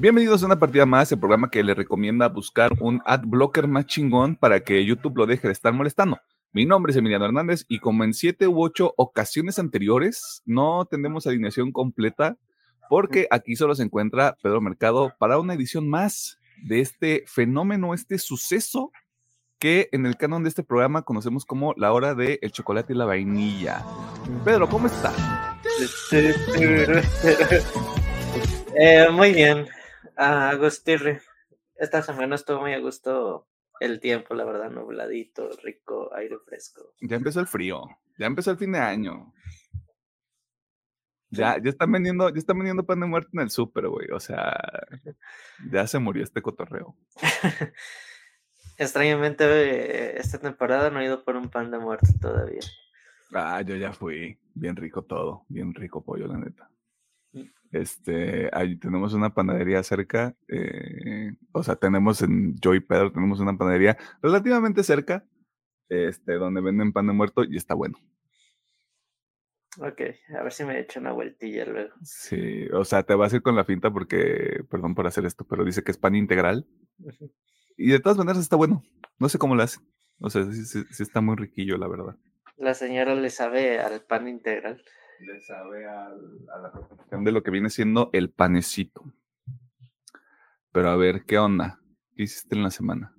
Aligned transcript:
Bienvenidos 0.00 0.42
a 0.42 0.46
una 0.46 0.58
partida 0.58 0.86
más, 0.86 1.12
el 1.12 1.18
programa 1.18 1.50
que 1.50 1.62
le 1.62 1.74
recomienda 1.74 2.26
buscar 2.30 2.72
un 2.80 3.02
ad 3.04 3.20
blocker 3.26 3.68
más 3.68 3.84
chingón 3.84 4.34
para 4.34 4.60
que 4.60 4.82
YouTube 4.82 5.18
lo 5.18 5.26
deje 5.26 5.46
de 5.46 5.52
estar 5.52 5.74
molestando. 5.74 6.18
Mi 6.52 6.64
nombre 6.64 6.90
es 6.90 6.96
Emiliano 6.96 7.26
Hernández 7.26 7.66
y 7.68 7.80
como 7.80 8.02
en 8.04 8.14
siete 8.14 8.48
u 8.48 8.64
ocho 8.64 8.94
ocasiones 8.96 9.58
anteriores, 9.58 10.40
no 10.46 10.86
tenemos 10.86 11.26
alineación 11.26 11.70
completa 11.70 12.38
porque 12.88 13.28
aquí 13.30 13.56
solo 13.56 13.74
se 13.74 13.82
encuentra 13.82 14.38
Pedro 14.42 14.62
Mercado 14.62 15.12
para 15.18 15.38
una 15.38 15.52
edición 15.52 15.86
más 15.86 16.38
de 16.64 16.80
este 16.80 17.24
fenómeno, 17.26 17.92
este 17.92 18.16
suceso 18.16 18.92
que 19.58 19.90
en 19.92 20.06
el 20.06 20.16
canon 20.16 20.44
de 20.44 20.48
este 20.48 20.62
programa 20.62 21.02
conocemos 21.02 21.44
como 21.44 21.74
la 21.76 21.92
hora 21.92 22.14
de 22.14 22.38
el 22.40 22.52
chocolate 22.52 22.94
y 22.94 22.96
la 22.96 23.04
vainilla. 23.04 23.84
Pedro, 24.46 24.66
¿cómo 24.66 24.86
está? 24.86 25.12
Eh, 28.82 29.08
muy 29.10 29.32
bien, 29.32 29.66
Agustirri. 30.16 31.18
Esta 31.76 32.02
semana 32.02 32.34
estuvo 32.34 32.60
muy 32.60 32.74
a 32.74 32.78
gusto 32.78 33.48
el 33.80 34.00
tiempo, 34.00 34.34
la 34.34 34.44
verdad, 34.44 34.70
nubladito, 34.70 35.48
rico, 35.62 36.14
aire 36.14 36.36
fresco. 36.44 36.94
Ya 37.00 37.16
empezó 37.16 37.40
el 37.40 37.46
frío, 37.46 37.82
ya 38.18 38.26
empezó 38.26 38.50
el 38.50 38.58
fin 38.58 38.72
de 38.72 38.78
año. 38.78 39.32
Ya, 41.30 41.56
ya 41.62 41.70
están 41.70 41.92
vendiendo, 41.92 42.28
ya 42.28 42.38
están 42.38 42.58
vendiendo 42.58 42.84
pan 42.84 43.00
de 43.00 43.06
muerte 43.06 43.30
en 43.32 43.40
el 43.40 43.50
súper, 43.50 43.86
güey. 43.88 44.10
O 44.10 44.18
sea, 44.18 44.52
ya 45.70 45.86
se 45.86 45.98
murió 45.98 46.24
este 46.24 46.42
cotorreo. 46.42 46.96
Extrañamente, 48.76 50.18
esta 50.18 50.38
temporada 50.38 50.90
no 50.90 51.00
he 51.00 51.04
ido 51.04 51.22
por 51.22 51.36
un 51.36 51.48
pan 51.48 51.70
de 51.70 51.78
muerte 51.78 52.08
todavía. 52.20 52.60
Ah, 53.32 53.62
yo 53.62 53.76
ya 53.76 53.92
fui. 53.92 54.38
Bien 54.54 54.74
rico 54.74 55.02
todo. 55.02 55.44
Bien 55.48 55.72
rico 55.72 56.02
pollo, 56.02 56.26
la 56.26 56.36
neta. 56.36 56.68
Este, 57.70 58.50
ahí 58.52 58.76
tenemos 58.76 59.14
una 59.14 59.34
panadería 59.34 59.82
cerca. 59.82 60.36
Eh, 60.48 61.32
o 61.52 61.62
sea, 61.62 61.76
tenemos 61.76 62.22
en 62.22 62.56
Joy 62.56 62.80
Pedro, 62.80 63.12
tenemos 63.12 63.40
una 63.40 63.56
panadería 63.56 63.96
relativamente 64.22 64.82
cerca. 64.82 65.24
Este, 65.88 66.34
donde 66.34 66.60
venden 66.60 66.92
pan 66.92 67.08
de 67.08 67.12
muerto 67.12 67.42
y 67.42 67.56
está 67.56 67.74
bueno. 67.74 67.98
Ok, 69.78 70.00
a 70.36 70.42
ver 70.42 70.52
si 70.52 70.64
me 70.64 70.78
echo 70.80 71.00
una 71.00 71.12
vueltilla 71.12 71.64
luego. 71.64 71.94
Sí, 72.02 72.66
o 72.72 72.84
sea, 72.84 73.02
te 73.02 73.14
vas 73.14 73.32
a 73.32 73.36
ir 73.36 73.42
con 73.42 73.56
la 73.56 73.64
finta 73.64 73.90
porque, 73.92 74.64
perdón 74.68 74.94
por 74.94 75.06
hacer 75.06 75.26
esto, 75.26 75.46
pero 75.48 75.64
dice 75.64 75.82
que 75.82 75.90
es 75.90 75.98
pan 75.98 76.14
integral. 76.14 76.66
Y 77.76 77.90
de 77.90 78.00
todas 78.00 78.18
maneras 78.18 78.40
está 78.40 78.56
bueno. 78.56 78.82
No 79.18 79.28
sé 79.28 79.38
cómo 79.38 79.54
lo 79.54 79.62
hace. 79.62 79.80
O 80.20 80.28
sea, 80.28 80.44
sí, 80.44 80.64
sí, 80.64 81.02
está 81.02 81.20
muy 81.20 81.36
riquillo, 81.36 81.76
la 81.76 81.88
verdad. 81.88 82.16
La 82.56 82.74
señora 82.74 83.14
le 83.14 83.30
sabe 83.30 83.78
al 83.78 84.02
pan 84.02 84.28
integral. 84.28 84.84
Le 85.20 85.40
sabe 85.40 85.86
a 85.86 86.08
la 86.62 86.72
preparación 86.72 87.24
de 87.24 87.32
lo 87.32 87.42
que 87.42 87.50
viene 87.50 87.68
siendo 87.70 88.10
el 88.12 88.30
panecito. 88.30 89.04
Pero 90.72 90.90
a 90.90 90.96
ver, 90.96 91.24
¿qué 91.26 91.38
onda? 91.38 91.80
¿Qué 92.16 92.22
hiciste 92.22 92.56
en 92.56 92.62
la 92.62 92.70
semana? 92.70 93.14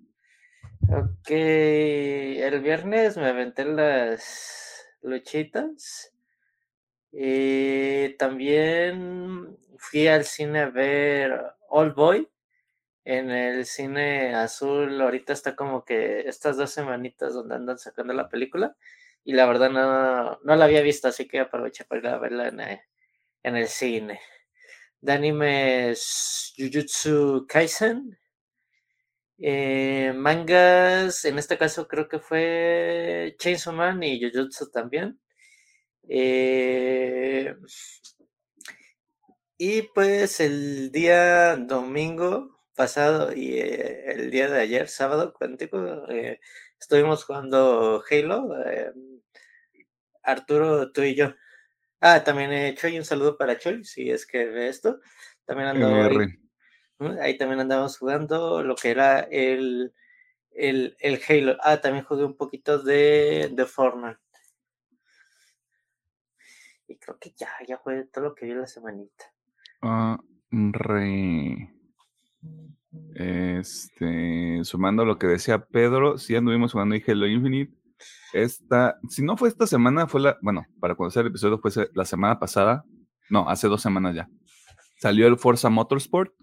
Ok, 0.89 1.29
el 1.29 2.59
viernes 2.61 3.17
me 3.17 3.27
aventé 3.27 3.65
las 3.65 4.83
luchitas 5.03 6.11
y 7.11 8.15
también 8.17 9.57
fui 9.77 10.07
al 10.07 10.23
cine 10.23 10.61
a 10.61 10.69
ver 10.69 11.39
All 11.69 11.93
Boy 11.93 12.27
en 13.05 13.29
el 13.29 13.65
cine 13.65 14.33
azul. 14.33 14.99
Ahorita 14.99 15.33
está 15.33 15.55
como 15.55 15.85
que 15.85 16.21
estas 16.21 16.57
dos 16.57 16.71
semanitas 16.71 17.33
donde 17.33 17.55
andan 17.55 17.77
sacando 17.77 18.13
la 18.13 18.27
película. 18.27 18.75
Y 19.23 19.33
la 19.33 19.45
verdad 19.45 19.69
no, 19.69 20.39
no 20.43 20.55
la 20.55 20.65
había 20.65 20.81
visto, 20.81 21.07
así 21.07 21.27
que 21.27 21.39
aproveché 21.39 21.85
para 21.85 22.01
ir 22.01 22.07
a 22.07 22.17
verla 22.19 22.47
en 22.47 22.59
el, 22.59 22.79
en 23.43 23.55
el 23.55 23.67
cine. 23.67 24.19
De 24.99 25.95
Jujutsu 26.57 27.45
Kaisen. 27.47 28.17
Eh, 29.43 30.13
mangas, 30.15 31.25
en 31.25 31.39
este 31.39 31.57
caso 31.57 31.87
creo 31.87 32.07
que 32.07 32.19
fue 32.19 33.35
Chainsaw 33.39 33.73
Man 33.73 34.03
y 34.03 34.21
Jujutsu 34.21 34.69
también. 34.69 35.19
Eh, 36.07 37.55
y 39.57 39.83
pues 39.93 40.39
el 40.39 40.91
día 40.91 41.55
domingo 41.55 42.59
pasado 42.75 43.33
y 43.33 43.59
eh, 43.59 44.11
el 44.11 44.31
día 44.31 44.49
de 44.49 44.59
ayer, 44.61 44.87
sábado, 44.87 45.33
cuántico, 45.37 46.09
eh, 46.09 46.39
estuvimos 46.79 47.23
jugando 47.25 48.03
Halo, 48.09 48.49
Arturo, 50.23 50.91
tú 50.91 51.01
y 51.01 51.15
yo. 51.15 51.33
Ah, 51.99 52.23
también 52.23 52.75
Choy, 52.75 52.97
un 52.97 53.05
saludo 53.05 53.37
para 53.37 53.57
Choy, 53.57 53.83
si 53.85 54.09
es 54.09 54.25
que 54.25 54.45
ve 54.45 54.67
esto. 54.67 54.99
También 55.45 55.69
andamos 55.69 56.17
ahí, 56.17 57.19
ahí, 57.19 57.37
también 57.37 57.59
andamos 57.59 57.97
jugando 57.97 58.63
lo 58.63 58.75
que 58.75 58.89
era 58.89 59.19
el, 59.19 59.93
el, 60.51 60.95
el 60.99 61.21
Halo. 61.27 61.57
Ah, 61.61 61.77
también 61.77 62.05
jugué 62.05 62.25
un 62.25 62.35
poquito 62.35 62.81
de, 62.81 63.49
de 63.51 63.65
Fortnite. 63.65 64.19
Y 66.87 66.97
creo 66.97 67.17
que 67.19 67.31
ya, 67.37 67.49
ya 67.67 67.77
fue 67.77 68.05
todo 68.05 68.25
lo 68.25 68.35
que 68.35 68.45
vi 68.45 68.53
la 68.53 68.67
semanita. 68.67 69.31
Ah, 69.81 70.19
re. 70.51 71.73
Este, 73.15 74.59
sumando 74.63 75.05
lo 75.05 75.17
que 75.17 75.27
decía 75.27 75.65
Pedro, 75.65 76.17
sí 76.17 76.35
anduvimos 76.35 76.73
jugando 76.73 76.95
Halo 77.07 77.27
Infinite. 77.27 77.80
Esta, 78.33 78.97
si 79.09 79.23
no 79.23 79.37
fue 79.37 79.49
esta 79.49 79.67
semana, 79.67 80.07
fue 80.07 80.21
la, 80.21 80.37
bueno, 80.41 80.65
para 80.79 80.95
conocer 80.95 81.21
el 81.21 81.27
episodio 81.27 81.59
fue 81.59 81.71
la 81.93 82.05
semana 82.05 82.39
pasada, 82.39 82.85
no, 83.29 83.49
hace 83.49 83.67
dos 83.67 83.81
semanas 83.81 84.15
ya. 84.15 84.29
Salió 84.99 85.27
el 85.27 85.37
Forza 85.37 85.69
Motorsport. 85.69 86.33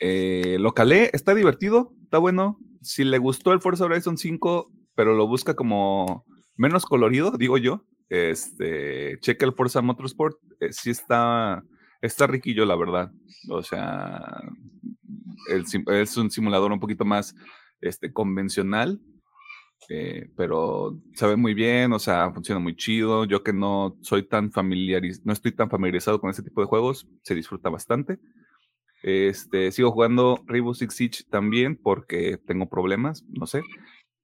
Eh, 0.00 0.58
lo 0.60 0.74
calé, 0.74 1.10
está 1.12 1.34
divertido, 1.34 1.92
está 2.04 2.18
bueno. 2.18 2.58
Si 2.82 3.04
le 3.04 3.18
gustó 3.18 3.52
el 3.52 3.60
Forza 3.60 3.86
Horizon 3.86 4.16
5, 4.16 4.70
pero 4.94 5.14
lo 5.14 5.26
busca 5.26 5.54
como 5.54 6.24
menos 6.56 6.84
colorido, 6.84 7.32
digo 7.38 7.56
yo, 7.56 7.84
este, 8.08 9.12
el 9.12 9.52
Forza 9.56 9.80
Motorsport, 9.80 10.36
eh, 10.60 10.72
sí 10.72 10.90
está, 10.90 11.64
está 12.02 12.26
riquillo, 12.26 12.64
la 12.64 12.76
verdad. 12.76 13.10
O 13.48 13.62
sea, 13.62 14.42
es 15.48 16.16
un 16.16 16.30
simulador 16.30 16.70
un 16.70 16.80
poquito 16.80 17.04
más 17.04 17.34
este, 17.80 18.12
convencional, 18.12 19.00
eh, 19.88 20.30
pero 20.36 20.98
sabe 21.14 21.36
muy 21.36 21.54
bien, 21.54 21.92
o 21.92 21.98
sea, 21.98 22.30
funciona 22.32 22.60
muy 22.60 22.76
chido. 22.76 23.24
Yo 23.24 23.42
que 23.42 23.52
no 23.52 23.96
soy 24.02 24.22
tan 24.22 24.52
familiarizado, 24.52 25.22
no 25.26 25.32
estoy 25.32 25.52
tan 25.52 25.70
familiarizado 25.70 26.20
con 26.20 26.30
este 26.30 26.42
tipo 26.42 26.60
de 26.60 26.66
juegos, 26.66 27.08
se 27.22 27.34
disfruta 27.34 27.70
bastante. 27.70 28.18
Este, 29.02 29.70
sigo 29.72 29.92
jugando 29.92 30.42
Rainbow 30.46 30.74
Six 30.74 30.94
Siege 30.94 31.24
también 31.30 31.76
porque 31.76 32.38
tengo 32.46 32.68
problemas, 32.68 33.24
no 33.28 33.46
sé. 33.46 33.62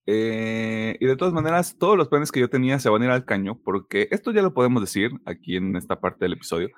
Eh, 0.06 0.96
y 1.00 1.06
de 1.06 1.16
todas 1.16 1.32
maneras, 1.32 1.76
todos 1.78 1.96
los 1.96 2.08
planes 2.08 2.30
que 2.30 2.40
yo 2.40 2.50
tenía 2.50 2.78
se 2.78 2.90
van 2.90 3.02
a 3.02 3.04
ir 3.06 3.10
al 3.10 3.24
caño, 3.24 3.58
porque 3.64 4.08
esto 4.10 4.32
ya 4.32 4.42
lo 4.42 4.52
podemos 4.52 4.82
decir 4.82 5.12
aquí 5.24 5.56
en 5.56 5.76
esta 5.76 6.00
parte 6.00 6.24
del 6.24 6.34
episodio. 6.34 6.68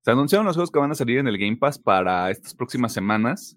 Se 0.00 0.10
anunciaron 0.10 0.46
los 0.46 0.56
juegos 0.56 0.72
que 0.72 0.80
van 0.80 0.90
a 0.90 0.96
salir 0.96 1.18
en 1.18 1.28
el 1.28 1.38
Game 1.38 1.58
Pass 1.58 1.78
para 1.78 2.30
estas 2.30 2.54
próximas 2.54 2.92
semanas 2.92 3.56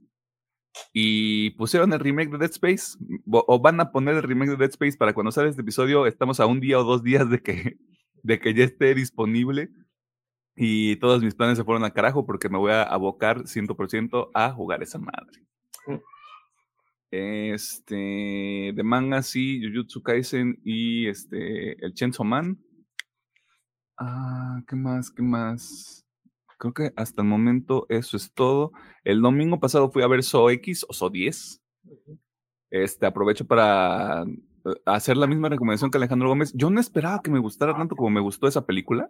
y 0.94 1.52
pusieron 1.52 1.94
el 1.94 2.00
remake 2.00 2.32
de 2.32 2.38
Dead 2.38 2.52
Space, 2.52 2.98
o 3.30 3.60
van 3.60 3.80
a 3.80 3.92
poner 3.92 4.16
el 4.16 4.24
remake 4.24 4.52
de 4.52 4.58
Dead 4.58 4.70
Space 4.70 4.98
para 4.98 5.14
cuando 5.14 5.32
sale 5.32 5.50
este 5.50 5.62
episodio. 5.62 6.06
Estamos 6.06 6.40
a 6.40 6.46
un 6.46 6.60
día 6.60 6.80
o 6.80 6.84
dos 6.84 7.04
días 7.04 7.30
de 7.30 7.42
que, 7.42 7.78
de 8.24 8.40
que 8.40 8.54
ya 8.54 8.64
esté 8.64 8.94
disponible. 8.96 9.70
Y 10.56 10.96
todos 10.98 11.22
mis 11.22 11.36
planes 11.36 11.58
se 11.58 11.66
fueron 11.66 11.84
a 11.84 11.92
carajo 11.92 12.26
porque 12.26 12.48
me 12.48 12.58
voy 12.58 12.72
a 12.72 12.84
abocar 12.84 13.44
100% 13.44 14.30
a 14.34 14.52
jugar 14.52 14.82
esa 14.84 15.00
madre. 15.00 15.46
Mm. 15.86 16.00
Este, 17.12 18.74
de 18.74 18.84
manga, 18.84 19.22
sí, 19.22 19.62
Jujutsu 19.62 20.02
Kaisen 20.02 20.60
y 20.64 21.08
este, 21.08 21.86
el 21.86 21.94
Chainsaw 21.94 22.26
Man. 22.26 22.58
Ah, 23.98 24.62
¿qué 24.68 24.76
más? 24.76 25.12
¿Qué 25.12 25.22
más? 25.22 26.05
Creo 26.58 26.74
que 26.74 26.94
hasta 26.96 27.22
el 27.22 27.28
momento 27.28 27.86
eso 27.90 28.18
es 28.18 28.34
todo. 28.34 28.72
El 29.04 29.22
domingo 29.22 29.60
pasado 29.60 29.90
fui 29.92 30.04
a 30.04 30.08
ver 30.08 30.24
So 30.24 30.50
X 30.50 30.86
o 30.88 30.94
So 30.94 31.10
10. 31.10 31.62
Este, 32.72 33.06
aprovecho 33.06 33.46
para 33.46 34.24
eh, 34.24 34.82
hacer 34.86 35.18
la 35.18 35.28
misma 35.28 35.50
recomendación 35.50 35.92
que 35.92 35.98
Alejandro 35.98 36.30
Gómez. 36.30 36.54
Yo 36.54 36.70
no 36.70 36.80
esperaba 36.80 37.22
que 37.22 37.32
me 37.32 37.40
gustara 37.40 37.76
tanto 37.76 37.96
como 37.96 38.10
me 38.10 38.22
gustó 38.22 38.48
esa 38.48 38.66
película. 38.66 39.10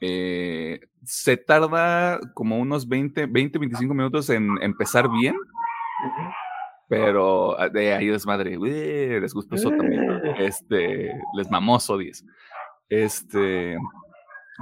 Eh, 0.00 0.80
se 1.04 1.36
tarda 1.36 2.18
como 2.34 2.58
unos 2.58 2.88
20, 2.88 3.26
20 3.26 3.58
25 3.58 3.94
minutos 3.94 4.30
en 4.30 4.48
empezar 4.62 5.10
bien 5.10 5.36
pero 6.90 7.58
ah, 7.58 7.68
de 7.68 7.94
ahí 7.94 8.08
desmadre, 8.08 8.58
les 8.58 9.32
gustó 9.32 9.54
eso 9.54 9.70
también, 9.70 10.02
este, 10.38 11.14
les 11.36 11.48
mamoso 11.48 11.96
10. 11.96 12.24
Este, 12.88 13.78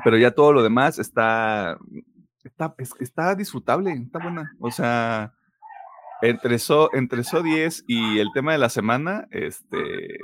pero 0.04 0.16
ya 0.16 0.30
todo 0.30 0.52
lo 0.52 0.62
demás 0.62 0.98
está, 0.98 1.78
está, 2.44 2.74
está 3.00 3.34
disfrutable, 3.34 3.92
está 3.92 4.18
buena, 4.18 4.52
o 4.60 4.70
sea, 4.70 5.32
entre 6.22 6.58
so, 6.58 6.90
entre 6.94 7.22
so 7.22 7.42
10 7.42 7.84
y 7.86 8.18
el 8.18 8.28
tema 8.32 8.52
de 8.52 8.58
la 8.58 8.68
semana, 8.68 9.28
este, 9.30 10.18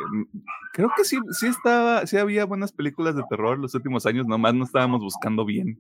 creo 0.73 0.91
que 0.97 1.05
sí, 1.05 1.19
sí 1.31 1.47
estaba, 1.47 2.07
sí 2.07 2.17
había 2.17 2.45
buenas 2.45 2.73
películas 2.73 3.15
de 3.15 3.23
terror 3.29 3.59
los 3.59 3.75
últimos 3.75 4.05
años, 4.07 4.27
nomás 4.27 4.55
no 4.55 4.65
estábamos 4.65 5.01
buscando 5.01 5.45
bien. 5.45 5.79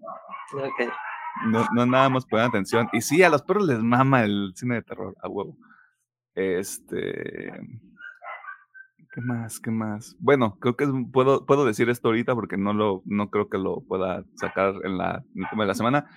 no, 1.47 1.67
no 1.73 1.83
andábamos 1.83 2.27
poniendo 2.27 2.51
atención. 2.51 2.89
Y 2.93 3.01
sí, 3.01 3.23
a 3.23 3.29
los 3.29 3.43
perros 3.43 3.67
les 3.67 3.81
mama 3.81 4.23
el 4.23 4.53
cine 4.55 4.77
de 4.77 4.83
terror, 4.83 5.17
a 5.21 5.29
huevo. 5.29 5.57
Este. 6.35 7.53
¿Qué 9.15 9.21
más? 9.21 9.61
¿Qué 9.61 9.71
más? 9.71 10.17
Bueno, 10.19 10.59
creo 10.59 10.75
que 10.75 10.89
puedo, 11.13 11.47
puedo 11.47 11.65
decir 11.65 11.89
esto 11.89 12.09
ahorita 12.09 12.35
porque 12.35 12.57
no, 12.57 12.75
lo, 12.75 13.01
no 13.05 13.31
creo 13.31 13.49
que 13.49 13.59
lo 13.59 13.81
pueda 13.83 14.25
sacar 14.35 14.75
en, 14.83 14.99
la, 14.99 15.23
en 15.37 15.43
el 15.45 15.49
tema 15.51 15.63
de 15.63 15.69
la 15.69 15.75
semana. 15.77 16.11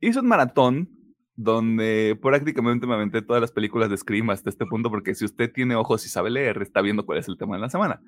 Hice 0.00 0.20
un 0.20 0.26
maratón 0.26 0.88
donde 1.34 2.18
prácticamente 2.22 2.86
me 2.86 2.94
aventé 2.94 3.20
todas 3.20 3.42
las 3.42 3.52
películas 3.52 3.90
de 3.90 3.98
Scream 3.98 4.30
hasta 4.30 4.48
este 4.48 4.64
punto, 4.64 4.88
porque 4.88 5.14
si 5.14 5.26
usted 5.26 5.52
tiene 5.52 5.74
ojos 5.74 6.06
y 6.06 6.08
sabe 6.08 6.30
leer, 6.30 6.62
está 6.62 6.80
viendo 6.80 7.04
cuál 7.04 7.18
es 7.18 7.28
el 7.28 7.36
tema 7.36 7.56
de 7.56 7.60
la 7.60 7.68
semana. 7.68 8.00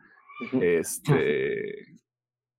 Este. 0.62 1.98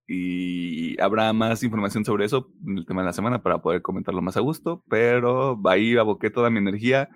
Y 0.06 1.02
habrá 1.02 1.34
más 1.34 1.64
información 1.64 2.06
sobre 2.06 2.26
eso 2.26 2.52
en 2.68 2.78
el 2.78 2.86
tema 2.86 3.02
de 3.02 3.08
la 3.08 3.14
semana 3.14 3.42
para 3.42 3.64
poder 3.64 3.82
comentarlo 3.82 4.22
más 4.22 4.38
a 4.38 4.42
gusto, 4.42 4.84
pero 4.88 5.60
ahí 5.66 5.98
aboqué 5.98 6.30
toda 6.30 6.52
mi 6.52 6.60
energía. 6.60 7.10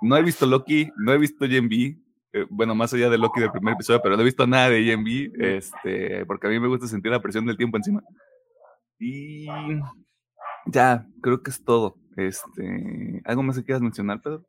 No 0.00 0.16
he 0.16 0.22
visto 0.22 0.46
Loki, 0.46 0.90
no 0.96 1.12
he 1.12 1.18
visto 1.18 1.48
Gen 1.48 1.68
B, 1.68 1.98
eh, 2.36 2.46
bueno, 2.50 2.74
más 2.74 2.92
allá 2.92 3.08
de 3.08 3.16
Loki 3.16 3.40
del 3.40 3.50
primer 3.50 3.72
episodio, 3.72 4.02
pero 4.02 4.14
no 4.14 4.20
he 4.20 4.26
visto 4.26 4.46
nada 4.46 4.68
de 4.68 4.84
Gen 4.84 5.02
B, 5.02 5.32
este, 5.38 6.26
porque 6.26 6.46
a 6.46 6.50
mí 6.50 6.60
me 6.60 6.68
gusta 6.68 6.86
sentir 6.86 7.10
la 7.10 7.22
presión 7.22 7.46
del 7.46 7.56
tiempo 7.56 7.78
encima. 7.78 8.02
Y 8.98 9.46
ya, 10.66 11.06
creo 11.22 11.42
que 11.42 11.50
es 11.50 11.64
todo. 11.64 11.96
Este, 12.14 13.22
¿algo 13.24 13.42
más 13.42 13.56
que 13.56 13.64
quieras 13.64 13.80
mencionar, 13.80 14.20
Pedro? 14.20 14.44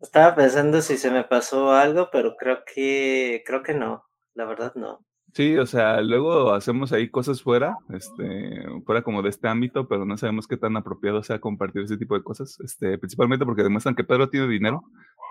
Estaba, 0.00 0.34
pensando 0.34 0.82
si 0.82 0.96
se 0.96 1.10
me 1.12 1.22
pasó 1.22 1.70
algo, 1.70 2.08
pero 2.10 2.34
creo 2.36 2.64
que 2.66 3.44
creo 3.46 3.62
que 3.62 3.74
no. 3.74 4.04
La 4.34 4.44
verdad 4.44 4.72
no. 4.74 5.06
Sí, 5.36 5.54
o 5.58 5.66
sea, 5.66 6.00
luego 6.00 6.54
hacemos 6.54 6.92
ahí 6.92 7.10
cosas 7.10 7.42
fuera, 7.42 7.76
este, 7.90 8.64
fuera 8.86 9.02
como 9.02 9.20
de 9.20 9.28
este 9.28 9.48
ámbito, 9.48 9.86
pero 9.86 10.06
no 10.06 10.16
sabemos 10.16 10.48
qué 10.48 10.56
tan 10.56 10.78
apropiado 10.78 11.22
sea 11.22 11.42
compartir 11.42 11.82
ese 11.82 11.98
tipo 11.98 12.14
de 12.16 12.24
cosas, 12.24 12.58
este, 12.60 12.96
principalmente 12.96 13.44
porque 13.44 13.62
demuestran 13.62 13.94
que 13.94 14.02
Pedro 14.02 14.30
tiene 14.30 14.48
dinero. 14.48 14.82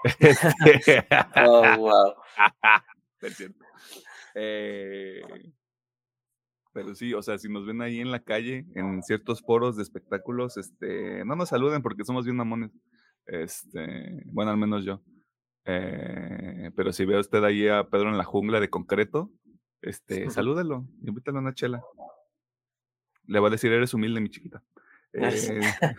Este, 0.20 1.08
oh, 1.48 1.78
wow. 1.78 2.14
Eh, 4.36 5.22
pero 6.72 6.94
sí, 6.94 7.12
o 7.16 7.24
sea, 7.24 7.40
si 7.40 7.50
nos 7.50 7.66
ven 7.66 7.82
ahí 7.82 8.00
en 8.00 8.12
la 8.12 8.20
calle, 8.20 8.68
en 8.76 9.02
ciertos 9.02 9.42
foros 9.42 9.76
de 9.76 9.82
espectáculos, 9.82 10.58
este, 10.58 11.26
no 11.26 11.36
nos 11.36 11.50
saluden 11.50 11.82
porque 11.82 12.06
somos 12.06 12.26
bien 12.26 12.38
mamones. 12.38 12.70
Este, 13.26 14.22
bueno, 14.26 14.52
al 14.52 14.58
menos 14.58 14.86
yo. 14.86 15.02
Eh, 15.66 16.70
pero 16.76 16.94
si 16.94 17.06
ve 17.06 17.18
usted 17.18 17.44
ahí 17.44 17.68
a 17.68 17.86
Pedro 17.86 18.10
en 18.10 18.20
la 18.20 18.24
jungla 18.24 18.60
de 18.60 18.70
concreto, 18.70 19.32
este, 19.82 20.30
salúdelo, 20.30 20.88
invítalo 21.04 21.38
a 21.38 21.42
una 21.42 21.54
chela. 21.54 21.84
Le 23.28 23.40
va 23.40 23.48
a 23.48 23.52
decir, 23.52 23.72
eres 23.72 23.94
humilde, 23.94 24.22
mi 24.22 24.30
chiquita. 24.30 24.62
Eh, 25.14 25.62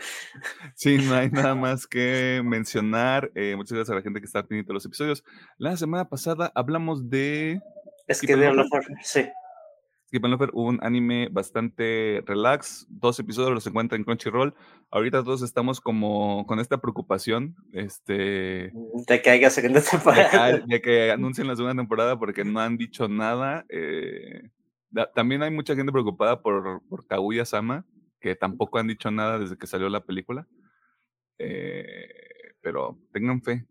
sí, 0.74 0.98
no 0.98 1.14
hay 1.14 1.30
nada 1.30 1.54
más 1.54 1.86
que 1.86 2.42
mencionar. 2.44 3.30
Eh, 3.34 3.54
muchas 3.56 3.72
gracias 3.72 3.92
a 3.92 3.96
la 3.96 4.02
gente 4.02 4.20
que 4.20 4.26
está 4.26 4.42
pendiente 4.42 4.68
de 4.68 4.74
los 4.74 4.84
episodios. 4.84 5.24
La 5.58 5.76
semana 5.76 6.08
pasada 6.08 6.52
hablamos 6.54 7.08
de. 7.08 7.60
Es 8.06 8.20
que 8.20 8.36
de 8.36 8.52
sí. 9.02 9.28
Skip 10.06 10.24
and 10.24 10.50
un 10.52 10.78
anime 10.82 11.28
bastante 11.32 12.22
relax, 12.26 12.86
dos 12.88 13.18
episodios 13.18 13.52
los 13.52 13.66
encuentran 13.66 14.00
en 14.00 14.04
Crunchyroll. 14.04 14.54
Ahorita 14.92 15.24
todos 15.24 15.42
estamos 15.42 15.80
como 15.80 16.46
con 16.46 16.60
esta 16.60 16.80
preocupación, 16.80 17.56
este... 17.72 18.72
De 19.08 19.22
que 19.22 19.30
haya 19.30 19.50
segunda 19.50 19.80
temporada. 19.80 20.60
De, 20.64 20.80
que 20.80 21.10
anuncien 21.12 21.48
la 21.48 21.56
segunda 21.56 21.74
temporada 21.74 22.20
porque 22.20 22.44
no 22.44 22.60
han 22.60 22.76
dicho 22.76 23.08
nada. 23.08 23.66
Eh, 23.68 24.48
también 25.14 25.42
hay 25.42 25.50
mucha 25.50 25.74
gente 25.74 25.90
preocupada 25.90 26.40
por, 26.40 26.82
por 26.88 27.04
Kaguya-sama, 27.08 27.84
que 28.20 28.36
tampoco 28.36 28.78
han 28.78 28.86
dicho 28.86 29.10
nada 29.10 29.40
desde 29.40 29.58
que 29.58 29.66
salió 29.66 29.88
la 29.88 30.04
película. 30.04 30.46
Eh, 31.38 32.08
pero 32.60 32.96
tengan 33.12 33.42
fe. 33.42 33.66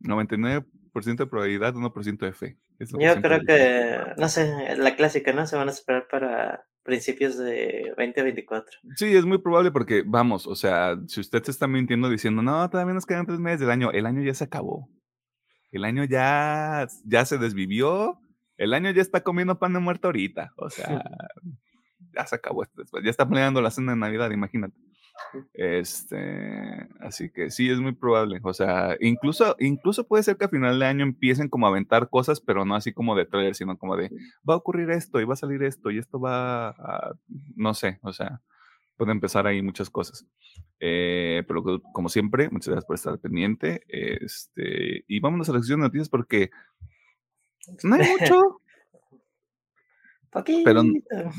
99% 0.00 0.66
de 1.04 1.26
probabilidad, 1.26 1.74
1% 1.74 2.18
de 2.18 2.32
fe. 2.32 2.58
Yo 2.78 3.20
creo 3.20 3.40
que, 3.44 3.98
no 4.18 4.28
sé, 4.28 4.76
la 4.76 4.96
clásica, 4.96 5.32
¿no? 5.32 5.46
Se 5.46 5.56
van 5.56 5.68
a 5.68 5.72
esperar 5.72 6.06
para 6.10 6.64
principios 6.82 7.36
de 7.36 7.92
2024. 7.96 8.78
Sí, 8.96 9.14
es 9.14 9.24
muy 9.24 9.38
probable 9.38 9.70
porque, 9.70 10.02
vamos, 10.06 10.46
o 10.46 10.54
sea, 10.54 10.96
si 11.06 11.20
usted 11.20 11.42
se 11.42 11.50
está 11.50 11.66
mintiendo 11.66 12.08
diciendo, 12.08 12.42
no, 12.42 12.68
todavía 12.70 12.94
nos 12.94 13.06
quedan 13.06 13.26
tres 13.26 13.38
meses 13.38 13.60
del 13.60 13.70
año, 13.70 13.90
el 13.92 14.06
año 14.06 14.22
ya 14.22 14.34
se 14.34 14.44
acabó. 14.44 14.88
El 15.70 15.84
año 15.84 16.04
ya, 16.04 16.86
ya 17.04 17.24
se 17.26 17.36
desvivió, 17.38 18.18
el 18.56 18.74
año 18.74 18.90
ya 18.90 19.02
está 19.02 19.22
comiendo 19.22 19.58
pan 19.58 19.74
de 19.74 19.80
muerto 19.80 20.08
ahorita. 20.08 20.52
O 20.56 20.70
sea, 20.70 21.02
ya 22.14 22.26
se 22.26 22.36
acabó 22.36 22.62
esto 22.62 22.80
después. 22.80 23.04
Ya 23.04 23.10
está 23.10 23.28
planeando 23.28 23.60
la 23.60 23.70
cena 23.70 23.92
de 23.92 23.98
Navidad, 23.98 24.30
imagínate. 24.30 24.74
Este, 25.54 26.88
así 27.00 27.30
que 27.30 27.50
sí, 27.50 27.68
es 27.68 27.80
muy 27.80 27.92
probable. 27.92 28.40
O 28.42 28.52
sea, 28.52 28.96
incluso, 29.00 29.56
incluso 29.58 30.06
puede 30.06 30.22
ser 30.22 30.36
que 30.36 30.46
a 30.46 30.48
final 30.48 30.78
de 30.78 30.86
año 30.86 31.02
empiecen 31.04 31.48
como 31.48 31.66
a 31.66 31.70
aventar 31.70 32.08
cosas, 32.08 32.40
pero 32.40 32.64
no 32.64 32.74
así 32.74 32.92
como 32.92 33.16
de 33.16 33.26
trailer, 33.26 33.54
sino 33.54 33.76
como 33.78 33.96
de 33.96 34.10
va 34.48 34.54
a 34.54 34.58
ocurrir 34.58 34.90
esto 34.90 35.20
y 35.20 35.24
va 35.24 35.34
a 35.34 35.36
salir 35.36 35.62
esto 35.62 35.90
y 35.90 35.98
esto 35.98 36.20
va 36.20 36.70
a, 36.70 37.12
no 37.56 37.74
sé, 37.74 37.98
o 38.02 38.12
sea, 38.12 38.40
puede 38.96 39.12
empezar 39.12 39.46
ahí 39.46 39.62
muchas 39.62 39.90
cosas. 39.90 40.26
Eh, 40.80 41.42
pero 41.46 41.62
como 41.92 42.08
siempre, 42.08 42.48
muchas 42.50 42.68
gracias 42.68 42.86
por 42.86 42.96
estar 42.96 43.18
pendiente. 43.18 43.82
Este, 43.88 45.04
y 45.06 45.20
vámonos 45.20 45.48
a 45.48 45.52
la 45.52 45.58
sección 45.58 45.80
de 45.80 45.86
noticias 45.86 46.08
porque 46.08 46.50
no 47.82 47.94
hay 47.94 48.00
mucho. 48.20 48.60
Pero, 50.64 50.82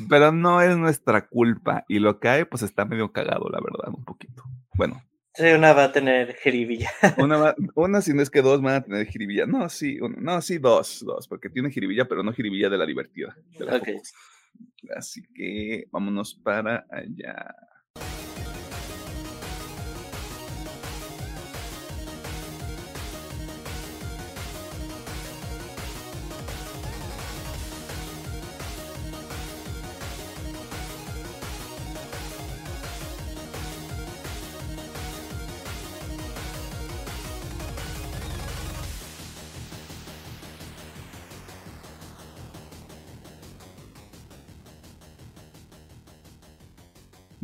pero 0.09 0.31
no 0.31 0.61
es 0.61 0.75
nuestra 0.77 1.27
culpa. 1.27 1.85
Y 1.87 1.99
lo 1.99 2.19
que 2.19 2.29
hay, 2.29 2.45
pues 2.45 2.63
está 2.63 2.85
medio 2.85 3.11
cagado, 3.11 3.49
la 3.49 3.59
verdad, 3.59 3.93
un 3.95 4.03
poquito. 4.03 4.43
Bueno. 4.73 5.03
Sí, 5.35 5.45
una 5.45 5.73
va 5.73 5.85
a 5.85 5.91
tener 5.91 6.35
jiribilla. 6.35 6.89
Una, 7.17 7.55
una 7.75 8.01
si 8.01 8.13
no 8.13 8.21
es 8.21 8.29
que 8.29 8.41
dos 8.41 8.61
van 8.61 8.75
a 8.75 8.83
tener 8.83 9.05
jiribilla. 9.07 9.45
No, 9.45 9.69
sí, 9.69 9.97
no, 10.17 10.41
sí, 10.41 10.57
dos, 10.57 11.01
dos, 11.05 11.27
porque 11.29 11.49
tiene 11.49 11.69
jiribilla, 11.69 12.05
pero 12.09 12.23
no 12.23 12.33
jiribilla 12.33 12.67
de 12.69 12.77
la 12.77 12.85
divertida. 12.85 13.37
Así 14.97 15.21
que 15.33 15.87
vámonos 15.91 16.35
para 16.35 16.85
allá. 16.89 17.55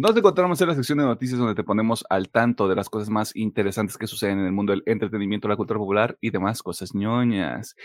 Nos 0.06 0.16
encontramos 0.16 0.62
en 0.62 0.68
la 0.68 0.76
sección 0.76 1.00
de 1.00 1.04
noticias 1.04 1.40
donde 1.40 1.56
te 1.56 1.64
ponemos 1.64 2.06
al 2.12 2.30
tanto 2.30 2.68
de 2.68 2.76
las 2.76 2.92
cosas 2.92 3.10
más 3.10 3.36
interesantes 3.36 3.98
que 3.98 4.06
suceden 4.06 4.38
en 4.38 4.46
el 4.46 4.52
mundo 4.52 4.72
del 4.72 4.84
entretenimiento, 4.86 5.48
la 5.48 5.56
cultura 5.56 5.80
popular 5.80 6.16
y 6.22 6.30
demás 6.30 6.62
cosas 6.62 6.94
ñoñas. 6.94 7.76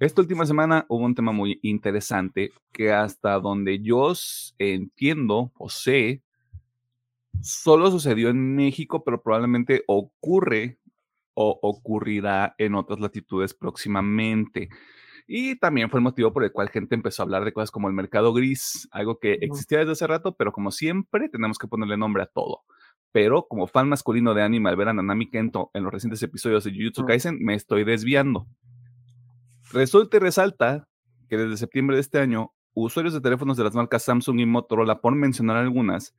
Esta 0.00 0.22
última 0.22 0.44
semana 0.44 0.86
hubo 0.88 1.04
un 1.04 1.14
tema 1.14 1.30
muy 1.30 1.60
interesante 1.62 2.50
que 2.72 2.90
hasta 2.92 3.38
donde 3.38 3.80
yo 3.80 4.12
entiendo 4.58 5.52
o 5.56 5.68
sé, 5.68 6.24
solo 7.40 7.92
sucedió 7.92 8.30
en 8.30 8.56
México, 8.56 9.04
pero 9.04 9.22
probablemente 9.22 9.84
ocurre 9.86 10.80
o 11.34 11.60
ocurrirá 11.62 12.56
en 12.58 12.74
otras 12.74 12.98
latitudes 12.98 13.54
próximamente. 13.54 14.68
Y 15.34 15.56
también 15.56 15.88
fue 15.88 15.98
el 15.98 16.04
motivo 16.04 16.30
por 16.30 16.44
el 16.44 16.52
cual 16.52 16.68
gente 16.68 16.94
empezó 16.94 17.22
a 17.22 17.24
hablar 17.24 17.46
de 17.46 17.54
cosas 17.54 17.70
como 17.70 17.88
el 17.88 17.94
mercado 17.94 18.34
gris, 18.34 18.86
algo 18.92 19.18
que 19.18 19.38
existía 19.40 19.78
desde 19.78 19.92
hace 19.92 20.06
rato, 20.06 20.36
pero 20.36 20.52
como 20.52 20.70
siempre 20.70 21.30
tenemos 21.30 21.56
que 21.56 21.66
ponerle 21.66 21.96
nombre 21.96 22.22
a 22.22 22.26
todo. 22.26 22.64
Pero 23.12 23.46
como 23.48 23.66
fan 23.66 23.88
masculino 23.88 24.34
de 24.34 24.42
anime 24.42 24.68
al 24.68 24.76
ver 24.76 24.90
a 24.90 24.92
Nanami 24.92 25.30
Kento 25.30 25.70
en 25.72 25.84
los 25.84 25.92
recientes 25.94 26.22
episodios 26.22 26.64
de 26.64 26.72
Jujutsu 26.72 27.06
Kaisen, 27.06 27.42
me 27.42 27.54
estoy 27.54 27.84
desviando. 27.84 28.46
Resulta 29.72 30.18
y 30.18 30.20
resalta 30.20 30.86
que 31.30 31.38
desde 31.38 31.56
septiembre 31.56 31.96
de 31.96 32.02
este 32.02 32.18
año, 32.18 32.52
usuarios 32.74 33.14
de 33.14 33.22
teléfonos 33.22 33.56
de 33.56 33.64
las 33.64 33.74
marcas 33.74 34.02
Samsung 34.02 34.38
y 34.38 34.44
Motorola, 34.44 35.00
por 35.00 35.14
mencionar 35.14 35.56
algunas, 35.56 36.14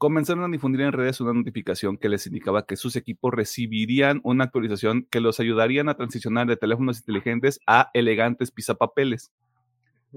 comenzaron 0.00 0.42
a 0.44 0.48
difundir 0.48 0.80
en 0.80 0.92
redes 0.92 1.20
una 1.20 1.34
notificación 1.34 1.98
que 1.98 2.08
les 2.08 2.26
indicaba 2.26 2.64
que 2.64 2.76
sus 2.76 2.96
equipos 2.96 3.34
recibirían 3.34 4.22
una 4.24 4.44
actualización 4.44 5.06
que 5.10 5.20
los 5.20 5.40
ayudarían 5.40 5.90
a 5.90 5.94
transicionar 5.94 6.46
de 6.46 6.56
teléfonos 6.56 7.00
inteligentes 7.00 7.60
a 7.66 7.90
elegantes 7.92 8.50
pisapapeles. 8.50 9.30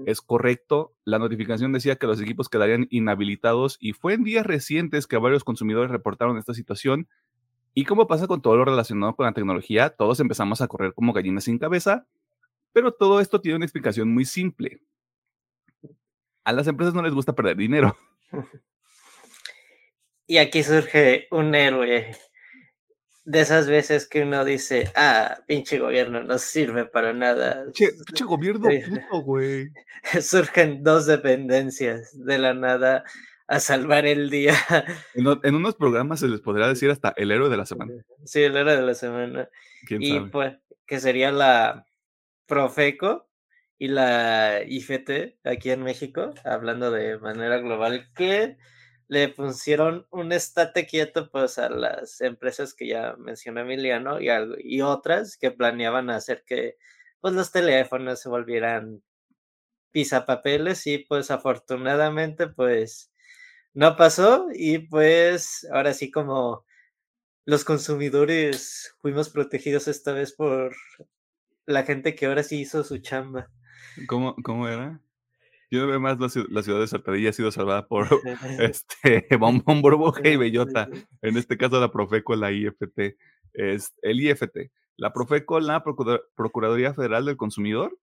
Es 0.06 0.22
correcto, 0.22 0.94
la 1.04 1.18
notificación 1.18 1.74
decía 1.74 1.96
que 1.96 2.06
los 2.06 2.18
equipos 2.18 2.48
quedarían 2.48 2.86
inhabilitados 2.88 3.76
y 3.78 3.92
fue 3.92 4.14
en 4.14 4.24
días 4.24 4.46
recientes 4.46 5.06
que 5.06 5.18
varios 5.18 5.44
consumidores 5.44 5.90
reportaron 5.90 6.38
esta 6.38 6.54
situación 6.54 7.06
y 7.74 7.84
como 7.84 8.06
pasa 8.06 8.26
con 8.26 8.40
todo 8.40 8.56
lo 8.56 8.64
relacionado 8.64 9.14
con 9.14 9.26
la 9.26 9.32
tecnología, 9.34 9.90
todos 9.90 10.18
empezamos 10.18 10.62
a 10.62 10.66
correr 10.66 10.94
como 10.94 11.12
gallinas 11.12 11.44
sin 11.44 11.58
cabeza, 11.58 12.06
pero 12.72 12.92
todo 12.92 13.20
esto 13.20 13.42
tiene 13.42 13.56
una 13.56 13.66
explicación 13.66 14.08
muy 14.14 14.24
simple. 14.24 14.80
A 16.42 16.54
las 16.54 16.68
empresas 16.68 16.94
no 16.94 17.02
les 17.02 17.12
gusta 17.12 17.34
perder 17.34 17.58
dinero. 17.58 17.94
Y 20.26 20.38
aquí 20.38 20.62
surge 20.62 21.28
un 21.30 21.54
héroe 21.54 22.16
de 23.24 23.40
esas 23.40 23.68
veces 23.68 24.06
que 24.06 24.22
uno 24.22 24.44
dice, 24.44 24.90
ah, 24.94 25.38
pinche 25.46 25.78
gobierno 25.78 26.22
no 26.22 26.38
sirve 26.38 26.86
para 26.86 27.12
nada. 27.12 27.64
Pinche 27.74 28.24
gobierno 28.24 28.68
puto, 28.68 29.22
güey. 29.22 29.70
Surgen 30.20 30.82
dos 30.82 31.06
dependencias 31.06 32.12
de 32.24 32.38
la 32.38 32.54
nada 32.54 33.04
a 33.46 33.60
salvar 33.60 34.06
el 34.06 34.30
día. 34.30 34.54
En, 35.14 35.54
unos 35.54 35.74
programas 35.74 36.20
se 36.20 36.28
les 36.28 36.40
podría 36.40 36.68
decir 36.68 36.90
hasta 36.90 37.12
el 37.16 37.30
héroe 37.30 37.48
de 37.48 37.56
la 37.56 37.66
semana. 37.66 37.92
Sí, 38.24 38.42
el 38.42 38.56
héroe 38.56 38.76
de 38.76 38.82
la 38.82 38.94
semana. 38.94 39.48
y 39.88 40.20
pues, 40.20 40.56
que 40.86 41.00
sería 41.00 41.32
la 41.32 41.86
Profeco 42.46 43.28
y 43.78 43.88
la 43.88 44.62
IFT 44.66 45.36
aquí 45.44 45.70
en 45.70 45.82
México, 45.82 46.34
hablando 46.44 46.90
de 46.90 47.18
manera 47.18 47.58
global, 47.58 48.10
que 48.14 48.56
le 49.08 49.28
pusieron 49.28 50.06
un 50.10 50.32
estate 50.32 50.86
quieto 50.86 51.30
pues 51.30 51.58
a 51.58 51.68
las 51.68 52.20
empresas 52.20 52.74
que 52.74 52.88
ya 52.88 53.14
mencionó 53.18 53.60
Emiliano 53.60 54.20
y, 54.20 54.28
y 54.60 54.80
otras 54.82 55.36
que 55.36 55.50
planeaban 55.50 56.10
hacer 56.10 56.44
que 56.46 56.76
pues 57.20 57.34
los 57.34 57.52
teléfonos 57.52 58.20
se 58.20 58.28
volvieran 58.28 59.02
pisapapeles 59.90 60.86
y 60.86 60.98
pues 60.98 61.30
afortunadamente 61.30 62.48
pues 62.48 63.12
no 63.74 63.96
pasó 63.96 64.48
y 64.52 64.78
pues 64.78 65.66
ahora 65.72 65.92
sí 65.94 66.10
como 66.10 66.64
los 67.44 67.64
consumidores 67.64 68.94
fuimos 69.00 69.28
protegidos 69.28 69.88
esta 69.88 70.12
vez 70.12 70.32
por 70.32 70.74
la 71.66 71.82
gente 71.84 72.14
que 72.14 72.26
ahora 72.26 72.42
sí 72.42 72.60
hizo 72.60 72.84
su 72.84 72.98
chamba. 72.98 73.50
¿Cómo, 74.08 74.34
cómo 74.42 74.68
era? 74.68 75.00
Yo 75.74 75.88
veo 75.88 75.98
más 75.98 76.20
la, 76.20 76.28
ciudad 76.62 76.78
de 76.78 76.86
Saltadilla 76.86 77.30
ha 77.30 77.32
sido 77.32 77.50
salvada 77.50 77.88
por 77.88 78.06
este 78.60 79.26
Bombón 79.36 79.82
Burbuja 79.82 80.28
y 80.28 80.36
Bellota. 80.36 80.88
En 81.20 81.36
este 81.36 81.56
caso 81.56 81.80
la 81.80 81.90
Profeco, 81.90 82.36
la 82.36 82.52
IFT. 82.52 83.16
Es 83.54 83.92
el 84.02 84.20
IFT. 84.20 84.70
La 84.96 85.12
Profeco, 85.12 85.58
la 85.58 85.82
Procuraduría 85.82 86.94
Federal 86.94 87.24
del 87.24 87.36
Consumidor. 87.36 87.98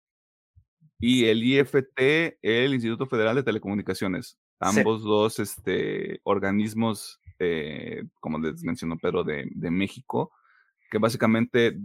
Y 0.99 1.25
el 1.25 1.43
IFT, 1.43 2.37
el 2.41 2.73
Instituto 2.73 3.05
Federal 3.05 3.37
de 3.37 3.43
Telecomunicaciones. 3.43 4.37
Ambos 4.59 5.01
dos 5.01 5.39
este, 5.39 6.19
organismos, 6.23 7.21
eh, 7.39 8.03
como 8.19 8.37
les 8.37 8.63
mencionó 8.63 8.97
Pedro, 8.97 9.23
de, 9.23 9.47
de 9.49 9.71
México, 9.71 10.31
que 10.91 10.97
básicamente 10.97 11.79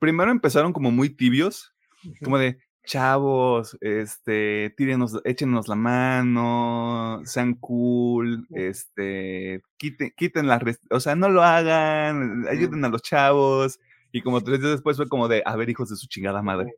primero 0.00 0.32
empezaron 0.32 0.72
como 0.72 0.90
muy 0.90 1.10
tibios, 1.10 1.74
como 2.22 2.38
de, 2.38 2.58
chavos, 2.86 3.76
este, 3.82 4.72
tírenos, 4.76 5.20
échenos 5.24 5.68
la 5.68 5.74
mano, 5.74 7.20
sean 7.24 7.54
cool, 7.54 8.46
este, 8.50 9.62
quiten, 9.76 10.12
quiten 10.16 10.46
la, 10.46 10.60
o 10.90 11.00
sea, 11.00 11.14
no 11.14 11.28
lo 11.28 11.42
hagan, 11.42 12.46
ayuden 12.48 12.84
a 12.84 12.88
los 12.88 13.02
chavos. 13.02 13.78
Y 14.12 14.22
como 14.22 14.42
tres 14.42 14.60
días 14.60 14.72
después 14.72 14.96
fue 14.96 15.08
como 15.08 15.28
de, 15.28 15.42
a 15.44 15.56
ver, 15.56 15.68
hijos 15.68 15.90
de 15.90 15.96
su 15.96 16.06
chingada 16.06 16.40
madre. 16.42 16.74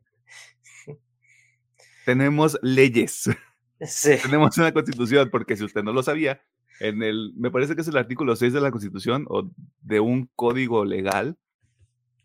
Tenemos 2.05 2.59
leyes. 2.61 3.29
Tenemos 4.23 4.57
una 4.57 4.73
constitución, 4.73 5.29
porque 5.31 5.55
si 5.55 5.63
usted 5.63 5.83
no 5.83 5.93
lo 5.93 6.03
sabía, 6.03 6.41
en 6.79 7.01
el, 7.03 7.33
me 7.37 7.51
parece 7.51 7.75
que 7.75 7.81
es 7.81 7.87
el 7.87 7.97
artículo 7.97 8.35
6 8.35 8.51
de 8.51 8.61
la 8.61 8.71
constitución 8.71 9.25
o 9.29 9.51
de 9.81 9.99
un 9.99 10.29
código 10.35 10.83
legal, 10.83 11.37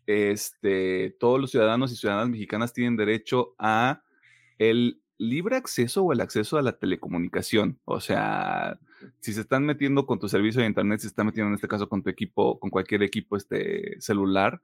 este, 0.07 1.15
todos 1.19 1.39
los 1.39 1.51
ciudadanos 1.51 1.91
y 1.91 1.95
ciudadanas 1.95 2.29
mexicanas 2.29 2.73
tienen 2.73 2.95
derecho 2.95 3.55
a 3.57 4.03
el 4.57 5.01
libre 5.17 5.55
acceso 5.55 6.03
o 6.03 6.13
el 6.13 6.21
acceso 6.21 6.57
a 6.57 6.61
la 6.61 6.77
telecomunicación. 6.77 7.79
O 7.85 7.99
sea, 7.99 8.79
si 9.19 9.33
se 9.33 9.41
están 9.41 9.65
metiendo 9.65 10.05
con 10.05 10.19
tu 10.19 10.27
servicio 10.27 10.61
de 10.61 10.67
internet, 10.67 10.99
si 10.99 11.03
se 11.03 11.09
están 11.09 11.27
metiendo 11.27 11.49
en 11.49 11.55
este 11.55 11.67
caso 11.67 11.89
con 11.89 12.03
tu 12.03 12.09
equipo, 12.09 12.59
con 12.59 12.69
cualquier 12.69 13.03
equipo 13.03 13.37
este, 13.37 13.99
celular, 14.01 14.61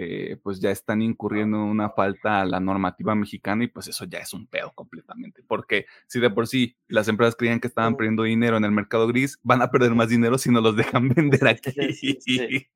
eh, 0.00 0.36
pues 0.44 0.60
ya 0.60 0.70
están 0.70 1.02
incurriendo 1.02 1.56
en 1.56 1.64
una 1.64 1.90
falta 1.90 2.40
a 2.40 2.46
la 2.46 2.60
normativa 2.60 3.16
mexicana 3.16 3.64
y 3.64 3.66
pues 3.66 3.88
eso 3.88 4.04
ya 4.04 4.20
es 4.20 4.32
un 4.32 4.46
pedo 4.46 4.72
completamente. 4.72 5.42
Porque 5.46 5.86
si 6.06 6.20
de 6.20 6.30
por 6.30 6.46
sí 6.46 6.76
las 6.86 7.08
empresas 7.08 7.34
creían 7.34 7.58
que 7.58 7.66
estaban 7.66 7.96
perdiendo 7.96 8.22
dinero 8.22 8.56
en 8.56 8.64
el 8.64 8.70
mercado 8.70 9.08
gris, 9.08 9.40
van 9.42 9.60
a 9.60 9.72
perder 9.72 9.96
más 9.96 10.08
dinero 10.08 10.38
si 10.38 10.52
no 10.52 10.60
los 10.60 10.76
dejan 10.76 11.08
vender 11.16 11.48
aquí. 11.48 11.92
Sí, 11.92 12.68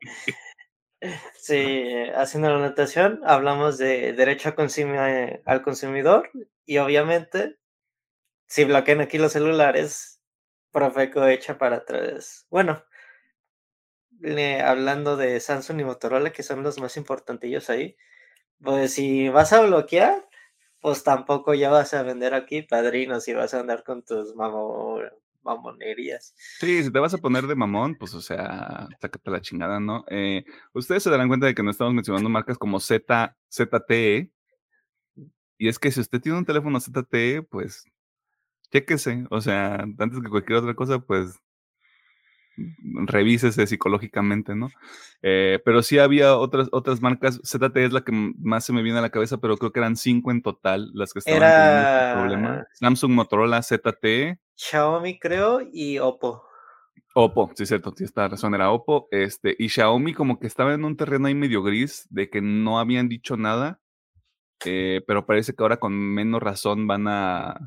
haciendo 2.14 2.48
la 2.48 2.56
anotación, 2.56 3.20
hablamos 3.24 3.78
de 3.78 4.12
derecho 4.12 4.54
al 5.44 5.62
consumidor 5.62 6.30
y 6.64 6.78
obviamente, 6.78 7.58
si 8.46 8.64
bloquean 8.64 9.00
aquí 9.00 9.18
los 9.18 9.32
celulares, 9.32 10.20
Profeco 10.70 11.26
echa 11.26 11.58
para 11.58 11.76
atrás. 11.76 12.46
Bueno, 12.50 12.84
hablando 14.64 15.16
de 15.16 15.40
Samsung 15.40 15.80
y 15.80 15.84
Motorola, 15.84 16.32
que 16.32 16.42
son 16.42 16.62
los 16.62 16.78
más 16.80 16.96
importantillos 16.96 17.68
ahí, 17.68 17.96
pues 18.62 18.94
si 18.94 19.28
vas 19.28 19.52
a 19.52 19.62
bloquear, 19.62 20.28
pues 20.80 21.02
tampoco 21.04 21.54
ya 21.54 21.70
vas 21.70 21.94
a 21.94 22.02
vender 22.02 22.34
aquí 22.34 22.62
padrinos 22.62 23.26
y 23.28 23.34
vas 23.34 23.54
a 23.54 23.60
andar 23.60 23.84
con 23.84 24.02
tus 24.04 24.34
mamonerías. 25.42 26.34
Sí, 26.60 26.82
si 26.82 26.90
te 26.92 26.98
vas 26.98 27.14
a 27.14 27.18
poner 27.18 27.46
de 27.46 27.54
mamón, 27.56 27.96
pues 27.96 28.14
o 28.14 28.20
sea, 28.20 28.88
sácate 29.00 29.30
la 29.30 29.40
chingada, 29.40 29.80
¿no? 29.80 30.04
Eh, 30.08 30.44
ustedes 30.72 31.02
se 31.02 31.10
darán 31.10 31.28
cuenta 31.28 31.46
de 31.46 31.54
que 31.54 31.62
no 31.62 31.70
estamos 31.70 31.94
mencionando 31.94 32.28
marcas 32.28 32.58
como 32.58 32.80
Z, 32.80 33.36
ZTE. 33.50 34.30
Y 35.58 35.68
es 35.68 35.78
que 35.78 35.92
si 35.92 36.00
usted 36.00 36.20
tiene 36.20 36.38
un 36.38 36.44
teléfono 36.44 36.80
ZTE, 36.80 37.42
pues 37.42 37.84
chéquese. 38.72 39.26
O 39.30 39.40
sea, 39.40 39.76
antes 39.76 40.20
que 40.20 40.28
cualquier 40.28 40.58
otra 40.58 40.74
cosa, 40.74 40.98
pues 40.98 41.38
revísese 42.56 43.66
psicológicamente, 43.66 44.54
¿no? 44.54 44.70
Eh, 45.22 45.60
pero 45.64 45.82
sí 45.82 45.98
había 45.98 46.36
otras, 46.36 46.68
otras 46.72 47.00
marcas, 47.00 47.40
ZTE 47.44 47.84
es 47.84 47.92
la 47.92 48.02
que 48.02 48.12
más 48.12 48.64
se 48.64 48.72
me 48.72 48.82
viene 48.82 48.98
a 48.98 49.02
la 49.02 49.10
cabeza, 49.10 49.38
pero 49.38 49.56
creo 49.56 49.72
que 49.72 49.80
eran 49.80 49.96
cinco 49.96 50.30
en 50.30 50.42
total 50.42 50.90
las 50.94 51.12
que 51.12 51.20
estaban 51.20 51.40
teniendo 51.40 51.98
este 51.98 52.14
problema. 52.14 52.66
Samsung, 52.74 53.12
Motorola, 53.12 53.62
ZTE. 53.62 54.38
Xiaomi 54.56 55.18
creo 55.18 55.60
y 55.72 55.98
Oppo. 55.98 56.44
Oppo, 57.14 57.50
sí, 57.54 57.66
cierto, 57.66 57.92
sí, 57.96 58.04
esta 58.04 58.28
razón 58.28 58.54
era 58.54 58.70
Oppo. 58.70 59.08
Este, 59.10 59.54
y 59.58 59.68
Xiaomi 59.68 60.14
como 60.14 60.38
que 60.38 60.46
estaba 60.46 60.74
en 60.74 60.84
un 60.84 60.96
terreno 60.96 61.28
ahí 61.28 61.34
medio 61.34 61.62
gris 61.62 62.06
de 62.10 62.30
que 62.30 62.40
no 62.40 62.78
habían 62.78 63.08
dicho 63.08 63.36
nada, 63.36 63.80
eh, 64.64 65.02
pero 65.06 65.26
parece 65.26 65.54
que 65.54 65.62
ahora 65.62 65.78
con 65.78 65.92
menos 65.92 66.42
razón 66.42 66.86
van 66.86 67.06
a, 67.08 67.60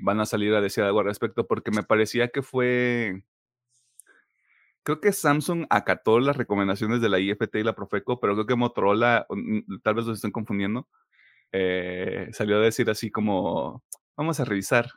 van 0.00 0.20
a 0.20 0.26
salir 0.26 0.54
a 0.54 0.60
decir 0.60 0.84
algo 0.84 1.00
al 1.00 1.06
respecto, 1.06 1.46
porque 1.46 1.70
me 1.70 1.82
parecía 1.82 2.28
que 2.28 2.42
fue 2.42 3.22
creo 4.84 5.00
que 5.00 5.12
Samsung 5.12 5.66
acató 5.70 6.20
las 6.20 6.36
recomendaciones 6.36 7.00
de 7.00 7.08
la 7.08 7.18
IFT 7.18 7.56
y 7.56 7.62
la 7.64 7.74
Profeco, 7.74 8.20
pero 8.20 8.34
creo 8.34 8.46
que 8.46 8.54
Motorola, 8.54 9.26
tal 9.82 9.94
vez 9.94 10.04
los 10.04 10.18
estén 10.18 10.30
confundiendo, 10.30 10.86
eh, 11.52 12.28
salió 12.32 12.58
a 12.58 12.60
decir 12.60 12.88
así 12.90 13.10
como, 13.10 13.82
vamos 14.14 14.40
a 14.40 14.44
revisar, 14.44 14.90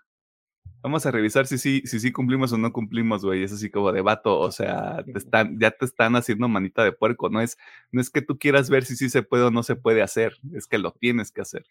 vamos 0.82 1.06
a 1.06 1.12
revisar 1.12 1.48
si 1.48 1.58
sí 1.58 1.82
si, 1.86 2.00
si, 2.02 2.12
cumplimos 2.12 2.52
o 2.52 2.58
no 2.58 2.74
cumplimos, 2.74 3.24
güey. 3.24 3.44
Es 3.44 3.54
así 3.54 3.70
como 3.70 3.94
de 3.94 4.02
vato, 4.02 4.38
o 4.40 4.52
sea, 4.52 5.04
te 5.06 5.18
están, 5.18 5.58
ya 5.58 5.72
te 5.72 5.86
están 5.86 6.16
haciendo 6.18 6.50
manita 6.50 6.84
de 6.84 6.92
puerco, 6.92 7.30
no 7.30 7.42
es, 7.42 7.58
no 7.92 8.02
es 8.02 8.10
que 8.10 8.22
tú 8.22 8.38
quieras 8.38 8.70
ver 8.70 8.84
si 8.84 8.96
sí 8.98 9.10
se 9.10 9.24
puede 9.24 9.44
o 9.44 9.52
no 9.52 9.64
se 9.64 9.78
puede 9.78 10.02
hacer, 10.02 10.34
es 10.54 10.68
que 10.68 10.78
lo 10.78 10.92
tienes 10.92 11.32
que 11.32 11.42
hacer. 11.42 11.66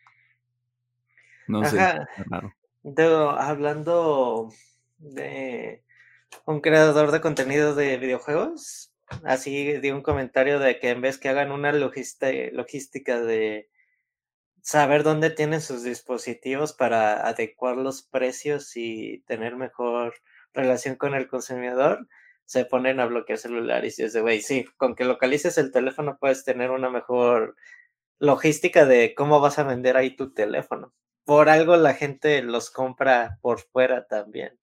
No 1.48 1.64
sé, 1.64 1.78
hablando 3.38 4.48
de 4.98 5.85
un 6.44 6.60
creador 6.60 7.12
de 7.12 7.20
contenido 7.20 7.74
de 7.74 7.96
videojuegos, 7.96 8.92
así 9.24 9.78
dio 9.78 9.94
un 9.94 10.02
comentario 10.02 10.58
de 10.58 10.78
que 10.78 10.90
en 10.90 11.00
vez 11.00 11.18
que 11.18 11.28
hagan 11.28 11.52
una 11.52 11.72
logística 11.72 13.20
de 13.20 13.68
saber 14.62 15.04
dónde 15.04 15.30
tienen 15.30 15.60
sus 15.60 15.84
dispositivos 15.84 16.72
para 16.72 17.26
adecuar 17.26 17.76
los 17.76 18.02
precios 18.02 18.76
y 18.76 19.22
tener 19.26 19.56
mejor 19.56 20.14
relación 20.54 20.96
con 20.96 21.14
el 21.14 21.28
consumidor, 21.28 22.08
se 22.46 22.64
ponen 22.64 23.00
a 23.00 23.06
bloquear 23.06 23.38
celulares 23.38 23.98
y 23.98 24.04
es 24.04 24.12
de, 24.12 24.20
güey, 24.20 24.40
sí, 24.40 24.64
con 24.76 24.94
que 24.94 25.04
localices 25.04 25.58
el 25.58 25.72
teléfono 25.72 26.16
puedes 26.18 26.44
tener 26.44 26.70
una 26.70 26.90
mejor 26.90 27.56
logística 28.18 28.86
de 28.86 29.14
cómo 29.14 29.40
vas 29.40 29.58
a 29.58 29.64
vender 29.64 29.96
ahí 29.96 30.16
tu 30.16 30.32
teléfono. 30.32 30.92
Por 31.24 31.48
algo 31.48 31.76
la 31.76 31.94
gente 31.94 32.42
los 32.42 32.70
compra 32.70 33.38
por 33.42 33.60
fuera 33.60 34.06
también, 34.06 34.58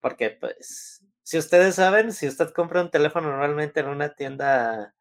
porque 0.00 0.30
pues 0.30 1.04
si 1.22 1.38
ustedes 1.38 1.74
saben, 1.74 2.12
si 2.12 2.28
usted 2.28 2.50
compra 2.50 2.82
un 2.82 2.90
teléfono 2.90 3.28
normalmente 3.30 3.80
en 3.80 3.88
una 3.88 4.10
tienda, 4.14 4.94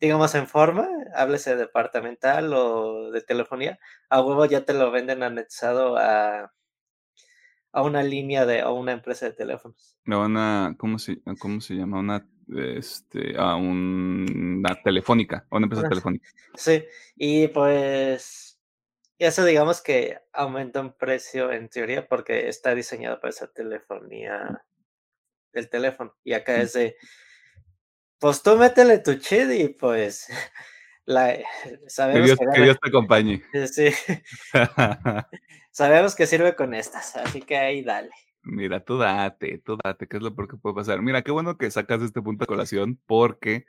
digamos 0.00 0.34
en 0.34 0.48
forma, 0.48 0.88
háblese 1.14 1.54
departamental 1.54 2.52
o 2.52 3.12
de 3.12 3.20
telefonía, 3.20 3.78
a 4.08 4.20
huevo 4.20 4.44
ya 4.46 4.64
te 4.64 4.74
lo 4.74 4.90
venden 4.90 5.22
anexado 5.22 5.96
a, 5.96 6.52
a 7.72 7.82
una 7.82 8.02
línea 8.02 8.44
de, 8.46 8.60
a 8.60 8.70
una 8.70 8.92
empresa 8.92 9.26
de 9.26 9.32
teléfonos. 9.32 9.96
A 10.06 10.18
una, 10.18 10.74
¿cómo 10.78 10.98
se, 10.98 11.22
cómo 11.38 11.60
se 11.60 11.74
llama? 11.74 12.00
Una, 12.00 12.26
este, 12.48 13.38
a 13.38 13.54
una 13.54 14.74
telefónica, 14.82 15.46
a 15.48 15.56
una 15.56 15.66
empresa 15.66 15.88
telefónica. 15.88 16.28
Sí, 16.54 16.84
y 17.14 17.46
pues 17.48 18.49
Y 19.20 19.26
eso 19.26 19.44
digamos 19.44 19.82
que 19.82 20.18
aumenta 20.32 20.80
en 20.80 20.94
precio 20.94 21.52
en 21.52 21.68
teoría 21.68 22.08
porque 22.08 22.48
está 22.48 22.74
diseñado 22.74 23.20
para 23.20 23.28
esa 23.28 23.52
telefonía 23.52 24.64
del 25.52 25.68
teléfono. 25.68 26.16
Y 26.24 26.32
acá 26.32 26.56
Mm. 26.56 26.60
es 26.62 26.72
de, 26.72 26.96
pues 28.18 28.42
tú 28.42 28.56
métele 28.56 28.96
tu 29.00 29.16
chid 29.16 29.50
y 29.50 29.68
pues 29.68 30.26
la, 31.04 31.34
Que 31.34 31.44
sabemos 31.86 32.28
Dios, 32.28 32.38
que, 32.38 32.46
que 32.54 32.62
Dios 32.62 32.78
te 32.80 32.88
acompañe. 32.88 33.42
sí, 33.70 33.90
sabemos 35.70 36.14
que 36.14 36.26
sirve 36.26 36.56
con 36.56 36.72
estas, 36.72 37.14
así 37.16 37.42
que 37.42 37.58
ahí 37.58 37.82
dale. 37.82 38.08
Mira, 38.42 38.82
tú 38.82 38.96
date, 38.96 39.58
tú 39.62 39.76
date, 39.84 40.08
¿qué 40.08 40.16
es 40.16 40.22
lo 40.22 40.34
peor 40.34 40.48
que 40.48 40.56
puede 40.56 40.76
pasar? 40.76 41.02
Mira, 41.02 41.20
qué 41.20 41.30
bueno 41.30 41.58
que 41.58 41.70
sacas 41.70 42.00
este 42.00 42.22
punto 42.22 42.44
a 42.44 42.46
colación 42.46 42.98
porque 43.04 43.66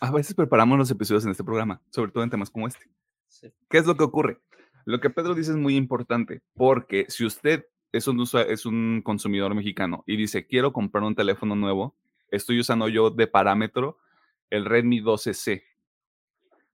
a 0.00 0.10
veces 0.10 0.34
preparamos 0.34 0.78
los 0.78 0.90
episodios 0.90 1.24
en 1.24 1.30
este 1.30 1.44
programa, 1.44 1.80
sobre 1.90 2.12
todo 2.12 2.24
en 2.24 2.30
temas 2.30 2.50
como 2.50 2.66
este. 2.66 2.88
Sí. 3.26 3.52
¿Qué 3.68 3.78
es 3.78 3.86
lo 3.86 3.96
que 3.96 4.04
ocurre? 4.04 4.40
Lo 4.84 5.00
que 5.00 5.10
Pedro 5.10 5.34
dice 5.34 5.50
es 5.50 5.56
muy 5.56 5.76
importante 5.76 6.40
porque 6.54 7.06
si 7.08 7.24
usted 7.24 7.66
es 7.92 8.06
un, 8.06 8.22
es 8.48 8.66
un 8.66 9.02
consumidor 9.04 9.54
mexicano 9.54 10.04
y 10.06 10.16
dice, 10.16 10.46
quiero 10.46 10.72
comprar 10.72 11.04
un 11.04 11.14
teléfono 11.14 11.56
nuevo, 11.56 11.96
estoy 12.30 12.60
usando 12.60 12.88
yo 12.88 13.10
de 13.10 13.26
parámetro 13.26 13.98
el 14.50 14.64
Redmi 14.64 15.00
12C. 15.00 15.62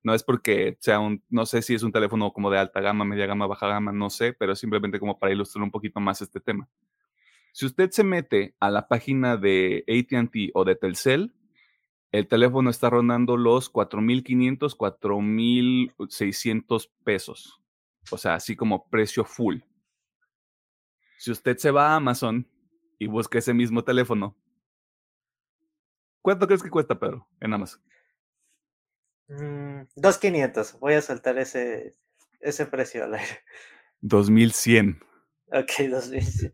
No 0.02 0.14
es 0.14 0.22
porque 0.22 0.76
sea 0.80 1.00
un, 1.00 1.22
no 1.30 1.46
sé 1.46 1.62
si 1.62 1.74
es 1.74 1.82
un 1.82 1.92
teléfono 1.92 2.32
como 2.32 2.50
de 2.50 2.58
alta 2.58 2.80
gama, 2.80 3.04
media 3.04 3.26
gama, 3.26 3.46
baja 3.46 3.68
gama, 3.68 3.90
no 3.90 4.10
sé, 4.10 4.32
pero 4.34 4.54
simplemente 4.54 5.00
como 5.00 5.18
para 5.18 5.32
ilustrar 5.32 5.62
un 5.62 5.70
poquito 5.70 5.98
más 5.98 6.20
este 6.20 6.40
tema. 6.40 6.68
Si 7.52 7.64
usted 7.64 7.90
se 7.90 8.04
mete 8.04 8.54
a 8.60 8.70
la 8.70 8.86
página 8.86 9.36
de 9.36 9.84
ATT 9.88 10.50
o 10.54 10.64
de 10.64 10.76
Telcel, 10.76 11.32
el 12.14 12.28
teléfono 12.28 12.70
está 12.70 12.88
rondando 12.90 13.36
los 13.36 13.72
4.500, 13.72 14.76
4.600 14.76 16.90
pesos. 17.02 17.60
O 18.08 18.16
sea, 18.16 18.34
así 18.34 18.54
como 18.54 18.88
precio 18.88 19.24
full. 19.24 19.58
Si 21.18 21.32
usted 21.32 21.56
se 21.56 21.72
va 21.72 21.88
a 21.88 21.96
Amazon 21.96 22.48
y 23.00 23.08
busca 23.08 23.38
ese 23.38 23.52
mismo 23.52 23.82
teléfono, 23.82 24.36
¿cuánto 26.22 26.46
crees 26.46 26.62
que 26.62 26.70
cuesta, 26.70 26.96
Pedro, 26.96 27.26
en 27.40 27.52
Amazon? 27.52 27.82
Mm, 29.26 29.80
2.500, 29.96 30.78
voy 30.78 30.94
a 30.94 31.02
soltar 31.02 31.36
ese, 31.38 31.96
ese 32.38 32.66
precio 32.66 33.02
al 33.02 33.14
aire. 33.14 33.40
2.100. 34.02 35.00
Ok, 35.48 35.90
2.000. 35.90 36.52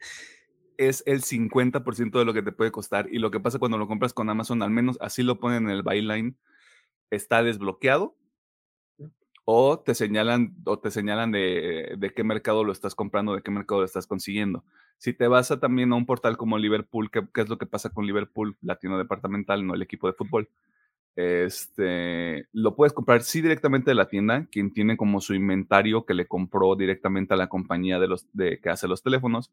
es 0.80 1.02
el 1.06 1.22
50% 1.22 2.18
de 2.18 2.24
lo 2.24 2.32
que 2.32 2.42
te 2.42 2.52
puede 2.52 2.72
costar. 2.72 3.08
Y 3.12 3.18
lo 3.18 3.30
que 3.30 3.38
pasa 3.38 3.58
cuando 3.58 3.78
lo 3.78 3.86
compras 3.86 4.14
con 4.14 4.30
Amazon, 4.30 4.62
al 4.62 4.70
menos 4.70 4.96
así 5.00 5.22
lo 5.22 5.38
ponen 5.38 5.64
en 5.64 5.70
el 5.70 5.82
byline, 5.82 6.36
está 7.10 7.42
desbloqueado 7.42 8.16
o 9.44 9.80
te 9.80 9.94
señalan, 9.94 10.54
o 10.64 10.78
te 10.78 10.90
señalan 10.90 11.32
de, 11.32 11.94
de 11.98 12.10
qué 12.14 12.24
mercado 12.24 12.64
lo 12.64 12.72
estás 12.72 12.94
comprando, 12.94 13.34
de 13.34 13.42
qué 13.42 13.50
mercado 13.50 13.80
lo 13.80 13.86
estás 13.86 14.06
consiguiendo. 14.06 14.64
Si 14.96 15.12
te 15.12 15.28
vas 15.28 15.50
a 15.50 15.60
también 15.60 15.92
a 15.92 15.96
un 15.96 16.06
portal 16.06 16.36
como 16.36 16.56
Liverpool, 16.56 17.10
¿qué, 17.10 17.26
qué 17.34 17.42
es 17.42 17.48
lo 17.48 17.58
que 17.58 17.66
pasa 17.66 17.90
con 17.90 18.06
Liverpool 18.06 18.56
Latino 18.62 18.96
Departamental, 18.96 19.66
no 19.66 19.74
el 19.74 19.82
equipo 19.82 20.06
de 20.06 20.12
fútbol? 20.14 20.48
Este, 21.16 22.46
lo 22.52 22.76
puedes 22.76 22.92
comprar 22.92 23.22
sí 23.22 23.42
directamente 23.42 23.90
de 23.90 23.96
la 23.96 24.08
tienda, 24.08 24.46
quien 24.50 24.72
tiene 24.72 24.96
como 24.96 25.20
su 25.20 25.34
inventario 25.34 26.06
que 26.06 26.14
le 26.14 26.26
compró 26.26 26.76
directamente 26.76 27.34
a 27.34 27.36
la 27.36 27.48
compañía 27.48 27.98
de 27.98 28.08
los, 28.08 28.26
de, 28.32 28.60
que 28.60 28.70
hace 28.70 28.88
los 28.88 29.02
teléfonos, 29.02 29.50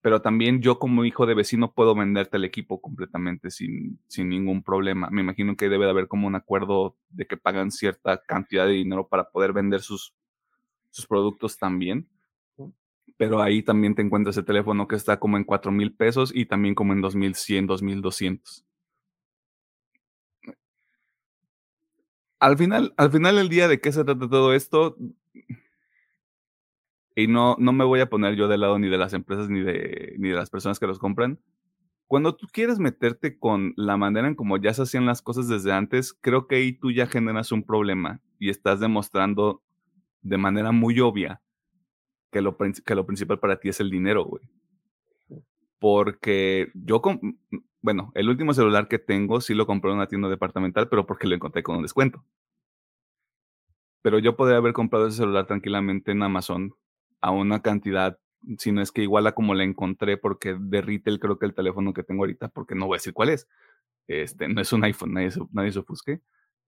pero 0.00 0.22
también 0.22 0.62
yo 0.62 0.78
como 0.78 1.04
hijo 1.04 1.26
de 1.26 1.34
vecino 1.34 1.72
puedo 1.72 1.94
venderte 1.94 2.36
el 2.36 2.44
equipo 2.44 2.80
completamente 2.80 3.50
sin, 3.50 3.98
sin 4.06 4.28
ningún 4.28 4.62
problema. 4.62 5.10
Me 5.10 5.22
imagino 5.22 5.56
que 5.56 5.68
debe 5.68 5.86
de 5.86 5.90
haber 5.90 6.08
como 6.08 6.26
un 6.26 6.36
acuerdo 6.36 6.96
de 7.10 7.26
que 7.26 7.36
pagan 7.36 7.70
cierta 7.70 8.22
cantidad 8.22 8.66
de 8.66 8.72
dinero 8.74 9.08
para 9.08 9.30
poder 9.30 9.52
vender 9.52 9.80
sus, 9.80 10.14
sus 10.90 11.06
productos 11.06 11.58
también. 11.58 12.08
Pero 13.16 13.42
ahí 13.42 13.62
también 13.62 13.96
te 13.96 14.02
encuentras 14.02 14.36
el 14.36 14.44
teléfono 14.44 14.86
que 14.86 14.94
está 14.94 15.18
como 15.18 15.36
en 15.36 15.44
4 15.44 15.72
mil 15.72 15.92
pesos 15.92 16.30
y 16.32 16.46
también 16.46 16.76
como 16.76 16.92
en 16.92 17.00
2100, 17.00 17.66
2200. 17.66 18.64
Al 22.40 22.56
final, 22.56 22.94
al 22.96 23.10
final 23.10 23.34
del 23.34 23.48
día, 23.48 23.66
¿de 23.66 23.80
qué 23.80 23.90
se 23.90 24.04
trata 24.04 24.28
todo 24.28 24.54
esto? 24.54 24.96
Y 27.18 27.26
no, 27.26 27.56
no 27.58 27.72
me 27.72 27.84
voy 27.84 27.98
a 27.98 28.08
poner 28.08 28.36
yo 28.36 28.46
del 28.46 28.60
lado 28.60 28.78
ni 28.78 28.88
de 28.88 28.96
las 28.96 29.12
empresas 29.12 29.50
ni 29.50 29.60
de, 29.60 30.14
ni 30.18 30.28
de 30.28 30.36
las 30.36 30.50
personas 30.50 30.78
que 30.78 30.86
los 30.86 31.00
compran. 31.00 31.40
Cuando 32.06 32.36
tú 32.36 32.46
quieres 32.46 32.78
meterte 32.78 33.40
con 33.40 33.74
la 33.76 33.96
manera 33.96 34.28
en 34.28 34.36
como 34.36 34.56
ya 34.56 34.72
se 34.72 34.82
hacían 34.82 35.04
las 35.04 35.20
cosas 35.20 35.48
desde 35.48 35.72
antes, 35.72 36.12
creo 36.20 36.46
que 36.46 36.54
ahí 36.54 36.72
tú 36.72 36.92
ya 36.92 37.08
generas 37.08 37.50
un 37.50 37.64
problema 37.64 38.20
y 38.38 38.50
estás 38.50 38.78
demostrando 38.78 39.64
de 40.22 40.38
manera 40.38 40.70
muy 40.70 41.00
obvia 41.00 41.42
que 42.30 42.40
lo, 42.40 42.56
que 42.56 42.94
lo 42.94 43.04
principal 43.04 43.40
para 43.40 43.58
ti 43.58 43.68
es 43.68 43.80
el 43.80 43.90
dinero, 43.90 44.24
güey. 44.24 44.44
Porque 45.80 46.70
yo, 46.72 47.02
bueno, 47.82 48.12
el 48.14 48.28
último 48.28 48.54
celular 48.54 48.86
que 48.86 49.00
tengo 49.00 49.40
sí 49.40 49.54
lo 49.54 49.66
compré 49.66 49.90
en 49.90 49.96
una 49.96 50.06
tienda 50.06 50.28
departamental, 50.28 50.88
pero 50.88 51.04
porque 51.04 51.26
lo 51.26 51.34
encontré 51.34 51.64
con 51.64 51.74
un 51.74 51.82
descuento. 51.82 52.24
Pero 54.02 54.20
yo 54.20 54.36
podría 54.36 54.58
haber 54.58 54.72
comprado 54.72 55.08
ese 55.08 55.16
celular 55.16 55.48
tranquilamente 55.48 56.12
en 56.12 56.22
Amazon 56.22 56.74
a 57.20 57.30
una 57.30 57.62
cantidad, 57.62 58.18
si 58.58 58.72
no 58.72 58.82
es 58.82 58.92
que 58.92 59.02
igual 59.02 59.26
a 59.26 59.32
como 59.32 59.54
la 59.54 59.64
encontré, 59.64 60.16
porque 60.16 60.56
de 60.58 60.80
retail 60.80 61.18
creo 61.18 61.38
que 61.38 61.46
el 61.46 61.54
teléfono 61.54 61.92
que 61.92 62.02
tengo 62.02 62.22
ahorita, 62.22 62.48
porque 62.48 62.74
no 62.74 62.86
voy 62.86 62.96
a 62.96 62.98
decir 62.98 63.12
cuál 63.12 63.30
es, 63.30 63.48
este, 64.06 64.48
no 64.48 64.60
es 64.60 64.72
un 64.72 64.84
iPhone, 64.84 65.14
nadie 65.14 65.30
se, 65.30 65.40
nadie 65.52 65.72
se 65.72 65.80
ofusque, 65.80 66.20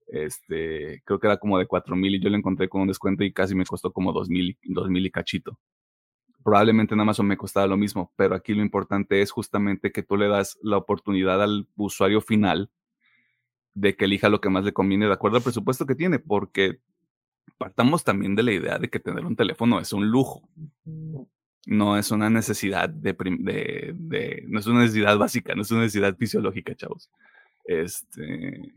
este, 0.07 1.01
creo 1.05 1.19
que 1.19 1.27
era 1.27 1.37
como 1.37 1.57
de 1.57 1.67
4 1.67 1.95
mil 1.95 2.15
y 2.15 2.19
yo 2.19 2.29
lo 2.29 2.37
encontré 2.37 2.67
con 2.67 2.81
un 2.81 2.87
descuento 2.87 3.23
y 3.23 3.31
casi 3.31 3.55
me 3.55 3.65
costó 3.65 3.91
como 3.91 4.11
2 4.11 4.29
mil, 4.29 4.57
mil 4.89 5.05
y 5.05 5.11
cachito. 5.11 5.57
Probablemente 6.43 6.95
en 6.95 6.99
Amazon 6.99 7.27
me 7.27 7.37
costaba 7.37 7.67
lo 7.67 7.77
mismo, 7.77 8.11
pero 8.15 8.35
aquí 8.35 8.53
lo 8.53 8.61
importante 8.61 9.21
es 9.21 9.31
justamente 9.31 9.91
que 9.91 10.03
tú 10.03 10.17
le 10.17 10.27
das 10.27 10.57
la 10.61 10.77
oportunidad 10.77 11.41
al 11.41 11.67
usuario 11.77 12.19
final 12.19 12.71
de 13.73 13.95
que 13.95 14.05
elija 14.05 14.27
lo 14.29 14.41
que 14.41 14.49
más 14.49 14.65
le 14.65 14.73
conviene 14.73 15.07
de 15.07 15.13
acuerdo 15.13 15.37
al 15.37 15.43
presupuesto 15.43 15.85
que 15.85 15.95
tiene, 15.95 16.19
porque 16.19 16.79
partamos 17.57 18.03
también 18.03 18.35
de 18.35 18.43
la 18.43 18.51
idea 18.51 18.79
de 18.79 18.89
que 18.89 18.99
tener 18.99 19.25
un 19.25 19.35
teléfono 19.35 19.79
es 19.79 19.93
un 19.93 20.09
lujo. 20.09 20.47
No 21.65 21.97
es 21.97 22.11
una 22.11 22.29
necesidad 22.29 22.89
de, 22.89 23.13
de, 23.13 23.93
de, 23.95 24.43
no 24.47 24.59
es 24.59 24.67
una 24.67 24.81
necesidad 24.81 25.17
básica, 25.17 25.53
no 25.53 25.61
es 25.61 25.71
una 25.71 25.81
necesidad 25.81 26.15
fisiológica, 26.17 26.75
chavos. 26.75 27.09
Este, 27.65 28.73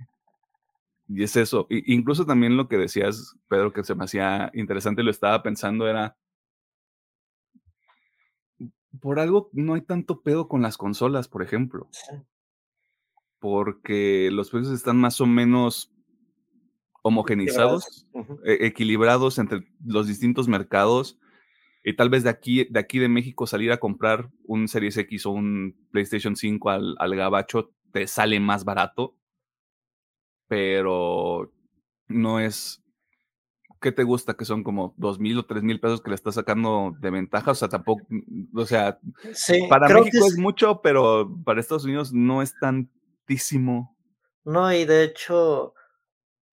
y 1.08 1.22
es 1.22 1.36
eso. 1.36 1.66
I, 1.70 1.94
incluso 1.94 2.26
también 2.26 2.56
lo 2.56 2.68
que 2.68 2.76
decías, 2.76 3.36
Pedro, 3.48 3.72
que 3.72 3.84
se 3.84 3.94
me 3.94 4.04
hacía 4.04 4.50
interesante, 4.54 5.02
lo 5.02 5.10
estaba 5.10 5.42
pensando, 5.42 5.88
era 5.88 6.16
por 9.00 9.18
algo 9.18 9.50
no 9.52 9.74
hay 9.74 9.82
tanto 9.82 10.22
pedo 10.22 10.48
con 10.48 10.62
las 10.62 10.76
consolas, 10.76 11.28
por 11.28 11.42
ejemplo. 11.42 11.88
Porque 13.38 14.30
los 14.32 14.50
precios 14.50 14.72
están 14.72 14.96
más 14.98 15.20
o 15.20 15.26
menos 15.26 15.93
homogenizados, 17.04 18.06
uh 18.12 18.22
-huh. 18.22 18.40
eh, 18.46 18.66
equilibrados 18.66 19.38
entre 19.38 19.60
los 19.84 20.06
distintos 20.08 20.48
mercados 20.48 21.18
y 21.84 21.94
tal 21.94 22.08
vez 22.08 22.24
de 22.24 22.30
aquí, 22.30 22.64
de 22.64 22.80
aquí 22.80 22.98
de 22.98 23.08
México 23.08 23.46
salir 23.46 23.70
a 23.70 23.76
comprar 23.76 24.30
un 24.46 24.68
Series 24.68 24.96
X 24.96 25.26
o 25.26 25.32
un 25.32 25.76
PlayStation 25.92 26.34
5 26.34 26.70
al, 26.70 26.94
al 26.98 27.14
gabacho 27.14 27.74
te 27.92 28.06
sale 28.06 28.40
más 28.40 28.64
barato, 28.64 29.16
pero 30.48 31.52
no 32.08 32.40
es, 32.40 32.82
¿qué 33.82 33.92
te 33.92 34.02
gusta? 34.02 34.34
Que 34.34 34.46
son 34.46 34.64
como 34.64 34.94
dos 34.96 35.20
mil 35.20 35.38
o 35.38 35.44
tres 35.44 35.62
mil 35.62 35.78
pesos 35.78 36.00
que 36.00 36.08
le 36.08 36.16
estás 36.16 36.36
sacando 36.36 36.94
de 36.98 37.10
ventaja, 37.10 37.50
o 37.50 37.54
sea, 37.54 37.68
tampoco, 37.68 38.02
o 38.54 38.64
sea, 38.64 38.98
sí, 39.34 39.66
para 39.68 39.86
México 39.86 40.24
es... 40.26 40.32
es 40.32 40.38
mucho, 40.38 40.80
pero 40.82 41.30
para 41.44 41.60
Estados 41.60 41.84
Unidos 41.84 42.14
no 42.14 42.40
es 42.40 42.58
tantísimo. 42.58 43.94
No, 44.46 44.72
y 44.72 44.86
de 44.86 45.04
hecho, 45.04 45.74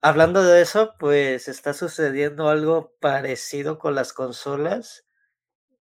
Hablando 0.04 0.44
de 0.44 0.62
eso, 0.64 0.96
pues 0.98 1.48
está 1.48 1.74
sucediendo 1.74 2.50
algo 2.50 2.96
parecido 3.00 3.78
con 3.78 3.94
las 3.94 4.14
consolas 4.14 5.06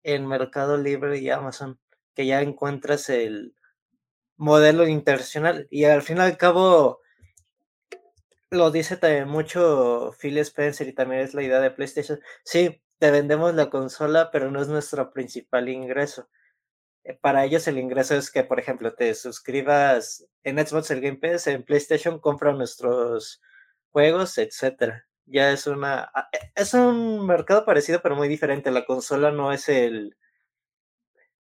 en 0.04 0.26
Mercado 0.26 0.78
Libre 0.78 1.18
y 1.18 1.28
Amazon, 1.28 1.78
que 2.14 2.26
ya 2.26 2.40
encuentras 2.40 3.10
el 3.10 3.54
modelo 4.36 4.86
internacional 4.86 5.68
y 5.70 5.84
al 5.84 6.02
fin 6.02 6.18
y 6.18 6.20
al 6.20 6.38
cabo 6.38 7.00
lo 8.50 8.70
dice 8.70 8.96
también 8.96 9.28
mucho 9.28 10.14
Phil 10.18 10.38
Spencer 10.38 10.88
y 10.88 10.94
también 10.94 11.22
es 11.22 11.34
la 11.34 11.42
idea 11.42 11.60
de 11.60 11.70
PlayStation. 11.70 12.20
Sí, 12.44 12.82
te 12.98 13.10
vendemos 13.10 13.54
la 13.54 13.70
consola, 13.70 14.30
pero 14.30 14.50
no 14.50 14.62
es 14.62 14.68
nuestro 14.68 15.12
principal 15.12 15.68
ingreso. 15.68 16.28
Eh, 17.04 17.18
Para 17.20 17.44
ellos 17.44 17.68
el 17.68 17.78
ingreso 17.78 18.14
es 18.16 18.30
que, 18.30 18.44
por 18.44 18.60
ejemplo, 18.60 18.94
te 18.94 19.14
suscribas 19.14 20.26
en 20.44 20.64
Xbox 20.66 20.90
el 20.90 21.00
Game 21.02 21.18
Pass, 21.18 21.48
en 21.48 21.64
PlayStation 21.64 22.20
compra 22.20 22.52
nuestros 22.52 23.42
juegos, 23.96 24.36
etcétera. 24.36 25.06
Ya 25.24 25.50
es 25.52 25.66
una 25.66 26.12
es 26.54 26.74
un 26.74 27.26
mercado 27.26 27.64
parecido 27.64 28.00
pero 28.02 28.14
muy 28.14 28.28
diferente. 28.28 28.70
La 28.70 28.84
consola 28.84 29.30
no 29.30 29.52
es 29.52 29.70
el 29.70 30.18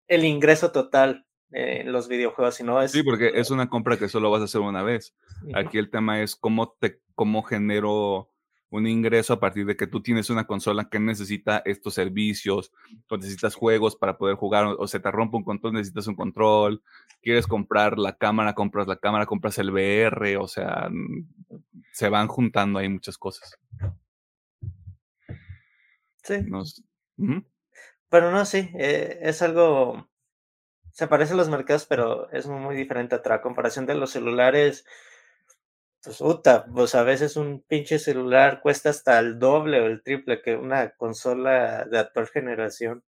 el 0.08 0.24
ingreso 0.24 0.72
total 0.72 1.28
en 1.52 1.92
los 1.92 2.08
videojuegos, 2.08 2.56
sino 2.56 2.82
es 2.82 2.94
Sí, 2.94 3.04
porque 3.04 3.34
es 3.36 3.52
una 3.52 3.68
compra 3.68 3.98
que 3.98 4.08
solo 4.08 4.32
vas 4.32 4.40
a 4.40 4.46
hacer 4.46 4.62
una 4.62 4.84
vez. 4.84 5.14
Aquí 5.54 5.78
el 5.78 5.90
tema 5.90 6.22
es 6.22 6.38
cómo 6.38 6.78
te 6.80 7.02
cómo 7.14 7.44
genero 7.44 8.32
un 8.76 8.88
ingreso 8.88 9.34
a 9.34 9.40
partir 9.40 9.66
de 9.66 9.76
que 9.76 9.88
tú 9.88 10.02
tienes 10.02 10.30
una 10.30 10.46
consola 10.46 10.90
que 10.90 11.00
necesita 11.00 11.62
estos 11.66 11.94
servicios, 11.94 12.72
o 13.10 13.18
necesitas 13.18 13.56
juegos 13.56 13.96
para 13.96 14.18
poder 14.18 14.36
jugar, 14.36 14.66
o, 14.78 14.88
se 14.88 15.00
te 15.00 15.12
rompe 15.12 15.38
un 15.38 15.44
control, 15.44 15.74
necesitas 15.74 16.08
un 16.08 16.16
control, 16.16 16.84
quieres 17.22 17.48
comprar 17.48 17.98
la 17.98 18.18
cámara, 18.18 18.54
compras 18.54 18.88
la 18.88 18.98
cámara, 18.98 19.26
compras 19.26 19.58
el 19.58 19.72
VR, 19.72 20.38
o 20.38 20.48
sea, 20.48 20.90
se 21.94 22.10
van 22.10 22.28
juntando 22.28 22.80
ahí 22.80 22.90
muchas 22.90 23.18
cosas. 23.18 23.58
Sí. 26.24 26.36
Pero 28.10 28.32
no, 28.32 28.46
sí, 28.46 28.70
eh, 28.78 29.20
es 29.22 29.42
algo, 29.42 30.10
se 30.92 31.08
parece 31.08 31.34
a 31.34 31.38
los 31.38 31.50
mercados, 31.50 31.86
pero 31.86 32.30
es 32.32 32.48
muy, 32.48 32.76
diferente 32.76 33.16
a 33.16 33.42
comparación 33.42 33.86
de 33.86 33.96
los 33.96 34.12
celulares 34.12 34.86
pues 36.06 36.20
puta, 36.20 36.66
pues 36.66 36.94
a 36.94 37.04
veces 37.04 37.36
un 37.36 37.64
pinche 37.68 37.98
celular 37.98 38.62
cuesta 38.62 38.92
hasta 38.92 39.20
el 39.20 39.40
doble 39.40 39.82
o 39.82 39.88
el 39.88 40.04
triple 40.04 40.42
que 40.44 40.56
una 40.56 40.92
consola 40.92 41.86
de 41.86 41.98
actual 41.98 42.28
generación. 42.28 43.04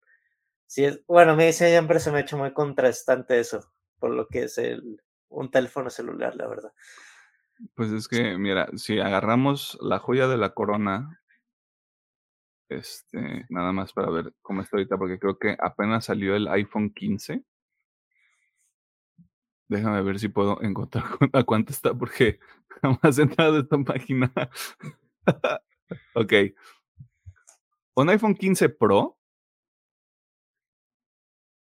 Sí 0.66 0.84
es, 0.84 1.04
bueno, 1.06 1.32
a 1.32 1.36
mí 1.36 1.52
siempre 1.52 2.00
se 2.00 2.10
me 2.10 2.18
ha 2.18 2.20
hecho 2.22 2.38
muy 2.38 2.52
contrastante 2.54 3.38
eso, 3.38 3.70
por 3.98 4.10
lo 4.10 4.26
que 4.28 4.44
es 4.44 4.56
el, 4.56 5.02
un 5.28 5.50
teléfono 5.50 5.90
celular, 5.90 6.34
la 6.36 6.48
verdad. 6.48 6.72
Pues 7.74 7.90
es 7.92 8.08
que, 8.08 8.38
mira, 8.38 8.68
si 8.76 8.98
agarramos 8.98 9.78
la 9.82 9.98
joya 9.98 10.26
de 10.26 10.38
la 10.38 10.54
corona, 10.54 11.20
este, 12.70 13.44
nada 13.50 13.72
más 13.72 13.92
para 13.92 14.10
ver 14.10 14.32
cómo 14.40 14.62
está 14.62 14.78
ahorita, 14.78 14.96
porque 14.96 15.18
creo 15.18 15.38
que 15.38 15.56
apenas 15.60 16.06
salió 16.06 16.34
el 16.34 16.48
iPhone 16.48 16.90
15. 16.94 17.44
Déjame 19.68 20.02
ver 20.02 20.18
si 20.18 20.28
puedo 20.28 20.62
encontrar 20.62 21.04
a 21.32 21.42
cuánto 21.42 21.72
está, 21.72 21.94
porque 21.94 22.38
jamás 22.82 23.18
he 23.18 23.22
entrado 23.22 23.56
a 23.56 23.60
esta 23.60 23.78
página. 23.78 24.32
ok. 26.14 26.32
Un 27.94 28.10
iPhone 28.10 28.34
15 28.34 28.68
Pro 28.68 29.18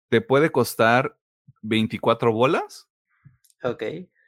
te 0.09 0.21
puede 0.21 0.51
costar 0.51 1.19
24 1.62 2.33
bolas. 2.33 2.88
Ok. 3.62 3.83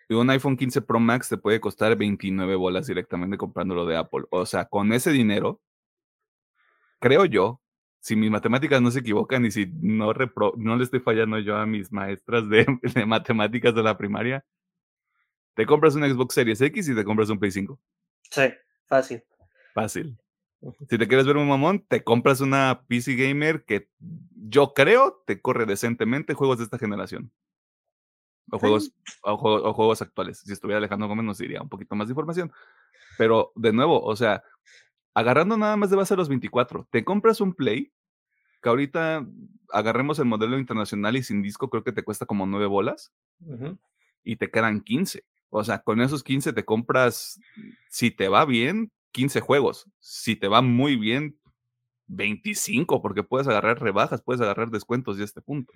Y 0.09 0.15
un 0.15 0.31
iPhone 0.31 0.57
15 0.57 0.83
Pro 0.83 1.01
Max 1.01 1.29
te 1.29 1.37
puede 1.37 1.61
costar 1.61 1.97
29 1.97 2.57
bolas 2.57 2.87
directamente 2.87 3.37
comprándolo 3.37 3.87
de 3.87 3.97
Apple. 3.97 4.25
O 4.31 4.47
sea, 4.47 4.67
con 4.67 4.93
ese 4.93 5.11
dinero, 5.13 5.61
creo 7.01 7.25
yo, 7.25 7.61
si 8.05 8.17
mis 8.17 8.31
matemáticas 8.31 8.83
no 8.83 8.91
se 8.91 8.99
equivocan 8.99 9.47
y 9.47 9.51
si 9.51 9.65
no, 9.81 10.13
no 10.57 10.77
le 10.77 10.85
estoy 10.85 11.01
fallando 11.01 11.39
yo 11.39 11.57
a 11.57 11.65
mis 11.65 11.91
maestras 11.91 12.47
de, 12.51 12.67
matemáticas 13.07 13.75
de 13.75 13.83
la 13.83 13.97
primaria, 13.97 14.45
te 15.55 15.65
compras 15.65 15.95
un 15.95 16.03
Xbox 16.03 16.35
Series 16.35 16.61
X 16.61 16.87
y 16.87 16.95
te 16.95 17.03
compras 17.03 17.31
un 17.31 17.39
Play 17.39 17.51
5. 17.51 17.81
Sí, 18.31 18.43
fácil. 18.85 19.25
Fácil. 19.73 20.19
Si 20.91 20.99
te 20.99 21.09
quieres 21.09 21.27
ver 21.27 21.39
un 21.39 21.49
mamón, 21.49 21.81
te 21.89 22.05
compras 22.05 22.43
una 22.43 22.85
PC 22.89 23.17
Gamer 23.17 23.65
que 23.65 23.89
yo 23.99 24.75
creo 24.75 25.23
te 25.27 25.41
corre 25.41 25.65
decentemente 25.65 26.35
juegos 26.35 26.59
de 26.59 26.65
esta 26.65 26.79
generación. 26.79 27.33
O, 28.51 28.59
juegos, 28.59 28.93
o, 29.23 29.73
juegos, 29.73 30.03
actuales. 30.03 30.41
Si 30.41 30.53
estuviera 30.53 30.77
Alejandro 30.77 31.09
Gómez 31.09 31.25
nos 31.25 31.39
diría 31.39 31.63
un 31.63 31.71
poquito 31.71 31.97
más 31.97 32.09
de 32.09 32.13
información. 32.13 32.53
Pero 33.17 33.53
de 33.55 33.73
nuevo, 33.73 34.03
o 34.03 34.15
sea, 34.15 34.43
agarrando 35.15 35.57
nada 35.57 35.77
más 35.77 35.91
de 35.91 35.97
base 35.97 36.15
a 36.15 36.17
los 36.17 36.29
24, 36.29 36.87
te 36.91 37.05
compras 37.05 37.41
un 37.41 37.55
Play, 37.55 37.93
que 38.65 38.71
ahorita 38.71 39.29
agarremos 39.69 40.19
el 40.19 40.25
modelo 40.25 40.59
internacional 40.59 41.19
y 41.19 41.23
sin 41.23 41.43
disco, 41.43 41.69
creo 41.69 41.85
que 41.85 41.93
te 41.93 42.03
cuesta 42.03 42.25
como 42.25 42.47
9 42.47 42.65
bolas, 42.65 43.13
y 44.23 44.37
te 44.37 44.51
quedan 44.51 44.81
15. 44.81 45.23
O 45.51 45.63
sea, 45.65 45.81
con 45.81 46.01
esos 46.01 46.25
15 46.25 46.55
te 46.55 46.65
compras, 46.65 47.39
si 47.91 48.11
te 48.11 48.29
va 48.29 48.47
bien, 48.47 48.91
15 49.13 49.41
juegos. 49.41 49.87
Si 50.01 50.35
te 50.35 50.49
va 50.49 50.63
muy 50.63 50.97
bien, 50.97 51.39
25, 52.07 53.03
porque 53.03 53.23
puedes 53.23 53.47
agarrar 53.49 53.83
rebajas, 53.83 54.23
puedes 54.23 54.41
agarrar 54.41 54.71
descuentos 54.71 55.19
de 55.19 55.25
este 55.25 55.43
punto. 55.43 55.75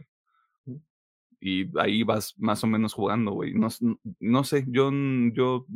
Y 1.40 1.78
ahí 1.78 2.04
vas 2.04 2.34
más 2.38 2.64
o 2.64 2.66
menos 2.66 2.94
jugando, 2.94 3.32
güey. 3.32 3.52
No, 3.52 3.68
no 4.18 4.44
sé, 4.44 4.64
yo, 4.66 4.90
yo 5.34 5.66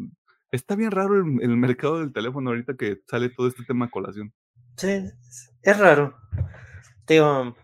Está 0.53 0.77
bien 0.77 0.91
raro 0.91 1.17
el, 1.17 1.57
mercado 1.57 2.01
del 2.01 2.13
teléfono 2.13 2.51
ahorita 2.51 2.77
que 2.77 3.01
sale 3.07 3.31
todo 3.31 3.49
este 3.49 3.65
tema 3.65 3.87
a 3.87 3.91
colación. 3.91 4.35
Sí, 4.77 5.03
es 5.63 5.79
raro. 5.79 6.15
Digo, 7.07 7.57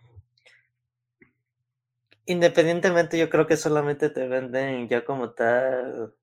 independientemente 2.26 3.18
yo 3.18 3.30
creo 3.30 3.46
que 3.46 3.56
solamente 3.56 4.10
te 4.10 4.28
venden 4.28 4.88
ya 4.88 5.04
como 5.04 5.30
tal, 5.30 6.14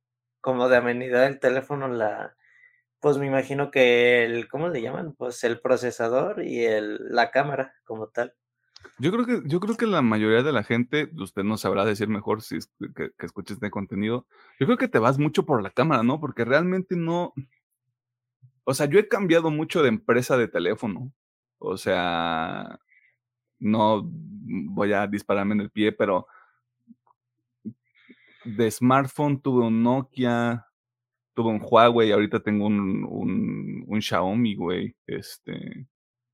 como 0.41 0.69
de 0.69 0.77
amenidad 0.77 1.25
el 1.25 1.39
teléfono, 1.39 1.87
la, 1.87 2.35
pues 2.99 3.17
me 3.17 3.27
imagino 3.27 3.71
que 3.71 4.25
el, 4.25 4.47
¿cómo 4.47 4.69
le 4.69 4.81
llaman? 4.81 5.13
Pues 5.13 5.43
el 5.43 5.61
procesador 5.61 6.43
y 6.43 6.65
el, 6.65 6.97
la 7.09 7.31
cámara 7.31 7.73
como 7.83 8.07
tal. 8.07 8.33
Yo 8.99 9.11
creo 9.11 9.25
que, 9.25 9.41
yo 9.45 9.59
creo 9.59 9.77
que 9.77 9.87
la 9.87 10.01
mayoría 10.01 10.43
de 10.43 10.51
la 10.51 10.63
gente, 10.63 11.09
usted 11.17 11.43
no 11.43 11.57
sabrá 11.57 11.85
decir 11.85 12.07
mejor 12.07 12.41
si 12.41 12.57
es 12.57 12.71
que, 12.95 13.11
que 13.17 13.27
este 13.47 13.71
contenido. 13.71 14.27
Yo 14.59 14.65
creo 14.65 14.77
que 14.77 14.87
te 14.87 14.99
vas 14.99 15.17
mucho 15.17 15.45
por 15.45 15.61
la 15.61 15.71
cámara, 15.71 16.03
¿no? 16.03 16.19
Porque 16.19 16.45
realmente 16.45 16.95
no. 16.95 17.33
O 18.63 18.73
sea, 18.73 18.87
yo 18.87 18.99
he 18.99 19.07
cambiado 19.07 19.51
mucho 19.51 19.83
de 19.83 19.89
empresa 19.89 20.37
de 20.37 20.47
teléfono. 20.47 21.11
O 21.59 21.77
sea, 21.77 22.79
no 23.59 24.03
voy 24.03 24.93
a 24.93 25.07
dispararme 25.07 25.55
en 25.55 25.61
el 25.61 25.71
pie, 25.71 25.91
pero 25.91 26.27
de 28.43 28.69
smartphone 28.69 29.41
tuve 29.41 29.65
un 29.65 29.81
Nokia, 29.83 30.65
tuve 31.33 31.49
un 31.49 31.61
Huawei, 31.61 32.11
ahorita 32.11 32.39
tengo 32.41 32.67
un, 32.67 33.03
un, 33.03 33.83
un 33.87 34.01
Xiaomi, 34.01 34.55
güey. 34.55 34.95
Este 35.07 35.87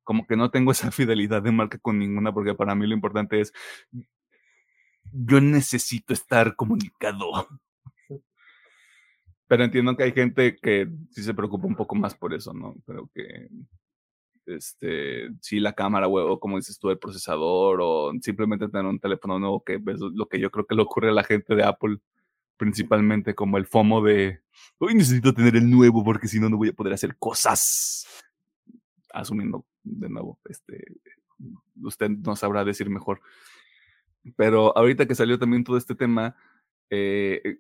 como 0.04 0.28
que 0.28 0.36
no 0.36 0.52
tengo 0.52 0.72
esa 0.74 0.92
fidelidad 0.92 1.42
de 1.42 1.52
marca 1.52 1.78
con 1.78 2.00
ninguna, 2.00 2.34
porque 2.34 2.54
para 2.54 2.76
mí 2.76 2.86
lo 2.88 2.94
importante 2.94 3.40
es, 3.40 3.54
yo 5.04 5.40
necesito 5.42 6.14
estar 6.14 6.56
comunicado. 6.56 7.48
Pero 9.48 9.64
entiendo 9.64 9.96
que 9.98 10.04
hay 10.04 10.14
gente 10.14 10.58
que 10.62 10.88
sí 11.12 11.24
se 11.24 11.34
preocupa 11.34 11.68
un 11.68 11.76
poco 11.76 11.96
más 11.96 12.16
por 12.16 12.34
eso, 12.34 12.54
¿no? 12.54 12.76
Pero 12.86 13.10
que, 13.14 13.50
este, 14.46 15.30
sí, 15.42 15.60
la 15.60 15.74
cámara, 15.74 16.08
o 16.08 16.40
como 16.40 16.58
dices 16.58 16.80
tú, 16.80 16.90
el 16.90 17.00
procesador, 17.00 17.80
o 17.82 18.12
simplemente 18.22 18.68
tener 18.68 18.86
un 18.86 19.00
teléfono 19.00 19.40
nuevo, 19.40 19.64
que 19.64 19.76
es 19.76 20.00
lo 20.00 20.28
que 20.28 20.40
yo 20.40 20.52
creo 20.52 20.66
que 20.66 20.76
le 20.76 20.82
ocurre 20.82 21.10
a 21.10 21.14
la 21.14 21.24
gente 21.24 21.56
de 21.56 21.64
Apple, 21.64 21.98
principalmente 22.58 23.34
como 23.36 23.58
el 23.58 23.66
FOMO 23.66 24.02
de, 24.04 24.42
hoy 24.78 24.94
necesito 24.94 25.34
tener 25.34 25.56
el 25.56 25.70
nuevo 25.70 26.04
porque 26.04 26.28
si 26.28 26.40
no, 26.40 26.50
no 26.50 26.58
voy 26.58 26.70
a 26.70 26.74
poder 26.74 26.94
hacer 26.94 27.16
cosas. 27.18 28.06
Asumiendo 29.14 29.66
de 29.84 30.10
nuevo, 30.10 30.40
este, 30.48 30.86
usted 31.82 32.10
no 32.10 32.36
sabrá 32.36 32.64
decir 32.64 32.90
mejor. 32.90 33.22
Pero 34.36 34.78
ahorita 34.78 35.08
que 35.08 35.16
salió 35.16 35.40
también 35.40 35.64
todo 35.64 35.78
este 35.78 35.96
tema, 35.96 36.36
eh, 36.90 37.60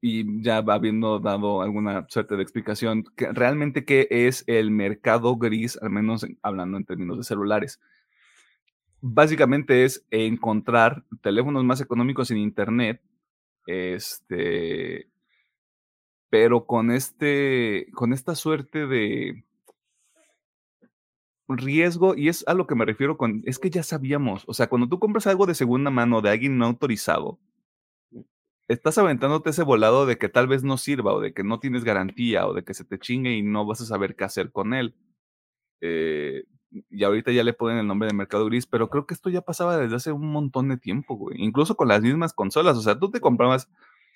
y 0.00 0.42
ya 0.42 0.58
habiendo 0.58 1.18
dado 1.18 1.62
alguna 1.62 2.06
suerte 2.08 2.36
de 2.36 2.42
explicación, 2.42 3.04
que 3.16 3.32
realmente 3.32 3.84
qué 3.84 4.06
es 4.10 4.44
el 4.46 4.70
mercado 4.70 5.36
gris, 5.36 5.78
al 5.82 5.90
menos 5.90 6.26
hablando 6.42 6.76
en 6.76 6.84
términos 6.84 7.18
de 7.18 7.24
celulares. 7.24 7.80
Básicamente 9.00 9.84
es 9.84 10.04
encontrar 10.10 11.04
teléfonos 11.22 11.64
más 11.64 11.80
económicos 11.80 12.30
en 12.30 12.38
Internet, 12.38 13.00
este, 13.66 15.08
pero 16.30 16.66
con, 16.66 16.90
este, 16.90 17.86
con 17.92 18.12
esta 18.12 18.34
suerte 18.34 18.86
de, 18.86 19.44
riesgo, 21.48 22.14
y 22.14 22.28
es 22.28 22.44
a 22.46 22.54
lo 22.54 22.66
que 22.66 22.74
me 22.74 22.84
refiero 22.84 23.16
con, 23.16 23.42
es 23.46 23.58
que 23.58 23.70
ya 23.70 23.82
sabíamos, 23.82 24.44
o 24.46 24.54
sea, 24.54 24.68
cuando 24.68 24.88
tú 24.88 24.98
compras 24.98 25.26
algo 25.26 25.46
de 25.46 25.54
segunda 25.54 25.90
mano 25.90 26.20
de 26.20 26.30
alguien 26.30 26.58
no 26.58 26.66
autorizado, 26.66 27.38
estás 28.68 28.98
aventándote 28.98 29.50
ese 29.50 29.62
volado 29.62 30.06
de 30.06 30.18
que 30.18 30.28
tal 30.28 30.46
vez 30.46 30.62
no 30.62 30.76
sirva, 30.76 31.12
o 31.14 31.20
de 31.20 31.32
que 31.32 31.42
no 31.42 31.58
tienes 31.60 31.84
garantía, 31.84 32.46
o 32.46 32.54
de 32.54 32.64
que 32.64 32.74
se 32.74 32.84
te 32.84 32.98
chingue 32.98 33.32
y 33.32 33.42
no 33.42 33.66
vas 33.66 33.80
a 33.80 33.86
saber 33.86 34.14
qué 34.14 34.24
hacer 34.24 34.52
con 34.52 34.74
él. 34.74 34.94
Eh, 35.80 36.44
y 36.90 37.04
ahorita 37.04 37.32
ya 37.32 37.44
le 37.44 37.54
ponen 37.54 37.78
el 37.78 37.86
nombre 37.86 38.08
de 38.08 38.14
mercado 38.14 38.44
gris, 38.46 38.66
pero 38.66 38.90
creo 38.90 39.06
que 39.06 39.14
esto 39.14 39.30
ya 39.30 39.40
pasaba 39.40 39.78
desde 39.78 39.96
hace 39.96 40.12
un 40.12 40.30
montón 40.30 40.68
de 40.68 40.76
tiempo, 40.76 41.16
güey. 41.16 41.42
Incluso 41.42 41.76
con 41.76 41.88
las 41.88 42.02
mismas 42.02 42.34
consolas, 42.34 42.76
o 42.76 42.82
sea, 42.82 42.98
tú 42.98 43.10
te 43.10 43.20
comprabas, 43.20 43.70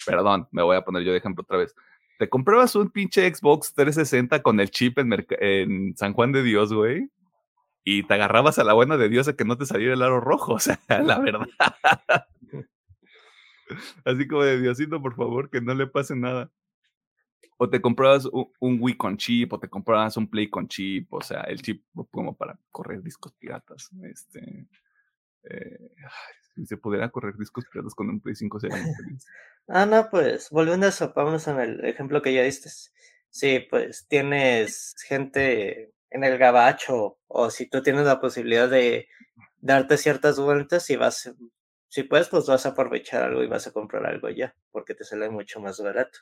perdón, 0.07 0.49
me 0.53 0.63
voy 0.63 0.77
a 0.77 0.85
poner 0.85 1.03
yo 1.03 1.13
de 1.13 1.19
ejemplo 1.19 1.43
otra 1.43 1.57
vez. 1.57 1.75
Te 2.19 2.29
comprabas 2.29 2.77
un 2.77 2.91
pinche 2.91 3.35
Xbox 3.35 3.73
360 3.75 4.43
con 4.43 4.61
el 4.61 4.71
chip 4.71 4.99
en, 4.99 5.13
en 5.41 5.97
San 5.97 6.13
Juan 6.13 6.33
de 6.33 6.43
Dios, 6.43 6.73
güey 6.73 7.09
y 7.85 8.05
te 8.05 8.15
agarrabas 8.15 8.59
a 8.59 8.65
la 8.65 8.75
buena 8.75 8.97
de 8.97 9.09
Dios 9.09 9.29
a 9.29 9.35
que 9.35 9.45
no 9.45 9.57
te 9.57 9.67
saliera 9.67 9.95
el 9.95 10.03
aro 10.03 10.21
rojo, 10.21 10.53
o 10.55 10.59
sea, 10.59 10.79
la 10.89 11.19
verdad. 11.19 11.49
Así 14.05 14.27
como 14.27 14.43
de 14.43 14.61
Diosito, 14.61 15.01
por 15.01 15.15
favor, 15.15 15.51
que 15.51 15.61
no 15.61 15.75
le 15.75 15.87
pase 15.87 16.17
nada. 16.17 16.51
O 17.59 17.69
te 17.69 17.81
comprabas 17.81 18.27
un, 18.27 18.79
Wii 18.81 18.97
con 18.97 19.17
chip, 19.17 19.53
o 19.53 19.61
te 19.61 19.69
comprabas 19.69 20.17
un 20.17 20.29
Play 20.29 20.51
con 20.51 20.67
chip, 20.67 21.13
o 21.13 21.21
sea, 21.21 21.43
el 21.43 21.63
chip 21.63 21.85
como 22.11 22.37
para 22.37 22.59
correr 22.71 23.03
discos 23.03 23.33
piratas. 23.35 23.91
Este, 24.03 24.67
eh, 25.45 25.91
si 26.55 26.67
se 26.67 26.77
pudiera 26.77 27.09
correr 27.11 27.37
discos 27.37 27.65
piratas 27.71 27.95
con 27.95 28.09
un 28.09 28.21
Play 28.21 28.35
5 28.35 28.61
sería 28.61 28.77
muy 28.77 28.95
feliz. 28.95 29.27
Ah, 29.69 29.87
no, 29.87 30.11
pues, 30.11 30.51
volviendo 30.51 30.87
a 30.87 30.89
eso, 30.89 31.13
vamos 31.15 31.47
en 31.47 31.61
el 31.61 31.85
ejemplo 31.85 32.21
que 32.21 32.35
ya 32.35 32.43
diste. 32.43 32.69
Sí, 33.31 33.61
pues 33.71 34.07
tienes 34.09 34.95
gente 35.07 35.93
en 36.11 36.25
el 36.25 36.37
gabacho 36.37 37.19
o 37.29 37.51
si 37.51 37.69
tú 37.69 37.83
tienes 37.83 38.05
la 38.05 38.21
posibilidad 38.21 38.69
de 38.69 39.09
darte 39.61 39.97
ciertas 39.97 40.39
vueltas 40.39 40.91
y 40.91 40.97
vas, 40.97 41.33
si 41.93 42.05
puedes, 42.05 42.31
pues 42.31 42.47
vas 42.47 42.65
a 42.65 42.71
aprovechar 42.71 43.23
algo 43.23 43.43
y 43.43 43.49
vas 43.49 43.67
a 43.67 43.71
comprar 43.71 44.07
algo 44.07 44.31
ya, 44.31 44.57
porque 44.71 44.95
te 44.95 45.05
sale 45.05 45.29
mucho 45.29 45.61
más 45.61 45.79
barato. 45.79 46.21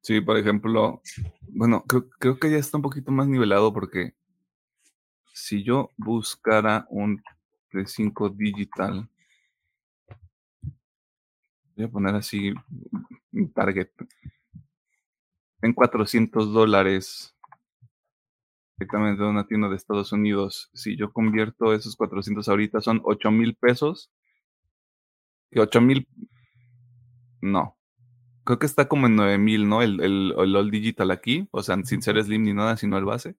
Sí, 0.00 0.20
por 0.20 0.38
ejemplo, 0.38 1.02
bueno, 1.48 1.84
creo, 2.20 2.38
que 2.38 2.52
ya 2.52 2.58
está 2.58 2.76
un 2.76 2.84
poquito 2.84 3.10
más 3.10 3.26
nivelado 3.26 3.72
porque 3.72 4.14
si 5.32 5.64
yo 5.64 5.90
buscara 5.96 6.86
un 6.88 7.20
P5 7.72 8.36
digital, 8.36 9.08
voy 11.74 11.84
a 11.84 11.88
poner 11.88 12.14
así 12.14 12.54
un 13.32 13.52
target 13.52 13.90
en 15.62 15.72
400 15.72 16.52
dólares 16.52 17.33
directamente 18.84 19.22
de 19.22 19.28
una 19.28 19.46
tienda 19.46 19.68
de 19.68 19.76
Estados 19.76 20.12
Unidos. 20.12 20.70
Si 20.74 20.96
yo 20.96 21.12
convierto 21.12 21.72
esos 21.72 21.96
400 21.96 22.48
ahorita 22.48 22.80
son 22.80 23.00
8 23.04 23.30
mil 23.30 23.54
pesos. 23.54 24.10
Y 25.50 25.58
8 25.58 25.80
mil, 25.80 26.08
no. 27.40 27.76
Creo 28.44 28.58
que 28.58 28.66
está 28.66 28.88
como 28.88 29.06
en 29.06 29.16
9 29.16 29.38
mil, 29.38 29.68
¿no? 29.68 29.82
El, 29.82 30.00
el, 30.02 30.34
el 30.36 30.56
All 30.56 30.70
Digital 30.70 31.10
aquí, 31.10 31.48
o 31.50 31.62
sea, 31.62 31.76
sin 31.84 32.02
ser 32.02 32.22
Slim 32.22 32.42
ni 32.42 32.52
nada, 32.52 32.76
sino 32.76 32.98
el 32.98 33.04
base. 33.04 33.36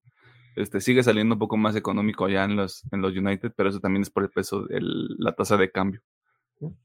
Este, 0.55 0.79
sigue 0.81 1.03
saliendo 1.03 1.35
un 1.35 1.39
poco 1.39 1.57
más 1.57 1.75
económico 1.75 2.25
allá 2.25 2.45
en 2.45 2.55
los, 2.55 2.83
en 2.91 3.01
los 3.01 3.15
United, 3.15 3.53
pero 3.55 3.69
eso 3.69 3.81
también 3.81 4.03
es 4.03 4.09
por 4.09 4.23
el 4.23 4.29
peso, 4.29 4.63
de 4.63 4.79
la 4.81 5.33
tasa 5.33 5.57
de 5.57 5.71
cambio 5.71 6.01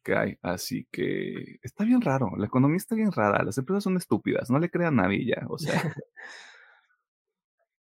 que 0.03 0.16
hay. 0.16 0.38
Así 0.42 0.87
que 0.90 1.59
está 1.62 1.85
bien 1.85 2.01
raro, 2.01 2.33
la 2.37 2.46
economía 2.46 2.77
está 2.77 2.96
bien 2.96 3.12
rara, 3.12 3.44
las 3.44 3.57
empresas 3.57 3.85
son 3.85 3.96
estúpidas, 3.96 4.51
no 4.51 4.59
le 4.59 4.70
crean 4.70 4.99
a 4.99 5.03
nadie 5.05 5.25
ya, 5.25 5.46
o 5.49 5.57
sea. 5.57 5.73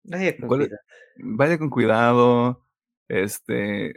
vaya 0.10 0.38
con 0.38 0.48
cuidado. 0.48 0.78
Vaya 1.18 1.58
con 1.58 1.70
cuidado. 1.70 2.66
Este, 3.08 3.94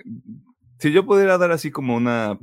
si 0.79 0.93
yo 0.93 1.05
pudiera 1.05 1.39
dar 1.39 1.53
así 1.53 1.71
como 1.71 1.97
una 1.97 2.39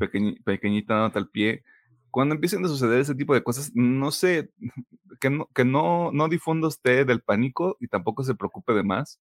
pequeñita 0.46 0.96
nota 0.96 1.20
al 1.20 1.30
pie, 1.30 1.64
cuando 2.12 2.36
empiecen 2.36 2.64
a 2.66 2.68
suceder 2.68 3.00
ese 3.00 3.16
tipo 3.16 3.34
de 3.34 3.44
cosas, 3.44 3.72
no 3.74 4.12
sé, 4.12 4.52
que 5.20 5.30
no, 5.30 5.50
que 5.54 5.66
no, 5.66 6.12
no 6.12 6.30
difunda 6.30 6.68
usted 6.68 7.06
del 7.06 7.22
pánico 7.22 7.78
y 7.80 7.88
tampoco 7.88 8.24
se 8.24 8.36
preocupe 8.36 8.74
de 8.74 8.84
más. 8.84 9.20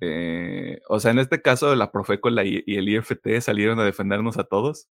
Eh, 0.00 0.80
o 0.88 0.98
sea, 1.00 1.12
en 1.12 1.20
este 1.20 1.40
caso, 1.40 1.74
la 1.76 1.92
Profeco 1.92 2.28
y 2.30 2.76
el 2.76 2.88
IFT 2.88 3.40
salieron 3.40 3.78
a 3.78 3.84
defendernos 3.84 4.36
a 4.36 4.44
todos. 4.44 4.88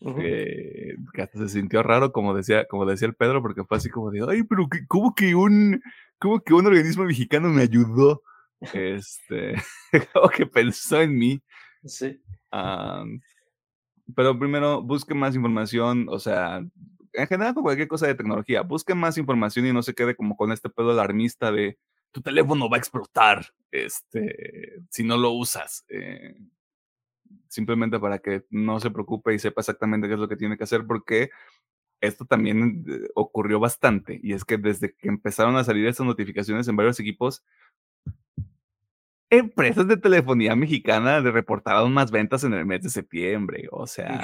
Que 0.00 1.22
hasta 1.22 1.38
se 1.38 1.48
sintió 1.48 1.82
raro, 1.82 2.12
como 2.12 2.34
decía, 2.34 2.66
como 2.66 2.86
decía 2.86 3.08
el 3.08 3.14
Pedro, 3.14 3.42
porque 3.42 3.64
fue 3.64 3.78
así 3.78 3.88
como 3.88 4.10
de, 4.10 4.24
ay, 4.28 4.42
pero 4.42 4.68
¿cómo 4.88 5.14
que 5.14 5.34
un, 5.34 5.82
cómo 6.18 6.40
que 6.40 6.54
un 6.54 6.66
organismo 6.66 7.04
mexicano 7.04 7.48
me 7.48 7.62
ayudó? 7.62 8.22
Este, 8.72 9.54
como 10.12 10.28
que 10.28 10.46
pensó 10.46 11.00
en 11.00 11.16
mí. 11.16 11.42
Sí. 11.84 12.20
pero 14.14 14.38
primero, 14.38 14.82
busque 14.82 15.14
más 15.14 15.34
información, 15.34 16.06
o 16.10 16.18
sea, 16.18 16.58
en 17.12 17.26
general 17.26 17.54
con 17.54 17.62
cualquier 17.62 17.88
cosa 17.88 18.06
de 18.06 18.14
tecnología, 18.14 18.62
busque 18.62 18.94
más 18.94 19.18
información 19.18 19.66
y 19.66 19.72
no 19.72 19.82
se 19.82 19.94
quede 19.94 20.14
como 20.14 20.36
con 20.36 20.52
este 20.52 20.68
pedo 20.68 20.90
alarmista 20.90 21.50
de 21.50 21.78
tu 22.12 22.22
teléfono 22.22 22.70
va 22.70 22.76
a 22.76 22.78
explotar 22.78 23.46
este, 23.70 24.80
si 24.90 25.04
no 25.04 25.16
lo 25.16 25.32
usas. 25.32 25.84
Eh, 25.88 26.34
simplemente 27.56 27.98
para 27.98 28.18
que 28.18 28.44
no 28.50 28.78
se 28.80 28.90
preocupe 28.90 29.34
y 29.34 29.38
sepa 29.38 29.62
exactamente 29.62 30.06
qué 30.06 30.14
es 30.14 30.20
lo 30.20 30.28
que 30.28 30.36
tiene 30.36 30.58
que 30.58 30.64
hacer, 30.64 30.86
porque 30.86 31.30
esto 32.02 32.26
también 32.26 32.84
eh, 32.86 33.08
ocurrió 33.14 33.58
bastante. 33.58 34.20
Y 34.22 34.34
es 34.34 34.44
que 34.44 34.58
desde 34.58 34.94
que 34.94 35.08
empezaron 35.08 35.56
a 35.56 35.64
salir 35.64 35.86
estas 35.86 36.06
notificaciones 36.06 36.68
en 36.68 36.76
varios 36.76 37.00
equipos, 37.00 37.42
empresas 39.30 39.88
de 39.88 39.96
telefonía 39.96 40.54
mexicana 40.54 41.20
reportaron 41.20 41.92
más 41.94 42.10
ventas 42.10 42.44
en 42.44 42.52
el 42.52 42.66
mes 42.66 42.82
de 42.82 42.90
septiembre. 42.90 43.68
O 43.72 43.86
sea, 43.86 44.20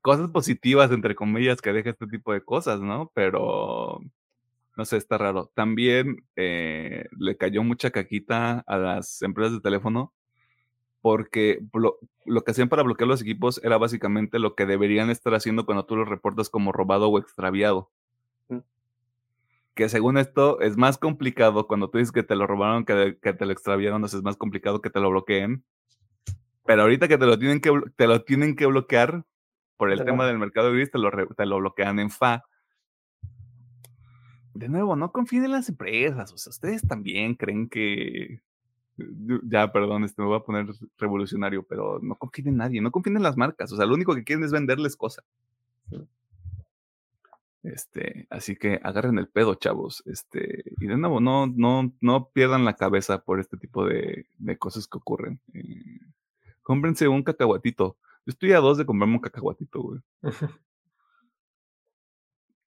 cosas 0.00 0.30
positivas, 0.30 0.92
entre 0.92 1.16
comillas, 1.16 1.60
que 1.60 1.72
deja 1.72 1.90
este 1.90 2.06
tipo 2.06 2.32
de 2.32 2.42
cosas, 2.42 2.80
¿no? 2.80 3.10
Pero, 3.12 4.00
no 4.76 4.84
sé, 4.84 4.98
está 4.98 5.18
raro. 5.18 5.50
También 5.52 6.24
eh, 6.36 7.08
le 7.18 7.36
cayó 7.36 7.64
mucha 7.64 7.90
caquita 7.90 8.60
a 8.68 8.78
las 8.78 9.20
empresas 9.22 9.54
de 9.54 9.60
teléfono 9.60 10.14
porque 11.00 11.60
lo, 11.74 11.98
que 12.42 12.50
hacían 12.50 12.68
para 12.68 12.82
bloquear 12.82 13.08
los 13.08 13.22
equipos 13.22 13.60
era 13.62 13.78
básicamente 13.78 14.38
lo 14.38 14.54
que 14.54 14.66
deberían 14.66 15.10
estar 15.10 15.34
haciendo 15.34 15.64
cuando 15.64 15.84
tú 15.84 15.96
los 15.96 16.08
reportas 16.08 16.50
como 16.50 16.72
robado 16.72 17.08
o 17.08 17.18
extraviado. 17.18 17.90
Que 19.74 19.88
según 19.88 20.18
esto 20.18 20.60
es 20.60 20.76
más 20.76 20.98
complicado 20.98 21.68
cuando 21.68 21.88
tú 21.88 21.98
dices 21.98 22.10
que 22.10 22.24
te 22.24 22.34
lo 22.34 22.46
robaron, 22.48 22.84
que, 22.84 23.16
que 23.22 23.32
te 23.32 23.46
lo 23.46 23.52
extraviaron, 23.52 24.04
es 24.04 24.22
más 24.22 24.36
complicado 24.36 24.80
que 24.80 24.90
te 24.90 24.98
lo 24.98 25.10
bloqueen. 25.10 25.62
Pero 26.66 26.82
ahorita 26.82 27.06
que 27.06 27.16
te 27.16 27.26
lo 27.26 27.38
tienen 27.38 27.60
que, 27.60 27.70
te 27.96 28.06
lo 28.06 28.22
tienen 28.24 28.56
que 28.56 28.66
bloquear, 28.66 29.24
por 29.78 29.92
el 29.92 30.04
tema 30.04 30.26
del 30.26 30.38
mercado 30.38 30.72
gris, 30.72 30.90
te 30.90 30.98
lo, 30.98 31.10
te 31.10 31.46
lo 31.46 31.58
bloquean 31.58 32.00
en 32.00 32.10
FA. 32.10 32.44
De 34.52 34.68
nuevo, 34.68 34.96
no 34.96 35.12
confíen 35.12 35.44
en 35.44 35.52
las 35.52 35.68
empresas. 35.68 36.32
O 36.32 36.36
sea, 36.36 36.50
ustedes 36.50 36.82
también 36.82 37.36
creen 37.36 37.68
que. 37.68 38.40
Ya, 39.44 39.70
perdón, 39.72 40.04
este, 40.04 40.22
me 40.22 40.28
voy 40.28 40.36
a 40.36 40.44
poner 40.44 40.66
revolucionario, 40.98 41.62
pero 41.62 42.00
no 42.02 42.16
confíen 42.16 42.48
en 42.48 42.56
nadie, 42.56 42.80
no 42.80 42.90
confíen 42.90 43.16
en 43.16 43.22
las 43.22 43.36
marcas. 43.36 43.72
O 43.72 43.76
sea, 43.76 43.86
lo 43.86 43.94
único 43.94 44.14
que 44.14 44.24
quieren 44.24 44.44
es 44.44 44.52
venderles 44.52 44.96
cosas. 44.96 45.24
Este, 47.62 48.26
así 48.30 48.56
que 48.56 48.80
agarren 48.82 49.18
el 49.18 49.28
pedo, 49.28 49.54
chavos. 49.54 50.02
Este, 50.06 50.64
y 50.80 50.86
de 50.86 50.96
nuevo, 50.96 51.20
no, 51.20 51.46
no, 51.46 51.92
no 52.00 52.28
pierdan 52.30 52.64
la 52.64 52.74
cabeza 52.74 53.22
por 53.22 53.40
este 53.40 53.56
tipo 53.56 53.84
de, 53.84 54.26
de 54.38 54.58
cosas 54.58 54.86
que 54.86 54.98
ocurren. 54.98 55.40
Eh, 55.54 56.00
cómprense 56.62 57.08
un 57.08 57.22
cacahuatito 57.22 57.96
estoy 58.28 58.52
a 58.52 58.58
dos 58.58 58.78
de 58.78 58.86
comprarme 58.86 59.14
un 59.14 59.20
cacahuatito, 59.20 59.80
güey. 59.80 60.00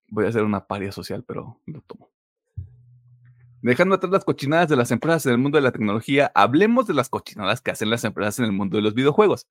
Voy 0.08 0.26
a 0.26 0.28
hacer 0.28 0.42
una 0.42 0.66
paria 0.66 0.92
social, 0.92 1.24
pero 1.26 1.60
lo 1.66 1.80
tomo. 1.82 2.11
Dejando 3.62 3.94
atrás 3.94 4.10
las 4.10 4.24
cochinadas 4.24 4.68
de 4.68 4.74
las 4.74 4.90
empresas 4.90 5.24
en 5.26 5.32
el 5.32 5.38
mundo 5.38 5.56
de 5.56 5.62
la 5.62 5.70
tecnología, 5.70 6.32
hablemos 6.34 6.88
de 6.88 6.94
las 6.94 7.08
cochinadas 7.08 7.60
que 7.60 7.70
hacen 7.70 7.90
las 7.90 8.02
empresas 8.02 8.40
en 8.40 8.46
el 8.46 8.52
mundo 8.52 8.76
de 8.76 8.82
los 8.82 8.92
videojuegos. 8.92 9.46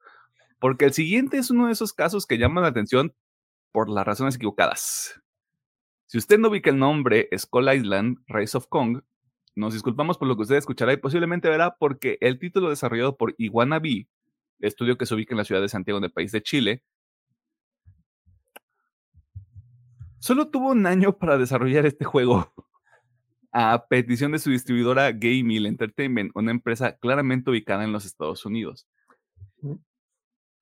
Porque 0.60 0.84
el 0.84 0.92
siguiente 0.92 1.38
es 1.38 1.50
uno 1.50 1.68
de 1.68 1.72
esos 1.72 1.94
casos 1.94 2.28
que 2.28 2.38
llaman 2.38 2.64
la 2.64 2.70
atención 2.70 3.16
por 3.72 3.90
las 3.90 4.06
razones 4.06 4.36
equivocadas. 4.36 5.22
Si 6.08 6.18
usted 6.18 6.40
no 6.40 6.50
ubica 6.50 6.70
el 6.70 6.78
nombre 6.78 7.30
Skull 7.38 7.74
Island, 7.74 8.18
Rise 8.28 8.58
of 8.58 8.68
Kong, 8.68 9.02
nos 9.56 9.74
disculpamos 9.74 10.18
por 10.18 10.28
lo 10.28 10.36
que 10.36 10.42
usted 10.42 10.58
escuchará 10.58 10.92
y 10.92 10.98
posiblemente 10.98 11.48
verá 11.48 11.78
porque 11.80 12.18
el 12.20 12.38
título 12.38 12.70
desarrollado 12.70 13.16
por 13.16 13.34
Iguana 13.38 13.82
estudio 14.60 14.98
que 14.98 15.06
se 15.06 15.16
ubica 15.16 15.34
en 15.34 15.38
la 15.38 15.46
ciudad 15.46 15.62
de 15.62 15.70
Santiago, 15.70 16.00
en 16.00 16.04
el 16.04 16.12
país 16.12 16.34
de 16.34 16.44
Chile. 16.44 16.84
Solo 20.20 20.50
tuvo 20.50 20.72
un 20.72 20.86
año 20.86 21.18
para 21.18 21.38
desarrollar 21.38 21.86
este 21.86 22.04
juego 22.04 22.54
a 23.52 23.86
petición 23.88 24.32
de 24.32 24.40
su 24.40 24.50
distribuidora 24.50 25.12
Game 25.12 25.44
Mill 25.44 25.66
Entertainment, 25.66 26.32
una 26.36 26.52
empresa 26.52 26.98
claramente 26.98 27.50
ubicada 27.50 27.84
en 27.84 27.92
los 27.92 28.06
Estados 28.06 28.46
Unidos. 28.46 28.88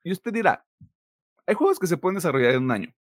Y 0.04 0.12
usted 0.12 0.34
dirá, 0.34 0.66
hay 1.46 1.56
juegos 1.56 1.80
que 1.80 1.88
se 1.88 1.98
pueden 1.98 2.16
desarrollar 2.16 2.54
en 2.54 2.64
un 2.64 2.72
año. 2.72 2.94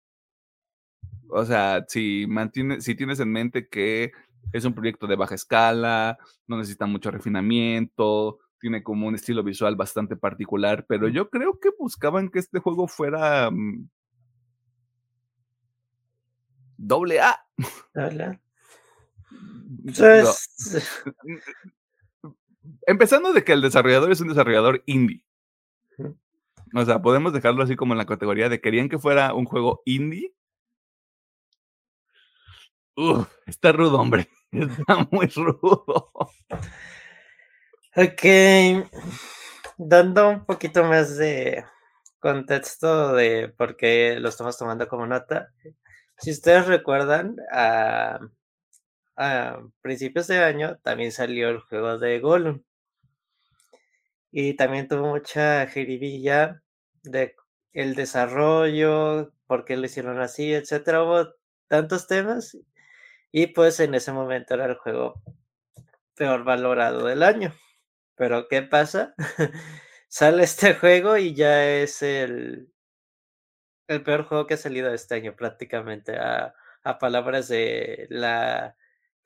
O 1.28 1.44
sea, 1.44 1.84
si, 1.88 2.26
mantiene, 2.28 2.80
si 2.80 2.94
tienes 2.94 3.20
en 3.20 3.30
mente 3.30 3.68
que 3.68 4.12
es 4.52 4.64
un 4.64 4.74
proyecto 4.74 5.06
de 5.06 5.16
baja 5.16 5.34
escala, 5.34 6.18
no 6.46 6.56
necesita 6.56 6.86
mucho 6.86 7.10
refinamiento, 7.10 8.38
tiene 8.60 8.82
como 8.82 9.06
un 9.06 9.14
estilo 9.14 9.42
visual 9.42 9.76
bastante 9.76 10.16
particular, 10.16 10.86
pero 10.88 11.08
yo 11.08 11.28
creo 11.30 11.58
que 11.60 11.70
buscaban 11.78 12.28
que 12.28 12.38
este 12.38 12.58
juego 12.58 12.88
fuera 12.88 13.50
mm, 13.50 13.88
doble 16.76 17.20
A. 17.20 17.36
Empezando 22.86 23.32
de 23.32 23.44
que 23.44 23.52
el 23.52 23.62
desarrollador 23.62 24.12
es 24.12 24.20
un 24.20 24.28
desarrollador 24.28 24.82
indie. 24.86 25.24
O 26.74 26.84
sea, 26.84 27.00
podemos 27.00 27.32
dejarlo 27.32 27.62
así 27.62 27.76
como 27.76 27.94
en 27.94 27.98
la 27.98 28.06
categoría 28.06 28.48
de 28.48 28.60
querían 28.60 28.88
que 28.88 28.98
fuera 28.98 29.32
un 29.34 29.44
juego 29.44 29.82
indie. 29.84 30.34
Uf, 32.96 33.28
está 33.46 33.72
rudo, 33.72 34.00
hombre. 34.00 34.28
Está 34.52 35.06
muy 35.10 35.26
rudo. 35.26 35.94
Ok, 37.94 38.22
dando 39.76 40.28
un 40.28 40.44
poquito 40.46 40.84
más 40.84 41.16
de 41.16 41.64
contexto 42.18 43.12
de 43.14 43.48
por 43.48 43.76
qué 43.76 44.18
lo 44.18 44.28
estamos 44.28 44.56
tomando 44.56 44.88
como 44.88 45.06
nota. 45.06 45.50
Si 46.18 46.30
ustedes 46.30 46.66
recuerdan, 46.66 47.36
a, 49.16 49.60
principios 49.82 50.26
de 50.26 50.38
año 50.38 50.78
también 50.82 51.12
salió 51.12 51.48
el 51.48 51.60
juego 51.60 51.98
de 51.98 52.20
Gollum. 52.20 52.62
Y 54.30 54.54
también 54.54 54.88
tuvo 54.88 55.08
mucha 55.08 55.66
jeribilla 55.66 56.62
de 57.02 57.34
el 57.72 57.94
desarrollo, 57.94 59.32
por 59.46 59.64
qué 59.64 59.76
lo 59.76 59.86
hicieron 59.86 60.20
así, 60.20 60.52
etcétera. 60.54 61.02
Hubo 61.04 61.34
tantos 61.68 62.06
temas 62.06 62.56
y 63.32 63.48
pues 63.48 63.80
en 63.80 63.94
ese 63.94 64.12
momento 64.12 64.54
era 64.54 64.66
el 64.66 64.76
juego 64.76 65.22
peor 66.14 66.44
valorado 66.44 67.06
del 67.06 67.22
año. 67.22 67.54
Pero 68.16 68.48
¿qué 68.48 68.62
pasa? 68.62 69.14
Sale 70.08 70.44
este 70.44 70.74
juego 70.74 71.16
y 71.18 71.34
ya 71.34 71.64
es 71.66 72.02
el, 72.02 72.72
el 73.88 74.02
peor 74.02 74.24
juego 74.24 74.46
que 74.46 74.54
ha 74.54 74.56
salido 74.58 74.92
este 74.92 75.16
año 75.16 75.36
prácticamente, 75.36 76.16
a, 76.18 76.54
a 76.82 76.98
palabras 76.98 77.48
de 77.48 78.06
la 78.10 78.76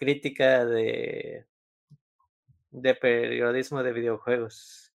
crítica 0.00 0.64
de, 0.64 1.44
de 2.70 2.94
periodismo 2.94 3.82
de 3.82 3.92
videojuegos. 3.92 4.94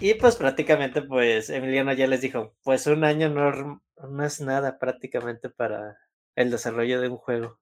Y 0.00 0.14
pues 0.14 0.36
prácticamente 0.36 1.02
pues 1.02 1.50
Emiliano 1.50 1.92
ya 1.92 2.06
les 2.06 2.22
dijo, 2.22 2.54
pues 2.64 2.86
un 2.86 3.04
año 3.04 3.28
no, 3.28 3.82
no 4.08 4.24
es 4.24 4.40
nada 4.40 4.78
prácticamente 4.78 5.50
para 5.50 5.98
el 6.36 6.50
desarrollo 6.50 7.02
de 7.02 7.08
un 7.08 7.18
juego. 7.18 7.58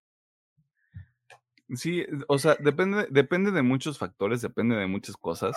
Sí, 1.75 2.07
o 2.29 2.39
sea, 2.39 2.55
depende, 2.61 3.09
depende 3.11 3.51
de 3.51 3.63
muchos 3.63 3.99
factores, 3.99 4.41
depende 4.41 4.77
de 4.77 4.87
muchas 4.87 5.17
cosas. 5.17 5.57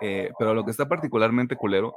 Eh, 0.00 0.30
pero 0.38 0.54
lo 0.54 0.64
que 0.64 0.70
está 0.70 0.86
particularmente 0.88 1.56
culero 1.56 1.96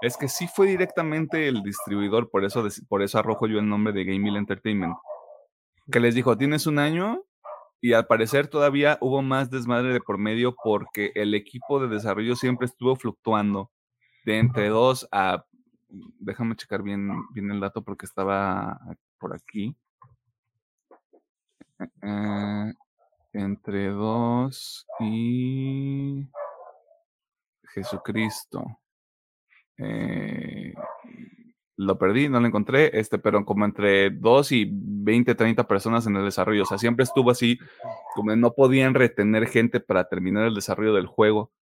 es 0.00 0.16
que 0.16 0.28
sí 0.28 0.46
fue 0.46 0.68
directamente 0.68 1.48
el 1.48 1.64
distribuidor, 1.64 2.30
por 2.30 2.44
eso, 2.44 2.64
por 2.88 3.02
eso 3.02 3.18
arrojo 3.18 3.48
yo 3.48 3.58
el 3.58 3.68
nombre 3.68 3.92
de 3.92 4.04
Game 4.04 4.20
Mill 4.20 4.36
Entertainment, 4.36 4.94
que 5.90 6.00
les 6.00 6.14
dijo, 6.14 6.36
tienes 6.36 6.66
un 6.66 6.78
año 6.78 7.24
y 7.80 7.92
al 7.92 8.06
parecer 8.06 8.48
todavía 8.48 8.98
hubo 9.00 9.22
más 9.22 9.50
desmadre 9.50 9.92
de 9.92 10.00
por 10.00 10.18
medio 10.18 10.54
porque 10.62 11.12
el 11.14 11.34
equipo 11.34 11.80
de 11.80 11.88
desarrollo 11.88 12.36
siempre 12.36 12.66
estuvo 12.66 12.96
fluctuando 12.96 13.70
de 14.24 14.38
entre 14.38 14.68
dos 14.68 15.08
a, 15.12 15.44
déjame 15.88 16.56
checar 16.56 16.82
bien, 16.82 17.08
bien 17.32 17.50
el 17.50 17.60
dato 17.60 17.82
porque 17.82 18.06
estaba 18.06 18.78
por 19.18 19.34
aquí, 19.34 19.74
eh, 22.02 22.72
entre 23.32 23.88
dos 23.88 24.86
y 25.00 26.28
Jesucristo. 27.74 28.80
Eh, 29.78 30.74
lo 31.78 31.96
perdí, 31.96 32.28
no 32.28 32.40
lo 32.40 32.46
encontré, 32.48 32.90
este, 32.98 33.20
pero 33.20 33.44
como 33.44 33.64
entre 33.64 34.10
2 34.10 34.52
y 34.52 34.68
20, 34.72 35.36
30 35.36 35.68
personas 35.68 36.06
en 36.08 36.16
el 36.16 36.24
desarrollo. 36.24 36.64
O 36.64 36.66
sea, 36.66 36.76
siempre 36.76 37.04
estuvo 37.04 37.30
así, 37.30 37.56
como 38.16 38.34
no 38.34 38.52
podían 38.52 38.94
retener 38.94 39.46
gente 39.46 39.78
para 39.78 40.08
terminar 40.08 40.44
el 40.48 40.54
desarrollo 40.54 40.92
del 40.94 41.06
juego. 41.06 41.52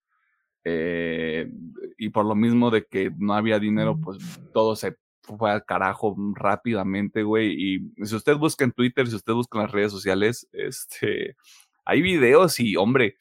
Eh, 0.64 1.52
y 1.98 2.08
por 2.08 2.24
lo 2.24 2.34
mismo 2.34 2.70
de 2.70 2.86
que 2.86 3.12
no 3.18 3.34
había 3.34 3.58
dinero, 3.58 4.00
pues 4.00 4.18
todo 4.54 4.74
se 4.74 4.96
fue 5.20 5.50
al 5.50 5.66
carajo 5.66 6.16
rápidamente, 6.34 7.22
güey. 7.22 7.52
Y 7.52 8.06
si 8.06 8.16
usted 8.16 8.36
busca 8.36 8.64
en 8.64 8.72
Twitter, 8.72 9.06
si 9.06 9.16
usted 9.16 9.34
busca 9.34 9.58
en 9.58 9.64
las 9.64 9.72
redes 9.72 9.92
sociales, 9.92 10.48
este, 10.52 11.36
hay 11.84 12.00
videos 12.00 12.58
y, 12.58 12.74
hombre, 12.76 13.16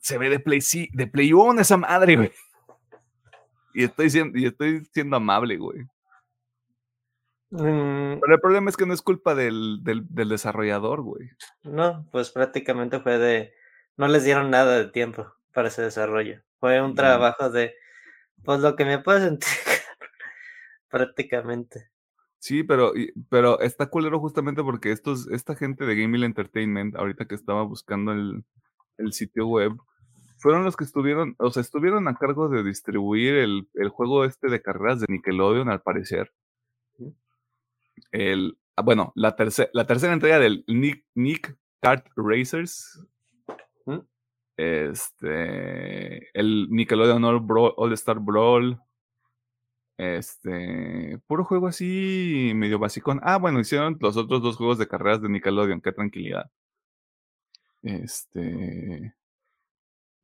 se 0.00 0.18
ve 0.18 0.30
de 0.30 0.40
Play, 0.40 0.62
sí, 0.62 0.88
de 0.92 1.06
Play 1.06 1.32
1 1.32 1.60
esa 1.60 1.76
madre, 1.76 2.16
güey. 2.16 2.32
Y 3.78 3.84
estoy 3.84 4.10
siendo, 4.10 4.36
y 4.36 4.44
estoy 4.44 4.84
siendo 4.86 5.18
amable, 5.18 5.56
güey. 5.56 5.84
Mm. 7.50 8.18
Pero 8.18 8.34
el 8.34 8.40
problema 8.40 8.70
es 8.70 8.76
que 8.76 8.86
no 8.86 8.92
es 8.92 9.02
culpa 9.02 9.36
del, 9.36 9.84
del, 9.84 10.28
desarrollador, 10.28 11.02
güey. 11.02 11.30
No, 11.62 12.04
pues 12.10 12.30
prácticamente 12.30 12.98
fue 12.98 13.18
de. 13.18 13.54
No 13.96 14.08
les 14.08 14.24
dieron 14.24 14.50
nada 14.50 14.76
de 14.78 14.88
tiempo 14.88 15.32
para 15.54 15.68
ese 15.68 15.82
desarrollo. 15.82 16.42
Fue 16.58 16.82
un 16.82 16.96
trabajo 16.96 17.50
de. 17.50 17.72
Pues 18.42 18.58
lo 18.58 18.74
que 18.74 18.84
me 18.84 18.98
puedes 18.98 19.22
entregar. 19.22 19.78
prácticamente. 20.90 21.88
Sí, 22.40 22.64
pero, 22.64 22.92
pero 23.28 23.60
está 23.60 23.86
culero 23.86 24.18
justamente 24.18 24.64
porque 24.64 24.90
estos, 24.90 25.28
esta 25.28 25.54
gente 25.54 25.86
de 25.86 25.94
Game 25.94 26.26
Entertainment, 26.26 26.96
ahorita 26.96 27.26
que 27.26 27.36
estaba 27.36 27.62
buscando 27.62 28.10
el, 28.10 28.44
el 28.96 29.12
sitio 29.12 29.46
web, 29.46 29.76
fueron 30.38 30.64
los 30.64 30.76
que 30.76 30.84
estuvieron, 30.84 31.34
o 31.38 31.50
sea, 31.50 31.60
estuvieron 31.60 32.08
a 32.08 32.14
cargo 32.14 32.48
de 32.48 32.62
distribuir 32.62 33.34
el, 33.34 33.68
el 33.74 33.88
juego 33.88 34.24
este 34.24 34.48
de 34.48 34.62
carreras 34.62 35.00
de 35.00 35.06
Nickelodeon, 35.08 35.68
al 35.68 35.82
parecer. 35.82 36.32
El, 38.12 38.58
ah, 38.76 38.82
bueno, 38.82 39.12
la, 39.14 39.36
tercera 39.36 39.70
la 39.72 39.86
tercera 39.86 40.12
entrega 40.12 40.38
del 40.38 40.64
Nick, 40.66 41.04
Nick 41.14 41.56
Kart 41.80 42.06
Racers. 42.16 43.04
Este, 44.56 46.36
el 46.36 46.68
Nickelodeon 46.70 47.24
All, 47.24 47.46
All 47.76 47.92
Star 47.92 48.18
Brawl. 48.18 48.80
Este, 49.96 51.18
puro 51.26 51.44
juego 51.44 51.68
así 51.68 52.52
medio 52.54 52.78
básico. 52.78 53.14
Ah, 53.22 53.38
bueno, 53.38 53.60
hicieron 53.60 53.96
los 54.00 54.16
otros 54.16 54.42
dos 54.42 54.56
juegos 54.56 54.78
de 54.78 54.88
carreras 54.88 55.20
de 55.22 55.28
Nickelodeon, 55.28 55.80
qué 55.80 55.92
tranquilidad. 55.92 56.50
Este, 57.82 59.14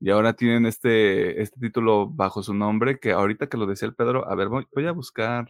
y 0.04 0.10
ahora 0.10 0.34
tienen 0.34 0.66
este, 0.66 1.40
este 1.40 1.58
título 1.58 2.06
bajo 2.06 2.42
su 2.42 2.52
nombre, 2.52 2.98
que 2.98 3.12
ahorita 3.12 3.46
que 3.46 3.56
lo 3.56 3.64
decía 3.64 3.88
el 3.88 3.94
Pedro, 3.94 4.28
a 4.30 4.34
ver, 4.34 4.48
voy, 4.48 4.86
a 4.86 4.92
buscar 4.92 5.48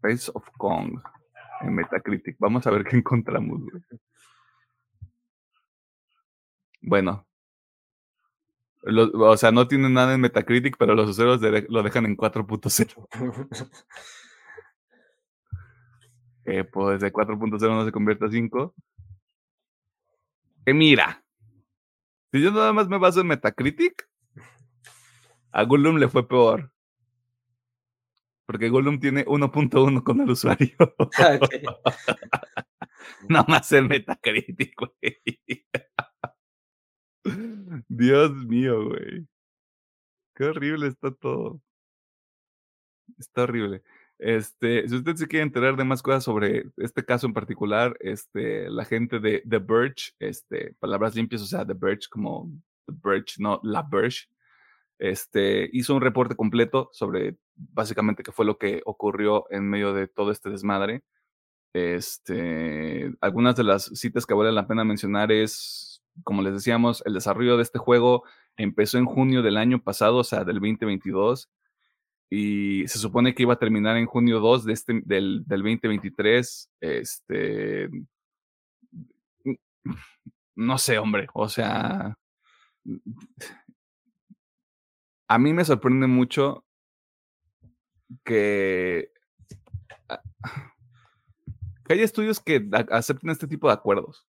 Face 0.00 0.30
of 0.32 0.48
Kong 0.56 0.98
en 1.60 1.74
Metacritic. 1.74 2.36
Vamos 2.38 2.66
a 2.66 2.70
ver 2.70 2.84
qué 2.84 2.96
encontramos. 2.96 3.60
Bueno. 6.80 7.26
o 8.86 9.36
sea, 9.36 9.52
no 9.52 9.68
tiene 9.68 9.90
nada 9.90 10.14
en 10.14 10.22
Metacritic, 10.22 10.78
pero 10.78 10.94
los 10.94 11.10
usuarios 11.10 11.42
lo 11.68 11.82
dejan 11.82 12.06
en 12.06 12.16
4.0. 12.16 13.08
eh, 16.46 16.64
pues 16.64 17.02
de 17.02 17.12
4.0 17.12 17.60
no 17.60 17.84
se 17.84 17.92
convierte 17.92 18.24
a 18.24 18.30
5. 18.30 18.74
Que 20.64 20.72
mira, 20.72 21.22
si 22.32 22.42
yo 22.42 22.50
nada 22.52 22.72
más 22.72 22.88
me 22.88 22.98
baso 22.98 23.20
en 23.20 23.28
Metacritic, 23.28 24.08
a 25.52 25.64
Gollum 25.64 25.96
le 25.96 26.08
fue 26.08 26.26
peor. 26.28 26.72
Porque 28.46 28.68
Gollum 28.70 28.98
tiene 28.98 29.26
1.1 29.26 30.02
con 30.02 30.20
el 30.20 30.30
usuario. 30.30 30.76
Ah, 31.18 31.38
nada 33.28 33.44
más 33.48 33.70
en 33.72 33.88
Metacritic, 33.88 34.74
güey. 34.76 35.66
Dios 37.88 38.32
mío, 38.32 38.86
güey. 38.88 39.26
Qué 40.34 40.44
horrible 40.44 40.88
está 40.88 41.10
todo. 41.10 41.60
Está 43.18 43.42
horrible. 43.42 43.82
Este, 44.18 44.88
si 44.88 44.96
usted 44.96 45.14
se 45.14 45.28
quiere 45.28 45.44
enterar 45.44 45.76
de 45.76 45.84
más 45.84 46.02
cosas 46.02 46.24
sobre 46.24 46.64
este 46.76 47.04
caso 47.04 47.26
en 47.26 47.34
particular, 47.34 47.96
este, 48.00 48.68
la 48.68 48.84
gente 48.84 49.20
de 49.20 49.44
The 49.48 49.58
Birch, 49.60 50.14
este, 50.18 50.74
palabras 50.80 51.14
limpias, 51.14 51.42
o 51.42 51.46
sea, 51.46 51.64
The 51.64 51.74
Birch 51.74 52.08
como 52.08 52.50
The 52.86 52.94
Birch, 53.02 53.38
no 53.38 53.60
La 53.62 53.82
Birch, 53.82 54.28
este, 54.98 55.70
hizo 55.72 55.94
un 55.94 56.02
reporte 56.02 56.34
completo 56.34 56.90
sobre 56.92 57.36
básicamente 57.54 58.24
qué 58.24 58.32
fue 58.32 58.44
lo 58.44 58.58
que 58.58 58.82
ocurrió 58.84 59.46
en 59.50 59.68
medio 59.70 59.94
de 59.94 60.08
todo 60.08 60.32
este 60.32 60.50
desmadre. 60.50 61.04
Este, 61.72 63.12
algunas 63.20 63.54
de 63.56 63.64
las 63.64 63.84
citas 63.94 64.26
que 64.26 64.34
vale 64.34 64.50
la 64.52 64.66
pena 64.66 64.84
mencionar 64.84 65.30
es, 65.30 66.02
como 66.24 66.42
les 66.42 66.54
decíamos, 66.54 67.02
el 67.06 67.14
desarrollo 67.14 67.56
de 67.56 67.62
este 67.62 67.78
juego 67.78 68.24
empezó 68.56 68.98
en 68.98 69.06
junio 69.06 69.42
del 69.42 69.58
año 69.58 69.80
pasado, 69.82 70.16
o 70.18 70.24
sea, 70.24 70.44
del 70.44 70.56
2022 70.56 71.48
y 72.30 72.86
se 72.88 72.98
supone 72.98 73.34
que 73.34 73.42
iba 73.42 73.54
a 73.54 73.58
terminar 73.58 73.96
en 73.96 74.06
junio 74.06 74.40
2 74.40 74.64
de 74.64 74.72
este, 74.72 75.00
del, 75.04 75.44
del 75.46 75.62
2023. 75.62 76.70
Este, 76.80 77.88
no 80.54 80.78
sé, 80.78 80.98
hombre, 80.98 81.28
o 81.32 81.48
sea, 81.48 82.18
a 85.28 85.38
mí 85.38 85.52
me 85.52 85.64
sorprende 85.64 86.06
mucho 86.06 86.64
que, 88.24 89.10
ah, 90.08 90.22
que 91.84 91.92
haya 91.94 92.04
estudios 92.04 92.40
que 92.40 92.68
acepten 92.90 93.30
este 93.30 93.46
tipo 93.46 93.68
de 93.68 93.74
acuerdos. 93.74 94.26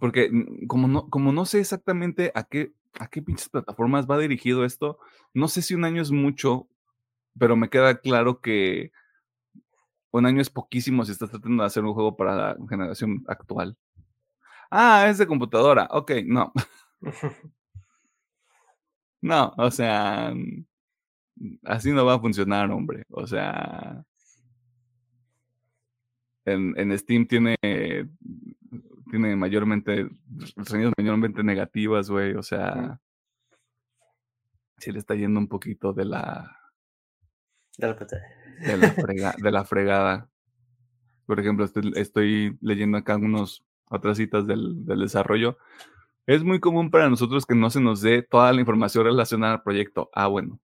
Porque 0.00 0.30
como 0.66 0.88
no, 0.88 1.08
como 1.08 1.32
no 1.32 1.44
sé 1.44 1.60
exactamente 1.60 2.32
a 2.34 2.42
qué, 2.44 2.72
a 2.98 3.08
qué 3.08 3.22
pinches 3.22 3.48
plataformas 3.48 4.06
va 4.06 4.18
dirigido 4.18 4.64
esto, 4.64 4.98
no 5.34 5.48
sé 5.48 5.62
si 5.62 5.74
un 5.74 5.84
año 5.84 6.02
es 6.02 6.10
mucho, 6.10 6.68
pero 7.38 7.56
me 7.56 7.68
queda 7.68 8.00
claro 8.00 8.40
que 8.40 8.92
un 10.10 10.26
año 10.26 10.40
es 10.40 10.50
poquísimo 10.50 11.04
si 11.04 11.12
estás 11.12 11.30
tratando 11.30 11.62
de 11.62 11.66
hacer 11.66 11.84
un 11.84 11.94
juego 11.94 12.16
para 12.16 12.34
la 12.34 12.56
generación 12.68 13.24
actual. 13.28 13.76
Ah, 14.70 15.06
es 15.08 15.18
de 15.18 15.26
computadora. 15.26 15.88
Ok, 15.90 16.12
no. 16.24 16.52
no, 19.20 19.52
o 19.58 19.70
sea, 19.70 20.32
así 21.64 21.92
no 21.92 22.04
va 22.04 22.14
a 22.14 22.20
funcionar, 22.20 22.70
hombre. 22.70 23.04
O 23.10 23.26
sea, 23.26 24.04
en, 26.44 26.74
en 26.78 26.98
Steam 26.98 27.26
tiene 27.26 27.56
tiene 29.10 29.36
mayormente 29.36 30.08
reseñas 30.56 30.92
mayormente 30.96 31.42
negativas, 31.42 32.10
güey. 32.10 32.34
O 32.34 32.42
sea, 32.42 33.00
sí 34.78 34.92
le 34.92 34.98
está 34.98 35.14
yendo 35.14 35.40
un 35.40 35.48
poquito 35.48 35.92
de 35.92 36.04
la 36.04 36.58
De 37.78 37.86
la 37.86 37.94
de 37.94 38.76
la, 38.76 38.94
frega- 38.96 39.36
de 39.36 39.50
la 39.52 39.64
fregada. 39.64 40.28
Por 41.26 41.40
ejemplo, 41.40 41.64
estoy, 41.64 41.92
estoy 41.96 42.56
leyendo 42.60 42.98
acá 42.98 43.14
algunas 43.14 43.62
otras 43.90 44.16
citas 44.16 44.46
del, 44.46 44.84
del 44.84 45.00
desarrollo. 45.00 45.58
Es 46.26 46.42
muy 46.42 46.58
común 46.60 46.90
para 46.90 47.08
nosotros 47.08 47.46
que 47.46 47.54
no 47.54 47.70
se 47.70 47.80
nos 47.80 48.00
dé 48.00 48.22
toda 48.22 48.52
la 48.52 48.60
información 48.60 49.04
relacionada 49.04 49.54
al 49.54 49.62
proyecto. 49.62 50.10
Ah, 50.12 50.26
bueno. 50.26 50.58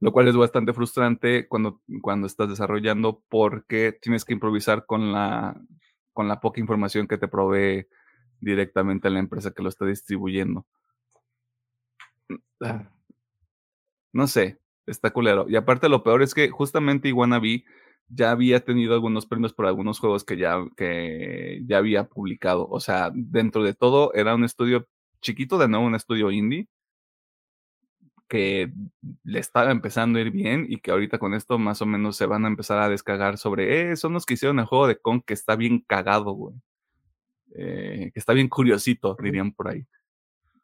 Lo 0.00 0.12
cual 0.12 0.28
es 0.28 0.36
bastante 0.36 0.72
frustrante 0.72 1.46
cuando, 1.48 1.80
cuando 2.02 2.26
estás 2.26 2.48
desarrollando 2.48 3.22
porque 3.28 3.96
tienes 4.00 4.24
que 4.24 4.32
improvisar 4.34 4.84
con 4.84 5.12
la, 5.12 5.60
con 6.14 6.28
la 6.28 6.40
poca 6.40 6.60
información 6.60 7.06
que 7.06 7.18
te 7.18 7.28
provee 7.28 7.86
directamente 8.40 9.10
la 9.10 9.18
empresa 9.18 9.50
que 9.50 9.62
lo 9.62 9.68
está 9.68 9.84
distribuyendo. 9.84 10.66
Ah, 12.60 12.88
No 14.12 14.26
sé, 14.26 14.60
está 14.86 15.10
culero. 15.10 15.46
Y 15.48 15.56
aparte 15.56 15.88
lo 15.88 16.02
peor 16.02 16.22
es 16.22 16.34
que 16.34 16.48
justamente 16.48 17.08
Iwannabe 17.08 17.64
ya 18.08 18.30
había 18.30 18.64
tenido 18.64 18.94
algunos 18.94 19.26
premios 19.26 19.52
por 19.52 19.66
algunos 19.66 19.98
juegos 19.98 20.24
que 20.24 20.36
ya, 20.36 20.64
que 20.76 21.62
ya 21.66 21.78
había 21.78 22.04
publicado. 22.04 22.66
O 22.68 22.80
sea, 22.80 23.10
dentro 23.14 23.62
de 23.64 23.74
todo 23.74 24.12
era 24.14 24.34
un 24.34 24.44
estudio 24.44 24.86
chiquito, 25.20 25.58
de 25.58 25.68
nuevo 25.68 25.86
un 25.86 25.94
estudio 25.94 26.30
indie, 26.30 26.68
que 28.34 28.72
le 29.22 29.38
estaba 29.38 29.70
empezando 29.70 30.18
a 30.18 30.22
ir 30.22 30.32
bien 30.32 30.66
y 30.68 30.78
que 30.78 30.90
ahorita 30.90 31.20
con 31.20 31.34
esto 31.34 31.56
más 31.56 31.80
o 31.82 31.86
menos 31.86 32.16
se 32.16 32.26
van 32.26 32.44
a 32.44 32.48
empezar 32.48 32.80
a 32.80 32.88
descargar 32.88 33.38
sobre, 33.38 33.92
eh, 33.92 33.96
son 33.96 34.12
los 34.12 34.26
que 34.26 34.34
hicieron 34.34 34.58
el 34.58 34.64
juego 34.64 34.88
de 34.88 34.96
Kong 34.96 35.22
que 35.24 35.34
está 35.34 35.54
bien 35.54 35.84
cagado, 35.86 36.32
güey. 36.32 36.56
Eh, 37.54 38.10
que 38.12 38.18
está 38.18 38.32
bien 38.32 38.48
curiosito, 38.48 39.16
dirían 39.22 39.52
por 39.52 39.68
ahí. 39.68 39.86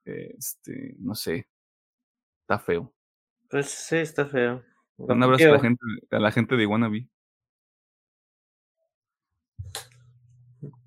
Este, 0.05 0.97
no 0.99 1.15
sé, 1.15 1.47
está 2.41 2.59
feo. 2.59 2.93
Pues 3.49 3.71
sí, 3.71 3.99
está 3.99 4.27
feo. 4.27 4.65
Un 4.97 5.23
abrazo 5.23 5.51
a 5.51 5.53
la 5.53 5.61
gente, 5.61 5.85
a 6.11 6.19
la 6.19 6.33
gente 6.33 6.57
de 6.57 6.67
Wannabe. 6.67 7.09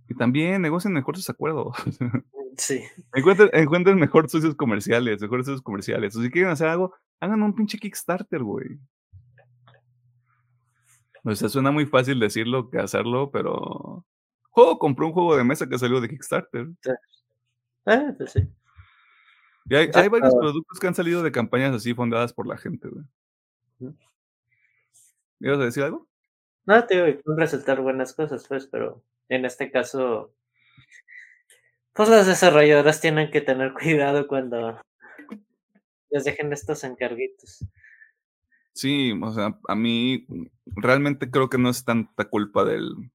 Y 0.10 0.16
también 0.16 0.62
negocien 0.62 0.92
mejor 0.92 1.16
sus 1.16 1.30
acuerdos. 1.30 1.78
Sí. 2.58 2.84
encuentren, 3.16 3.50
encuentren 3.54 3.98
mejor 3.98 4.30
socios 4.30 4.56
comerciales, 4.56 5.22
mejores 5.22 5.46
socios 5.46 5.62
comerciales. 5.62 6.16
O 6.16 6.22
si 6.22 6.30
quieren 6.30 6.52
hacer 6.52 6.68
algo, 6.68 6.94
hagan 7.20 7.42
un 7.42 7.56
pinche 7.56 7.78
Kickstarter, 7.78 8.44
güey. 8.44 8.80
O 11.24 11.34
sea, 11.36 11.50
suena 11.50 11.72
muy 11.72 11.86
fácil 11.86 12.20
decirlo 12.20 12.70
que 12.70 12.80
hacerlo, 12.80 13.32
pero. 13.32 14.06
Juego 14.50 14.78
compró 14.78 15.08
un 15.08 15.14
juego 15.14 15.36
de 15.36 15.44
mesa 15.44 15.68
que 15.68 15.80
salió 15.80 16.00
de 16.00 16.10
Kickstarter. 16.10 16.68
Ah, 17.86 18.14
pues 18.18 18.34
sí. 18.34 18.48
Y 19.70 19.76
hay, 19.76 19.86
Sí, 19.92 20.00
hay 20.00 20.10
varios 20.10 20.36
productos 20.36 20.80
que 20.80 20.88
han 20.88 20.96
salido 20.96 21.24
de 21.24 21.32
campañas 21.32 21.74
así 21.74 21.94
fundadas 21.94 22.34
por 22.34 22.46
la 22.48 22.58
gente, 22.58 22.90
güey. 22.90 23.06
Ujú. 23.80 23.96
¿Ibas 25.40 25.60
a 25.60 25.64
decir 25.64 25.84
algo? 25.84 26.08
No, 26.66 26.86
te 26.86 27.04
digo, 27.04 27.22
pueden 27.24 27.40
resultar 27.40 27.82
buenas 27.82 28.14
cosas, 28.14 28.46
pues, 28.48 28.68
pero 28.68 29.04
en 29.30 29.46
este 29.46 29.72
caso, 29.72 30.34
pues 31.94 32.10
las 32.10 32.28
desarrolladoras 32.28 33.02
tienen 33.02 33.32
que 33.32 33.42
tener 33.42 33.74
cuidado 33.80 34.28
cuando 34.28 34.82
les 36.10 36.24
dejen 36.24 36.52
estos 36.54 36.84
encarguitos. 36.84 37.66
Sí, 38.74 39.14
o 39.22 39.32
sea, 39.32 39.60
a 39.68 39.76
mí 39.76 40.26
realmente 40.66 41.30
creo 41.30 41.50
que 41.50 41.60
no 41.60 41.70
es 41.70 41.86
tanta 41.86 42.26
culpa 42.26 42.66
del, 42.66 43.12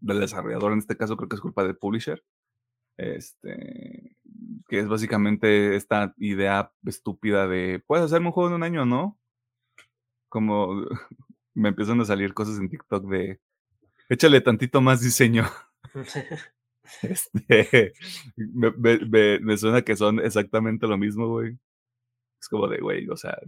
del 0.00 0.20
desarrollador, 0.20 0.72
en 0.72 0.78
este 0.78 0.96
caso 0.96 1.16
creo 1.16 1.28
que 1.28 1.36
es 1.36 1.40
culpa 1.40 1.64
del 1.64 1.76
publisher. 1.76 2.22
Este, 2.96 4.16
que 4.68 4.78
es 4.78 4.88
básicamente 4.88 5.74
esta 5.74 6.14
idea 6.16 6.72
estúpida 6.84 7.48
de, 7.48 7.82
puedes 7.86 8.04
hacerme 8.04 8.28
un 8.28 8.32
juego 8.32 8.50
en 8.50 8.54
un 8.56 8.62
año, 8.62 8.86
¿no? 8.86 9.18
Como 10.28 10.86
me 11.54 11.70
empiezan 11.70 12.00
a 12.00 12.04
salir 12.04 12.34
cosas 12.34 12.58
en 12.58 12.68
TikTok 12.68 13.04
de, 13.08 13.40
échale 14.08 14.40
tantito 14.40 14.80
más 14.80 15.00
diseño. 15.00 15.44
Este, 17.02 17.92
me, 18.36 18.70
me- 18.72 18.98
me- 19.06 19.40
me 19.40 19.56
suena 19.56 19.82
que 19.82 19.96
son 19.96 20.20
exactamente 20.20 20.86
lo 20.86 20.98
mismo, 20.98 21.28
güey. 21.28 21.58
Es 22.40 22.48
como 22.48 22.68
de, 22.68 22.78
güey, 22.80 23.08
o 23.08 23.16
sea, 23.16 23.38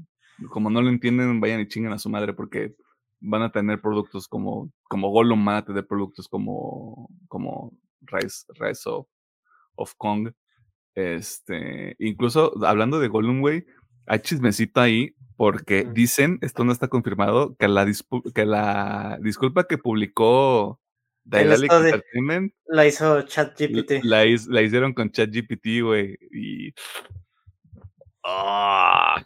como 0.50 0.70
no 0.70 0.82
lo 0.82 0.88
entienden, 0.90 1.40
vayan 1.40 1.60
y 1.60 1.68
chinguen 1.68 1.92
a 1.92 1.98
su 1.98 2.10
madre 2.10 2.34
porque 2.34 2.74
van 3.20 3.42
a 3.42 3.52
tener 3.52 3.80
productos 3.80 4.28
como, 4.28 4.72
como 4.84 5.10
Gollum, 5.10 5.44
van 5.44 5.56
a 5.56 5.64
tener 5.64 5.86
productos 5.86 6.28
como, 6.28 7.08
como 7.28 7.72
Rise, 8.02 8.44
Rise 8.58 8.88
of, 8.90 9.08
of 9.76 9.94
Kong. 9.98 10.30
Este, 10.94 11.94
incluso 11.98 12.52
hablando 12.66 12.98
de 13.00 13.08
Gollum, 13.08 13.40
güey, 13.40 13.66
hay 14.06 14.20
chismecito 14.20 14.80
ahí 14.80 15.14
porque 15.36 15.84
dicen, 15.92 16.38
esto 16.40 16.64
no 16.64 16.72
está 16.72 16.88
confirmado, 16.88 17.54
que 17.56 17.68
la, 17.68 17.86
que 18.34 18.46
la 18.46 19.18
disculpa 19.22 19.64
que 19.66 19.76
publicó 19.78 20.80
Esto 21.32 21.82
de- 21.82 21.90
Entertainment 21.90 22.54
La 22.66 22.86
hizo 22.86 23.22
ChatGPT. 23.22 24.04
la, 24.04 24.24
la 24.48 24.62
hicieron 24.62 24.94
con 24.94 25.10
ChatGPT, 25.10 25.82
güey. 25.82 26.16
Y. 26.30 26.74
¡Ah! 28.24 29.22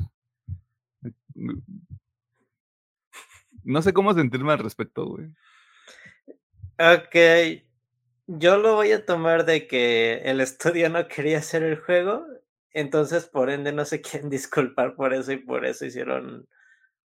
No 3.64 3.82
sé 3.82 3.92
cómo 3.92 4.14
sentirme 4.14 4.53
al 4.53 4.59
respecto, 4.59 5.05
güey. 5.07 5.26
Ok, 6.78 7.62
yo 8.26 8.57
lo 8.59 8.74
voy 8.74 8.92
a 8.92 9.05
tomar 9.05 9.44
de 9.44 9.66
que 9.66 10.22
el 10.24 10.40
estudio 10.40 10.88
no 10.88 11.07
quería 11.09 11.38
hacer 11.38 11.62
el 11.62 11.76
juego, 11.78 12.24
entonces 12.72 13.26
por 13.26 13.51
ende 13.51 13.72
no 13.72 13.84
se 13.84 14.01
quieren 14.01 14.30
disculpar 14.30 14.94
por 14.96 15.12
eso 15.12 15.32
y 15.32 15.36
por 15.36 15.66
eso 15.66 15.84
hicieron, 15.84 16.48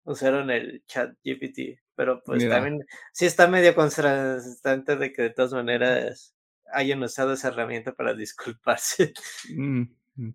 usaron 0.05 0.51
el 0.51 0.85
chat 0.87 1.15
GPT. 1.25 1.81
Pero 1.97 2.23
pues 2.25 2.43
Mira. 2.43 2.57
también 2.57 2.85
sí 3.13 3.27
está 3.27 3.47
medio 3.49 3.75
contrastante 3.75 4.97
de 4.97 5.13
que 5.13 5.23
de 5.23 5.31
todas 5.31 5.53
maneras 5.53 6.35
hayan 6.73 7.03
usado 7.03 7.33
esa 7.33 7.49
herramienta 7.49 7.93
para 7.93 8.15
disculparse. 8.15 9.13
Mm, 9.55 9.83
mm, 10.17 10.31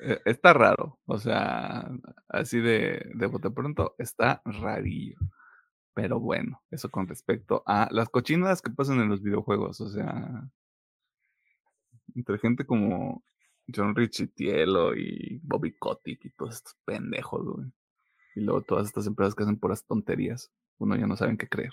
eh, 0.00 0.20
Está 0.24 0.52
raro. 0.52 0.98
O 1.06 1.18
sea, 1.18 1.90
así 2.28 2.60
de, 2.60 3.10
de 3.14 3.26
bote 3.26 3.50
pronto, 3.50 3.94
está 3.98 4.42
rarillo. 4.44 5.18
Pero 5.94 6.20
bueno, 6.20 6.62
eso 6.70 6.90
con 6.90 7.08
respecto 7.08 7.62
a 7.66 7.88
las 7.90 8.08
cochinadas 8.10 8.60
que 8.60 8.70
pasan 8.70 9.00
en 9.00 9.08
los 9.08 9.22
videojuegos. 9.22 9.80
O 9.80 9.88
sea, 9.88 10.48
entre 12.14 12.38
gente 12.38 12.66
como 12.66 13.24
John 13.74 13.94
Richitielo 13.94 14.94
y 14.94 15.40
Bobby 15.42 15.76
Kotick 15.78 16.24
y 16.24 16.30
todos 16.30 16.56
estos 16.56 16.76
pendejos, 16.84 17.44
güey. 17.44 17.72
Y 18.36 18.40
luego 18.40 18.62
todas 18.62 18.86
estas 18.86 19.06
empresas 19.06 19.34
que 19.34 19.42
hacen 19.42 19.56
puras 19.56 19.84
tonterías. 19.84 20.52
Uno 20.78 20.94
ya 20.94 21.06
no 21.06 21.16
saben 21.16 21.38
qué 21.38 21.48
creer. 21.48 21.72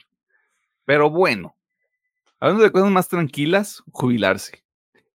Pero 0.85 1.09
bueno, 1.09 1.55
hablando 2.39 2.63
de 2.63 2.71
cosas 2.71 2.89
más 2.89 3.07
tranquilas, 3.07 3.83
jubilarse. 3.91 4.63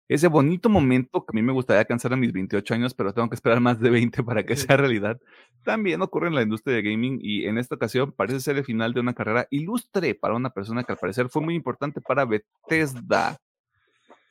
Ese 0.08 0.28
bonito 0.28 0.70
momento 0.70 1.24
que 1.24 1.32
a 1.32 1.36
mí 1.36 1.42
me 1.42 1.52
gustaría 1.52 1.80
alcanzar 1.80 2.12
a 2.12 2.16
mis 2.16 2.32
28 2.32 2.74
años, 2.74 2.94
pero 2.94 3.12
tengo 3.12 3.28
que 3.28 3.34
esperar 3.34 3.60
más 3.60 3.78
de 3.78 3.90
20 3.90 4.22
para 4.22 4.44
que 4.44 4.56
sea 4.56 4.76
realidad, 4.76 5.20
también 5.64 6.00
ocurre 6.00 6.28
en 6.28 6.34
la 6.34 6.42
industria 6.42 6.76
de 6.76 6.82
gaming 6.82 7.18
y 7.20 7.44
en 7.44 7.58
esta 7.58 7.74
ocasión 7.74 8.12
parece 8.12 8.40
ser 8.40 8.56
el 8.56 8.64
final 8.64 8.94
de 8.94 9.00
una 9.00 9.12
carrera 9.12 9.46
ilustre 9.50 10.14
para 10.14 10.34
una 10.34 10.48
persona 10.48 10.82
que 10.84 10.92
al 10.92 10.98
parecer 10.98 11.28
fue 11.28 11.42
muy 11.42 11.54
importante 11.54 12.00
para 12.00 12.24
Bethesda, 12.24 13.38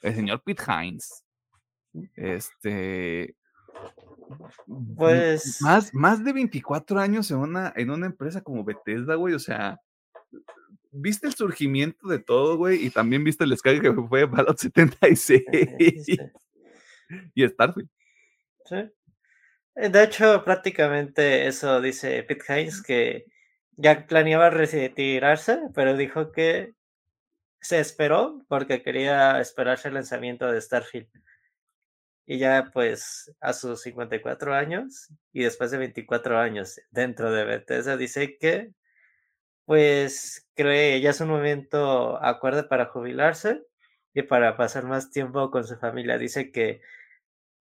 el 0.01 0.15
señor 0.15 0.41
Pete 0.43 0.63
Hines. 0.67 1.23
Este. 2.15 3.35
Pues- 4.95 5.61
Más, 5.61 5.93
más 5.93 6.23
de 6.23 6.33
24 6.33 6.99
años 6.99 7.29
en 7.31 7.37
una, 7.37 7.73
en 7.75 7.89
una 7.89 8.05
empresa 8.07 8.41
como 8.41 8.63
Bethesda, 8.63 9.15
güey. 9.15 9.33
O 9.33 9.39
sea, 9.39 9.79
viste 10.91 11.27
el 11.27 11.33
surgimiento 11.33 12.07
de 12.07 12.19
todo, 12.19 12.57
güey. 12.57 12.85
Y 12.85 12.89
también 12.89 13.23
viste 13.23 13.43
el 13.43 13.51
descargue 13.51 13.81
que 13.81 13.93
fue 13.93 14.27
Fallout 14.27 14.57
76 14.57 15.43
Sí. 16.05 16.17
y 17.35 17.47
Starfield. 17.47 17.89
Sí. 18.65 18.75
Eh, 19.75 19.89
De 19.89 20.03
hecho, 20.03 20.43
prácticamente 20.43 21.47
eso 21.47 21.79
dice 21.81 22.23
Pete 22.23 22.61
Hines, 22.61 22.81
que 22.81 23.25
ya 23.77 24.05
planeaba 24.07 24.49
retirarse, 24.49 25.59
pero 25.75 25.95
dijo 25.95 26.31
que 26.31 26.73
se 27.61 27.79
esperó 27.79 28.43
porque 28.47 28.81
quería 28.81 29.39
esperarse 29.39 29.87
el 29.87 29.95
lanzamiento 29.95 30.51
de 30.51 30.61
Starfield. 30.61 31.07
Y 32.27 32.39
ya 32.39 32.69
pues 32.73 33.33
a 33.39 33.53
sus 33.53 33.81
54 33.81 34.53
años 34.53 35.09
y 35.33 35.43
después 35.43 35.71
de 35.71 35.77
24 35.77 36.37
años 36.39 36.79
dentro 36.91 37.31
de 37.31 37.45
Bethesda, 37.45 37.97
dice 37.97 38.37
que 38.37 38.73
pues 39.65 40.47
cree 40.55 41.01
ya 41.01 41.11
es 41.11 41.21
un 41.21 41.29
momento 41.29 42.23
acorde 42.23 42.63
para 42.63 42.87
jubilarse 42.87 43.63
y 44.13 44.23
para 44.23 44.57
pasar 44.57 44.85
más 44.85 45.11
tiempo 45.11 45.51
con 45.51 45.65
su 45.65 45.77
familia. 45.77 46.17
Dice 46.17 46.51
que 46.51 46.81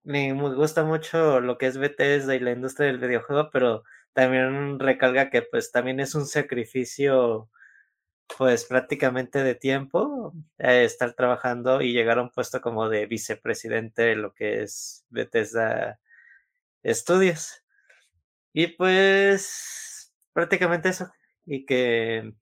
me 0.03 0.34
gusta 0.34 0.84
mucho 0.84 1.41
lo 1.41 1.57
que 1.57 1.68
es 1.68 1.78
Bethesda 1.78 2.36
y 2.36 2.39
la 2.39 2.51
industria 2.51 2.88
del 2.88 2.99
videojuego, 2.99 3.49
pero 3.51 3.84
también 4.13 4.80
recalga 4.80 5.30
que 5.30 5.41
pues 5.43 5.72
también 5.72 5.99
es 5.99 6.16
un 6.16 6.26
sacrificio 6.28 7.49
pues 8.38 8.65
prácticamente 8.65 9.43
de 9.43 9.55
tiempo 9.55 10.34
eh, 10.57 10.84
estar 10.86 11.13
trabajando 11.13 11.82
y 11.82 11.93
llegar 11.93 12.19
a 12.19 12.23
un 12.23 12.32
puesto 12.32 12.61
como 12.61 12.89
de 12.89 13.05
vicepresidente 13.05 14.03
de 14.03 14.15
lo 14.15 14.34
que 14.34 14.63
es 14.63 15.05
Bethesda 15.09 15.99
Studios. 16.86 17.63
Y 18.53 18.67
pues 18.67 20.13
prácticamente 20.34 20.89
eso. 20.89 21.11
Y 21.45 21.65
que 21.65 22.34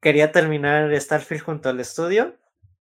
quería 0.00 0.32
terminar 0.32 0.94
Starfield 1.00 1.42
junto 1.44 1.68
al 1.70 1.80
estudio 1.80 2.36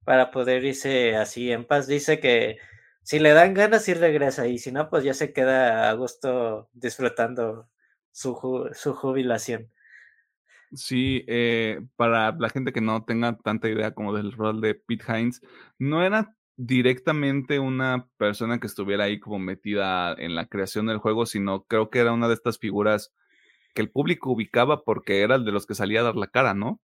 para 0.04 0.30
poder 0.30 0.64
irse 0.64 1.16
así 1.16 1.52
en 1.52 1.64
paz. 1.64 1.86
Dice 1.86 2.20
que 2.20 2.58
si 3.02 3.18
le 3.18 3.32
dan 3.32 3.54
ganas, 3.54 3.84
sí 3.84 3.94
regresa. 3.94 4.46
Y 4.46 4.58
si 4.58 4.72
no, 4.72 4.90
pues 4.90 5.04
ya 5.04 5.14
se 5.14 5.32
queda 5.32 5.90
a 5.90 5.92
gusto 5.94 6.68
disfrutando 6.72 7.68
su, 8.12 8.70
su 8.74 8.94
jubilación. 8.94 9.70
Sí, 10.74 11.24
eh, 11.26 11.80
para 11.96 12.32
la 12.32 12.48
gente 12.48 12.72
que 12.72 12.80
no 12.80 13.04
tenga 13.04 13.36
tanta 13.38 13.68
idea 13.68 13.92
como 13.92 14.14
del 14.14 14.32
rol 14.32 14.60
de 14.60 14.74
Pete 14.74 15.04
Hines, 15.08 15.40
no 15.78 16.04
era 16.04 16.34
directamente 16.56 17.58
una 17.58 18.08
persona 18.16 18.58
que 18.58 18.66
estuviera 18.66 19.04
ahí 19.04 19.18
como 19.18 19.38
metida 19.38 20.14
en 20.14 20.34
la 20.34 20.46
creación 20.46 20.86
del 20.86 20.98
juego, 20.98 21.26
sino 21.26 21.64
creo 21.64 21.90
que 21.90 21.98
era 21.98 22.12
una 22.12 22.28
de 22.28 22.34
estas 22.34 22.58
figuras 22.58 23.12
que 23.74 23.82
el 23.82 23.90
público 23.90 24.30
ubicaba 24.30 24.84
porque 24.84 25.20
era 25.20 25.34
el 25.34 25.44
de 25.44 25.52
los 25.52 25.66
que 25.66 25.74
salía 25.74 26.00
a 26.00 26.04
dar 26.04 26.16
la 26.16 26.28
cara, 26.28 26.54
¿no? 26.54 26.80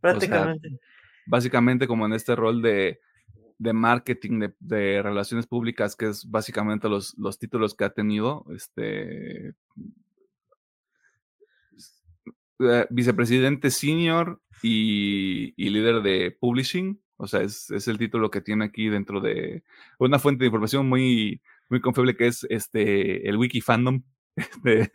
Prácticamente. 0.00 0.78
básicamente 1.26 1.88
como 1.88 2.06
en 2.06 2.12
este 2.12 2.36
rol 2.36 2.62
de, 2.62 3.00
de 3.58 3.72
marketing, 3.72 4.48
de, 4.60 5.02
relaciones 5.02 5.46
públicas, 5.46 5.96
que 5.96 6.06
es 6.06 6.30
básicamente 6.30 6.88
los, 6.88 7.16
los 7.18 7.38
títulos 7.38 7.74
que 7.74 7.84
ha 7.84 7.90
tenido, 7.90 8.44
este 8.54 9.54
eh, 12.60 12.86
vicepresidente 12.90 13.70
senior 13.70 14.40
y, 14.62 15.52
líder 15.56 16.02
de 16.02 16.36
publishing. 16.40 17.00
O 17.16 17.26
sea, 17.26 17.42
es, 17.42 17.70
el 17.70 17.98
título 17.98 18.30
que 18.30 18.40
tiene 18.40 18.64
aquí 18.64 18.88
dentro 18.88 19.20
de 19.20 19.62
una 19.98 20.18
fuente 20.18 20.44
de 20.44 20.46
información 20.46 20.88
muy, 20.88 21.40
muy 21.68 21.80
confiable 21.80 22.16
que 22.16 22.26
es 22.26 22.46
este, 22.50 23.28
el 23.28 23.36
wiki 23.36 23.60
fandom 23.60 24.02
de, 24.62 24.90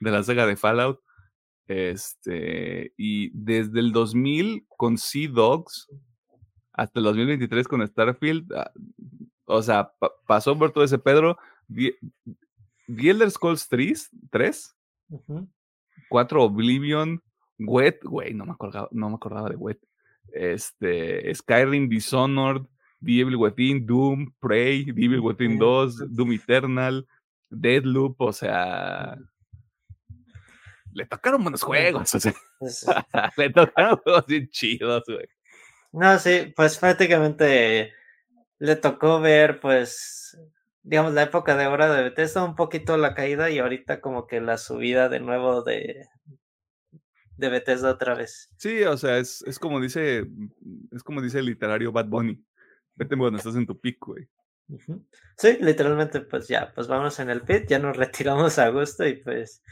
de 0.00 0.10
la 0.10 0.22
saga 0.22 0.46
de 0.46 0.56
Fallout. 0.56 1.00
Este, 1.68 2.92
y 2.96 3.30
desde 3.34 3.80
el 3.80 3.92
2000 3.92 4.66
con 4.68 4.98
Sea 4.98 5.28
Dogs 5.28 5.88
hasta 6.72 7.00
el 7.00 7.04
2023 7.04 7.66
con 7.66 7.86
Starfield, 7.86 8.52
ah, 8.52 8.70
o 9.46 9.62
sea, 9.62 9.92
pasó 10.26 10.58
por 10.58 10.72
todo 10.72 10.84
ese 10.84 10.98
Pedro. 10.98 11.38
The, 11.72 11.96
Elder 12.88 13.30
Scrolls 13.30 13.68
3, 13.68 14.10
3 14.30 14.76
4 16.08 16.42
Oblivion, 16.42 17.22
Wet, 17.58 18.00
güey, 18.02 18.34
no 18.34 18.44
me 18.44 18.52
acordaba, 18.52 18.88
no 18.92 19.08
me 19.08 19.16
acordaba 19.16 19.48
de 19.48 19.56
Wet. 19.56 19.78
Este, 20.32 21.34
Skyrim, 21.34 21.88
Dishonored, 21.88 22.62
Devil 23.00 23.36
Within, 23.36 23.86
Doom, 23.86 24.34
Prey, 24.40 24.84
Devil 24.84 25.20
Within 25.20 25.58
2, 25.58 26.14
Doom 26.14 26.32
Eternal, 26.32 27.06
Deadloop, 27.50 28.20
o 28.20 28.32
sea, 28.32 29.16
le 30.92 31.06
tocaron 31.06 31.42
buenos 31.42 31.62
juegos, 31.62 32.14
o 32.14 32.20
sea, 32.20 32.34
le 33.36 33.50
tocaron 33.50 33.98
juegos 33.98 34.26
bien 34.26 34.48
chidos, 34.48 35.04
güey. 35.06 35.28
No, 35.92 36.18
sí, 36.18 36.52
pues 36.56 36.78
prácticamente 36.78 37.92
le 38.58 38.76
tocó 38.76 39.20
ver, 39.20 39.60
pues, 39.60 40.38
digamos, 40.86 41.14
la 41.14 41.24
época 41.24 41.56
de 41.56 41.66
hora 41.66 41.92
de 41.92 42.04
Bethesda, 42.04 42.44
un 42.44 42.54
poquito 42.54 42.96
la 42.96 43.14
caída 43.14 43.50
y 43.50 43.58
ahorita 43.58 44.00
como 44.00 44.26
que 44.28 44.40
la 44.40 44.56
subida 44.56 45.08
de 45.08 45.18
nuevo 45.18 45.62
de, 45.62 46.06
de 47.36 47.48
Bethesda 47.48 47.90
otra 47.90 48.14
vez. 48.14 48.48
Sí, 48.56 48.84
o 48.84 48.96
sea, 48.96 49.18
es, 49.18 49.42
es 49.42 49.58
como 49.58 49.80
dice, 49.80 50.24
es 50.92 51.02
como 51.02 51.20
dice 51.20 51.40
el 51.40 51.46
literario 51.46 51.90
Bad 51.90 52.06
Bunny. 52.06 52.40
Vete 52.94 53.16
cuando 53.16 53.36
estás 53.36 53.56
en 53.56 53.66
tu 53.66 53.78
pico, 53.78 54.12
güey. 54.12 54.28
Sí, 55.36 55.58
literalmente, 55.60 56.20
pues 56.20 56.48
ya, 56.48 56.72
pues 56.72 56.86
vamos 56.86 57.18
en 57.18 57.30
el 57.30 57.42
pit, 57.42 57.66
ya 57.68 57.80
nos 57.80 57.96
retiramos 57.96 58.58
a 58.58 58.68
gusto 58.68 59.06
y 59.06 59.16
pues 59.16 59.62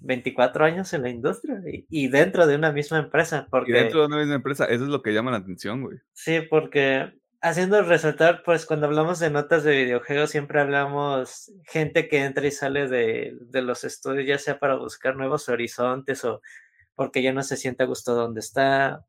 24 0.00 0.52
pues, 0.52 0.72
años 0.72 0.92
en 0.94 1.02
la 1.02 1.10
industria 1.10 1.62
y, 1.64 2.08
dentro 2.08 2.48
de 2.48 2.56
una 2.56 2.72
misma 2.72 2.98
empresa. 2.98 3.46
Porque, 3.48 3.70
y 3.70 3.74
dentro 3.74 4.00
de 4.00 4.06
una 4.06 4.18
misma 4.18 4.34
empresa, 4.34 4.64
eso 4.64 4.82
es 4.82 4.90
lo 4.90 5.00
que 5.00 5.12
llama 5.12 5.30
la 5.30 5.38
atención, 5.38 5.82
güey. 5.82 5.98
Sí, 6.12 6.40
porque 6.50 7.21
haciendo 7.42 7.82
resaltar, 7.82 8.42
pues 8.44 8.64
cuando 8.64 8.86
hablamos 8.86 9.18
de 9.18 9.28
notas 9.28 9.64
de 9.64 9.84
videojuegos, 9.84 10.30
siempre 10.30 10.60
hablamos 10.60 11.52
gente 11.64 12.08
que 12.08 12.24
entra 12.24 12.46
y 12.46 12.52
sale 12.52 12.88
de, 12.88 13.36
los 13.60 13.84
estudios, 13.84 14.26
ya 14.26 14.38
sea 14.38 14.58
para 14.58 14.76
buscar 14.76 15.16
nuevos 15.16 15.48
horizontes 15.48 16.24
o 16.24 16.40
porque 16.94 17.22
ya 17.22 17.32
no 17.32 17.42
se 17.42 17.56
siente 17.56 17.82
a 17.82 17.86
gusto 17.86 18.14
donde 18.14 18.40
está. 18.40 19.04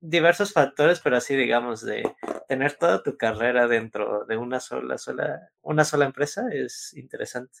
Diversos 0.00 0.52
factores, 0.52 1.00
pero 1.00 1.16
así 1.16 1.34
digamos, 1.34 1.84
de 1.84 2.04
tener 2.46 2.74
toda 2.74 3.02
tu 3.02 3.16
carrera 3.16 3.66
dentro 3.66 4.24
de 4.26 4.36
una 4.36 4.60
sola, 4.60 4.96
sola, 4.96 5.50
una 5.62 5.84
sola 5.84 6.04
empresa 6.04 6.46
es 6.52 6.94
interesante. 6.94 7.60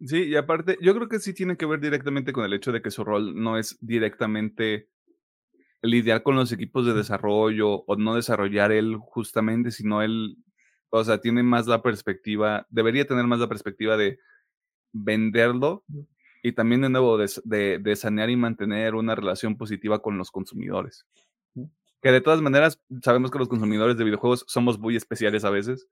Sí, 0.00 0.24
y 0.24 0.34
aparte, 0.34 0.76
yo 0.80 0.94
creo 0.96 1.08
que 1.08 1.20
sí 1.20 1.32
tiene 1.32 1.56
que 1.56 1.66
ver 1.66 1.78
directamente 1.78 2.32
con 2.32 2.44
el 2.44 2.52
hecho 2.52 2.72
de 2.72 2.82
que 2.82 2.90
su 2.90 3.04
rol 3.04 3.40
no 3.40 3.58
es 3.58 3.78
directamente 3.80 4.88
lidiar 5.82 6.22
con 6.22 6.36
los 6.36 6.52
equipos 6.52 6.86
de 6.86 6.94
desarrollo 6.94 7.84
o 7.86 7.96
no 7.96 8.14
desarrollar 8.14 8.72
él 8.72 8.96
justamente, 8.96 9.70
sino 9.72 10.02
él, 10.02 10.36
o 10.90 11.02
sea, 11.04 11.20
tiene 11.20 11.42
más 11.42 11.66
la 11.66 11.82
perspectiva, 11.82 12.66
debería 12.70 13.06
tener 13.06 13.26
más 13.26 13.40
la 13.40 13.48
perspectiva 13.48 13.96
de 13.96 14.18
venderlo 14.92 15.84
y 16.42 16.52
también 16.52 16.82
de 16.82 16.88
nuevo 16.88 17.18
de, 17.18 17.96
sanear 17.96 18.30
y 18.30 18.36
mantener 18.36 18.94
una 18.94 19.14
relación 19.14 19.56
positiva 19.56 20.00
con 20.00 20.18
los 20.18 20.30
consumidores. 20.30 21.06
Que 22.00 22.10
de 22.10 22.20
todas 22.20 22.40
maneras 22.40 22.80
sabemos 23.02 23.30
que 23.30 23.38
los 23.38 23.48
consumidores 23.48 23.96
de 23.96 24.04
videojuegos 24.04 24.44
somos 24.48 24.78
muy 24.78 24.96
especiales 24.96 25.44
a 25.44 25.50
veces. 25.50 25.88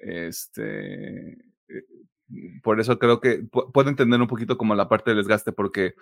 Este, 0.00 1.30
eh, 1.32 1.84
por 2.62 2.80
eso 2.80 2.98
creo 2.98 3.20
que 3.20 3.44
puedo 3.72 3.88
entender 3.88 4.20
un 4.20 4.26
poquito 4.26 4.56
como 4.56 4.74
la 4.74 4.88
parte 4.88 5.10
del 5.10 5.18
desgaste, 5.18 5.52
porque 5.52 5.94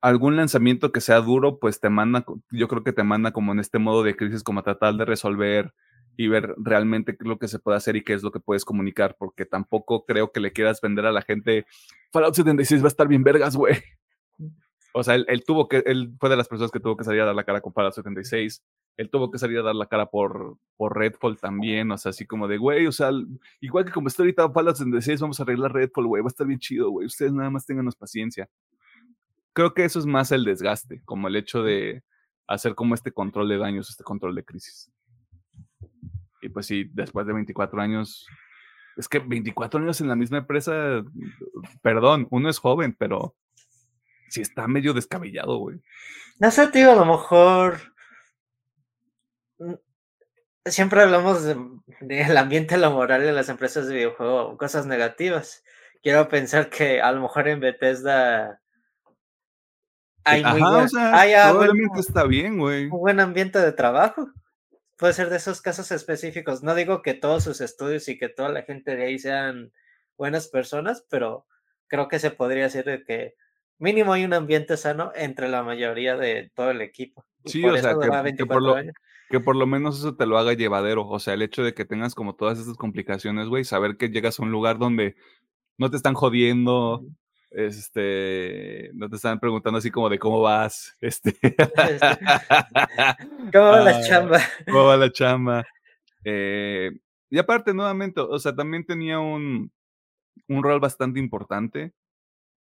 algún 0.00 0.36
lanzamiento 0.36 0.92
que 0.92 1.00
sea 1.00 1.20
duro, 1.20 1.58
pues 1.58 1.80
te 1.80 1.90
manda, 1.90 2.24
yo 2.50 2.68
creo 2.68 2.84
que 2.84 2.92
te 2.92 3.04
manda 3.04 3.32
como 3.32 3.52
en 3.52 3.60
este 3.60 3.78
modo 3.78 4.02
de 4.02 4.16
crisis, 4.16 4.42
como 4.42 4.62
tratar 4.62 4.94
de 4.94 5.04
resolver 5.04 5.74
y 6.16 6.26
ver 6.28 6.54
realmente 6.58 7.16
lo 7.20 7.38
que 7.38 7.48
se 7.48 7.58
puede 7.58 7.76
hacer 7.76 7.96
y 7.96 8.02
qué 8.02 8.12
es 8.12 8.22
lo 8.22 8.32
que 8.32 8.40
puedes 8.40 8.64
comunicar, 8.64 9.16
porque 9.18 9.46
tampoco 9.46 10.04
creo 10.04 10.32
que 10.32 10.40
le 10.40 10.52
quieras 10.52 10.80
vender 10.80 11.06
a 11.06 11.12
la 11.12 11.22
gente, 11.22 11.64
Fallout 12.12 12.34
76 12.34 12.82
va 12.82 12.86
a 12.86 12.88
estar 12.88 13.08
bien 13.08 13.22
vergas, 13.22 13.56
güey. 13.56 13.76
O 14.94 15.04
sea, 15.04 15.14
él, 15.14 15.44
tuvo 15.46 15.68
que, 15.68 15.84
él 15.86 16.14
fue 16.18 16.28
de 16.28 16.36
las 16.36 16.48
personas 16.48 16.72
que 16.72 16.80
tuvo 16.80 16.96
que 16.96 17.04
salir 17.04 17.20
a 17.20 17.26
dar 17.26 17.34
la 17.34 17.44
cara 17.44 17.60
con 17.60 17.72
Fallout 17.72 17.94
76. 17.94 18.64
Él 18.98 19.08
tuvo 19.08 19.30
que 19.30 19.38
salir 19.38 19.58
a 19.58 19.62
dar 19.62 19.74
la 19.74 19.86
cara 19.86 20.06
por, 20.06 20.58
por 20.76 20.98
Redfall 20.98 21.38
también, 21.38 21.90
o 21.90 21.96
sea, 21.96 22.10
así 22.10 22.26
como 22.26 22.46
de, 22.48 22.58
güey, 22.58 22.86
o 22.86 22.92
sea, 22.92 23.10
igual 23.60 23.86
que 23.86 23.92
como 23.92 24.08
está 24.08 24.22
ahorita 24.22 24.50
Fallout 24.50 24.76
76, 24.76 25.22
vamos 25.22 25.40
a 25.40 25.44
arreglar 25.44 25.72
Redfall, 25.72 26.06
güey, 26.06 26.22
va 26.22 26.26
a 26.26 26.28
estar 26.28 26.46
bien 26.46 26.58
chido, 26.58 26.90
güey. 26.90 27.06
Ustedes 27.06 27.32
nada 27.32 27.48
más 27.48 27.64
tenganos 27.64 27.96
paciencia 27.96 28.50
creo 29.58 29.74
que 29.74 29.84
eso 29.84 29.98
es 29.98 30.06
más 30.06 30.30
el 30.30 30.44
desgaste, 30.44 31.02
como 31.04 31.26
el 31.26 31.34
hecho 31.34 31.64
de 31.64 32.04
hacer 32.46 32.76
como 32.76 32.94
este 32.94 33.10
control 33.10 33.48
de 33.48 33.58
daños, 33.58 33.90
este 33.90 34.04
control 34.04 34.36
de 34.36 34.44
crisis. 34.44 34.88
Y 36.40 36.48
pues 36.48 36.66
sí, 36.66 36.88
después 36.92 37.26
de 37.26 37.32
24 37.32 37.80
años, 37.80 38.24
es 38.96 39.08
que 39.08 39.18
24 39.18 39.80
años 39.80 40.00
en 40.00 40.06
la 40.06 40.14
misma 40.14 40.38
empresa, 40.38 41.02
perdón, 41.82 42.28
uno 42.30 42.48
es 42.48 42.60
joven, 42.60 42.94
pero 42.96 43.34
sí 44.28 44.42
está 44.42 44.68
medio 44.68 44.94
descabellado, 44.94 45.56
güey. 45.56 45.82
No 46.38 46.52
sé, 46.52 46.68
tío, 46.68 46.92
a 46.92 46.94
lo 46.94 47.04
mejor 47.04 47.80
siempre 50.64 51.02
hablamos 51.02 51.44
del 51.44 51.58
de, 52.00 52.22
ambiente 52.38 52.76
laboral 52.76 53.22
de 53.22 53.32
las 53.32 53.48
empresas 53.48 53.88
de 53.88 53.94
videojuego, 53.94 54.56
cosas 54.56 54.86
negativas. 54.86 55.64
Quiero 56.02 56.28
pensar 56.28 56.70
que 56.70 57.00
a 57.00 57.12
lo 57.12 57.22
mejor 57.22 57.48
en 57.48 57.60
Bethesda 57.60 58.60
hay 60.24 60.42
probablemente 60.42 62.00
está 62.00 62.24
bien, 62.24 62.58
güey. 62.58 62.84
Un 62.84 63.00
buen 63.00 63.20
ambiente 63.20 63.58
de 63.58 63.72
trabajo. 63.72 64.30
Puede 64.96 65.12
ser 65.12 65.30
de 65.30 65.36
esos 65.36 65.62
casos 65.62 65.90
específicos. 65.90 66.62
No 66.62 66.74
digo 66.74 67.02
que 67.02 67.14
todos 67.14 67.44
sus 67.44 67.60
estudios 67.60 68.08
y 68.08 68.18
que 68.18 68.28
toda 68.28 68.48
la 68.48 68.62
gente 68.62 68.96
de 68.96 69.04
ahí 69.04 69.18
sean 69.18 69.72
buenas 70.16 70.48
personas, 70.48 71.06
pero 71.08 71.46
creo 71.86 72.08
que 72.08 72.18
se 72.18 72.30
podría 72.30 72.64
decir 72.64 72.84
de 72.84 73.04
que 73.04 73.34
mínimo 73.78 74.12
hay 74.12 74.24
un 74.24 74.34
ambiente 74.34 74.76
sano 74.76 75.12
entre 75.14 75.48
la 75.48 75.62
mayoría 75.62 76.16
de 76.16 76.50
todo 76.54 76.72
el 76.72 76.80
equipo. 76.80 77.24
Sí, 77.44 77.64
o 77.64 77.76
sea, 77.76 77.94
que, 77.94 78.44
por 78.44 78.62
lo, 78.62 78.76
que 79.28 79.40
por 79.40 79.56
lo 79.56 79.66
menos 79.66 79.98
eso 79.98 80.16
te 80.16 80.26
lo 80.26 80.38
haga 80.38 80.54
llevadero. 80.54 81.06
O 81.06 81.18
sea, 81.18 81.34
el 81.34 81.42
hecho 81.42 81.62
de 81.62 81.74
que 81.74 81.84
tengas 81.84 82.14
como 82.14 82.34
todas 82.34 82.58
estas 82.58 82.76
complicaciones, 82.76 83.48
güey, 83.48 83.64
saber 83.64 83.96
que 83.96 84.08
llegas 84.08 84.38
a 84.38 84.42
un 84.42 84.50
lugar 84.50 84.78
donde 84.78 85.16
no 85.76 85.90
te 85.90 85.96
están 85.96 86.14
jodiendo, 86.14 87.04
este, 87.50 88.90
no 88.94 89.08
te 89.08 89.16
estaban 89.16 89.40
preguntando 89.40 89.78
así 89.78 89.90
como 89.90 90.08
de 90.08 90.18
cómo 90.18 90.40
vas, 90.40 90.96
este. 91.00 91.36
¿Cómo 93.52 93.64
va 93.64 93.80
la 93.80 94.06
chamba? 94.06 94.40
¿Cómo 94.66 94.84
va 94.84 94.96
la 94.96 95.12
chamba? 95.12 95.66
Eh, 96.24 96.90
y 97.30 97.38
aparte, 97.38 97.74
nuevamente, 97.74 98.20
o 98.20 98.38
sea, 98.38 98.54
también 98.54 98.84
tenía 98.84 99.18
un, 99.18 99.70
un 100.48 100.62
rol 100.62 100.80
bastante 100.80 101.20
importante. 101.20 101.92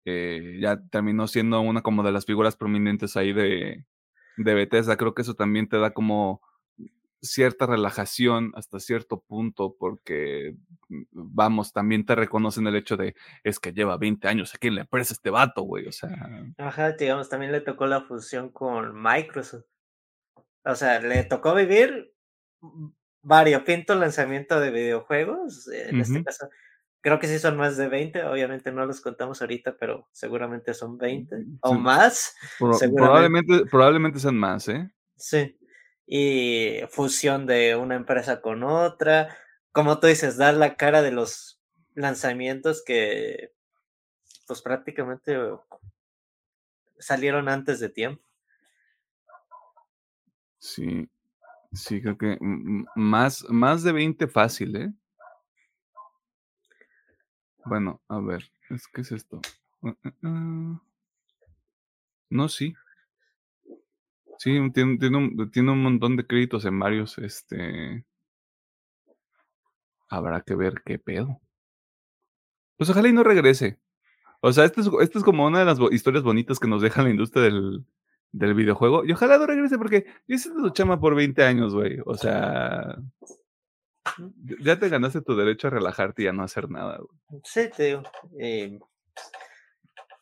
Eh, 0.07 0.59
ya 0.61 0.79
terminó 0.91 1.27
siendo 1.27 1.59
una 1.61 1.81
como 1.81 2.03
de 2.03 2.11
las 2.11 2.25
figuras 2.25 2.55
prominentes 2.55 3.17
ahí 3.17 3.33
de, 3.33 3.85
de 4.37 4.53
Bethesda. 4.53 4.97
Creo 4.97 5.15
que 5.15 5.23
eso 5.23 5.35
también 5.35 5.67
te 5.67 5.77
da 5.77 5.91
como 5.91 6.41
cierta 7.25 7.65
relajación 7.65 8.51
hasta 8.55 8.79
cierto 8.79 9.19
punto, 9.19 9.75
porque, 9.77 10.55
mm, 10.89 11.03
vamos, 11.11 11.73
también 11.73 12.05
te 12.05 12.15
reconocen 12.15 12.67
el 12.67 12.75
hecho 12.75 12.97
de, 12.97 13.15
es 13.43 13.59
que 13.59 13.73
lleva 13.73 13.97
20 13.97 14.27
años 14.27 14.53
aquí 14.55 14.67
en 14.67 14.75
la 14.75 14.81
empresa 14.81 15.13
este 15.13 15.29
vato, 15.29 15.63
güey, 15.63 15.87
o 15.87 15.91
sea. 15.91 16.09
Ajá, 16.57 16.93
digamos, 16.93 17.29
también 17.29 17.51
le 17.51 17.61
tocó 17.61 17.85
la 17.87 18.01
fusión 18.01 18.49
con 18.49 18.93
Microsoft. 19.01 19.65
O 20.63 20.75
sea, 20.75 20.99
le 20.99 21.23
tocó 21.23 21.53
vivir 21.53 22.13
variopinto 23.21 23.95
lanzamiento 23.95 24.59
de 24.59 24.71
videojuegos, 24.71 25.67
en 25.67 25.99
este 25.99 26.23
caso, 26.23 26.49
creo 27.01 27.19
que 27.19 27.27
sí 27.27 27.37
son 27.37 27.57
más 27.57 27.77
de 27.77 27.87
20, 27.87 28.23
obviamente 28.23 28.71
no 28.71 28.85
los 28.85 29.01
contamos 29.01 29.41
ahorita, 29.41 29.77
pero 29.77 30.07
seguramente 30.11 30.73
son 30.73 30.97
20 30.97 31.35
mm, 31.35 31.57
o 31.61 31.73
más. 31.73 32.35
probablemente, 32.57 33.65
probablemente 33.69 34.19
sean 34.19 34.37
más, 34.37 34.67
¿eh? 34.69 34.89
Sí 35.15 35.55
y 36.07 36.81
fusión 36.89 37.45
de 37.45 37.75
una 37.75 37.95
empresa 37.95 38.41
con 38.41 38.63
otra. 38.63 39.35
Como 39.71 39.99
tú 39.99 40.07
dices, 40.07 40.37
dar 40.37 40.53
la 40.53 40.75
cara 40.75 41.01
de 41.01 41.11
los 41.11 41.61
lanzamientos 41.95 42.83
que 42.85 43.53
pues 44.47 44.61
prácticamente 44.61 45.37
salieron 46.99 47.49
antes 47.49 47.79
de 47.79 47.89
tiempo. 47.89 48.23
Sí, 50.59 51.09
sí, 51.73 52.01
creo 52.01 52.17
que 52.17 52.37
más, 52.95 53.45
más 53.49 53.83
de 53.83 53.91
20 53.91 54.27
fácil, 54.27 54.75
¿eh? 54.75 54.93
Bueno, 57.65 58.01
a 58.07 58.19
ver, 58.19 58.43
¿qué 58.93 59.01
es 59.01 59.11
esto? 59.11 59.41
Uh, 59.81 59.89
uh, 59.89 60.27
uh. 60.27 60.81
No, 62.29 62.49
sí. 62.49 62.75
Sí, 64.37 64.59
tiene, 64.73 64.97
tiene, 64.97 65.17
un, 65.17 65.51
tiene 65.51 65.71
un 65.71 65.81
montón 65.81 66.15
de 66.17 66.25
créditos 66.25 66.65
en 66.65 66.79
varios, 66.79 67.17
este... 67.17 68.05
Habrá 70.07 70.41
que 70.41 70.55
ver 70.55 70.83
qué 70.85 70.99
pedo. 70.99 71.41
Pues 72.77 72.89
ojalá 72.89 73.07
y 73.07 73.13
no 73.13 73.23
regrese. 73.23 73.79
O 74.41 74.51
sea, 74.51 74.65
esta 74.65 74.81
es, 74.81 74.89
es 75.15 75.23
como 75.23 75.45
una 75.47 75.59
de 75.59 75.65
las 75.65 75.79
historias 75.91 76.23
bonitas 76.23 76.59
que 76.59 76.67
nos 76.67 76.81
deja 76.81 77.01
la 77.01 77.09
industria 77.09 77.43
del, 77.43 77.85
del 78.31 78.53
videojuego. 78.53 79.05
Y 79.05 79.13
ojalá 79.13 79.37
no 79.37 79.47
regrese 79.47 79.77
porque 79.77 80.05
hice 80.27 80.49
tu 80.51 80.69
chama 80.69 80.99
por 80.99 81.15
20 81.15 81.43
años, 81.43 81.73
güey. 81.73 81.99
O 82.05 82.15
sea, 82.15 82.97
ya 84.59 84.77
te 84.77 84.89
ganaste 84.89 85.21
tu 85.21 85.35
derecho 85.35 85.67
a 85.67 85.71
relajarte 85.71 86.23
y 86.23 86.27
a 86.27 86.33
no 86.33 86.43
hacer 86.43 86.69
nada, 86.69 86.97
güey. 86.97 87.41
Sí, 87.43 87.69
te 87.75 87.83
digo. 87.83 88.03
Eh, 88.39 88.77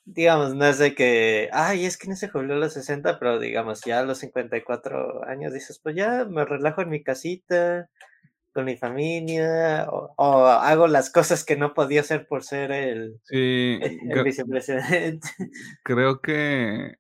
digamos, 0.05 0.55
no 0.55 0.65
es 0.65 0.79
de 0.79 0.95
que, 0.95 1.49
ay, 1.53 1.85
es 1.85 1.97
que 1.97 2.07
no 2.07 2.15
se 2.15 2.29
jubiló 2.29 2.55
a 2.55 2.57
los 2.57 2.73
60, 2.73 3.19
pero 3.19 3.39
digamos, 3.39 3.81
ya 3.85 3.99
a 3.99 4.03
los 4.03 4.19
54 4.19 5.25
años 5.25 5.53
dices, 5.53 5.79
pues 5.81 5.95
ya 5.95 6.25
me 6.25 6.45
relajo 6.45 6.81
en 6.81 6.89
mi 6.89 7.03
casita, 7.03 7.89
con 8.53 8.65
mi 8.65 8.77
familia, 8.77 9.87
o, 9.89 10.45
hago 10.45 10.87
las 10.87 11.09
cosas 11.09 11.43
que 11.43 11.57
no 11.57 11.73
podía 11.73 12.01
hacer 12.01 12.27
por 12.27 12.43
ser 12.43 12.71
el, 12.71 13.19
vicepresidente. 14.23 15.27
Creo 15.83 16.21
que, 16.21 16.95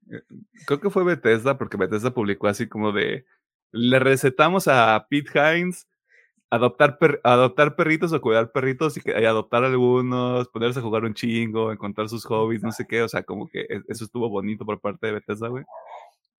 creo 0.65 0.79
que 0.81 0.89
fue 0.89 1.03
Bethesda, 1.03 1.57
porque 1.57 1.77
Bethesda 1.77 2.13
publicó 2.13 2.47
así 2.47 2.67
como 2.67 2.91
de, 2.91 3.25
le 3.71 3.99
recetamos 3.99 4.67
a 4.67 5.05
Pete 5.09 5.31
Hines 5.35 5.87
adoptar, 6.53 6.99
adoptar 7.23 7.75
perritos 7.75 8.13
o 8.13 8.21
cuidar 8.21 8.51
perritos 8.51 8.95
y, 8.97 9.09
adoptar 9.25 9.63
algunos, 9.63 10.47
ponerse 10.49 10.79
a 10.79 10.83
jugar 10.83 11.03
un 11.03 11.15
chingo, 11.15 11.71
encontrar 11.71 12.09
sus 12.09 12.25
hobbies, 12.25 12.61
no 12.61 12.71
sé 12.71 12.85
qué, 12.87 13.01
o 13.01 13.09
sea, 13.09 13.23
como 13.23 13.47
que 13.47 13.61
e, 13.61 13.81
eso 13.87 14.05
estuvo 14.05 14.29
bonito 14.29 14.63
por 14.63 14.79
parte 14.79 15.07
de 15.07 15.13
Bethesda, 15.13 15.47
güey. 15.47 15.63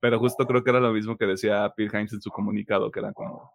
Pero 0.01 0.21
justo 0.21 0.47
creo 0.47 0.63
que 0.63 0.71
era 0.71 0.81
lo 0.81 0.93
mismo 0.93 1.17
que 1.17 1.27
decía 1.27 1.73
Pete 1.77 1.99
Hines 1.99 2.13
en 2.13 2.23
su 2.23 2.31
comunicado, 2.31 2.93
que 2.93 3.01
era 3.01 3.13
como, 3.13 3.53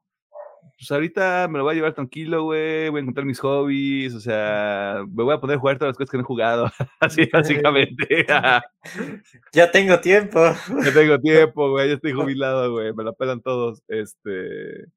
pues 0.78 0.92
ahorita 0.92 1.48
me 1.50 1.60
lo 1.60 1.64
voy 1.64 1.74
a 1.74 1.76
llevar 1.76 1.94
tranquilo, 1.94 2.44
güey, 2.44 2.90
voy 2.90 3.00
a 3.00 3.02
encontrar 3.04 3.26
mis 3.26 3.40
hobbies, 3.40 4.14
o 4.16 4.20
sea, 4.20 5.04
me 5.08 5.24
voy 5.24 5.36
a 5.36 5.40
poder 5.40 5.60
jugar 5.60 5.78
todas 5.78 5.92
las 5.92 5.98
cosas 5.98 6.12
que 6.12 6.18
no 6.18 6.24
he 6.24 6.26
jugado, 6.26 6.70
así 7.00 7.30
básicamente. 7.32 8.26
ya 9.54 9.72
tengo 9.72 9.98
tiempo. 10.02 10.42
Ya 10.84 10.94
tengo 10.94 11.20
tiempo, 11.20 11.70
güey, 11.70 11.88
ya 11.88 11.96
estoy 11.96 12.12
jubilado, 12.12 12.74
güey, 12.74 12.94
me 12.94 13.06
la 13.06 13.14
pelan 13.14 13.42
todos, 13.42 13.82
este 13.88 14.90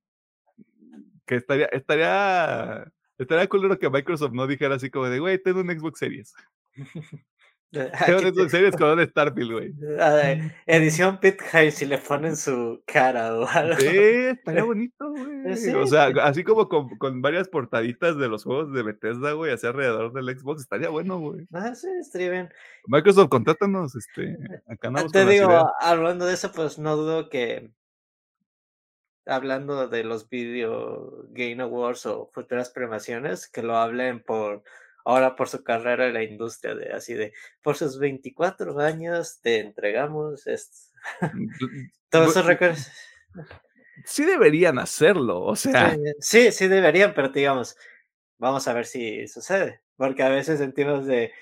que 1.26 1.36
estaría, 1.36 1.66
estaría, 1.66 2.90
estaría 3.18 3.48
culero 3.48 3.78
que 3.78 3.90
Microsoft 3.90 4.32
no 4.32 4.46
dijera 4.46 4.76
así 4.76 4.90
como 4.90 5.06
de, 5.08 5.18
güey, 5.18 5.42
tengo 5.42 5.60
un 5.60 5.70
Xbox 5.70 5.98
Series. 5.98 6.34
tengo 7.72 8.18
un 8.18 8.34
Xbox 8.34 8.50
Series 8.50 8.76
con 8.76 8.98
un 8.98 9.06
Starfield, 9.06 9.52
güey. 9.52 9.74
Edición 10.66 11.18
Pit 11.18 11.40
High, 11.40 11.70
si 11.70 11.86
le 11.86 11.96
ponen 11.96 12.36
su 12.36 12.82
cara 12.86 13.34
o 13.34 13.46
algo. 13.48 13.80
Sí, 13.80 13.86
estaría 13.88 14.62
bonito, 14.64 15.10
güey. 15.10 15.74
O 15.74 15.86
sea, 15.86 16.08
así 16.22 16.44
como 16.44 16.68
con, 16.68 16.98
con, 16.98 17.22
varias 17.22 17.48
portaditas 17.48 18.18
de 18.18 18.28
los 18.28 18.44
juegos 18.44 18.74
de 18.74 18.82
Bethesda, 18.82 19.32
güey, 19.32 19.52
hacia 19.52 19.70
alrededor 19.70 20.12
del 20.12 20.38
Xbox, 20.38 20.60
estaría 20.60 20.90
bueno, 20.90 21.18
güey. 21.18 21.46
Ah, 21.54 21.74
sí, 21.74 21.88
estaría 21.98 22.30
bien. 22.30 22.52
Microsoft, 22.86 23.30
contátanos, 23.30 23.94
este, 23.94 24.36
acá 24.66 24.90
no 24.90 25.06
Te 25.08 25.24
digo, 25.24 25.72
hablando 25.80 26.26
de 26.26 26.34
eso, 26.34 26.52
pues 26.52 26.78
no 26.78 26.96
dudo 26.96 27.30
que 27.30 27.70
hablando 29.26 29.88
de 29.88 30.04
los 30.04 30.28
Video 30.28 31.24
Game 31.28 31.62
Awards 31.62 32.06
o 32.06 32.30
futuras 32.32 32.70
premiaciones, 32.70 33.48
que 33.48 33.62
lo 33.62 33.76
hablen 33.76 34.22
por 34.22 34.62
ahora 35.04 35.36
por 35.36 35.48
su 35.48 35.62
carrera 35.64 36.06
en 36.06 36.14
la 36.14 36.22
industria, 36.22 36.74
de 36.74 36.92
así 36.92 37.14
de, 37.14 37.32
por 37.62 37.76
sus 37.76 37.98
24 37.98 38.78
años 38.80 39.40
te 39.40 39.60
entregamos 39.60 40.46
esto. 40.46 40.76
Mm, 41.32 41.48
Todos 42.08 42.30
esos 42.30 42.46
recuerdos. 42.46 42.88
Sí 44.04 44.24
deberían 44.24 44.78
hacerlo, 44.78 45.40
o 45.42 45.56
sea. 45.56 45.96
Sí, 46.18 46.52
sí, 46.52 46.68
deberían, 46.68 47.14
pero 47.14 47.28
digamos, 47.28 47.76
vamos 48.38 48.66
a 48.68 48.72
ver 48.72 48.86
si 48.86 49.26
sucede, 49.28 49.80
porque 49.96 50.22
a 50.22 50.28
veces 50.28 50.58
sentimos 50.58 51.06
de, 51.06 51.32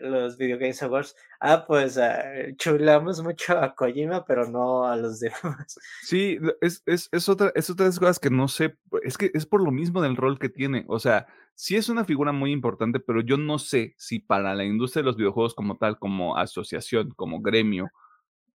los 0.00 0.36
Video 0.36 0.58
Games 0.58 0.82
Awards. 0.82 1.16
Ah, 1.40 1.64
pues 1.66 1.98
ah, 1.98 2.22
chulamos 2.56 3.22
mucho 3.22 3.58
a 3.58 3.74
Kojima, 3.74 4.24
pero 4.24 4.48
no 4.48 4.86
a 4.86 4.96
los 4.96 5.20
demás. 5.20 5.78
Sí, 6.02 6.38
es, 6.60 6.82
es, 6.86 7.08
es, 7.12 7.28
otra, 7.28 7.52
es 7.54 7.68
otra 7.70 7.84
de 7.84 7.90
las 7.90 7.98
cosas 7.98 8.18
que 8.18 8.30
no 8.30 8.48
sé. 8.48 8.76
Es 9.02 9.18
que 9.18 9.30
es 9.34 9.46
por 9.46 9.62
lo 9.62 9.70
mismo 9.70 10.00
del 10.00 10.16
rol 10.16 10.38
que 10.38 10.48
tiene. 10.48 10.84
O 10.88 10.98
sea, 10.98 11.26
sí 11.54 11.76
es 11.76 11.88
una 11.88 12.04
figura 12.04 12.32
muy 12.32 12.52
importante, 12.52 13.00
pero 13.00 13.20
yo 13.20 13.36
no 13.36 13.58
sé 13.58 13.94
si 13.98 14.20
para 14.20 14.54
la 14.54 14.64
industria 14.64 15.02
de 15.02 15.06
los 15.06 15.16
videojuegos 15.16 15.54
como 15.54 15.76
tal, 15.76 15.98
como 15.98 16.36
asociación, 16.36 17.10
como 17.10 17.40
gremio, 17.40 17.90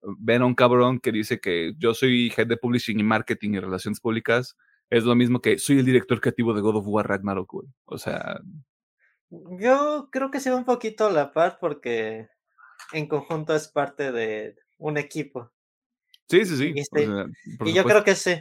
ver 0.02 0.42
a 0.42 0.46
un 0.46 0.56
cabrón 0.56 1.00
que 1.00 1.12
dice 1.12 1.40
que 1.40 1.74
yo 1.78 1.94
soy 1.94 2.32
head 2.36 2.48
de 2.48 2.58
publishing 2.58 3.00
y 3.00 3.04
marketing 3.04 3.52
y 3.52 3.60
relaciones 3.60 4.00
públicas, 4.00 4.58
es 4.90 5.04
lo 5.04 5.16
mismo 5.16 5.42
que 5.42 5.58
soy 5.58 5.80
el 5.80 5.86
director 5.86 6.20
creativo 6.20 6.54
de 6.54 6.62
God 6.62 6.78
of 6.78 6.88
War 6.88 7.08
Ragnarok, 7.08 7.52
güey. 7.52 7.68
O 7.86 7.98
sea, 7.98 8.42
yo 9.32 10.10
creo 10.12 10.30
que 10.30 10.40
va 10.40 10.56
un 10.56 10.66
poquito 10.66 11.08
a 11.08 11.12
la 11.12 11.32
par 11.32 11.58
porque 11.60 12.30
en 12.92 13.08
conjunto 13.08 13.56
es 13.56 13.68
parte 13.68 14.12
de 14.12 14.58
un 14.78 14.98
equipo. 14.98 15.52
Sí, 16.28 16.46
sí, 16.46 16.58
sí. 16.58 16.74
Y, 16.76 16.80
este, 16.80 17.08
yo 17.74 17.84
creo 17.84 18.04
que 18.04 18.16
sí. 18.16 18.36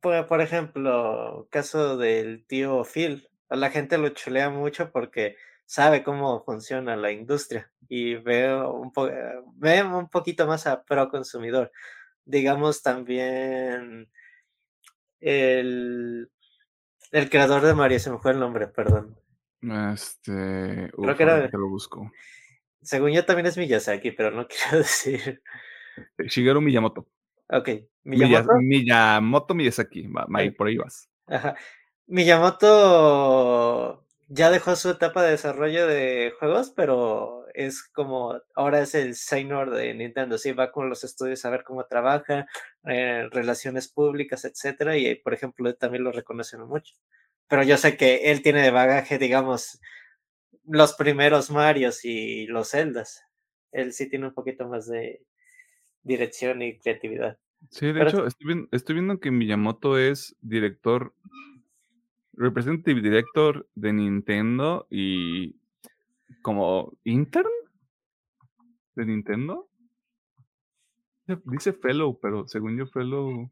Por, 0.00 0.40
ejemplo, 0.40 1.48
caso 1.50 1.96
del 1.96 2.44
tío 2.46 2.84
Phil, 2.84 3.28
la 3.48 3.70
gente 3.70 3.98
lo 3.98 4.10
chulea 4.10 4.50
mucho 4.50 4.92
porque 4.92 5.36
sabe 5.64 6.02
cómo 6.02 6.44
funciona 6.44 6.96
la 6.96 7.12
industria 7.12 7.72
y 7.88 8.16
veo 8.16 8.72
un, 8.72 8.92
ve 9.56 9.82
un 9.82 10.08
poquito 10.10 10.46
más 10.46 10.66
a 10.66 10.84
pro 10.84 11.08
consumidor. 11.08 11.72
Digamos 12.24 12.82
también 12.82 14.10
el, 15.20 16.30
el 17.10 17.30
creador 17.30 17.62
de 17.62 17.74
Mario, 17.74 17.98
se 17.98 18.10
me 18.10 18.18
fue 18.18 18.32
el 18.32 18.40
nombre, 18.40 18.68
perdón. 18.68 19.16
Este. 19.62 20.90
Creo 20.96 21.16
que 21.16 21.22
era. 21.22 21.48
lo 21.52 21.68
busco. 21.68 22.10
Según 22.82 23.12
yo 23.12 23.24
también 23.24 23.46
es 23.46 23.58
Miyazaki, 23.58 24.12
pero 24.12 24.30
no 24.30 24.46
quiero 24.48 24.78
decir. 24.78 25.42
Eh, 26.18 26.28
Shigeru 26.28 26.60
Miyamoto. 26.60 27.06
Ok. 27.48 27.68
Miyamoto. 28.04 28.54
Miyamoto 28.60 29.54
Miyazaki. 29.54 30.08
Por 30.56 30.66
ahí 30.66 30.76
vas. 30.76 31.08
Ajá. 31.26 31.56
Miyamoto 32.06 34.06
ya 34.28 34.50
dejó 34.50 34.76
su 34.76 34.90
etapa 34.90 35.22
de 35.22 35.32
desarrollo 35.32 35.86
de 35.86 36.32
juegos, 36.38 36.72
pero 36.74 37.44
es 37.52 37.82
como 37.82 38.40
ahora 38.54 38.80
es 38.80 38.94
el 38.94 39.14
senior 39.14 39.70
de 39.70 39.92
Nintendo. 39.92 40.38
Sí, 40.38 40.52
va 40.52 40.72
con 40.72 40.88
los 40.88 41.04
estudios 41.04 41.44
a 41.44 41.50
ver 41.50 41.64
cómo 41.64 41.84
trabaja, 41.84 42.46
eh, 42.84 43.28
relaciones 43.30 43.88
públicas, 43.88 44.44
etcétera. 44.44 44.96
Y 44.96 45.16
por 45.16 45.34
ejemplo, 45.34 45.74
también 45.74 46.04
lo 46.04 46.12
reconocen 46.12 46.62
mucho 46.62 46.94
pero 47.50 47.64
yo 47.64 47.76
sé 47.76 47.96
que 47.96 48.30
él 48.30 48.42
tiene 48.42 48.62
de 48.62 48.70
bagaje, 48.70 49.18
digamos, 49.18 49.80
los 50.64 50.94
primeros 50.94 51.50
Marios 51.50 52.04
y 52.04 52.46
los 52.46 52.70
Zeldas. 52.70 53.24
Él 53.72 53.92
sí 53.92 54.08
tiene 54.08 54.28
un 54.28 54.34
poquito 54.34 54.68
más 54.68 54.86
de 54.86 55.26
dirección 56.04 56.62
y 56.62 56.78
creatividad. 56.78 57.38
Sí, 57.70 57.90
de 57.90 58.02
hecho, 58.02 58.24
estoy, 58.26 58.94
viendo, 58.94 59.18
que 59.18 59.32
Miyamoto 59.32 59.98
es 59.98 60.36
director, 60.40 61.12
representative 62.34 63.02
director 63.02 63.68
de 63.74 63.92
Nintendo 63.94 64.86
y 64.88 65.56
como 66.42 66.96
intern 67.02 67.50
de 68.94 69.06
Nintendo. 69.06 69.68
Dice 71.46 71.72
fellow, 71.72 72.16
pero 72.20 72.46
según 72.46 72.78
yo 72.78 72.86
fellow 72.86 73.50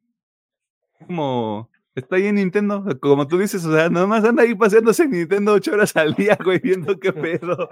como 1.04 1.68
está 1.94 2.16
ahí 2.16 2.26
en 2.26 2.36
Nintendo, 2.36 2.84
como 3.00 3.26
tú 3.26 3.38
dices, 3.38 3.64
o 3.64 3.74
sea, 3.74 3.88
nomás 3.88 4.24
anda 4.24 4.42
ahí 4.42 4.54
paseándose 4.54 5.04
en 5.04 5.10
Nintendo 5.12 5.52
ocho 5.52 5.72
horas 5.72 5.96
al 5.96 6.14
día, 6.14 6.38
güey, 6.42 6.58
viendo 6.58 6.98
qué 6.98 7.12
pedo. 7.12 7.68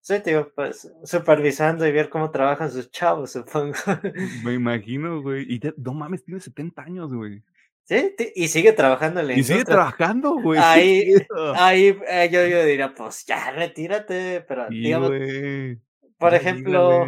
Sí, 0.00 0.20
tío, 0.22 0.52
pues 0.54 0.92
supervisando 1.04 1.86
y 1.86 1.92
ver 1.92 2.10
cómo 2.10 2.30
trabajan 2.30 2.70
sus 2.70 2.90
chavos, 2.90 3.32
supongo. 3.32 3.74
Me 4.44 4.52
imagino, 4.52 5.22
güey. 5.22 5.46
Y 5.48 5.60
no 5.78 5.94
mames, 5.94 6.22
tiene 6.22 6.40
70 6.40 6.82
años, 6.82 7.14
güey. 7.14 7.42
Sí, 7.84 8.14
y 8.34 8.48
sigue 8.48 8.72
trabajando 8.72 9.20
en 9.20 9.28
la 9.28 9.34
Y 9.34 9.42
sigue 9.42 9.64
trabajando, 9.64 10.34
güey. 10.34 10.58
Ahí, 10.62 11.14
ahí 11.54 11.98
eh, 12.06 12.28
yo, 12.30 12.46
yo, 12.46 12.64
diría, 12.64 12.94
pues 12.94 13.24
ya, 13.24 13.50
retírate, 13.52 14.42
pero 14.46 14.68
digamos, 14.68 15.10
por 16.18 16.34
ejemplo, 16.34 17.06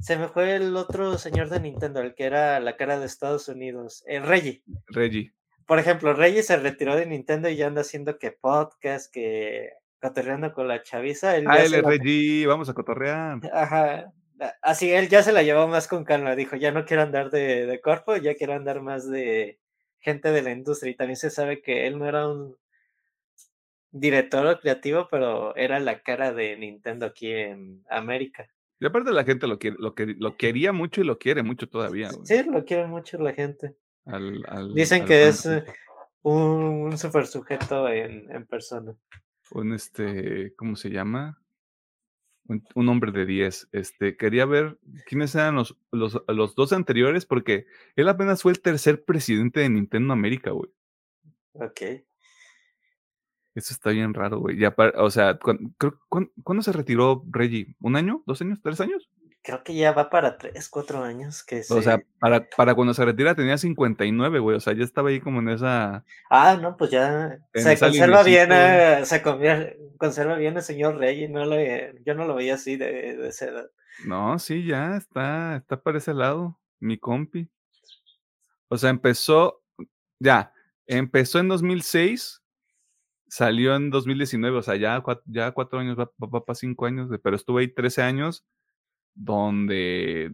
se 0.00 0.16
me 0.16 0.28
fue 0.28 0.56
el 0.56 0.76
otro 0.76 1.18
señor 1.18 1.48
de 1.48 1.60
Nintendo, 1.60 2.00
el 2.00 2.14
que 2.14 2.24
era 2.24 2.60
la 2.60 2.76
cara 2.76 2.98
de 2.98 3.06
Estados 3.06 3.48
Unidos, 3.48 4.04
el 4.06 4.22
Reggie. 4.22 4.62
Reggie. 4.86 5.32
Por 5.66 5.78
ejemplo, 5.78 6.14
Reggie 6.14 6.42
se 6.42 6.56
retiró 6.56 6.96
de 6.96 7.06
Nintendo 7.06 7.48
y 7.48 7.56
ya 7.56 7.66
anda 7.66 7.82
haciendo 7.82 8.18
que 8.18 8.32
podcast, 8.32 9.12
que 9.12 9.70
cotorreando 10.00 10.52
con 10.52 10.68
la 10.68 10.82
chaviza. 10.82 11.36
Él 11.36 11.46
ah, 11.48 11.58
él 11.58 11.82
Reggie, 11.84 12.46
vamos 12.46 12.68
a 12.68 12.74
cotorrear. 12.74 13.40
Ajá. 13.52 14.12
Así 14.62 14.92
él 14.92 15.08
ya 15.08 15.22
se 15.22 15.32
la 15.32 15.42
llevó 15.42 15.66
más 15.66 15.88
con 15.88 16.04
calma. 16.04 16.36
Dijo, 16.36 16.56
ya 16.56 16.70
no 16.70 16.84
quiero 16.84 17.02
andar 17.02 17.30
de, 17.30 17.66
de 17.66 17.80
cuerpo, 17.80 18.16
ya 18.16 18.36
quiero 18.36 18.54
andar 18.54 18.80
más 18.80 19.10
de 19.10 19.58
gente 19.98 20.30
de 20.30 20.42
la 20.42 20.52
industria. 20.52 20.92
Y 20.92 20.96
también 20.96 21.16
se 21.16 21.30
sabe 21.30 21.60
que 21.60 21.88
él 21.88 21.98
no 21.98 22.06
era 22.06 22.28
un 22.28 22.56
director 23.90 24.60
creativo, 24.60 25.08
pero 25.10 25.56
era 25.56 25.80
la 25.80 26.00
cara 26.02 26.32
de 26.32 26.56
Nintendo 26.56 27.06
aquí 27.06 27.32
en 27.32 27.84
América. 27.90 28.48
Y 28.80 28.86
aparte 28.86 29.10
la 29.12 29.24
gente 29.24 29.46
lo, 29.46 29.58
quiere, 29.58 29.76
lo, 29.78 29.94
que, 29.94 30.06
lo 30.06 30.36
quería 30.36 30.72
mucho 30.72 31.00
y 31.00 31.04
lo 31.04 31.18
quiere 31.18 31.42
mucho 31.42 31.68
todavía. 31.68 32.10
Sí, 32.24 32.42
lo 32.44 32.64
quiere 32.64 32.86
mucho 32.86 33.18
la 33.18 33.32
gente. 33.32 33.76
Dicen 34.74 35.04
que 35.04 35.28
es 35.28 35.44
eh, 35.46 35.64
un, 36.22 36.96
super 36.96 37.26
sujeto 37.26 37.88
en, 37.88 38.30
en 38.30 38.46
persona 38.46 38.96
un 39.50 39.72
este, 39.72 40.54
¿cómo 40.56 40.76
se 40.76 40.90
llama? 40.90 41.40
Un, 42.74 42.88
hombre 42.88 43.12
de 43.12 43.26
10. 43.26 43.68
Este, 43.72 44.16
quería 44.16 44.46
ver 44.46 44.78
quiénes 45.06 45.34
eran 45.34 45.56
los, 45.56 45.76
los, 45.92 46.22
los, 46.28 46.54
dos 46.54 46.72
anteriores, 46.72 47.26
porque 47.26 47.66
él 47.94 48.08
apenas 48.08 48.40
fue 48.40 48.52
el 48.52 48.62
tercer 48.62 49.04
presidente 49.04 49.60
de 49.60 49.68
Nintendo 49.68 50.14
América, 50.14 50.52
güey. 50.52 50.70
Ok. 51.52 52.06
Eso 53.58 53.74
está 53.74 53.90
bien 53.90 54.14
raro, 54.14 54.38
güey. 54.38 54.56
Ya, 54.56 54.72
o 54.96 55.10
sea, 55.10 55.36
¿cuándo, 55.38 56.62
se 56.62 56.72
retiró 56.72 57.24
Reggie? 57.28 57.74
¿Un 57.80 57.96
año? 57.96 58.22
¿Dos 58.24 58.40
años? 58.40 58.60
¿Tres 58.62 58.80
años? 58.80 59.10
Creo 59.42 59.64
que 59.64 59.74
ya 59.74 59.90
va 59.90 60.10
para 60.10 60.38
tres, 60.38 60.68
cuatro 60.68 61.02
años 61.02 61.42
que 61.42 61.62
O 61.70 61.82
sea, 61.82 62.00
para, 62.20 62.48
para 62.56 62.76
cuando 62.76 62.94
se 62.94 63.04
retira 63.04 63.34
tenía 63.34 63.58
59, 63.58 64.38
güey. 64.38 64.56
O 64.56 64.60
sea, 64.60 64.74
ya 64.74 64.84
estaba 64.84 65.08
ahí 65.08 65.20
como 65.20 65.40
en 65.40 65.48
esa. 65.48 66.04
Ah, 66.30 66.56
no, 66.60 66.76
pues 66.76 66.92
ya 66.92 67.40
se 67.52 67.76
conserva 67.76 68.22
bien, 68.22 68.50
eh, 68.52 69.00
se 69.04 69.20
conserva 69.22 70.36
bien 70.36 70.56
el 70.56 70.62
señor 70.62 70.98
Rey. 70.98 71.26
No 71.28 71.42
yo 72.04 72.14
no 72.14 72.26
lo 72.26 72.36
veía 72.36 72.54
así 72.54 72.76
de, 72.76 73.16
de 73.16 73.28
esa 73.28 73.46
edad. 73.46 73.70
No, 74.04 74.38
sí, 74.38 74.64
ya 74.64 74.96
está, 74.96 75.56
está 75.56 75.82
para 75.82 75.98
ese 75.98 76.14
lado, 76.14 76.60
mi 76.78 76.96
compi. 76.96 77.50
O 78.68 78.78
sea, 78.78 78.90
empezó, 78.90 79.64
ya, 80.20 80.52
empezó 80.86 81.40
en 81.40 81.48
2006, 81.48 82.40
salió 83.28 83.76
en 83.76 83.90
2019, 83.90 84.58
o 84.58 84.62
sea, 84.62 84.76
ya, 84.76 85.02
ya 85.26 85.52
cuatro 85.52 85.78
años, 85.78 85.98
va, 85.98 86.10
para 86.44 86.54
cinco 86.54 86.86
años, 86.86 87.10
pero 87.22 87.36
estuve 87.36 87.62
ahí 87.62 87.68
13 87.68 88.02
años 88.02 88.44
donde 89.14 90.32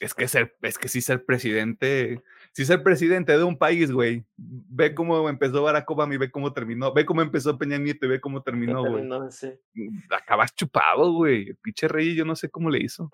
es 0.00 0.14
que 0.14 0.28
ser, 0.28 0.56
es 0.62 0.78
que 0.78 0.88
sí 0.88 1.00
ser 1.00 1.24
presidente, 1.24 2.22
sí 2.52 2.64
ser 2.64 2.82
presidente 2.82 3.36
de 3.36 3.44
un 3.44 3.58
país, 3.58 3.90
güey. 3.90 4.24
Ve 4.36 4.94
cómo 4.94 5.28
empezó 5.28 5.62
Barack 5.62 5.90
Obama 5.90 6.14
y 6.14 6.18
ve 6.18 6.30
cómo 6.30 6.52
terminó, 6.52 6.92
ve 6.92 7.04
cómo 7.04 7.22
empezó 7.22 7.58
Peña 7.58 7.78
Nieto 7.78 8.06
y 8.06 8.10
ve 8.10 8.20
cómo 8.20 8.42
terminó, 8.42 8.84
güey. 8.84 9.04
Mm, 9.04 9.98
acabas 10.10 10.54
chupado, 10.54 11.12
güey. 11.12 11.54
Pinche 11.54 11.88
Rey, 11.88 12.14
yo 12.14 12.24
no 12.24 12.36
sé 12.36 12.50
cómo 12.50 12.70
le 12.70 12.82
hizo. 12.82 13.10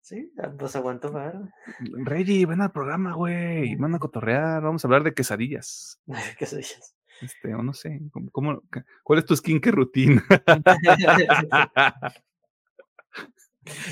Sí, 0.00 0.30
pues 0.58 0.76
aguantó 0.76 1.10
¿verdad? 1.10 1.48
Reggie, 1.78 2.44
ven 2.44 2.60
al 2.60 2.72
programa, 2.72 3.14
güey. 3.14 3.74
Van 3.76 3.94
a 3.94 3.98
cotorrear, 3.98 4.62
vamos 4.62 4.84
a 4.84 4.88
hablar 4.88 5.02
de 5.02 5.14
quesadillas. 5.14 6.00
quesadillas. 6.38 6.94
Este, 7.20 7.54
o 7.54 7.62
no 7.62 7.72
sé, 7.72 8.00
¿cómo, 8.32 8.62
cuál 9.02 9.18
es 9.18 9.24
tu 9.24 9.36
skincare 9.36 9.76
rutina? 9.76 10.24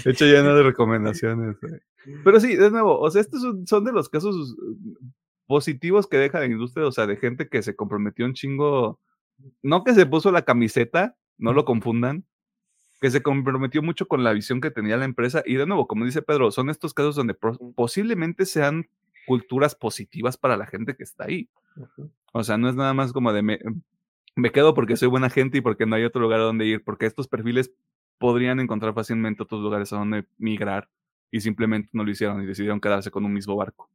He 0.04 0.10
hecho 0.10 0.26
lleno 0.26 0.54
de 0.54 0.62
recomendaciones. 0.62 1.56
Pero 2.24 2.40
sí, 2.40 2.56
de 2.56 2.70
nuevo, 2.70 2.98
o 2.98 3.10
sea, 3.10 3.20
estos 3.20 3.42
son, 3.66 3.84
de 3.84 3.92
los 3.92 4.08
casos 4.08 4.56
mm, 4.58 5.06
positivos 5.46 6.06
que 6.06 6.18
deja 6.18 6.40
la 6.40 6.46
industria, 6.46 6.86
o 6.86 6.92
sea, 6.92 7.06
de 7.06 7.16
gente 7.16 7.48
que 7.48 7.62
se 7.62 7.76
comprometió 7.76 8.26
un 8.26 8.34
chingo, 8.34 9.00
no 9.62 9.84
que 9.84 9.94
se 9.94 10.06
puso 10.06 10.30
la 10.32 10.42
camiseta, 10.42 11.16
no 11.38 11.52
lo 11.52 11.64
confundan, 11.64 12.24
que 13.00 13.10
se 13.10 13.22
comprometió 13.22 13.82
mucho 13.82 14.06
con 14.06 14.24
la 14.24 14.32
visión 14.32 14.60
que 14.60 14.70
tenía 14.70 14.96
la 14.96 15.04
empresa. 15.04 15.42
Y 15.46 15.54
de 15.54 15.66
nuevo, 15.66 15.86
como 15.86 16.04
dice 16.04 16.22
Pedro, 16.22 16.50
son 16.50 16.70
estos 16.70 16.94
casos 16.94 17.16
donde 17.16 17.34
posiblemente 17.74 18.46
sean 18.46 18.88
culturas 19.26 19.74
positivas 19.74 20.36
para 20.36 20.56
la 20.56 20.66
gente 20.66 20.94
que 20.94 21.04
está 21.04 21.24
ahí. 21.24 21.48
O 22.32 22.42
sea, 22.42 22.58
no 22.58 22.68
es 22.68 22.74
nada 22.74 22.94
más 22.94 23.12
como 23.12 23.32
de 23.32 23.42
me, 23.42 23.58
me 24.36 24.50
quedo 24.50 24.74
porque 24.74 24.96
soy 24.96 25.08
buena 25.08 25.30
gente 25.30 25.58
y 25.58 25.60
porque 25.60 25.86
no 25.86 25.96
hay 25.96 26.04
otro 26.04 26.22
lugar 26.22 26.40
a 26.40 26.44
donde 26.44 26.66
ir, 26.66 26.84
porque 26.84 27.06
estos 27.06 27.28
perfiles 27.28 27.72
podrían 28.18 28.60
encontrar 28.60 28.94
fácilmente 28.94 29.42
otros 29.42 29.60
lugares 29.60 29.92
a 29.92 29.96
donde 29.96 30.26
migrar 30.38 30.88
y 31.30 31.40
simplemente 31.40 31.90
no 31.92 32.04
lo 32.04 32.10
hicieron 32.10 32.42
y 32.42 32.46
decidieron 32.46 32.80
quedarse 32.80 33.10
con 33.10 33.24
un 33.24 33.32
mismo 33.32 33.56
barco. 33.56 33.90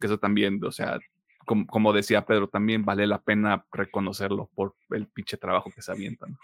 Que 0.00 0.06
eso 0.06 0.18
también, 0.18 0.62
o 0.64 0.72
sea, 0.72 0.98
como, 1.44 1.92
decía 1.92 2.24
Pedro, 2.24 2.48
también 2.48 2.84
vale 2.84 3.06
la 3.06 3.20
pena 3.20 3.64
reconocerlo 3.72 4.50
por 4.54 4.74
el 4.90 5.06
pinche 5.06 5.36
trabajo 5.36 5.70
que 5.74 5.82
se 5.82 5.90
avientan 5.90 6.38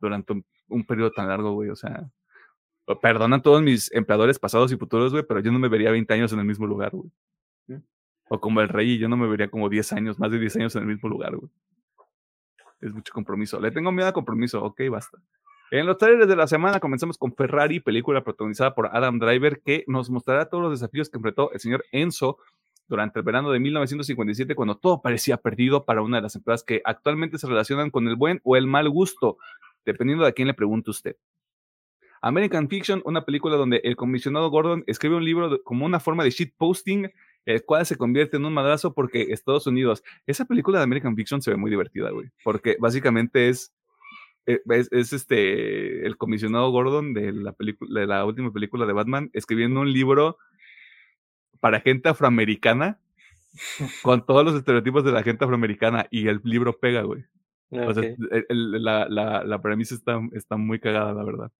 durante 0.00 0.32
un, 0.68 0.84
periodo 0.84 1.12
tan 1.12 1.28
largo, 1.28 1.52
güey. 1.52 1.70
O 1.70 1.76
sea, 1.76 2.10
perdona 3.00 3.36
a 3.36 3.42
todos 3.42 3.62
mis 3.62 3.92
empleadores 3.92 4.38
pasados 4.38 4.72
y 4.72 4.76
futuros, 4.76 5.12
güey, 5.12 5.24
pero 5.26 5.40
yo 5.40 5.52
no 5.52 5.58
me 5.58 5.68
vería 5.68 5.90
20 5.90 6.12
años 6.14 6.32
en 6.32 6.40
el 6.40 6.46
mismo 6.46 6.66
lugar, 6.66 6.92
güey. 6.92 7.10
O 8.32 8.40
como 8.40 8.60
el 8.60 8.68
rey, 8.68 8.96
yo 8.96 9.08
no 9.08 9.16
me 9.16 9.26
vería 9.26 9.50
como 9.50 9.68
10 9.68 9.92
años, 9.92 10.20
más 10.20 10.30
de 10.30 10.38
10 10.38 10.56
años 10.56 10.76
en 10.76 10.82
el 10.82 10.88
mismo 10.88 11.08
lugar, 11.08 11.34
güey. 11.34 11.50
Es 12.80 12.92
mucho 12.94 13.12
compromiso. 13.12 13.58
Le 13.58 13.72
tengo 13.72 13.90
miedo 13.90 14.08
a 14.08 14.12
compromiso, 14.12 14.62
ok, 14.62 14.82
basta. 14.88 15.18
En 15.72 15.84
los 15.84 15.98
trailers 15.98 16.28
de 16.28 16.36
la 16.36 16.46
semana 16.46 16.78
comenzamos 16.78 17.18
con 17.18 17.34
Ferrari, 17.34 17.80
película 17.80 18.22
protagonizada 18.22 18.72
por 18.72 18.86
Adam 18.92 19.18
Driver, 19.18 19.60
que 19.60 19.82
nos 19.88 20.10
mostrará 20.10 20.48
todos 20.48 20.62
los 20.62 20.80
desafíos 20.80 21.10
que 21.10 21.18
enfrentó 21.18 21.50
el 21.50 21.58
señor 21.58 21.84
Enzo 21.90 22.38
durante 22.86 23.18
el 23.18 23.24
verano 23.24 23.50
de 23.50 23.58
1957, 23.58 24.54
cuando 24.54 24.76
todo 24.76 25.02
parecía 25.02 25.36
perdido 25.36 25.84
para 25.84 26.00
una 26.00 26.18
de 26.18 26.22
las 26.22 26.36
empresas 26.36 26.62
que 26.62 26.82
actualmente 26.84 27.36
se 27.36 27.48
relacionan 27.48 27.90
con 27.90 28.06
el 28.06 28.14
buen 28.14 28.40
o 28.44 28.56
el 28.56 28.68
mal 28.68 28.88
gusto, 28.88 29.38
dependiendo 29.84 30.22
de 30.22 30.30
a 30.30 30.32
quién 30.32 30.46
le 30.46 30.54
pregunte 30.54 30.90
usted. 30.90 31.16
American 32.22 32.68
Fiction, 32.68 33.02
una 33.04 33.24
película 33.24 33.56
donde 33.56 33.80
el 33.82 33.96
comisionado 33.96 34.50
Gordon 34.50 34.84
escribe 34.86 35.16
un 35.16 35.24
libro 35.24 35.62
como 35.64 35.84
una 35.84 35.98
forma 35.98 36.22
de 36.22 36.30
shitposting, 36.30 37.10
el 37.46 37.64
cual 37.64 37.86
se 37.86 37.96
convierte 37.96 38.36
en 38.36 38.44
un 38.44 38.52
madrazo 38.52 38.92
porque 38.92 39.28
Estados 39.30 39.66
Unidos. 39.66 40.02
Esa 40.26 40.44
película 40.44 40.78
de 40.78 40.84
American 40.84 41.16
Fiction 41.16 41.42
se 41.42 41.50
ve 41.50 41.56
muy 41.56 41.70
divertida, 41.70 42.10
güey, 42.10 42.30
porque 42.44 42.76
básicamente 42.78 43.48
es 43.48 43.72
eh, 44.46 44.60
es, 44.68 45.12
este 45.12 46.06
el 46.06 46.16
comisionado 46.16 46.70
Gordon 46.70 47.12
de 47.12 47.32
la 47.32 47.52
película 47.52 48.00
de 48.00 48.06
la 48.06 48.24
última 48.24 48.52
película 48.52 48.86
de 48.86 48.92
Batman 48.92 49.30
escribiendo 49.34 49.80
un 49.80 49.92
libro 49.92 50.38
para 51.60 51.80
gente 51.80 52.08
afroamericana 52.08 52.98
con 54.02 54.24
todos 54.24 54.44
los 54.44 54.54
estereotipos 54.54 55.04
de 55.04 55.12
la 55.12 55.22
gente 55.22 55.44
afroamericana 55.44 56.06
y 56.10 56.28
el 56.28 56.40
libro 56.44 56.78
pega, 56.78 57.02
güey. 57.02 57.24
la, 57.70 59.06
la, 59.08 59.44
la, 59.44 59.62
premisa 59.62 59.94
está, 59.94 60.20
está 60.32 60.56
muy 60.56 60.80
cagada, 60.80 61.12
la 61.12 61.22
verdad. 61.22 61.52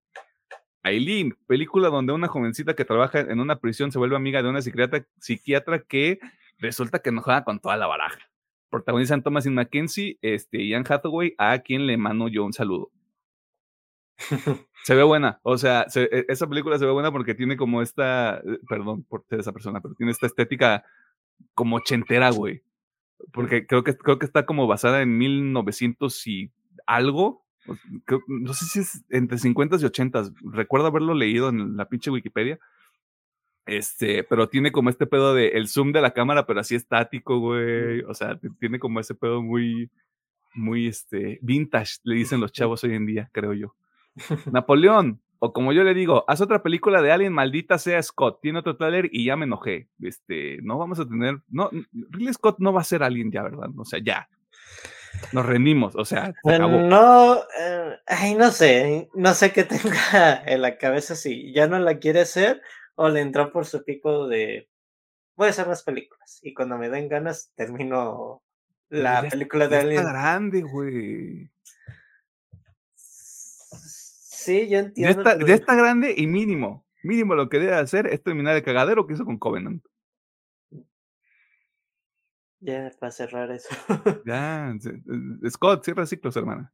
Aileen, 0.83 1.37
película 1.47 1.89
donde 1.89 2.13
una 2.13 2.29
jovencita 2.29 2.75
que 2.75 2.85
trabaja 2.85 3.21
en 3.21 3.41
una 3.41 3.61
prisión 3.61 3.93
se 3.93 3.99
vuelve 3.99 4.17
amiga 4.17 4.43
de 4.43 4.49
una 4.49 4.63
psiquiatra, 4.63 5.07
psiquiatra 5.19 5.83
que 5.83 6.19
resulta 6.59 7.01
que 7.01 7.13
no 7.13 7.23
juega 7.23 7.45
con 7.45 7.61
toda 7.61 7.77
la 7.77 7.87
baraja 7.87 8.31
protagonizan 8.71 9.23
Thomasin 9.23 9.55
McKenzie 9.55 10.19
este, 10.23 10.63
y 10.63 10.73
Anne 10.73 10.87
Hathaway, 10.89 11.35
a 11.37 11.59
quien 11.59 11.87
le 11.87 11.97
mando 11.97 12.29
yo 12.29 12.45
un 12.45 12.53
saludo. 12.53 12.91
se 14.85 14.95
ve 14.95 15.03
buena, 15.03 15.41
o 15.43 15.59
sea, 15.59 15.87
e, 15.95 16.25
esa 16.29 16.47
película 16.47 16.79
se 16.79 16.87
ve 16.87 16.93
buena 16.93 17.11
porque 17.11 17.35
tiene 17.35 17.57
como 17.57 17.83
esta, 17.83 18.39
eh, 18.39 18.59
perdón 18.69 19.03
por 19.05 19.25
ser 19.29 19.41
esa 19.41 19.53
persona, 19.53 19.81
pero 19.81 19.95
tiene 19.95 20.13
esta 20.13 20.27
estética 20.27 20.85
como 21.55 21.77
ochentera, 21.77 22.31
güey. 22.31 22.63
Porque 23.33 23.67
creo 23.67 23.85
que, 23.85 23.97
creo 23.97 24.19
que 24.19 24.27
está 24.27 24.47
como 24.47 24.67
basada 24.67 25.03
en 25.03 25.19
1900 25.19 26.27
y 26.27 26.51
algo. 26.87 27.45
No 28.27 28.55
sé 28.55 28.65
si 28.67 28.81
es 28.81 29.05
entre 29.11 29.39
50 29.39 29.77
y 29.81 29.85
80. 29.85 30.33
Recuerdo 30.53 30.87
haberlo 30.87 31.15
leído 31.15 31.49
en 31.49 31.77
la 31.77 31.89
pinche 31.89 32.11
Wikipedia. 32.11 32.59
Este, 33.67 34.25
pero 34.25 34.49
tiene 34.49 34.73
como 34.73 34.91
este 34.91 35.07
pedo 35.07 35.35
de 35.35 35.49
el 35.51 35.69
zoom 35.69 35.93
de 35.93 36.01
la 36.01 36.13
cámara, 36.13 36.47
pero 36.47 36.61
así 36.61 36.75
estático, 36.75 37.39
güey. 37.39 38.01
O 38.03 38.15
sea, 38.15 38.39
tiene 38.59 38.79
como 38.79 39.01
ese 39.01 39.15
pedo 39.15 39.43
muy, 39.43 39.91
muy, 40.55 40.89
este, 40.89 41.39
vintage, 41.43 41.99
le 42.03 42.17
dicen 42.17 42.41
los 42.41 42.53
chavos 42.53 42.83
hoy 42.85 42.95
en 42.95 43.07
día, 43.07 43.31
creo 43.33 43.53
yo. 43.53 43.75
Napoleón, 44.53 45.21
O 45.39 45.53
como 45.53 45.73
yo 45.73 45.85
le 45.85 45.95
digo, 45.95 46.25
haz 46.27 46.41
otra 46.41 46.63
película 46.63 47.01
de 47.01 47.13
Alien, 47.13 47.33
maldita 47.33 47.79
sea 47.79 48.03
Scott. 48.03 48.41
Tiene 48.43 48.59
otro 48.59 48.77
trailer 48.77 49.09
y 49.13 49.25
ya 49.25 49.37
me 49.37 49.47
enojé. 49.47 49.89
Este, 50.01 50.59
no 50.63 50.77
vamos 50.77 50.99
a 50.99 51.09
tener. 51.09 51.41
No, 51.49 51.71
Ridley 51.93 52.35
Scott 52.35 52.59
no 52.59 52.73
va 52.73 52.81
a 52.81 52.85
ser 52.85 53.03
Alien 53.03 53.31
ya, 53.31 53.45
¿verdad? 53.45 53.71
O 53.77 53.85
sea, 53.85 54.01
ya. 54.03 54.29
Nos 55.33 55.47
rendimos, 55.47 55.97
o 55.97 56.05
sea. 56.05 56.33
no, 56.45 57.37
eh, 57.59 57.99
ay, 58.07 58.35
no 58.35 58.51
sé. 58.51 59.09
No 59.15 59.35
sé 59.35 59.53
qué 59.53 59.65
tenga 59.65 60.43
en 60.47 60.63
la 60.63 60.79
cabeza 60.79 61.15
si 61.15 61.53
ya 61.53 61.67
no 61.67 61.79
la 61.79 61.99
quiere 61.99 62.21
hacer 62.21 62.63
o 62.95 63.09
le 63.09 63.21
entró 63.21 63.53
por 63.53 63.67
su 63.67 63.85
pico 63.85 64.29
de. 64.29 64.69
Voy 65.37 65.47
a 65.47 65.51
hacer 65.51 65.67
más 65.67 65.83
películas. 65.83 66.39
Y 66.43 66.53
cuando 66.53 66.77
me 66.77 66.91
den 66.91 67.09
ganas, 67.09 67.53
termino 67.55 68.43
la 68.91 69.23
película 69.23 69.69
de 69.69 69.79
Alien. 69.79 70.01
Está 70.01 70.13
grande, 70.13 70.63
güey. 70.63 71.51
Sí, 74.41 74.69
yo 74.69 74.79
entiendo. 74.79 75.23
Ya 75.47 75.55
está, 75.55 75.75
grande 75.75 76.15
y 76.17 76.27
mínimo. 76.27 76.85
Mínimo 77.03 77.35
lo 77.35 77.49
que 77.49 77.59
debe 77.59 77.75
hacer 77.75 78.07
es 78.07 78.23
terminar 78.23 78.57
el 78.57 78.63
cagadero 78.63 79.07
que 79.07 79.15
hizo 79.15 79.25
con 79.25 79.39
Covenant. 79.39 79.85
Ya, 82.61 82.93
para 82.99 83.11
cerrar 83.11 83.51
eso. 83.51 83.69
ya, 84.27 84.71
eh, 84.71 85.51
Scott, 85.51 85.85
cierra 85.85 86.07
ciclos, 86.07 86.37
hermana. 86.37 86.73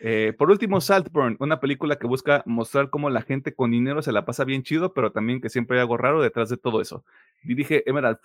Eh, 0.00 0.34
por 0.36 0.50
último, 0.50 0.80
Saltburn, 0.80 1.36
una 1.38 1.60
película 1.60 1.96
que 1.96 2.08
busca 2.08 2.42
mostrar 2.44 2.90
cómo 2.90 3.08
la 3.08 3.22
gente 3.22 3.54
con 3.54 3.70
dinero 3.70 4.02
se 4.02 4.10
la 4.10 4.24
pasa 4.24 4.44
bien 4.44 4.64
chido, 4.64 4.94
pero 4.94 5.12
también 5.12 5.40
que 5.40 5.48
siempre 5.48 5.76
hay 5.76 5.82
algo 5.82 5.96
raro 5.96 6.20
detrás 6.20 6.48
de 6.48 6.56
todo 6.56 6.80
eso. 6.80 7.04
Dirige 7.44 7.88
Emerald 7.88 8.18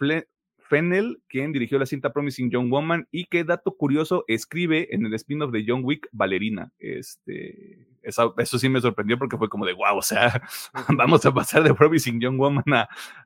Fennel, 0.58 1.22
quien 1.28 1.54
dirigió 1.54 1.78
la 1.78 1.86
cinta 1.86 2.12
Promising 2.12 2.50
Young 2.50 2.72
Woman 2.72 3.08
y 3.12 3.26
que 3.26 3.44
dato 3.44 3.76
curioso 3.76 4.26
escribe 4.28 4.94
en 4.94 5.06
el 5.06 5.14
spin-off 5.14 5.52
de 5.52 5.64
John 5.68 5.82
Wick 5.84 6.10
Valerina. 6.12 6.72
Este, 6.80 7.88
eso, 8.02 8.34
sí 8.38 8.70
me 8.70 8.82
sorprendió 8.82 9.20
porque 9.20 9.38
fue 9.38 9.48
como 9.48 9.66
de 9.66 9.74
wow, 9.74 9.98
o 9.98 10.02
sea, 10.02 10.42
vamos 10.98 11.26
a 11.26 11.34
pasar 11.34 11.64
de 11.64 11.74
Promising 11.74 12.20
Young 12.20 12.38
Woman 12.38 12.64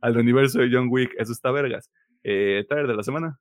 al 0.02 0.18
universo 0.18 0.60
de 0.60 0.70
John 0.72 0.88
Wick. 0.90 1.14
Eso 1.18 1.32
está 1.32 1.52
vergas. 1.52 1.90
Eh, 2.24 2.66
¿Trailer 2.68 2.88
de 2.88 2.96
la 2.96 3.04
semana? 3.04 3.40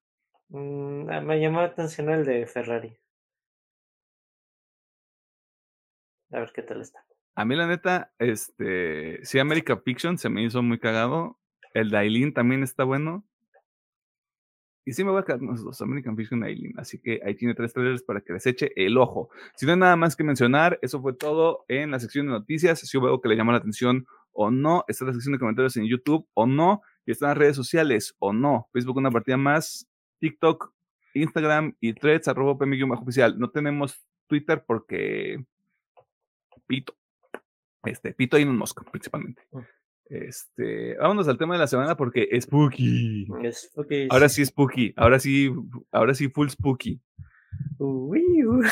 Mm, 0.50 1.08
ah, 1.10 1.20
me 1.20 1.40
llamó 1.40 1.60
la 1.60 1.66
atención 1.66 2.10
el 2.10 2.24
de 2.24 2.46
Ferrari. 2.46 2.96
A 6.32 6.40
ver 6.40 6.52
qué 6.54 6.62
tal 6.62 6.80
está. 6.80 7.04
A 7.34 7.44
mí, 7.44 7.56
la 7.56 7.66
neta, 7.66 8.12
este, 8.18 9.24
sí, 9.24 9.38
America 9.38 9.76
Fiction 9.78 10.18
se 10.18 10.28
me 10.28 10.44
hizo 10.44 10.62
muy 10.62 10.78
cagado. 10.78 11.38
El 11.72 11.90
de 11.90 12.32
también 12.34 12.62
está 12.62 12.84
bueno. 12.84 13.24
Y 14.84 14.92
sí 14.92 15.04
me 15.04 15.10
voy 15.10 15.20
a 15.20 15.24
quedar 15.24 15.40
los 15.40 15.80
American 15.80 16.16
Fiction 16.16 16.42
Alien. 16.42 16.72
Así 16.78 17.00
que 17.00 17.20
ahí 17.24 17.36
tiene 17.36 17.54
tres 17.54 17.72
trailers 17.72 18.02
para 18.02 18.20
que 18.20 18.32
les 18.32 18.46
eche 18.46 18.72
el 18.74 18.98
ojo. 18.98 19.30
Si 19.54 19.66
no 19.66 19.72
hay 19.72 19.78
nada 19.78 19.94
más 19.94 20.16
que 20.16 20.24
mencionar, 20.24 20.78
eso 20.82 21.00
fue 21.00 21.12
todo 21.12 21.64
en 21.68 21.92
la 21.92 22.00
sección 22.00 22.26
de 22.26 22.32
noticias. 22.32 22.80
Si 22.80 22.98
hubo 22.98 23.06
algo 23.06 23.20
que 23.20 23.28
le 23.28 23.36
llamó 23.36 23.52
la 23.52 23.58
atención 23.58 24.06
o 24.32 24.50
no, 24.50 24.84
está 24.88 25.04
en 25.04 25.08
la 25.08 25.14
sección 25.14 25.32
de 25.34 25.38
comentarios 25.38 25.76
en 25.76 25.86
YouTube 25.86 26.26
o 26.34 26.46
no, 26.46 26.82
y 27.06 27.12
está 27.12 27.26
en 27.26 27.28
las 27.30 27.38
redes 27.38 27.56
sociales 27.56 28.16
o 28.18 28.32
no. 28.32 28.68
Facebook 28.72 28.96
una 28.96 29.10
partida 29.10 29.36
más, 29.36 29.89
TikTok, 30.20 30.72
Instagram 31.14 31.74
y 31.80 31.92
threads 31.94 32.28
arroba 32.28 32.54
bajo 32.54 33.02
oficial. 33.02 33.38
No 33.38 33.50
tenemos 33.50 34.00
Twitter 34.26 34.62
porque 34.66 35.44
Pito. 36.66 36.94
Este, 37.84 38.12
Pito 38.12 38.38
y 38.38 38.44
un 38.44 38.56
Mosco, 38.56 38.84
principalmente. 38.90 39.42
Mm. 39.50 39.58
Este, 40.10 40.96
vámonos 40.96 41.28
al 41.28 41.38
tema 41.38 41.54
de 41.54 41.60
la 41.60 41.66
semana 41.68 41.96
porque 41.96 42.28
es 42.32 42.44
spooky. 42.44 43.26
spooky. 43.52 44.08
Ahora 44.10 44.28
sí 44.28 44.44
spooky, 44.44 44.92
ahora 44.96 45.20
sí, 45.20 45.52
ahora 45.92 46.14
sí 46.14 46.28
full 46.28 46.48
spooky. 46.48 47.00
Uy, 47.78 48.44
uy. 48.44 48.66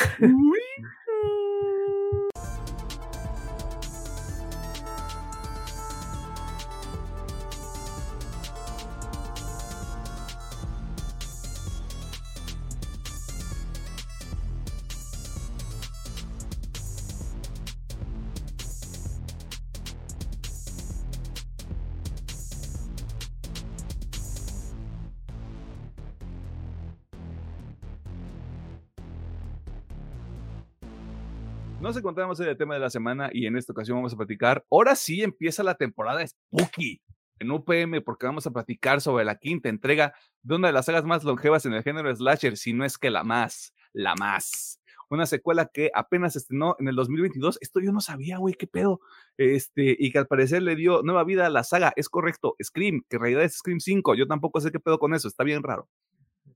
Nos 31.89 31.97
encontramos 31.97 32.39
en 32.39 32.47
el 32.49 32.55
tema 32.55 32.75
de 32.75 32.81
la 32.81 32.91
semana 32.91 33.31
y 33.33 33.47
en 33.47 33.57
esta 33.57 33.73
ocasión 33.73 33.97
vamos 33.97 34.13
a 34.13 34.15
platicar. 34.15 34.63
Ahora 34.69 34.95
sí 34.95 35.23
empieza 35.23 35.63
la 35.63 35.73
temporada 35.73 36.23
Spooky 36.23 37.01
en 37.39 37.49
UPM 37.49 38.03
porque 38.05 38.27
vamos 38.27 38.45
a 38.45 38.51
platicar 38.51 39.01
sobre 39.01 39.25
la 39.25 39.39
quinta 39.39 39.69
entrega 39.69 40.13
de 40.43 40.53
una 40.53 40.67
de 40.67 40.73
las 40.73 40.85
sagas 40.85 41.03
más 41.03 41.23
longevas 41.23 41.65
en 41.65 41.73
el 41.73 41.81
género 41.81 42.15
slasher, 42.15 42.57
si 42.57 42.73
no 42.73 42.85
es 42.85 42.99
que 42.99 43.09
la 43.09 43.23
más, 43.23 43.73
la 43.91 44.13
más. 44.13 44.79
Una 45.09 45.25
secuela 45.25 45.65
que 45.73 45.89
apenas 45.95 46.35
estrenó 46.35 46.75
en 46.77 46.89
el 46.89 46.95
2022. 46.95 47.57
Esto 47.59 47.79
yo 47.79 47.91
no 47.91 48.01
sabía, 48.01 48.37
güey, 48.37 48.53
qué 48.53 48.67
pedo. 48.67 49.01
Este, 49.37 49.95
y 49.97 50.11
que 50.11 50.19
al 50.19 50.27
parecer 50.27 50.61
le 50.61 50.75
dio 50.75 51.01
nueva 51.01 51.23
vida 51.23 51.47
a 51.47 51.49
la 51.49 51.63
saga. 51.63 51.91
Es 51.95 52.07
correcto, 52.07 52.55
Scream, 52.61 53.01
que 53.09 53.15
en 53.15 53.21
realidad 53.23 53.43
es 53.45 53.57
Scream 53.57 53.79
5. 53.79 54.13
Yo 54.13 54.27
tampoco 54.27 54.61
sé 54.61 54.71
qué 54.71 54.79
pedo 54.79 54.99
con 54.99 55.15
eso, 55.15 55.27
está 55.27 55.43
bien 55.43 55.63
raro. 55.63 55.89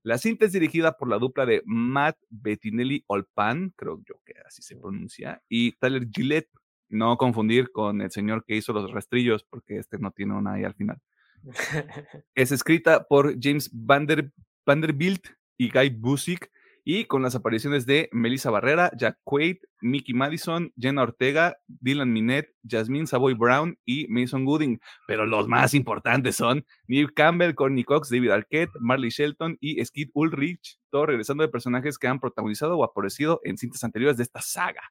La 0.03 0.17
cinta 0.17 0.45
es 0.45 0.51
dirigida 0.51 0.97
por 0.97 1.07
la 1.07 1.17
dupla 1.17 1.45
de 1.45 1.61
Matt 1.65 2.17
Bettinelli 2.29 3.05
Olpan, 3.07 3.73
creo 3.77 4.01
yo 4.05 4.19
que 4.25 4.33
así 4.45 4.61
se 4.61 4.75
pronuncia, 4.75 5.41
y 5.47 5.71
Tyler 5.73 6.07
Gillette. 6.11 6.49
No 6.89 7.17
confundir 7.17 7.71
con 7.71 8.01
el 8.01 8.11
señor 8.11 8.43
que 8.45 8.55
hizo 8.55 8.71
los 8.73 8.91
rastrillos, 8.91 9.43
porque 9.45 9.77
este 9.77 9.97
no 9.97 10.11
tiene 10.11 10.35
una 10.35 10.53
ahí 10.53 10.63
al 10.63 10.75
final. 10.75 11.01
es 12.35 12.51
escrita 12.51 13.07
por 13.07 13.35
James 13.41 13.71
Vanderbilt 13.73 15.25
y 15.57 15.71
Guy 15.71 15.89
Busick 15.89 16.51
y 16.83 17.05
con 17.05 17.21
las 17.21 17.35
apariciones 17.35 17.85
de 17.85 18.09
Melissa 18.11 18.51
Barrera, 18.51 18.91
Jack 18.97 19.17
Quaid, 19.23 19.57
Mickey 19.81 20.13
Madison, 20.13 20.73
Jenna 20.77 21.03
Ortega, 21.03 21.57
Dylan 21.67 22.11
Minette, 22.11 22.53
Jasmine 22.67 23.07
Savoy 23.07 23.33
Brown 23.33 23.77
y 23.85 24.07
Mason 24.09 24.43
Gooding. 24.43 24.79
Pero 25.07 25.25
los 25.25 25.47
más 25.47 25.73
importantes 25.73 26.35
son 26.35 26.65
Neil 26.87 27.13
Campbell, 27.13 27.55
Courtney 27.55 27.83
Cox, 27.83 28.09
David 28.09 28.31
Arquette, 28.31 28.71
Marley 28.79 29.09
Shelton 29.09 29.57
y 29.61 29.83
Skid 29.83 30.09
Ulrich, 30.13 30.79
todos 30.89 31.07
regresando 31.07 31.43
de 31.43 31.49
personajes 31.49 31.97
que 31.97 32.07
han 32.07 32.19
protagonizado 32.19 32.77
o 32.77 32.83
aparecido 32.83 33.39
en 33.43 33.57
cintas 33.57 33.83
anteriores 33.83 34.17
de 34.17 34.23
esta 34.23 34.41
saga. 34.41 34.81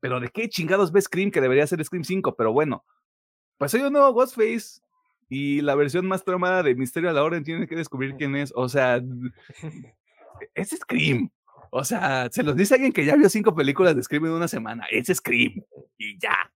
Pero 0.00 0.20
¿de 0.20 0.28
qué 0.28 0.48
chingados 0.48 0.92
ve 0.92 1.00
Scream 1.00 1.30
que 1.30 1.40
debería 1.40 1.66
ser 1.66 1.84
Scream 1.84 2.04
5? 2.04 2.36
Pero 2.36 2.52
bueno, 2.52 2.84
pues 3.58 3.74
hay 3.74 3.82
un 3.82 3.92
nuevo 3.92 4.12
Ghostface 4.12 4.80
y 5.28 5.60
la 5.62 5.74
versión 5.74 6.06
más 6.06 6.24
tramada 6.24 6.62
de 6.62 6.76
Misterio 6.76 7.10
a 7.10 7.12
la 7.12 7.24
Orden 7.24 7.42
tiene 7.42 7.66
que 7.66 7.74
descubrir 7.74 8.14
quién 8.16 8.36
es. 8.36 8.52
O 8.54 8.68
sea, 8.68 9.00
es 10.54 10.70
Scream. 10.70 11.30
O 11.70 11.84
sea, 11.84 12.28
se 12.30 12.42
los 12.42 12.56
dice 12.56 12.74
alguien 12.74 12.92
que 12.92 13.04
ya 13.04 13.16
vio 13.16 13.28
cinco 13.28 13.54
películas 13.54 13.94
de 13.94 14.02
Scream 14.02 14.26
en 14.26 14.32
una 14.32 14.48
semana. 14.48 14.86
Es 14.90 15.08
Scream. 15.08 15.62
Y 15.98 16.18
ya. 16.18 16.52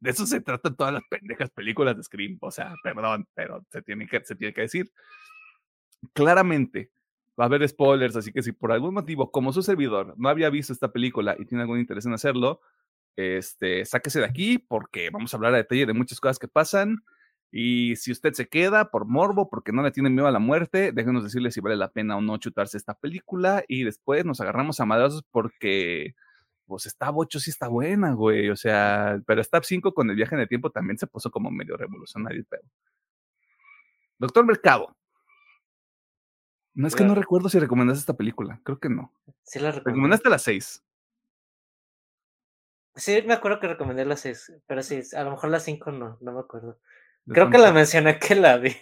De 0.00 0.10
eso 0.10 0.26
se 0.26 0.40
tratan 0.40 0.76
todas 0.76 0.92
las 0.92 1.02
pendejas 1.08 1.50
películas 1.50 1.96
de 1.96 2.02
Scream. 2.02 2.38
O 2.40 2.50
sea, 2.50 2.74
perdón, 2.82 3.26
pero 3.34 3.64
se 3.70 3.82
tiene 3.82 4.06
que, 4.06 4.60
decir. 4.60 4.90
Claramente 6.12 6.90
va 7.38 7.44
a 7.44 7.46
haber 7.46 7.66
spoilers, 7.68 8.16
así 8.16 8.32
que 8.32 8.42
si 8.42 8.52
por 8.52 8.72
algún 8.72 8.94
motivo, 8.94 9.30
como 9.30 9.52
su 9.52 9.62
servidor, 9.62 10.14
no 10.16 10.28
había 10.28 10.50
visto 10.50 10.72
esta 10.72 10.92
película 10.92 11.34
y 11.38 11.46
tiene 11.46 11.62
algún 11.62 11.80
interés 11.80 12.06
en 12.06 12.12
hacerlo, 12.12 12.60
este, 13.16 13.84
sáquese 13.84 14.20
de 14.20 14.26
aquí 14.26 14.58
porque 14.58 15.10
vamos 15.10 15.32
a 15.32 15.36
hablar 15.36 15.54
a 15.54 15.58
detalle 15.58 15.86
de 15.86 15.94
muchas 15.94 16.20
cosas 16.20 16.38
que 16.38 16.48
pasan. 16.48 17.04
Y 17.56 17.94
si 17.94 18.10
usted 18.10 18.32
se 18.32 18.48
queda 18.48 18.90
por 18.90 19.06
morbo, 19.06 19.48
porque 19.48 19.70
no 19.70 19.84
le 19.84 19.92
tiene 19.92 20.10
miedo 20.10 20.26
a 20.26 20.32
la 20.32 20.40
muerte, 20.40 20.90
déjenos 20.90 21.22
decirle 21.22 21.52
si 21.52 21.60
vale 21.60 21.76
la 21.76 21.92
pena 21.92 22.16
o 22.16 22.20
no 22.20 22.36
chutarse 22.36 22.76
esta 22.76 22.94
película. 22.94 23.62
Y 23.68 23.84
después 23.84 24.24
nos 24.24 24.40
agarramos 24.40 24.80
a 24.80 24.86
madrazos 24.86 25.22
porque, 25.30 26.16
pues, 26.66 26.86
está 26.86 27.12
8 27.14 27.38
sí 27.38 27.50
está 27.50 27.68
buena, 27.68 28.12
güey. 28.14 28.50
O 28.50 28.56
sea, 28.56 29.22
pero 29.24 29.44
Stab 29.44 29.62
5 29.64 29.94
con 29.94 30.10
el 30.10 30.16
viaje 30.16 30.34
en 30.34 30.40
el 30.40 30.48
tiempo 30.48 30.70
también 30.70 30.98
se 30.98 31.06
puso 31.06 31.30
como 31.30 31.52
medio 31.52 31.76
revolucionario 31.76 32.44
pero 32.50 32.64
Doctor 34.18 34.44
Mercado. 34.44 34.96
No 36.74 36.88
es 36.88 36.96
que 36.96 37.04
no 37.04 37.14
recuerdo 37.14 37.48
si 37.48 37.60
recomendaste 37.60 38.00
esta 38.00 38.16
película. 38.16 38.60
Creo 38.64 38.80
que 38.80 38.88
no. 38.88 39.12
Sí 39.44 39.60
la 39.60 39.70
Recomendaste 39.70 40.28
la 40.28 40.40
6. 40.40 40.82
Sí, 42.96 43.22
me 43.24 43.34
acuerdo 43.34 43.60
que 43.60 43.68
recomendé 43.68 44.04
la 44.04 44.16
6, 44.16 44.54
pero 44.66 44.82
sí, 44.82 45.02
a 45.16 45.22
lo 45.22 45.30
mejor 45.30 45.50
la 45.50 45.60
5 45.60 45.92
no, 45.92 46.18
no 46.20 46.32
me 46.32 46.40
acuerdo. 46.40 46.80
Creo 47.26 47.50
que 47.50 47.58
la 47.58 47.72
mencioné 47.72 48.18
que 48.18 48.34
la 48.34 48.58
vi. 48.58 48.74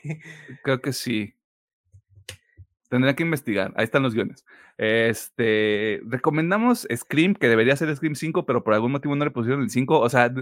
Creo 0.62 0.80
que 0.80 0.92
sí. 0.92 1.34
Tendría 2.88 3.14
que 3.14 3.22
investigar. 3.22 3.72
Ahí 3.76 3.84
están 3.84 4.02
los 4.02 4.14
guiones. 4.14 4.44
Este, 4.76 6.00
recomendamos 6.04 6.86
Scream, 6.94 7.34
que 7.34 7.48
debería 7.48 7.76
ser 7.76 7.94
Scream 7.94 8.14
5, 8.14 8.44
pero 8.44 8.64
por 8.64 8.74
algún 8.74 8.92
motivo 8.92 9.14
no 9.14 9.24
le 9.24 9.30
pusieron 9.30 9.62
el 9.62 9.70
5. 9.70 10.00
O 10.00 10.08
sea, 10.08 10.32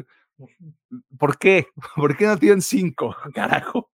¿por 1.18 1.38
qué? 1.38 1.66
¿Por 1.96 2.16
qué 2.16 2.26
no 2.26 2.38
tienen 2.38 2.62
5? 2.62 3.16
Carajo. 3.34 3.90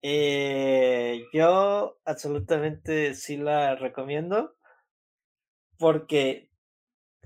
Eh, 0.00 1.24
yo 1.32 1.98
absolutamente 2.04 3.14
sí 3.14 3.36
la 3.36 3.74
recomiendo 3.74 4.54
porque 5.78 6.50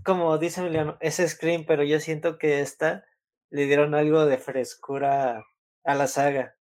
como 0.05 0.39
dice 0.39 0.61
Emiliano, 0.61 0.97
es 1.01 1.17
Scream, 1.17 1.65
pero 1.67 1.83
yo 1.83 2.01
siento 2.01 2.39
que 2.39 2.61
esta 2.61 3.05
le 3.51 3.67
dieron 3.67 3.95
algo 3.95 4.27
de 4.27 4.39
frescura 4.39 5.45
a 5.85 5.95
la 5.95 6.07
saga. 6.07 6.57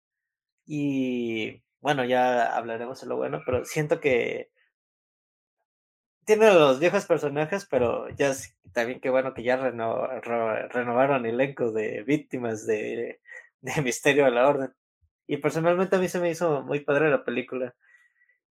Y 0.66 1.62
bueno, 1.80 2.04
ya 2.04 2.56
hablaremos 2.56 3.00
de 3.00 3.06
lo 3.06 3.16
bueno, 3.16 3.42
pero 3.46 3.64
siento 3.64 4.00
que 4.00 4.50
tiene 6.26 6.52
los 6.52 6.80
viejos 6.80 7.06
personajes, 7.06 7.66
pero 7.70 8.08
ya 8.10 8.32
también 8.72 9.00
qué 9.00 9.10
bueno 9.10 9.32
que 9.32 9.44
ya 9.44 9.56
renovaron 9.56 11.24
el 11.24 11.34
elenco 11.34 11.70
de 11.72 12.02
víctimas 12.02 12.66
de, 12.66 13.20
de 13.60 13.82
Misterio 13.82 14.26
a 14.26 14.30
la 14.30 14.48
Orden. 14.48 14.74
Y 15.26 15.38
personalmente 15.38 15.96
a 15.96 15.98
mí 15.98 16.08
se 16.08 16.20
me 16.20 16.30
hizo 16.30 16.62
muy 16.62 16.80
padre 16.80 17.10
la 17.10 17.24
película. 17.24 17.74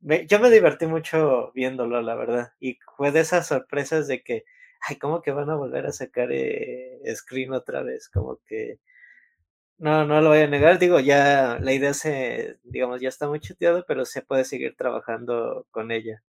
yo 0.02 0.40
me 0.40 0.50
divertí 0.50 0.86
mucho 0.88 1.52
viéndolo, 1.54 2.02
la 2.02 2.16
verdad. 2.16 2.54
Y 2.60 2.80
fue 2.98 3.12
de 3.12 3.22
esas 3.22 3.48
sorpresas 3.48 4.08
de 4.08 4.24
que, 4.24 4.46
ay, 4.82 4.98
¿cómo 4.98 5.22
que 5.22 5.32
van 5.32 5.50
a 5.50 5.56
volver 5.56 5.86
a 5.86 5.92
sacar 5.92 6.30
eh, 6.32 7.02
Screen 7.16 7.54
otra 7.54 7.84
vez? 7.84 8.10
Como 8.10 8.40
que 8.46 8.80
no, 9.78 10.06
no 10.06 10.22
lo 10.22 10.30
voy 10.30 10.40
a 10.40 10.48
negar, 10.48 10.80
digo, 10.80 11.00
ya 11.00 11.60
la 11.60 11.74
idea 11.74 11.94
se, 11.94 12.60
digamos, 12.64 13.02
ya 13.02 13.10
está 13.10 13.28
muy 13.28 13.40
chuteado, 13.42 13.84
pero 13.88 14.06
se 14.06 14.22
puede 14.22 14.46
seguir 14.46 14.76
trabajando 14.78 15.68
con 15.72 15.92
ella. 15.92 16.24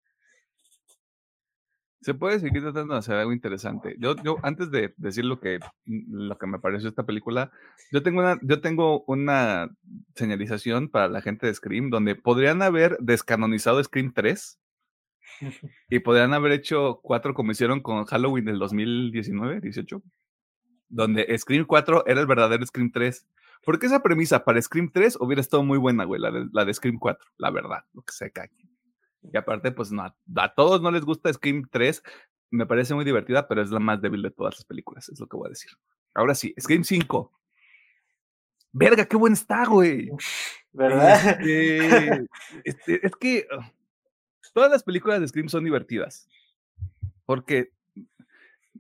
Se 2.01 2.13
puede 2.13 2.39
seguir 2.39 2.61
tratando 2.61 2.93
de 2.93 2.99
hacer 2.99 3.15
algo 3.15 3.31
interesante. 3.31 3.95
Yo, 3.97 4.15
yo 4.23 4.37
antes 4.43 4.71
de 4.71 4.93
decir 4.97 5.23
lo 5.23 5.39
que, 5.39 5.59
lo 5.85 6.37
que 6.37 6.47
me 6.47 6.59
pareció 6.59 6.89
esta 6.89 7.05
película, 7.05 7.51
yo 7.91 8.03
tengo 8.03 8.19
una, 8.19 8.39
yo 8.41 8.59
tengo 8.61 9.03
una 9.07 9.69
señalización 10.15 10.89
para 10.89 11.07
la 11.07 11.21
gente 11.21 11.47
de 11.47 11.53
Scream 11.53 11.89
donde 11.89 12.15
podrían 12.15 12.61
haber 12.61 12.97
descanonizado 12.99 13.83
Scream 13.83 14.13
3 14.13 14.59
y 15.89 15.99
podrían 15.99 16.33
haber 16.33 16.51
hecho 16.51 16.99
cuatro 17.01 17.33
como 17.33 17.51
hicieron 17.51 17.81
con 17.81 18.05
Halloween 18.05 18.45
del 18.45 18.59
2019, 18.59 19.61
18 19.61 20.01
donde 20.93 21.35
Scream 21.37 21.65
4 21.65 22.05
era 22.05 22.21
el 22.21 22.27
verdadero 22.27 22.65
Scream 22.65 22.91
3. 22.91 23.27
Porque 23.65 23.87
esa 23.87 24.03
premisa 24.03 24.43
para 24.43 24.61
Scream 24.61 24.91
3 24.91 25.17
hubiera 25.19 25.41
estado 25.41 25.63
muy 25.63 25.77
buena, 25.77 26.03
güey, 26.03 26.21
la 26.21 26.31
de, 26.31 26.47
la 26.51 26.65
de 26.65 26.73
Scream 26.73 26.99
4, 26.99 27.25
la 27.37 27.49
verdad, 27.49 27.79
lo 27.93 28.01
que 28.03 28.13
se 28.13 28.31
cae. 28.31 28.51
Y 29.21 29.37
aparte, 29.37 29.71
pues 29.71 29.91
no, 29.91 30.03
a 30.03 30.53
todos 30.53 30.81
no 30.81 30.91
les 30.91 31.03
gusta 31.03 31.31
Scream 31.31 31.67
3, 31.71 32.03
me 32.51 32.65
parece 32.65 32.93
muy 32.93 33.05
divertida, 33.05 33.47
pero 33.47 33.61
es 33.61 33.71
la 33.71 33.79
más 33.79 34.01
débil 34.01 34.21
de 34.21 34.31
todas 34.31 34.55
las 34.55 34.65
películas, 34.65 35.07
es 35.09 35.19
lo 35.19 35.27
que 35.27 35.37
voy 35.37 35.47
a 35.47 35.49
decir. 35.49 35.71
Ahora 36.13 36.35
sí, 36.35 36.53
Scream 36.59 36.83
5. 36.83 37.31
Verga, 38.73 39.05
qué 39.05 39.15
buen 39.15 39.33
está, 39.33 39.65
güey. 39.65 40.09
¿Verdad? 40.73 41.39
Este, 41.39 42.27
este, 42.65 43.07
es 43.07 43.15
que 43.15 43.47
uh, 43.57 43.61
todas 44.51 44.71
las 44.71 44.83
películas 44.83 45.21
de 45.21 45.27
Scream 45.27 45.49
son 45.49 45.63
divertidas. 45.63 46.27
Porque 47.25 47.71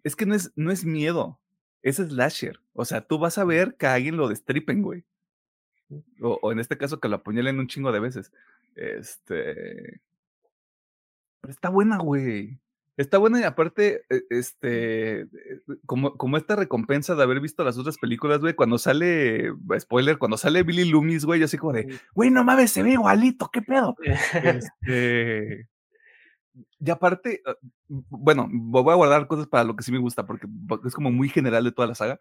es 0.03 0.15
que 0.15 0.25
no 0.25 0.35
es, 0.35 0.51
no 0.55 0.71
es 0.71 0.83
miedo 0.83 1.39
es 1.83 1.97
slasher. 1.97 2.59
O 2.73 2.85
sea, 2.85 3.01
tú 3.01 3.19
vas 3.19 3.37
a 3.37 3.43
ver 3.43 3.75
que 3.75 3.85
a 3.85 3.93
alguien 3.93 4.17
lo 4.17 4.29
destripen, 4.29 4.81
güey. 4.81 5.03
O, 6.21 6.51
en 6.51 6.59
este 6.59 6.77
caso 6.77 6.99
que 6.99 7.09
lo 7.09 7.17
apuñalen 7.17 7.59
un 7.59 7.67
chingo 7.67 7.91
de 7.91 7.99
veces. 7.99 8.31
Este. 8.75 10.01
Pero 11.41 11.51
está 11.51 11.69
buena, 11.69 11.97
güey. 11.97 12.57
Está 12.95 13.17
buena 13.17 13.39
y 13.39 13.43
aparte, 13.43 14.03
e, 14.09 14.21
este, 14.29 15.27
como, 15.85 16.15
como 16.15 16.37
esta 16.37 16.55
recompensa 16.55 17.15
de 17.15 17.23
haber 17.23 17.39
visto 17.39 17.63
las 17.63 17.77
otras 17.77 17.97
películas, 17.97 18.39
güey, 18.39 18.53
cuando 18.53 18.77
sale, 18.77 19.51
spoiler, 19.79 20.19
cuando 20.19 20.37
sale 20.37 20.63
Billy 20.63 20.85
Loomis, 20.85 21.25
güey, 21.25 21.39
yo 21.39 21.45
así 21.45 21.57
como 21.57 21.73
de, 21.73 21.99
güey, 22.13 22.29
no 22.29 22.43
mames, 22.43 22.71
se 22.71 22.83
ve 22.83 22.91
igualito, 22.91 23.49
¿qué 23.51 23.63
pedo? 23.63 23.95
este, 24.83 25.67
y 26.79 26.89
aparte, 26.91 27.41
ah, 27.45 27.55
bueno, 27.87 28.47
voy 28.51 28.91
a 28.91 28.95
guardar 28.95 29.27
cosas 29.27 29.47
para 29.47 29.63
lo 29.63 29.75
que 29.75 29.83
sí 29.83 29.91
me 29.91 29.99
gusta, 29.99 30.25
porque 30.25 30.47
es 30.85 30.93
como 30.93 31.11
muy 31.11 31.29
general 31.29 31.63
de 31.63 31.71
toda 31.71 31.87
la 31.87 31.95
saga. 31.95 32.19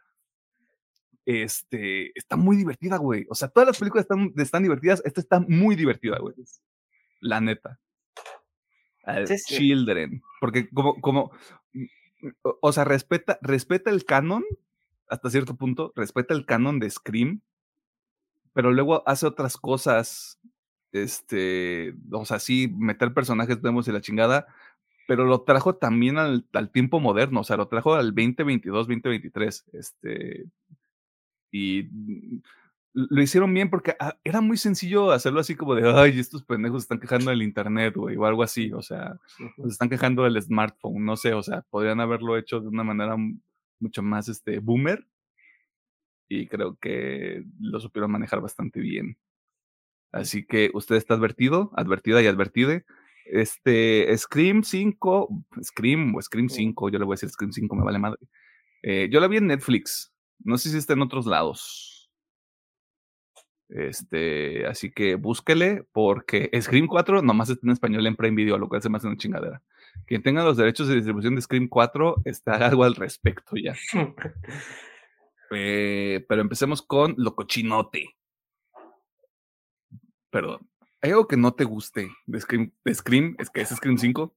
Este, 1.25 2.17
está 2.19 2.37
muy 2.37 2.57
divertida, 2.57 2.97
güey. 2.97 3.27
O 3.29 3.35
sea, 3.35 3.49
todas 3.49 3.69
las 3.69 3.79
películas 3.79 4.05
están, 4.05 4.33
están 4.37 4.63
divertidas. 4.63 5.03
Esta 5.05 5.21
está 5.21 5.41
muy 5.41 5.77
divertida, 5.77 6.19
güey. 6.19 6.35
La 7.21 7.41
neta. 7.41 7.79
Children. 9.47 10.23
Porque 10.41 10.69
como, 10.71 11.01
como, 11.01 11.33
mm, 11.73 11.85
o 12.61 12.73
sea, 12.73 12.85
respeta, 12.85 13.39
respeta 13.43 13.91
el 13.91 14.05
canon 14.05 14.45
hasta 15.09 15.31
cierto 15.31 15.57
punto, 15.57 15.93
respeta 15.95 16.35
el 16.35 16.47
canon 16.47 16.79
de 16.79 16.89
Scream, 16.89 17.43
pero 18.55 18.73
luego 18.73 19.07
hace 19.07 19.27
otras 19.27 19.57
cosas 19.57 20.41
este, 20.93 21.95
o 22.13 22.25
sea, 22.25 22.39
sí, 22.39 22.73
meter 22.77 23.15
personajes 23.15 23.63
nuevos 23.63 23.89
y 23.89 23.93
la 23.93 24.01
chingada, 24.01 24.47
pero 25.09 25.25
lo 25.25 25.43
trajo 25.43 25.77
también 25.77 26.19
al, 26.19 26.47
tiempo 26.71 27.01
moderno, 27.01 27.41
o 27.41 27.45
sea, 27.45 27.57
lo 27.57 27.69
trajo 27.69 27.95
al 27.95 28.15
2022, 28.15 28.87
2023, 28.87 29.65
este, 29.73 30.45
y 31.51 31.89
lo 32.95 33.23
hicieron 33.23 33.53
bien 33.55 33.71
porque 33.71 33.97
ah, 33.99 34.19
era 34.25 34.41
muy 34.41 34.57
sencillo 34.57 35.11
hacerlo 35.13 35.41
así 35.41 35.55
como 35.55 35.75
de, 35.75 35.91
ay, 35.91 36.19
estos 36.19 36.45
pendejos 36.45 36.83
están 36.83 37.01
quejando 37.01 37.31
del 37.31 37.43
internet, 37.43 37.95
güey, 37.97 38.17
o 38.17 38.27
algo 38.27 38.43
así, 38.43 38.73
o 38.73 38.83
sea, 38.83 39.19
se 39.39 39.69
están 39.69 39.89
quejando 39.89 40.25
del 40.25 40.41
smartphone, 40.41 41.05
no 41.05 41.17
sé, 41.17 41.35
o 41.35 41.43
sea, 41.43 41.63
podrían 41.71 42.01
haberlo 42.01 42.37
hecho 42.37 42.61
de 42.61 42.69
una 42.69 42.85
manera 42.85 43.17
mucho 43.81 44.03
más, 44.03 44.29
este, 44.29 44.59
boomer, 44.59 45.07
y 46.29 46.49
creo 46.49 46.77
que 46.81 47.45
lo 47.61 47.81
supieron 47.81 48.11
manejar 48.11 48.41
bastante 48.41 48.81
bien. 48.81 49.19
Así 50.13 50.45
que 50.47 50.71
usted 50.75 50.97
está 50.97 51.15
advertido, 51.15 51.71
advertida 51.75 52.23
y 52.23 52.27
advertide. 52.27 52.85
Este, 53.27 54.15
Scream 54.17 54.63
5, 54.63 55.29
Scream 55.63 56.15
o 56.15 56.23
Scream 56.23 56.49
5, 56.49 56.91
yo 56.91 56.99
le 56.99 57.05
voy 57.05 57.15
a 57.15 57.17
decir 57.17 57.31
Scream 57.31 57.53
5, 57.53 57.77
me 57.77 57.85
vale 57.85 57.99
madre. 57.99 58.19
Eh, 58.83 59.09
yo 59.11 59.21
la 59.21 59.29
vi 59.29 59.39
en 59.39 59.47
Netflix, 59.47 60.13
no 60.41 60.59
sé 60.59 60.71
si 60.71 60.79
está 60.79 60.95
en 60.95 61.03
otros 61.03 61.27
lados. 61.27 61.92
Este, 63.75 64.67
así 64.67 64.91
que 64.93 65.15
búsquele 65.15 65.85
porque 65.93 66.51
Scream 66.61 66.87
4 66.87 67.23
nomás 67.23 67.51
está 67.51 67.67
en 67.67 67.73
español 67.73 68.07
en 68.07 68.17
Prime 68.17 68.37
Video, 68.37 68.59
lo 68.59 68.69
cual 68.69 68.83
se 68.83 68.89
me 68.89 68.99
hace 68.99 69.07
una 69.07 69.17
chingadera. 69.17 69.63
Quien 70.07 70.23
tenga 70.23 70.45
los 70.45 70.57
derechos 70.57 70.89
de 70.89 70.97
distribución 70.97 71.35
de 71.35 71.43
Scream 71.43 71.69
4 71.69 72.23
está 72.25 72.53
algo 72.67 72.85
al 72.85 72.95
respecto 72.95 73.57
ya. 73.57 73.75
Eh, 75.51 76.25
pero 76.29 76.41
empecemos 76.41 76.83
con 76.83 77.15
lo 77.19 77.35
cochinote 77.35 78.17
perdón, 80.33 80.67
¿hay 81.03 81.11
algo 81.11 81.29
que 81.29 81.37
no 81.37 81.55
te 81.55 81.65
guste 81.65 82.11
de 82.27 82.41
Scream? 82.41 82.73
Scream? 82.93 83.37
¿Es 83.39 83.51
que 83.51 83.61
es 83.61 83.69
Scream 83.69 83.99
5? 83.99 84.35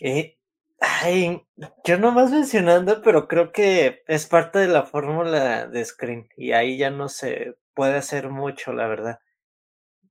Eh, 0.00 0.37
ay, 0.80 1.46
yo 1.84 1.98
nomás 1.98 2.30
mencionando, 2.30 3.02
pero 3.02 3.28
creo 3.28 3.52
que 3.52 4.02
es 4.06 4.26
parte 4.26 4.58
de 4.60 4.68
la 4.68 4.84
fórmula 4.84 5.66
de 5.66 5.84
Scream 5.84 6.28
y 6.36 6.52
ahí 6.52 6.78
ya 6.78 6.90
no 6.90 7.08
se 7.08 7.56
puede 7.74 7.96
hacer 7.96 8.30
mucho, 8.30 8.72
la 8.72 8.86
verdad. 8.86 9.20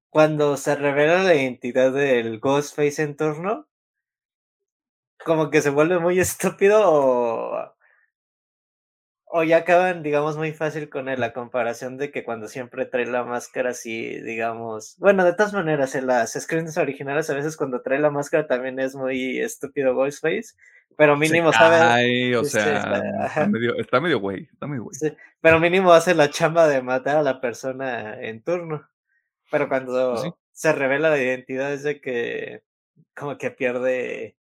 Cuando 0.09 0.57
se 0.57 0.75
revela 0.75 1.23
la 1.23 1.35
identidad 1.35 1.93
del 1.93 2.39
Ghostface 2.39 3.01
en 3.03 3.15
turno, 3.15 3.67
como 5.25 5.49
que 5.49 5.61
se 5.61 5.69
vuelve 5.69 5.99
muy 5.99 6.19
estúpido 6.19 6.81
o 6.83 7.76
o 9.29 9.43
ya 9.43 9.57
acaban, 9.57 10.03
digamos, 10.03 10.37
muy 10.37 10.53
fácil 10.53 10.89
con 10.89 11.09
él, 11.09 11.19
la 11.19 11.33
comparación 11.33 11.97
de 11.97 12.11
que 12.11 12.23
cuando 12.23 12.47
siempre 12.47 12.85
trae 12.85 13.05
la 13.05 13.23
máscara 13.23 13.71
así, 13.71 14.21
digamos, 14.21 14.95
bueno, 14.99 15.25
de 15.25 15.33
todas 15.33 15.53
maneras, 15.53 15.95
en 15.95 16.07
las 16.07 16.33
screens 16.33 16.77
originales 16.77 17.29
a 17.29 17.33
veces 17.35 17.57
cuando 17.57 17.81
trae 17.81 17.99
la 17.99 18.09
máscara 18.09 18.47
también 18.47 18.79
es 18.79 18.95
muy 18.95 19.39
estúpido 19.39 19.93
Ghostface, 19.93 20.55
pero 20.95 21.17
mínimo 21.17 21.51
sabe... 21.51 22.37
o 22.37 22.43
sea, 22.45 23.25
está, 23.25 23.47
medio, 23.47 23.75
está 23.77 23.99
medio 23.99 24.19
güey, 24.19 24.47
está 24.51 24.65
medio 24.65 24.83
güey. 24.85 24.95
pero 25.41 25.59
mínimo 25.59 25.91
hace 25.91 26.15
la 26.15 26.29
chamba 26.29 26.67
de 26.67 26.81
matar 26.81 27.17
a 27.17 27.23
la 27.23 27.41
persona 27.41 28.19
en 28.21 28.41
turno, 28.41 28.87
pero 29.51 29.67
cuando 29.67 30.39
se 30.53 30.71
revela 30.71 31.09
la 31.09 31.21
identidad 31.21 31.73
es 31.73 31.83
de 31.83 31.99
que 31.99 32.63
como 33.13 33.37
que 33.37 33.51
pierde 33.51 34.37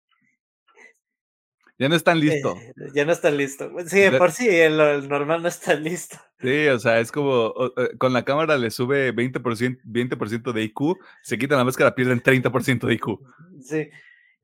ya 1.79 1.89
no 1.89 1.95
están 1.95 2.21
listo. 2.21 2.57
Eh, 2.57 2.91
ya 2.95 3.05
no 3.05 3.13
están 3.13 3.37
listo. 3.37 3.71
Sí, 3.87 4.03
por 4.17 4.33
sí, 4.33 4.49
el, 4.49 4.77
normal 5.09 5.43
no 5.43 5.49
está 5.49 5.75
listo. 5.75 6.17
Sí, 6.41 6.69
o 6.69 6.79
sea, 6.79 7.01
es 7.01 7.13
como 7.13 7.55
eh, 7.77 7.97
con 7.99 8.13
la 8.13 8.25
cámara 8.25 8.57
le 8.57 8.71
sube 8.71 9.15
20%, 9.15 9.81
20 9.85 10.53
de 10.53 10.63
IQ, 10.63 10.99
se 11.23 11.39
quitan 11.39 11.59
la 11.59 11.65
máscara, 11.65 11.95
pierden 11.95 12.23
30% 12.23 12.87
de 12.87 12.95
IQ. 12.95 13.21
Sí. 13.61 13.91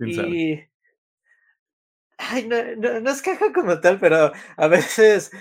Y. 0.01 0.61
Ay, 2.19 2.47
no, 2.47 2.57
no, 2.77 3.01
no, 3.01 3.11
es 3.11 3.21
caja 3.21 3.53
como 3.53 3.81
tal, 3.81 3.99
pero 3.99 4.33
a 4.57 4.67
veces 4.69 5.33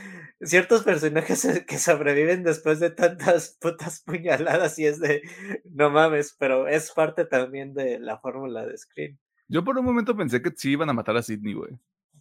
ciertos 0.41 0.83
personajes 0.83 1.63
que 1.67 1.77
sobreviven 1.77 2.43
después 2.43 2.79
de 2.79 2.89
tantas 2.89 3.57
putas 3.59 4.01
puñaladas 4.01 4.79
y 4.79 4.85
es 4.85 4.99
de 4.99 5.21
no 5.65 5.89
mames, 5.89 6.35
pero 6.37 6.67
es 6.67 6.91
parte 6.91 7.25
también 7.25 7.73
de 7.73 7.99
la 7.99 8.19
fórmula 8.19 8.65
de 8.65 8.77
Scream. 8.77 9.17
Yo 9.51 9.65
por 9.65 9.77
un 9.77 9.85
momento 9.85 10.15
pensé 10.15 10.41
que 10.41 10.51
sí 10.55 10.71
iban 10.71 10.89
a 10.89 10.93
matar 10.93 11.17
a 11.17 11.21
Sidney, 11.21 11.53
güey. 11.53 11.71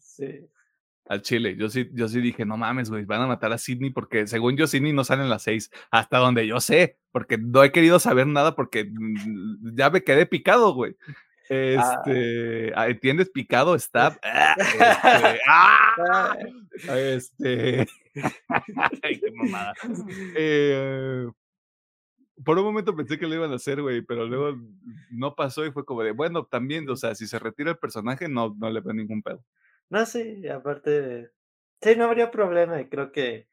Sí. 0.00 0.48
Al 1.06 1.22
Chile. 1.22 1.54
Yo 1.56 1.68
sí, 1.68 1.88
yo 1.92 2.08
sí 2.08 2.20
dije, 2.20 2.44
no 2.44 2.56
mames, 2.56 2.90
güey, 2.90 3.04
van 3.04 3.22
a 3.22 3.28
matar 3.28 3.52
a 3.52 3.58
Sidney 3.58 3.90
porque 3.90 4.26
según 4.26 4.56
yo, 4.56 4.66
Sidney 4.66 4.92
no 4.92 5.04
sale 5.04 5.22
en 5.22 5.30
las 5.30 5.44
seis. 5.44 5.70
Hasta 5.92 6.18
donde 6.18 6.44
yo 6.48 6.58
sé, 6.58 6.98
porque 7.12 7.38
no 7.38 7.62
he 7.62 7.70
querido 7.70 8.00
saber 8.00 8.26
nada 8.26 8.56
porque 8.56 8.84
mm, 8.84 9.76
ya 9.76 9.90
me 9.90 10.02
quedé 10.02 10.26
picado, 10.26 10.74
güey. 10.74 10.96
Este, 11.48 12.72
ah. 12.74 12.88
¿entiendes? 12.88 13.30
Picado, 13.30 13.78
stab. 13.78 14.18
Ah, 14.26 16.36
este, 16.36 16.66
¡ah! 16.88 16.98
este, 16.98 17.86
ay, 19.02 19.20
qué 19.20 19.30
mamada. 19.32 19.74
Eh, 20.36 21.26
por 22.45 22.59
un 22.59 22.64
momento 22.64 22.97
pensé 22.97 23.18
que 23.18 23.26
lo 23.26 23.34
iban 23.34 23.53
a 23.53 23.57
hacer, 23.57 23.82
güey, 23.82 24.03
pero 24.03 24.26
luego 24.26 24.59
no 25.11 25.34
pasó 25.34 25.64
y 25.64 25.72
fue 25.72 25.84
como 25.84 26.03
de, 26.03 26.12
bueno, 26.12 26.45
también, 26.45 26.88
o 26.88 26.97
sea, 26.97 27.14
si 27.14 27.26
se 27.26 27.38
retira 27.38 27.70
el 27.70 27.78
personaje, 27.78 28.28
no, 28.28 28.55
no 28.59 28.70
le 28.70 28.80
veo 28.80 28.93
ningún 28.93 29.22
pedo. 29.22 29.45
No, 29.88 30.07
sí, 30.07 30.47
aparte, 30.49 31.30
sí, 31.80 31.97
no 31.97 32.05
habría 32.05 32.30
problema 32.30 32.80
y 32.80 32.88
creo 32.88 33.12
que 33.12 33.49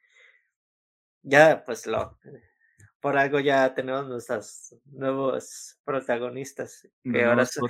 ya, 1.23 1.63
pues 1.65 1.87
lo, 1.87 2.17
por 2.99 3.17
algo 3.17 3.39
ya 3.39 3.73
tenemos 3.73 4.07
nuestros 4.07 4.75
nuevos 4.85 5.79
protagonistas, 5.83 6.87
que 7.03 7.25
ahora 7.25 7.45
son, 7.45 7.69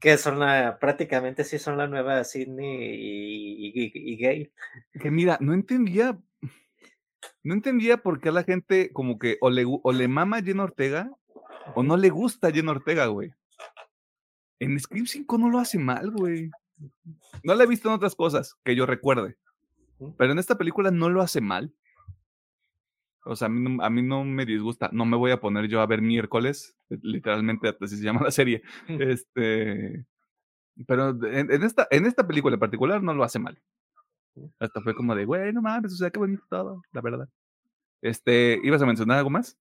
que 0.00 0.16
son 0.16 0.38
la, 0.38 0.78
prácticamente 0.78 1.44
sí 1.44 1.58
son 1.58 1.76
la 1.78 1.86
nueva 1.86 2.24
Sidney 2.24 2.78
y, 2.82 3.92
y, 3.94 4.16
Gay. 4.16 4.52
Que 5.00 5.10
mira, 5.10 5.38
no 5.40 5.54
entendía, 5.54 6.18
no 7.42 7.54
entendía 7.54 7.98
por 7.98 8.20
qué 8.20 8.28
a 8.28 8.32
la 8.32 8.44
gente 8.44 8.92
como 8.92 9.18
que 9.18 9.38
o 9.40 9.50
le, 9.50 9.64
o 9.66 9.92
le 9.92 10.08
mama 10.08 10.38
a 10.38 10.42
Jen 10.42 10.60
Ortega 10.60 11.10
o 11.74 11.82
no 11.82 11.96
le 11.96 12.10
gusta 12.10 12.48
a 12.48 12.52
Jen 12.52 12.68
Ortega, 12.68 13.06
güey. 13.06 13.32
En 14.58 14.78
Scream 14.78 15.06
5 15.06 15.38
no 15.38 15.48
lo 15.48 15.58
hace 15.58 15.78
mal, 15.78 16.10
güey. 16.10 16.50
No 17.42 17.54
la 17.54 17.64
he 17.64 17.66
visto 17.66 17.88
en 17.88 17.94
otras 17.94 18.14
cosas 18.14 18.56
que 18.64 18.76
yo 18.76 18.86
recuerde. 18.86 19.36
Pero 20.16 20.32
en 20.32 20.38
esta 20.38 20.56
película 20.56 20.90
no 20.90 21.08
lo 21.08 21.20
hace 21.20 21.40
mal. 21.40 21.74
O 23.24 23.36
sea, 23.36 23.46
a 23.46 23.48
mí, 23.48 23.60
no, 23.60 23.82
a 23.82 23.90
mí, 23.90 24.02
no, 24.02 24.24
me 24.24 24.46
disgusta. 24.46 24.88
No 24.92 25.04
me 25.04 25.16
voy 25.16 25.30
a 25.30 25.40
poner 25.40 25.68
yo 25.68 25.80
a 25.80 25.86
ver 25.86 26.00
miércoles, 26.00 26.74
eh, 26.88 26.98
literalmente 27.02 27.76
así 27.80 27.96
se 27.96 28.04
llama 28.04 28.22
la 28.22 28.30
serie. 28.30 28.62
Este, 28.88 30.06
pero 30.86 31.10
en, 31.26 31.62
esta, 31.62 31.86
en 31.90 32.06
esta 32.06 32.26
película 32.26 32.54
en 32.54 32.60
particular 32.60 33.02
no 33.02 33.12
lo 33.12 33.24
hace 33.24 33.38
mal. 33.38 33.60
Hasta 34.58 34.80
fue 34.80 34.94
como 34.94 35.14
de, 35.14 35.24
güey, 35.24 35.52
no 35.52 35.62
mames, 35.62 35.92
o 35.92 35.96
sea, 35.96 36.10
qué 36.10 36.18
bonito 36.18 36.44
todo, 36.48 36.82
la 36.92 37.00
verdad. 37.00 37.28
Este, 38.02 38.58
¿ibas 38.62 38.80
a 38.82 38.86
mencionar 38.86 39.18
algo 39.18 39.30
más? 39.30 39.58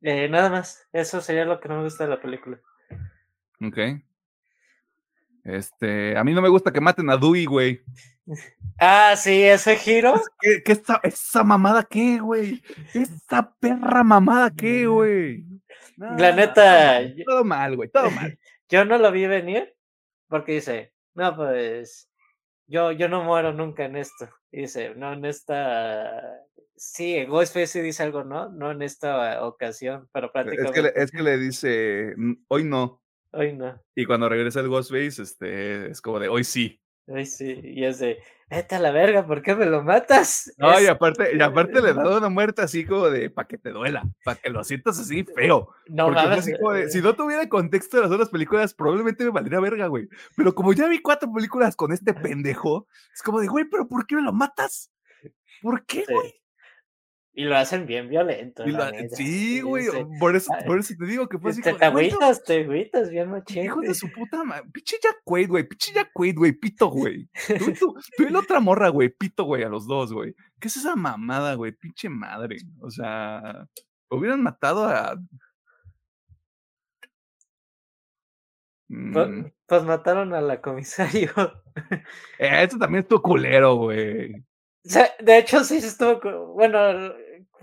Eh, 0.00 0.28
nada 0.28 0.50
más. 0.50 0.86
Eso 0.92 1.20
sería 1.20 1.44
lo 1.44 1.60
que 1.60 1.68
no 1.68 1.78
me 1.78 1.84
gusta 1.84 2.04
de 2.04 2.10
la 2.10 2.20
película. 2.20 2.60
Ok. 3.60 3.78
Este, 5.44 6.16
a 6.16 6.24
mí 6.24 6.32
no 6.32 6.40
me 6.40 6.48
gusta 6.48 6.72
que 6.72 6.80
maten 6.80 7.10
a 7.10 7.16
Dewey, 7.16 7.44
güey. 7.44 7.80
Ah, 8.78 9.14
sí, 9.16 9.42
ese 9.44 9.76
giro. 9.76 10.20
¿Qué, 10.40 10.62
qué 10.64 10.72
esa, 10.72 10.98
esa, 11.04 11.44
mamada 11.44 11.84
qué, 11.84 12.18
güey? 12.18 12.60
Esa 12.92 13.54
perra 13.60 14.02
mamada 14.02 14.50
qué, 14.50 14.86
güey. 14.86 15.44
la 15.96 16.32
neta. 16.32 17.00
Todo 17.24 17.44
mal, 17.44 17.76
güey, 17.76 17.88
todo 17.88 18.10
mal. 18.10 18.36
Yo 18.68 18.84
no 18.84 18.98
lo 18.98 19.12
vi 19.12 19.26
venir 19.26 19.76
porque 20.26 20.54
dice, 20.54 20.92
no, 21.14 21.36
pues 21.36 22.10
yo, 22.66 22.92
yo 22.92 23.08
no 23.08 23.24
muero 23.24 23.52
nunca 23.52 23.84
en 23.84 23.96
esto. 23.96 24.28
dice, 24.50 24.94
no, 24.94 25.12
en 25.12 25.24
esta. 25.24 26.40
Sí, 26.76 27.24
Ghostface 27.24 27.82
dice 27.82 28.02
algo, 28.02 28.24
¿no? 28.24 28.48
No 28.50 28.70
en 28.70 28.82
esta 28.82 29.44
ocasión, 29.46 30.08
pero 30.12 30.32
prácticamente. 30.32 30.80
Es 30.80 30.92
que 30.92 30.98
le, 30.98 31.04
es 31.04 31.10
que 31.10 31.22
le 31.22 31.38
dice, 31.38 32.14
hoy 32.48 32.64
no. 32.64 33.00
Hoy 33.32 33.52
no. 33.52 33.80
Y 33.94 34.04
cuando 34.04 34.28
regresa 34.28 34.60
el 34.60 34.68
Ghostface, 34.68 35.22
este, 35.22 35.90
es 35.90 36.00
como 36.00 36.18
de, 36.18 36.28
hoy 36.28 36.44
sí. 36.44 36.80
Hoy 37.06 37.26
sí. 37.26 37.60
Y 37.62 37.84
es 37.84 37.98
de, 37.98 38.22
vete 38.50 38.74
a 38.74 38.78
la 38.78 38.90
verga, 38.90 39.26
¿por 39.26 39.42
qué 39.42 39.54
me 39.54 39.66
lo 39.66 39.82
matas? 39.82 40.52
No, 40.58 40.80
y 40.80 40.86
aparte, 40.86 41.36
y 41.36 41.40
aparte 41.40 41.80
le 41.80 41.94
da 41.94 42.18
una 42.18 42.28
muerte 42.28 42.62
así 42.62 42.84
como 42.84 43.08
de, 43.10 43.30
para 43.30 43.48
que 43.48 43.58
te 43.58 43.70
duela, 43.70 44.04
para 44.24 44.40
que 44.40 44.50
lo 44.50 44.62
sientas 44.64 44.98
así 44.98 45.24
feo. 45.24 45.70
No 45.88 46.10
mames. 46.10 46.48
Eh, 46.48 46.88
si 46.88 47.00
no 47.00 47.14
tuviera 47.14 47.48
contexto 47.48 47.96
de 47.96 48.04
las 48.04 48.12
otras 48.12 48.28
películas, 48.28 48.74
probablemente 48.74 49.24
me 49.24 49.30
valdría 49.30 49.60
verga, 49.60 49.86
güey. 49.86 50.08
Pero 50.36 50.54
como 50.54 50.72
ya 50.72 50.88
vi 50.88 51.00
cuatro 51.00 51.32
películas 51.32 51.76
con 51.76 51.92
este 51.92 52.14
pendejo, 52.14 52.86
es 53.12 53.22
como 53.22 53.40
de, 53.40 53.48
güey, 53.48 53.64
pero 53.64 53.88
¿por 53.88 54.06
qué 54.06 54.16
me 54.16 54.22
lo 54.22 54.32
matas? 54.32 54.90
¿Por 55.62 55.84
qué, 55.86 56.04
güey? 56.08 56.34
Y 57.36 57.44
lo 57.44 57.56
hacen 57.56 57.84
bien 57.84 58.08
violento. 58.08 58.64
sí, 59.16 59.60
güey. 59.60 59.86
Por, 60.20 60.36
eso, 60.36 60.52
por 60.66 60.78
eso 60.78 60.94
te 60.96 61.04
digo 61.04 61.28
que 61.28 61.36
fue 61.36 61.50
así. 61.50 61.62
Te, 61.62 61.74
te 61.74 61.84
agüitas, 61.84 62.44
te 62.44 62.62
agüitas 62.62 63.10
bien 63.10 63.28
machín. 63.28 63.64
Hijo 63.64 63.80
de 63.80 63.92
su 63.92 64.10
puta 64.12 64.44
madre. 64.44 64.68
Pinche 64.72 64.98
Jack 65.02 65.22
Quaid, 65.24 65.48
güey. 65.48 65.64
Pinche 65.64 65.92
Jack 65.92 66.10
Quaid, 66.12 66.36
güey. 66.36 66.52
Pito, 66.52 66.88
güey. 66.88 67.28
Tú, 67.80 67.96
y 68.18 68.30
la 68.30 68.38
otra 68.38 68.60
morra, 68.60 68.88
güey. 68.88 69.08
Pito, 69.08 69.44
güey, 69.44 69.64
a 69.64 69.68
los 69.68 69.88
dos, 69.88 70.12
güey. 70.12 70.36
¿Qué 70.60 70.68
es 70.68 70.76
esa 70.76 70.94
mamada, 70.94 71.54
güey? 71.54 71.72
Pinche 71.72 72.08
madre. 72.08 72.58
O 72.80 72.90
sea, 72.90 73.66
hubieran 74.10 74.40
matado 74.40 74.86
a. 74.86 75.16
Pues, 78.86 79.28
mm. 79.28 79.46
pues, 79.66 79.82
mataron 79.82 80.34
a 80.34 80.40
la 80.40 80.60
comisario. 80.60 81.32
Eh, 82.38 82.62
esto 82.62 82.78
también 82.78 83.02
es 83.02 83.08
tu 83.08 83.20
culero, 83.20 83.74
güey. 83.74 84.44
De 85.18 85.38
hecho, 85.38 85.64
sí 85.64 85.78
estuvo. 85.78 86.54
Bueno, 86.54 86.78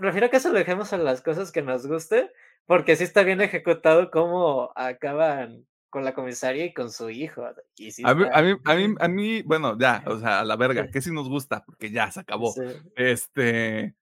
prefiero 0.02 0.30
que 0.30 0.40
se 0.40 0.48
lo 0.48 0.58
dejemos 0.58 0.92
a 0.92 0.98
las 0.98 1.22
cosas 1.22 1.52
que 1.52 1.62
nos 1.62 1.86
guste, 1.86 2.32
porque 2.66 2.96
sí 2.96 3.04
está 3.04 3.22
bien 3.22 3.40
ejecutado 3.40 4.10
cómo 4.10 4.72
acaban 4.74 5.64
con 5.90 6.04
la 6.04 6.12
comisaria 6.12 6.64
y 6.64 6.74
con 6.74 6.90
su 6.90 7.08
hijo. 7.08 7.44
a, 7.44 8.14
mí, 8.14 8.24
a, 8.32 8.42
mí, 8.74 8.94
a, 8.98 9.08
mí, 9.08 9.42
bueno, 9.42 9.78
ya, 9.78 10.02
o 10.06 10.18
sea, 10.18 10.40
a 10.40 10.44
la 10.44 10.56
verga, 10.56 10.90
que 10.90 11.00
sí 11.00 11.12
nos 11.12 11.28
gusta, 11.28 11.64
porque 11.64 11.90
ya 11.90 12.10
se 12.10 12.20
acabó. 12.20 12.52
Este. 12.96 13.94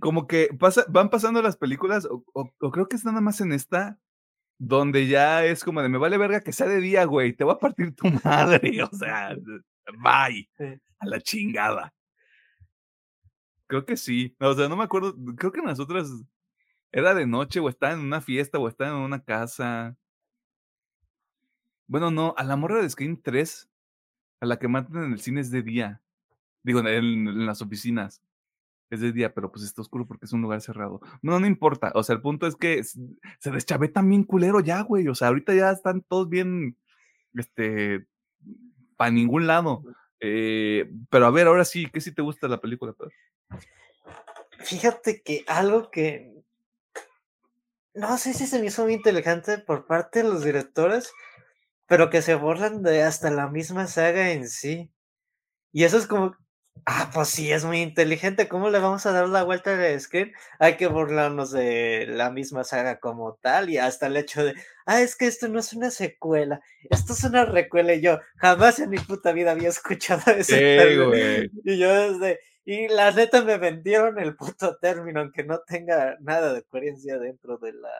Como 0.00 0.26
que 0.26 0.48
pasa, 0.58 0.84
van 0.88 1.10
pasando 1.10 1.40
las 1.40 1.56
películas, 1.56 2.08
o, 2.10 2.72
creo 2.72 2.88
que 2.88 2.96
es 2.96 3.04
nada 3.04 3.20
más 3.20 3.40
en 3.40 3.52
esta, 3.52 3.98
donde 4.58 5.06
ya 5.06 5.44
es 5.44 5.62
como 5.62 5.80
de 5.82 5.88
me 5.88 5.98
vale 5.98 6.18
verga 6.18 6.40
que 6.40 6.52
sea 6.52 6.66
de 6.66 6.80
día, 6.80 7.04
güey, 7.04 7.34
te 7.34 7.44
va 7.44 7.52
a 7.52 7.58
partir 7.58 7.94
tu 7.94 8.04
madre, 8.24 8.82
o 8.82 8.90
sea, 8.96 9.36
bye 10.02 10.48
a 10.98 11.06
la 11.06 11.20
chingada. 11.20 11.92
Creo 13.68 13.84
que 13.84 13.96
sí. 13.96 14.34
O 14.40 14.54
sea, 14.54 14.68
no 14.68 14.76
me 14.76 14.84
acuerdo. 14.84 15.14
Creo 15.36 15.52
que 15.52 15.62
nosotras 15.62 16.10
era 16.90 17.14
de 17.14 17.26
noche 17.26 17.60
o 17.60 17.68
estaba 17.68 17.92
en 17.92 18.00
una 18.00 18.20
fiesta 18.20 18.58
o 18.58 18.66
estaba 18.66 18.90
en 18.90 19.04
una 19.04 19.22
casa. 19.22 19.96
Bueno, 21.86 22.10
no, 22.10 22.34
a 22.36 22.44
la 22.44 22.56
morra 22.56 22.82
de 22.82 22.90
Scream 22.90 23.20
3, 23.22 23.68
a 24.40 24.46
la 24.46 24.58
que 24.58 24.68
matan 24.68 25.04
en 25.04 25.12
el 25.12 25.20
cine 25.20 25.40
es 25.42 25.50
de 25.50 25.62
día. 25.62 26.02
Digo, 26.62 26.80
en, 26.80 27.46
las 27.46 27.62
oficinas. 27.62 28.22
Es 28.90 29.00
de 29.00 29.12
día, 29.12 29.34
pero 29.34 29.52
pues 29.52 29.64
está 29.64 29.82
oscuro 29.82 30.06
porque 30.06 30.24
es 30.24 30.32
un 30.32 30.40
lugar 30.40 30.62
cerrado. 30.62 31.00
No, 31.20 31.38
no 31.38 31.46
importa. 31.46 31.92
O 31.94 32.02
sea, 32.02 32.14
el 32.16 32.22
punto 32.22 32.46
es 32.46 32.56
que 32.56 32.82
se 32.84 33.50
deschavé 33.50 33.88
también 33.88 34.24
culero 34.24 34.60
ya, 34.60 34.80
güey. 34.82 35.08
O 35.08 35.14
sea, 35.14 35.28
ahorita 35.28 35.54
ya 35.54 35.70
están 35.70 36.00
todos 36.02 36.28
bien, 36.30 36.76
este, 37.34 38.06
para 38.96 39.10
ningún 39.10 39.46
lado. 39.46 39.84
Eh, 40.20 40.90
pero 41.10 41.26
a 41.26 41.30
ver, 41.30 41.48
ahora 41.48 41.66
sí, 41.66 41.86
¿qué 41.92 42.00
sí 42.00 42.12
te 42.12 42.22
gusta 42.22 42.48
la 42.48 42.60
película? 42.60 42.94
Fíjate 44.60 45.22
que 45.22 45.44
algo 45.46 45.90
que 45.90 46.34
no 47.94 48.16
sé 48.18 48.34
si 48.34 48.46
se 48.46 48.58
me 48.60 48.66
hizo 48.66 48.84
muy 48.84 48.94
inteligente 48.94 49.58
por 49.58 49.86
parte 49.86 50.22
de 50.22 50.28
los 50.28 50.44
directores, 50.44 51.12
pero 51.86 52.10
que 52.10 52.22
se 52.22 52.34
borran 52.34 52.82
de 52.82 53.02
hasta 53.02 53.30
la 53.30 53.48
misma 53.48 53.86
saga 53.86 54.30
en 54.30 54.48
sí. 54.48 54.90
Y 55.72 55.84
eso 55.84 55.98
es 55.98 56.06
como, 56.06 56.36
Ah, 56.86 57.10
pues 57.12 57.28
sí, 57.28 57.52
es 57.52 57.64
muy 57.64 57.80
inteligente. 57.80 58.48
¿Cómo 58.48 58.70
le 58.70 58.78
vamos 58.78 59.04
a 59.06 59.12
dar 59.12 59.28
la 59.28 59.42
vuelta 59.42 59.72
al 59.74 60.00
screen? 60.00 60.32
Hay 60.58 60.76
que 60.76 60.86
burlarnos 60.86 61.50
de 61.50 62.06
la 62.08 62.30
misma 62.30 62.64
saga 62.64 62.98
como 62.98 63.34
tal 63.34 63.70
y 63.70 63.78
hasta 63.78 64.06
el 64.06 64.16
hecho 64.16 64.44
de, 64.44 64.54
ah, 64.86 65.00
es 65.00 65.16
que 65.16 65.26
esto 65.26 65.48
no 65.48 65.58
es 65.58 65.72
una 65.72 65.90
secuela, 65.90 66.60
esto 66.90 67.12
es 67.12 67.24
una 67.24 67.44
recuela. 67.44 67.94
Y 67.94 68.00
yo 68.00 68.20
jamás 68.36 68.78
en 68.78 68.90
mi 68.90 68.98
puta 68.98 69.32
vida 69.32 69.52
había 69.52 69.68
escuchado 69.68 70.22
ese. 70.36 70.56
Y 71.64 71.78
yo 71.78 72.12
desde, 72.12 72.40
y 72.70 72.86
la 72.86 73.10
neta 73.12 73.42
me 73.42 73.56
vendieron 73.56 74.18
el 74.18 74.36
puto 74.36 74.76
término, 74.76 75.20
aunque 75.20 75.42
no 75.42 75.60
tenga 75.66 76.18
nada 76.20 76.52
de 76.52 76.62
coherencia 76.64 77.18
dentro 77.18 77.56
de 77.56 77.72
la. 77.72 77.90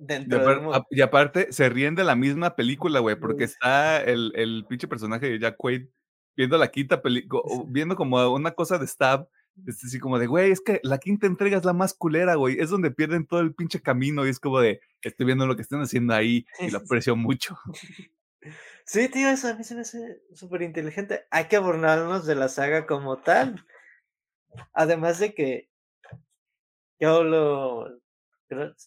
Dentro 0.00 0.84
y, 0.90 1.00
aparte, 1.00 1.52
se 1.52 1.68
ríen 1.68 1.94
de 1.94 2.02
la 2.02 2.16
misma 2.16 2.56
película, 2.56 2.98
güey, 2.98 3.14
porque 3.14 3.44
está 3.44 4.02
el, 4.02 4.32
el 4.34 4.64
pinche 4.68 4.88
personaje 4.88 5.28
de 5.28 5.38
Jack 5.38 5.56
Quaid 5.56 5.86
viendo 6.36 6.58
la 6.58 6.72
quinta 6.72 7.00
película, 7.00 7.42
viendo 7.68 7.94
como 7.94 8.32
una 8.32 8.50
cosa 8.50 8.78
de 8.78 8.88
stab, 8.88 9.28
es 9.64 9.84
así 9.84 10.00
como 10.00 10.18
de, 10.18 10.26
güey, 10.26 10.50
es 10.50 10.60
que 10.60 10.80
la 10.82 10.98
quinta 10.98 11.28
entrega 11.28 11.56
es 11.56 11.64
la 11.64 11.72
más 11.72 11.94
culera, 11.94 12.34
güey, 12.34 12.58
es 12.58 12.70
donde 12.70 12.90
pierden 12.90 13.26
todo 13.26 13.38
el 13.38 13.54
pinche 13.54 13.80
camino 13.80 14.26
y 14.26 14.30
es 14.30 14.40
como 14.40 14.58
de, 14.58 14.80
estoy 15.02 15.24
viendo 15.24 15.46
lo 15.46 15.54
que 15.54 15.62
están 15.62 15.80
haciendo 15.80 16.14
ahí 16.14 16.46
y 16.58 16.70
lo 16.72 16.78
aprecio 16.78 17.14
mucho. 17.14 17.56
Sí, 18.84 19.08
tío, 19.08 19.28
eso 19.28 19.48
a 19.48 19.54
mí 19.54 19.64
se 19.64 19.74
me 19.74 19.82
hace 19.82 20.22
súper 20.34 20.62
inteligente. 20.62 21.26
Hay 21.30 21.46
que 21.46 21.56
abordarnos 21.56 22.26
de 22.26 22.34
la 22.34 22.48
saga 22.48 22.86
como 22.86 23.18
tal. 23.18 23.64
Además 24.72 25.18
de 25.18 25.34
que 25.34 25.68
yo 26.98 27.22
lo, 27.22 28.00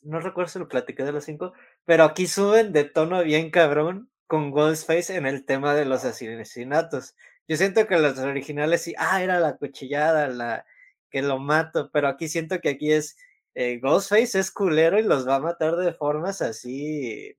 no 0.04 0.20
recuerdo 0.20 0.50
si 0.50 0.60
lo 0.60 0.68
platiqué 0.68 1.04
de 1.04 1.12
los 1.12 1.26
cinco, 1.26 1.54
pero 1.86 2.04
aquí 2.04 2.28
suben 2.28 2.74
de 2.74 2.86
tono 2.86 3.24
bien 3.24 3.52
cabrón 3.52 4.10
con 4.28 4.52
Ghostface 4.52 5.16
en 5.16 5.26
el 5.26 5.46
tema 5.46 5.76
de 5.76 5.86
los 5.86 6.06
asesinatos. 6.06 7.16
Yo 7.48 7.58
siento 7.58 7.88
que 7.88 8.00
los 8.00 8.18
originales 8.20 8.82
sí, 8.82 8.96
ah, 8.98 9.22
era 9.24 9.40
la 9.40 9.58
cuchillada, 9.58 10.28
la 10.28 10.66
que 11.10 11.22
lo 11.22 11.40
mato, 11.40 11.90
pero 11.92 12.08
aquí 12.08 12.30
siento 12.30 12.60
que 12.62 12.70
aquí 12.70 12.92
es 12.94 13.18
eh, 13.56 13.80
Ghostface 13.80 14.40
es 14.40 14.52
culero 14.52 15.00
y 15.00 15.04
los 15.04 15.28
va 15.28 15.36
a 15.36 15.40
matar 15.42 15.76
de 15.76 15.94
formas 15.94 16.42
así 16.42 17.38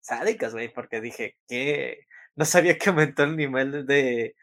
sádicas, 0.00 0.52
güey, 0.52 0.72
porque 0.72 1.00
dije 1.00 1.36
que 1.48 2.06
no 2.36 2.44
sabía 2.44 2.78
que 2.78 2.90
aumentó 2.90 3.24
el 3.24 3.36
nivel 3.36 3.86
de, 3.86 4.36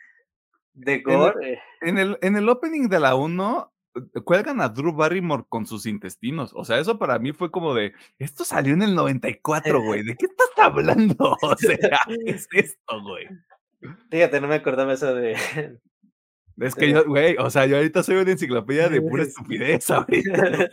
de 0.73 0.99
gore. 0.99 1.61
En 1.81 1.97
el, 1.97 2.17
en 2.21 2.35
el, 2.35 2.49
opening 2.49 2.89
de 2.89 2.99
la 2.99 3.15
1 3.15 3.73
eh, 3.95 4.21
cuelgan 4.23 4.61
a 4.61 4.69
Drew 4.69 4.93
Barrymore 4.93 5.45
con 5.47 5.65
sus 5.65 5.85
intestinos. 5.85 6.51
O 6.53 6.65
sea, 6.65 6.79
eso 6.79 6.99
para 6.99 7.19
mí 7.19 7.31
fue 7.31 7.51
como 7.51 7.73
de, 7.73 7.93
esto 8.19 8.43
salió 8.43 8.73
en 8.73 8.81
el 8.81 8.95
94, 8.95 9.81
güey. 9.81 10.03
¿De 10.03 10.15
qué 10.15 10.25
estás 10.25 10.49
hablando? 10.57 11.37
O 11.41 11.55
sea, 11.57 11.77
¿qué 12.07 12.31
es 12.31 12.47
esto, 12.51 13.01
güey? 13.01 13.27
Fíjate, 14.09 14.41
no 14.41 14.47
me 14.47 14.55
acordaba 14.55 14.93
eso 14.93 15.13
de... 15.15 15.35
Es 16.57 16.73
que 16.73 16.89
yo, 16.89 17.03
güey, 17.03 17.35
o 17.37 17.49
sea, 17.49 17.65
yo 17.65 17.75
ahorita 17.75 18.01
soy 18.01 18.15
una 18.15 18.31
enciclopedia 18.31 18.87
de 18.87 19.01
pura 19.01 19.23
estupidez, 19.23 19.89
ahorita, 19.89 20.69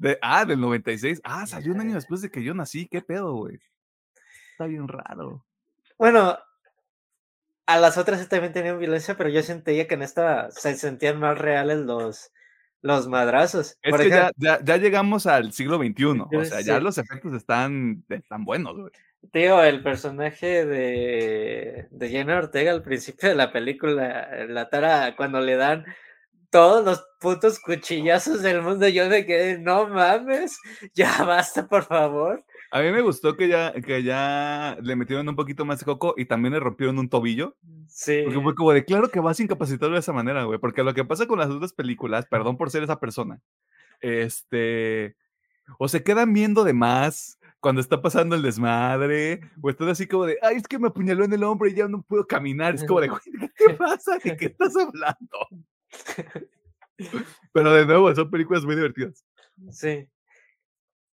De, 0.00 0.18
ah, 0.22 0.46
del 0.46 0.58
96. 0.58 1.20
Ah, 1.22 1.46
salió 1.46 1.74
un 1.74 1.80
año 1.80 1.94
después 1.94 2.22
de 2.22 2.30
que 2.30 2.42
yo 2.42 2.54
nací. 2.54 2.88
¿Qué 2.88 3.02
pedo, 3.02 3.34
güey? 3.34 3.60
Está 4.52 4.64
bien 4.64 4.88
raro. 4.88 5.44
Bueno, 5.98 6.38
a 7.66 7.78
las 7.78 7.98
otras 7.98 8.26
también 8.30 8.54
tenían 8.54 8.78
violencia, 8.78 9.14
pero 9.14 9.28
yo 9.28 9.42
sentía 9.42 9.86
que 9.86 9.94
en 9.94 10.02
esta 10.02 10.50
se 10.52 10.74
sentían 10.76 11.20
más 11.20 11.36
reales 11.36 11.80
los, 11.80 12.32
los 12.80 13.08
madrazos. 13.08 13.76
Es 13.82 13.94
que 13.94 14.08
ya, 14.08 14.30
ya, 14.38 14.76
llegamos 14.78 15.26
al 15.26 15.52
siglo 15.52 15.76
XXI. 15.76 16.04
O 16.34 16.44
sea, 16.46 16.62
ya 16.62 16.80
los 16.80 16.96
efectos 16.96 17.34
están, 17.34 18.02
están 18.08 18.46
buenos, 18.46 18.78
güey. 18.78 18.92
Tío, 19.32 19.62
el 19.62 19.82
personaje 19.82 20.64
de, 20.64 21.88
de 21.90 22.08
Jenna 22.08 22.38
Ortega 22.38 22.72
al 22.72 22.82
principio 22.82 23.28
de 23.28 23.34
la 23.34 23.52
película, 23.52 24.46
la 24.48 24.70
Tara, 24.70 25.14
cuando 25.14 25.42
le 25.42 25.56
dan 25.56 25.84
todos 26.50 26.84
los 26.84 27.04
putos 27.20 27.60
cuchillazos 27.60 28.42
del 28.42 28.62
mundo, 28.62 28.88
yo 28.88 29.08
me 29.08 29.24
quedé, 29.24 29.58
no 29.58 29.88
mames, 29.88 30.58
ya 30.94 31.24
basta, 31.24 31.66
por 31.66 31.84
favor. 31.84 32.44
A 32.72 32.80
mí 32.80 32.90
me 32.90 33.00
gustó 33.00 33.36
que 33.36 33.48
ya, 33.48 33.72
que 33.72 34.02
ya 34.02 34.76
le 34.82 34.96
metieron 34.96 35.28
un 35.28 35.36
poquito 35.36 35.64
más 35.64 35.80
de 35.80 35.84
coco 35.84 36.14
y 36.16 36.24
también 36.24 36.54
le 36.54 36.60
rompieron 36.60 36.98
un 36.98 37.08
tobillo. 37.08 37.56
Sí. 37.88 38.22
Porque 38.24 38.40
fue 38.40 38.54
como 38.54 38.72
de, 38.72 38.84
claro 38.84 39.08
que 39.08 39.20
vas 39.20 39.40
incapacitado 39.40 39.92
de 39.92 39.98
esa 39.98 40.12
manera, 40.12 40.44
güey. 40.44 40.58
Porque 40.58 40.82
lo 40.82 40.94
que 40.94 41.04
pasa 41.04 41.26
con 41.26 41.38
las 41.38 41.50
otras 41.50 41.72
películas, 41.72 42.26
perdón 42.26 42.56
por 42.56 42.70
ser 42.70 42.82
esa 42.82 43.00
persona, 43.00 43.40
este, 44.00 45.16
o 45.78 45.88
se 45.88 46.02
quedan 46.02 46.32
viendo 46.32 46.64
de 46.64 46.72
más, 46.72 47.38
cuando 47.60 47.80
está 47.80 48.00
pasando 48.00 48.36
el 48.36 48.42
desmadre, 48.42 49.40
o 49.60 49.68
estás 49.68 49.88
así 49.88 50.06
como 50.06 50.26
de, 50.26 50.38
ay, 50.42 50.56
es 50.56 50.66
que 50.66 50.78
me 50.78 50.88
apuñaló 50.88 51.24
en 51.24 51.32
el 51.32 51.44
hombro 51.44 51.68
y 51.68 51.74
ya 51.74 51.88
no 51.88 52.02
puedo 52.02 52.26
caminar. 52.26 52.74
Es 52.74 52.84
como 52.84 53.00
de, 53.00 53.10
¿qué 53.56 53.74
pasa? 53.74 54.18
¿De 54.22 54.36
qué 54.36 54.46
estás 54.46 54.74
hablando? 54.76 55.48
Pero 57.52 57.72
de 57.72 57.86
nuevo, 57.86 58.14
son 58.14 58.30
películas 58.30 58.64
muy 58.64 58.76
divertidas. 58.76 59.24
Sí. 59.70 60.08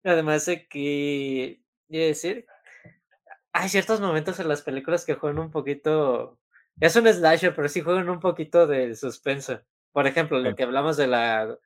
Además 0.04 0.46
de 0.46 0.66
que, 0.66 1.60
decir, 1.88 2.46
hay 3.52 3.68
ciertos 3.68 4.00
momentos 4.00 4.38
en 4.40 4.48
las 4.48 4.62
películas 4.62 5.04
que 5.04 5.14
juegan 5.14 5.38
un 5.38 5.50
poquito, 5.50 6.38
es 6.80 6.96
un 6.96 7.06
slasher, 7.06 7.54
pero 7.54 7.68
sí 7.68 7.80
juegan 7.80 8.08
un 8.08 8.20
poquito 8.20 8.66
de 8.66 8.94
suspenso. 8.94 9.60
Por 9.92 10.06
ejemplo, 10.06 10.38
lo 10.38 10.54
que 10.54 10.62
hablamos 10.62 10.96
de 10.96 11.06
la, 11.06 11.58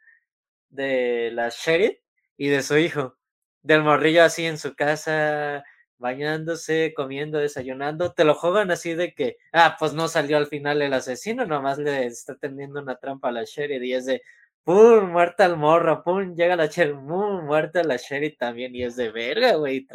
de 0.70 1.30
la 1.32 1.50
Sheriff 1.50 1.98
y 2.36 2.48
de 2.48 2.62
su 2.62 2.76
hijo 2.78 3.16
del 3.64 3.82
morrillo 3.82 4.22
así 4.22 4.44
en 4.44 4.58
su 4.58 4.76
casa, 4.76 5.64
bañándose, 5.98 6.92
comiendo, 6.94 7.38
desayunando, 7.38 8.12
te 8.12 8.24
lo 8.24 8.34
juegan 8.34 8.70
así 8.70 8.94
de 8.94 9.14
que, 9.14 9.36
ah, 9.52 9.76
pues 9.78 9.94
no 9.94 10.08
salió 10.08 10.36
al 10.36 10.46
final 10.46 10.82
el 10.82 10.92
asesino, 10.92 11.46
nomás 11.46 11.78
le 11.78 12.06
está 12.06 12.36
tendiendo 12.36 12.80
una 12.80 12.96
trampa 12.96 13.28
a 13.28 13.32
la 13.32 13.44
Sherry 13.44 13.76
y 13.86 13.94
es 13.94 14.06
de, 14.06 14.22
pum, 14.64 15.10
muerta 15.10 15.44
al 15.44 15.56
morro, 15.56 16.02
pum, 16.02 16.34
llega 16.34 16.56
la 16.56 16.66
Sherry, 16.66 16.92
pum, 16.94 17.44
muerta 17.44 17.82
la 17.84 17.96
Sherry 17.96 18.36
también 18.36 18.74
y 18.74 18.82
es 18.84 18.96
de 18.96 19.10
verga, 19.10 19.54
güey, 19.54 19.86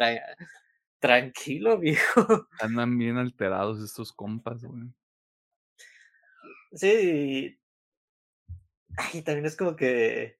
tranquilo, 0.98 1.78
viejo. 1.80 2.48
Andan 2.60 2.98
bien 2.98 3.16
alterados 3.18 3.82
estos 3.82 4.12
compas, 4.12 4.64
güey. 4.64 4.88
Sí. 6.72 7.58
Ay, 8.96 9.22
también 9.22 9.46
es 9.46 9.56
como 9.56 9.76
que, 9.76 10.38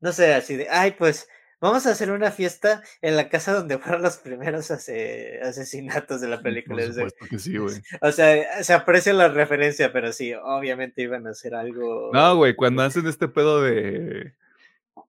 no 0.00 0.12
sé, 0.12 0.34
así 0.34 0.56
de, 0.56 0.68
ay, 0.70 0.92
pues 0.92 1.28
Vamos 1.58 1.86
a 1.86 1.92
hacer 1.92 2.10
una 2.10 2.30
fiesta 2.30 2.82
en 3.00 3.16
la 3.16 3.28
casa 3.28 3.54
donde 3.54 3.78
fueron 3.78 4.02
los 4.02 4.18
primeros 4.18 4.70
asesinatos 4.70 6.20
de 6.20 6.28
la 6.28 6.40
película. 6.40 6.84
Por 6.84 6.94
supuesto 6.94 7.26
que 7.30 7.38
sí, 7.38 7.56
güey. 7.56 7.76
O 8.02 8.12
sea, 8.12 8.62
se 8.62 8.72
aprecia 8.72 9.12
la 9.12 9.28
referencia, 9.28 9.92
pero 9.92 10.12
sí, 10.12 10.34
obviamente 10.34 11.02
iban 11.02 11.26
a 11.26 11.30
hacer 11.30 11.54
algo. 11.54 12.10
No, 12.12 12.36
güey, 12.36 12.54
cuando 12.54 12.82
hacen 12.82 13.06
este 13.06 13.28
pedo 13.28 13.62
de. 13.62 14.34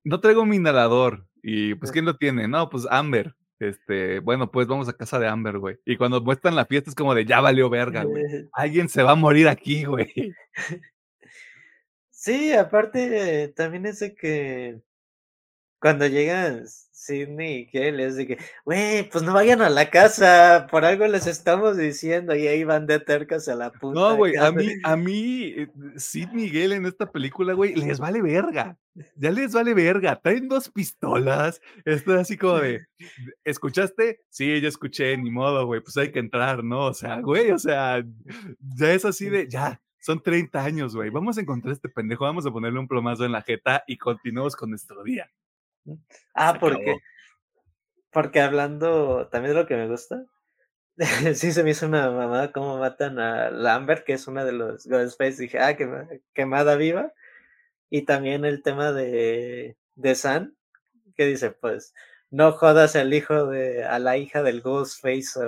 No 0.03 0.19
traigo 0.19 0.45
mi 0.45 0.55
inhalador. 0.55 1.25
Y 1.43 1.75
pues, 1.75 1.91
¿quién 1.91 2.05
lo 2.05 2.17
tiene? 2.17 2.47
No, 2.47 2.69
pues 2.69 2.87
Amber. 2.89 3.35
Este, 3.59 4.19
bueno, 4.19 4.51
pues 4.51 4.67
vamos 4.67 4.87
a 4.87 4.93
casa 4.93 5.19
de 5.19 5.27
Amber, 5.27 5.57
güey. 5.57 5.77
Y 5.85 5.97
cuando 5.97 6.21
muestran 6.21 6.55
la 6.55 6.65
fiesta 6.65 6.89
es 6.89 6.95
como 6.95 7.15
de 7.15 7.25
ya 7.25 7.41
valió 7.41 7.69
verga, 7.69 8.03
güey. 8.03 8.23
Alguien 8.53 8.87
se 8.87 9.03
va 9.03 9.11
a 9.11 9.15
morir 9.15 9.47
aquí, 9.47 9.83
güey. 9.85 10.33
Sí, 12.11 12.53
aparte, 12.53 13.53
también 13.55 13.85
es 13.85 13.99
de 13.99 14.13
que 14.13 14.81
cuando 15.79 16.07
llegan 16.07 16.65
Sidney 17.07 17.69
y 17.71 17.77
Gale 17.77 18.05
es 18.05 18.15
de 18.17 18.27
que, 18.27 18.37
güey, 18.65 19.09
pues 19.09 19.23
no 19.23 19.33
vayan 19.33 19.61
a 19.61 19.69
la 19.69 19.89
casa, 19.89 20.67
por 20.69 20.83
algo 20.83 21.07
les 21.07 21.25
estamos 21.25 21.77
diciendo, 21.77 22.35
y 22.35 22.47
ahí 22.47 22.63
van 22.63 22.85
de 22.85 22.99
tercas 22.99 23.47
a 23.47 23.55
la 23.55 23.71
puta. 23.71 23.99
No, 23.99 24.15
güey, 24.17 24.35
a 24.35 24.51
mí, 24.51 24.67
a 24.83 24.95
mí, 24.97 25.53
eh, 25.55 25.67
Sidney 25.95 26.45
y 26.45 26.49
Gale 26.49 26.75
en 26.75 26.85
esta 26.85 27.09
película, 27.09 27.53
güey, 27.53 27.75
les 27.75 27.99
vale 27.99 28.21
verga. 28.21 28.77
Ya 29.15 29.31
les 29.31 29.53
vale 29.53 29.75
verga. 29.75 30.19
Traen 30.19 30.47
dos 30.47 30.69
pistolas. 30.69 31.61
Esto 31.85 32.15
es 32.15 32.21
así 32.21 32.35
como 32.35 32.57
de, 32.59 32.85
¿escuchaste? 33.43 34.21
Sí, 34.29 34.59
yo 34.59 34.67
escuché, 34.67 35.15
ni 35.17 35.29
modo, 35.29 35.65
güey, 35.65 35.81
pues 35.81 35.95
hay 35.97 36.11
que 36.11 36.19
entrar, 36.19 36.63
¿no? 36.63 36.87
O 36.87 36.93
sea, 36.93 37.21
güey, 37.21 37.51
o 37.51 37.59
sea, 37.59 38.03
ya 38.75 38.91
es 38.91 39.05
así 39.05 39.29
de, 39.29 39.47
ya, 39.47 39.79
son 39.99 40.21
30 40.21 40.63
años, 40.63 40.95
güey. 40.95 41.09
Vamos 41.09 41.37
a 41.37 41.41
encontrar 41.41 41.71
a 41.71 41.75
este 41.75 41.89
pendejo, 41.89 42.23
vamos 42.23 42.45
a 42.45 42.51
ponerle 42.51 42.79
un 42.79 42.87
plomazo 42.87 43.23
en 43.23 43.31
la 43.31 43.43
jeta 43.43 43.83
y 43.87 43.97
continuamos 43.97 44.55
con 44.55 44.71
nuestro 44.71 45.03
día. 45.03 45.29
Ah, 46.33 46.57
porque, 46.59 46.97
porque 48.11 48.41
hablando 48.41 49.27
también 49.29 49.53
de 49.53 49.61
lo 49.61 49.67
que 49.67 49.75
me 49.75 49.87
gusta, 49.87 50.25
sí 51.35 51.51
se 51.51 51.63
me 51.63 51.71
hizo 51.71 51.85
una 51.85 52.09
mamada 52.09 52.51
cómo 52.51 52.79
matan 52.79 53.19
a 53.19 53.51
Lambert, 53.51 54.03
que 54.03 54.13
es 54.13 54.27
una 54.27 54.43
de 54.45 54.53
los 54.53 54.87
Ghostface, 54.87 55.41
dije, 55.41 55.59
ah, 55.59 55.77
quemada 56.33 56.75
viva, 56.75 57.13
y 57.89 58.03
también 58.03 58.45
el 58.45 58.63
tema 58.63 58.91
de, 58.91 59.77
de 59.95 60.15
San, 60.15 60.55
que 61.15 61.25
dice, 61.25 61.51
pues, 61.51 61.93
no 62.29 62.51
jodas 62.51 62.95
al 62.95 63.13
hijo 63.13 63.47
de, 63.47 63.83
a 63.83 63.99
la 63.99 64.17
hija 64.17 64.43
del 64.43 64.61
Ghostface 64.61 65.39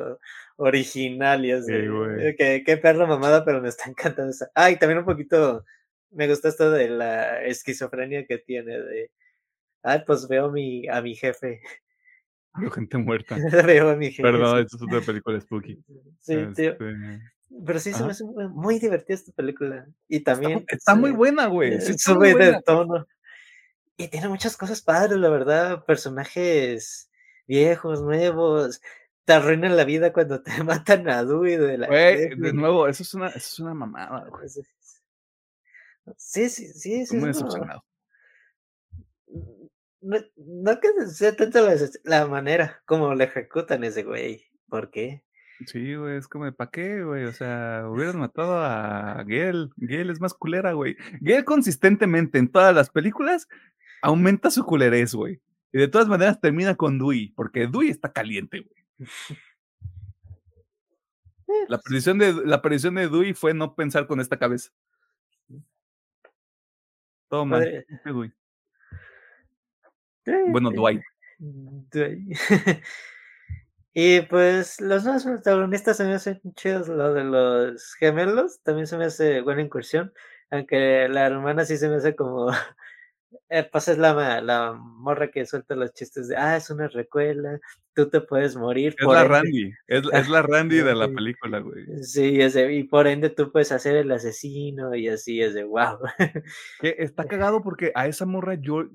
original, 0.58 1.46
y 1.46 1.52
es 1.52 1.66
de, 1.66 2.36
que, 2.38 2.64
qué 2.66 2.78
perro 2.78 3.08
mamada, 3.08 3.44
pero 3.44 3.62
me 3.62 3.70
está 3.70 3.86
encantando 3.90 4.32
esa. 4.32 4.52
Ah, 4.56 4.72
y 4.72 4.78
también 4.78 5.00
un 5.00 5.06
poquito, 5.06 5.66
me 6.12 6.28
gusta 6.28 6.50
esto 6.50 6.70
de 6.72 6.90
la 6.90 7.44
esquizofrenia 7.44 8.26
que 8.26 8.38
tiene, 8.38 8.80
de 8.80 9.12
Ay, 9.84 10.04
pues 10.06 10.28
veo 10.28 10.52
mi, 10.52 10.88
a 10.88 11.02
mi 11.02 11.16
jefe. 11.16 11.62
Veo 12.56 12.72
gente 12.72 12.98
muerta. 12.98 13.36
veo 13.66 13.90
a 13.90 13.96
mi 13.96 14.12
jefe. 14.12 14.24
Perdón, 14.24 14.60
esto 14.60 14.78
es 14.78 14.84
otra 14.84 15.02
película 15.02 15.40
spooky. 15.40 15.76
Sí, 16.20 16.36
tío. 16.56 16.72
Este, 16.72 16.78
Pero 17.66 17.80
sí 17.80 17.94
se 17.94 18.04
me 18.04 18.12
hace 18.12 18.24
muy 18.24 18.80
divertida 18.80 19.16
esta 19.16 19.32
película. 19.32 19.88
Y 20.08 20.22
también. 20.22 20.66
Está, 20.68 20.96
muy 20.96 21.12
buena, 21.12 21.48
güey. 21.48 21.74
Eh, 21.74 21.98
sube 21.98 22.34
de 22.36 22.62
tono. 22.66 23.08
Y 23.98 24.08
tiene 24.08 24.30
muchas 24.30 24.56
cosas 24.58 24.82
padres, 24.82 25.18
la 25.18 25.30
verdad. 25.30 25.86
Personajes 25.86 27.10
viejos, 27.48 28.02
nuevos. 28.02 28.82
Te 29.26 29.34
arruinan 29.34 29.78
la 29.78 29.86
vida 29.86 30.12
cuando 30.12 30.42
te 30.42 30.52
matan 30.64 31.10
a 31.10 31.24
Dewey 31.24 31.56
de 31.56 31.78
la. 31.78 31.88
Güey, 31.88 32.30
de 32.36 32.54
nuevo, 32.54 32.88
eso 32.88 33.04
es 33.04 33.14
una, 33.14 33.28
eso 33.30 33.38
es 33.38 33.60
una 33.60 33.74
mamada, 33.74 34.28
güey. 34.30 34.50
Sí, 36.18 36.50
sí, 36.50 36.68
sí. 36.74 37.06
sí 37.06 37.18
muy 37.18 37.28
decepcionado 37.28 37.84
no, 40.02 40.18
no 40.38 40.80
que 40.80 41.08
sea 41.08 41.36
tanto 41.36 41.60
la, 42.04 42.28
manera 42.28 42.82
como 42.86 43.14
le 43.16 43.26
ejecutan 43.26 43.84
ese 43.84 44.04
güey. 44.04 44.46
¿Por 44.68 44.92
qué? 44.92 45.24
Sí, 45.66 45.96
güey, 45.96 46.18
es 46.18 46.28
como, 46.28 46.52
¿para 46.54 46.72
qué, 46.72 47.04
güey? 47.04 47.26
O 47.26 47.34
sea, 47.34 47.84
hubieras 47.90 48.16
matado 48.16 48.56
a 48.60 49.24
Gail. 49.28 49.70
Gail 49.78 50.10
es 50.10 50.22
más 50.22 50.34
culera, 50.34 50.74
güey. 50.74 50.96
Gail 51.20 51.44
consistentemente 51.44 52.38
en 52.38 52.50
todas 52.50 52.74
las 52.74 52.90
películas 52.90 53.48
aumenta 54.02 54.52
su 54.52 54.64
culerez, 54.64 55.14
güey. 55.14 55.42
Y 55.74 55.80
de 55.80 55.88
todas 55.88 56.08
maneras 56.08 56.40
termina 56.40 56.76
con 56.76 56.98
Dewey, 56.98 57.34
porque 57.36 57.68
Dewey 57.68 57.90
está 57.90 58.12
caliente, 58.12 58.62
güey. 58.62 59.10
La 61.68 61.78
eh, 61.78 61.80
predicción 61.84 62.18
de, 62.18 62.34
la 62.46 62.62
de 62.62 63.10
Dewey 63.10 63.34
fue 63.34 63.54
no 63.54 63.76
pensar 63.76 64.08
con 64.08 64.20
esta 64.20 64.38
cabeza. 64.38 64.72
Todo 67.28 67.46
mal. 67.46 67.86
Bueno, 70.26 70.72
Dwight. 70.72 71.02
y 73.94 74.22
pues 74.22 74.82
los 74.82 75.04
nuevos 75.04 75.24
protagonistas 75.24 75.98
se 75.98 76.04
me 76.04 76.14
hacen 76.16 76.42
chidos, 76.56 76.88
lo 76.88 77.14
de 77.14 77.24
los 77.24 77.94
gemelos 77.96 78.62
también 78.62 78.88
se 78.88 78.98
me 78.98 79.06
hace 79.06 79.42
buena 79.42 79.62
incursión, 79.62 80.14
aunque 80.50 81.08
la 81.10 81.26
hermana 81.26 81.66
sí 81.66 81.78
se 81.78 81.88
me 81.88 81.96
hace 81.96 82.16
como 82.16 82.52
Eh, 83.52 83.68
pues 83.72 83.88
es 83.88 83.98
la, 83.98 84.42
la 84.42 84.74
morra 84.74 85.30
que 85.30 85.46
suelta 85.46 85.76
los 85.76 85.94
chistes 85.94 86.28
de, 86.28 86.38
ah, 86.38 86.56
es 86.58 86.70
una 86.70 86.88
recuela, 86.88 87.60
tú 87.96 88.10
te 88.10 88.22
puedes 88.22 88.56
morir. 88.56 88.96
Es 88.98 89.08
la 89.08 89.24
Randy, 89.24 89.72
es, 89.88 90.04
es, 90.14 90.30
la 90.30 90.42
Randy 90.42 90.78
de 90.78 90.96
la 90.96 91.08
película, 91.08 91.60
güey. 91.60 92.04
Sí, 92.04 92.42
ese, 92.42 92.72
y 92.72 92.84
por 92.84 93.08
ende 93.08 93.30
tú 93.30 93.52
puedes 93.52 93.72
hacer 93.72 93.96
el 93.96 94.12
asesino 94.12 94.96
y 94.96 95.08
así 95.08 95.42
es 95.42 95.54
de 95.54 95.64
wow. 95.64 95.98
Está 96.82 97.26
cagado 97.26 97.62
porque 97.62 97.92
a 97.96 98.08
esa 98.08 98.26
morra 98.26 98.56
yo, 98.56 98.88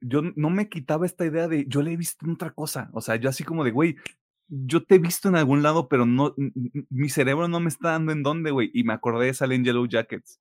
yo 0.00 0.22
no 0.34 0.50
me 0.50 0.68
quitaba 0.68 1.06
esta 1.06 1.26
idea 1.26 1.48
de, 1.48 1.66
yo 1.66 1.82
le 1.82 1.92
he 1.92 1.96
visto 1.96 2.24
en 2.24 2.32
otra 2.32 2.50
cosa, 2.52 2.90
o 2.92 3.00
sea, 3.00 3.16
yo 3.16 3.28
así 3.28 3.44
como 3.44 3.64
de, 3.64 3.70
güey, 3.70 3.96
yo 4.48 4.84
te 4.84 4.94
he 4.94 4.98
visto 4.98 5.28
en 5.28 5.36
algún 5.36 5.62
lado, 5.62 5.88
pero 5.88 6.06
no, 6.06 6.34
mi 6.90 7.08
cerebro 7.08 7.48
no 7.48 7.60
me 7.60 7.68
está 7.68 7.90
dando 7.90 8.12
en 8.12 8.22
dónde, 8.22 8.50
güey, 8.50 8.70
y 8.72 8.84
me 8.84 8.92
acordé 8.92 9.26
de 9.26 9.34
Salen 9.34 9.64
Yellow 9.64 9.86
Jackets. 9.86 10.40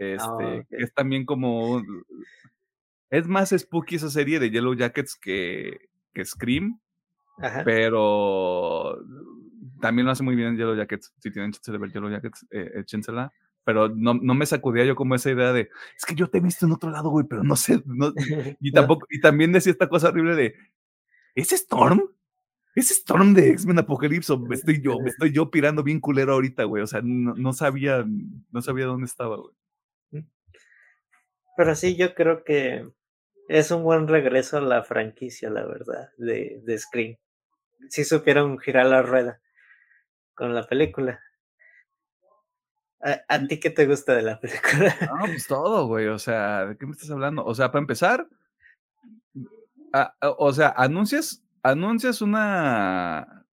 Ah, 0.00 0.36
este, 0.38 0.66
que 0.68 0.84
es 0.84 0.94
también 0.94 1.24
como 1.24 1.82
es 3.10 3.26
más 3.26 3.54
spooky 3.56 3.96
esa 3.96 4.10
serie 4.10 4.38
de 4.38 4.50
Yellow 4.50 4.74
Jackets 4.74 5.16
que, 5.16 5.88
que 6.12 6.24
Scream. 6.24 6.80
Pero 7.64 8.98
también 9.80 10.06
lo 10.06 10.12
hace 10.12 10.24
muy 10.24 10.34
bien 10.34 10.56
Yellow 10.56 10.76
Jackets. 10.76 11.14
Si 11.18 11.30
tienen 11.30 11.52
chance 11.52 11.70
de 11.70 11.78
ver 11.78 11.92
Yellow 11.92 12.10
Jackets, 12.10 12.46
eh, 12.50 12.72
échensela. 12.76 13.32
Pero 13.68 13.90
no, 13.90 14.14
no, 14.14 14.32
me 14.32 14.46
sacudía 14.46 14.86
yo 14.86 14.96
como 14.96 15.14
esa 15.14 15.30
idea 15.30 15.52
de, 15.52 15.68
es 15.94 16.06
que 16.06 16.14
yo 16.14 16.30
te 16.30 16.38
he 16.38 16.40
visto 16.40 16.64
en 16.64 16.72
otro 16.72 16.88
lado, 16.88 17.10
güey, 17.10 17.26
pero 17.28 17.44
no 17.44 17.54
sé. 17.54 17.82
y, 18.62 18.72
tampoco, 18.72 19.06
y 19.10 19.20
también 19.20 19.52
decía 19.52 19.72
esta 19.72 19.90
cosa 19.90 20.08
horrible 20.08 20.36
de, 20.36 20.54
¿es 21.34 21.52
Storm? 21.52 22.00
¿Es 22.74 22.90
Storm 22.90 23.34
de 23.34 23.50
X-Men 23.50 23.80
Apocalypse? 23.80 24.32
O 24.32 24.52
estoy 24.54 24.80
yo, 24.80 24.98
me 24.98 25.10
estoy 25.10 25.32
yo 25.32 25.50
pirando 25.50 25.82
bien 25.82 26.00
culero 26.00 26.32
ahorita, 26.32 26.64
güey. 26.64 26.82
O 26.82 26.86
sea, 26.86 27.02
no, 27.04 27.34
no, 27.34 27.52
sabía, 27.52 28.06
no 28.50 28.62
sabía 28.62 28.86
dónde 28.86 29.04
estaba, 29.04 29.36
güey. 29.36 29.54
Pero 31.54 31.74
sí, 31.74 31.94
yo 31.94 32.14
creo 32.14 32.44
que 32.44 32.88
es 33.50 33.70
un 33.70 33.82
buen 33.82 34.08
regreso 34.08 34.56
a 34.56 34.62
la 34.62 34.82
franquicia, 34.82 35.50
la 35.50 35.66
verdad, 35.66 36.08
de, 36.16 36.62
de 36.64 36.78
Scream. 36.78 37.18
Sí 37.90 38.04
supieron 38.04 38.58
girar 38.58 38.86
la 38.86 39.02
rueda 39.02 39.42
con 40.34 40.54
la 40.54 40.66
película. 40.66 41.20
¿A, 43.00 43.46
ti 43.46 43.60
qué 43.60 43.70
te 43.70 43.86
gusta 43.86 44.14
de 44.14 44.22
la 44.22 44.40
película? 44.40 44.94
No, 45.02 45.26
pues 45.26 45.46
todo, 45.46 45.86
güey. 45.86 46.08
O 46.08 46.18
sea, 46.18 46.66
¿de 46.66 46.76
qué 46.76 46.86
me 46.86 46.92
estás 46.92 47.10
hablando? 47.10 47.44
O 47.44 47.54
sea, 47.54 47.70
para 47.70 47.82
empezar, 47.82 48.28
o 50.20 50.52
sea, 50.52 50.74
anuncias, 50.76 51.44
anuncias 51.62 52.20
una. 52.20 53.44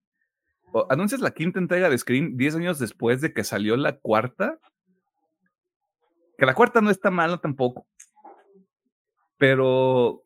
anuncias 0.88 1.20
la 1.20 1.30
quinta 1.30 1.60
entrega 1.60 1.88
de 1.88 1.98
Scream 1.98 2.36
10 2.36 2.56
años 2.56 2.78
después 2.78 3.20
de 3.20 3.32
que 3.32 3.44
salió 3.44 3.76
la 3.76 3.96
cuarta. 3.98 4.58
Que 6.38 6.46
la 6.46 6.54
cuarta 6.54 6.80
no 6.80 6.90
está 6.90 7.10
mala 7.10 7.38
tampoco. 7.38 7.86
Pero 9.38 10.24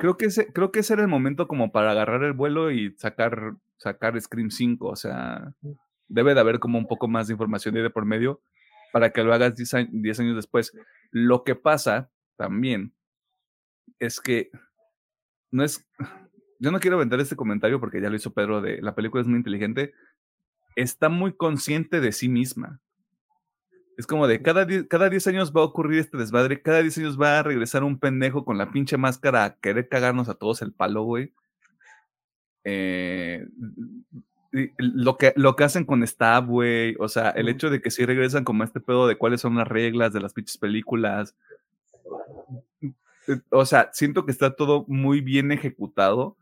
creo 0.00 0.16
que, 0.16 0.26
ese, 0.26 0.52
creo 0.52 0.70
que 0.70 0.80
ese 0.80 0.94
era 0.94 1.02
el 1.02 1.08
momento 1.08 1.48
como 1.48 1.72
para 1.72 1.90
agarrar 1.90 2.22
el 2.22 2.32
vuelo 2.32 2.70
y 2.70 2.94
sacar, 2.98 3.54
sacar 3.78 4.18
Scream 4.20 4.50
5. 4.50 4.86
O 4.86 4.96
sea, 4.96 5.52
debe 6.08 6.34
de 6.34 6.40
haber 6.40 6.58
como 6.58 6.78
un 6.78 6.86
poco 6.86 7.08
más 7.08 7.28
de 7.28 7.34
información 7.34 7.74
de 7.74 7.90
por 7.90 8.04
medio 8.04 8.40
para 8.92 9.10
que 9.10 9.22
lo 9.22 9.32
hagas 9.32 9.54
10 9.54 9.74
años 10.20 10.36
después. 10.36 10.72
Lo 11.10 11.44
que 11.44 11.54
pasa 11.54 12.10
también 12.36 12.92
es 13.98 14.20
que 14.20 14.50
no 15.50 15.64
es. 15.64 15.86
Yo 16.60 16.70
no 16.70 16.80
quiero 16.80 16.98
vender 16.98 17.20
este 17.20 17.36
comentario 17.36 17.78
porque 17.80 18.00
ya 18.00 18.10
lo 18.10 18.16
hizo 18.16 18.32
Pedro 18.32 18.60
de 18.60 18.82
la 18.82 18.94
película 18.94 19.20
es 19.20 19.28
muy 19.28 19.38
inteligente. 19.38 19.94
Está 20.76 21.08
muy 21.08 21.36
consciente 21.36 22.00
de 22.00 22.12
sí 22.12 22.28
misma. 22.28 22.80
Es 23.96 24.06
como 24.06 24.28
de 24.28 24.42
cada 24.42 24.64
10 24.64 24.86
cada 24.86 25.08
diez 25.10 25.26
años 25.26 25.52
va 25.52 25.60
a 25.62 25.64
ocurrir 25.64 25.98
este 25.98 26.16
desmadre, 26.16 26.62
cada 26.62 26.82
10 26.82 26.98
años 26.98 27.20
va 27.20 27.38
a 27.38 27.42
regresar 27.42 27.82
un 27.82 27.98
pendejo 27.98 28.44
con 28.44 28.56
la 28.56 28.70
pinche 28.70 28.96
máscara 28.96 29.44
a 29.44 29.56
querer 29.56 29.88
cagarnos 29.88 30.28
a 30.28 30.34
todos 30.34 30.62
el 30.62 30.72
palo, 30.72 31.02
güey. 31.02 31.32
Eh, 32.64 33.46
lo, 34.50 35.16
que, 35.16 35.32
lo 35.36 35.56
que 35.56 35.64
hacen 35.64 35.84
con 35.84 36.06
Stab, 36.06 36.46
güey, 36.46 36.96
o 36.98 37.08
sea, 37.08 37.30
el 37.30 37.48
hecho 37.48 37.70
de 37.70 37.80
que 37.80 37.90
sí 37.90 38.04
regresan 38.06 38.44
como 38.44 38.64
este 38.64 38.80
pedo 38.80 39.06
de 39.06 39.16
cuáles 39.16 39.40
son 39.40 39.56
las 39.56 39.68
reglas 39.68 40.12
de 40.12 40.20
las 40.20 40.32
pinches 40.32 40.58
películas. 40.58 41.36
O 43.50 43.66
sea, 43.66 43.90
siento 43.92 44.24
que 44.24 44.32
está 44.32 44.56
todo 44.56 44.84
muy 44.88 45.20
bien 45.20 45.52
ejecutado 45.52 46.36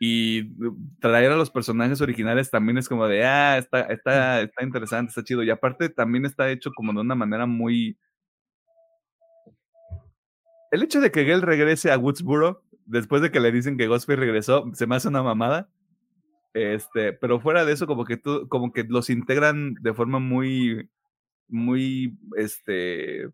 y 0.00 0.50
traer 0.98 1.30
a 1.30 1.36
los 1.36 1.50
personajes 1.50 2.00
originales 2.00 2.50
también 2.50 2.78
es 2.78 2.88
como 2.88 3.06
de, 3.06 3.24
ah, 3.24 3.56
está, 3.58 3.82
está, 3.82 4.42
está 4.42 4.64
interesante, 4.64 5.10
está 5.10 5.22
chido. 5.22 5.42
Y 5.42 5.50
aparte 5.50 5.88
también 5.88 6.26
está 6.26 6.50
hecho 6.50 6.72
como 6.72 6.92
de 6.92 7.00
una 7.00 7.14
manera 7.14 7.46
muy... 7.46 7.96
El 10.72 10.82
hecho 10.82 11.00
de 11.00 11.12
que 11.12 11.24
Gale 11.24 11.46
regrese 11.46 11.92
a 11.92 11.98
Woodsboro, 11.98 12.64
después 12.84 13.22
de 13.22 13.30
que 13.30 13.38
le 13.38 13.52
dicen 13.52 13.76
que 13.76 13.86
Ghostface 13.86 14.16
regresó, 14.16 14.70
se 14.74 14.86
me 14.88 14.96
hace 14.96 15.08
una 15.08 15.22
mamada. 15.22 15.68
Este, 16.54 17.12
pero 17.12 17.40
fuera 17.40 17.64
de 17.64 17.72
eso, 17.72 17.86
como 17.86 18.04
que 18.04 18.16
tú, 18.16 18.48
como 18.48 18.72
que 18.72 18.84
los 18.84 19.10
integran 19.10 19.74
de 19.74 19.92
forma 19.92 20.20
muy, 20.20 20.88
muy, 21.48 22.16
este, 22.36 23.28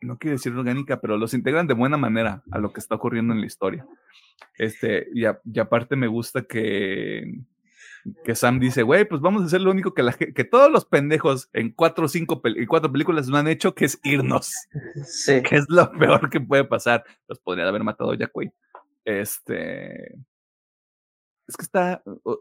no 0.00 0.18
quiero 0.18 0.36
decir 0.36 0.54
orgánica, 0.54 1.02
pero 1.02 1.18
los 1.18 1.34
integran 1.34 1.66
de 1.66 1.74
buena 1.74 1.98
manera 1.98 2.42
a 2.50 2.58
lo 2.58 2.72
que 2.72 2.80
está 2.80 2.94
ocurriendo 2.94 3.34
en 3.34 3.40
la 3.40 3.46
historia. 3.46 3.86
Este, 4.56 5.08
y, 5.12 5.26
aparte 5.58 5.94
me 5.94 6.06
gusta 6.06 6.42
que, 6.42 7.34
que 8.24 8.34
Sam 8.34 8.58
dice, 8.58 8.82
güey, 8.82 9.04
pues 9.04 9.20
vamos 9.20 9.42
a 9.42 9.46
hacer 9.46 9.60
lo 9.60 9.72
único 9.72 9.92
que, 9.92 10.02
la, 10.02 10.14
que 10.14 10.44
todos 10.44 10.70
los 10.70 10.86
pendejos 10.86 11.50
en 11.52 11.70
cuatro 11.70 12.06
o 12.06 12.08
cinco 12.08 12.40
cuatro 12.66 12.90
películas 12.90 13.28
no 13.28 13.36
han 13.36 13.48
hecho, 13.48 13.74
que 13.74 13.84
es 13.84 14.00
irnos. 14.04 14.54
Sí. 15.04 15.42
Que 15.48 15.56
es 15.56 15.66
lo 15.68 15.92
peor 15.92 16.30
que 16.30 16.40
puede 16.40 16.64
pasar. 16.64 17.04
Los 17.28 17.40
podría 17.40 17.68
haber 17.68 17.84
matado 17.84 18.14
Jack 18.14 18.34
Wade. 18.34 18.54
Este. 19.04 20.14
Es 21.48 21.56
que 21.56 21.62
está. 21.62 22.02
O, 22.04 22.40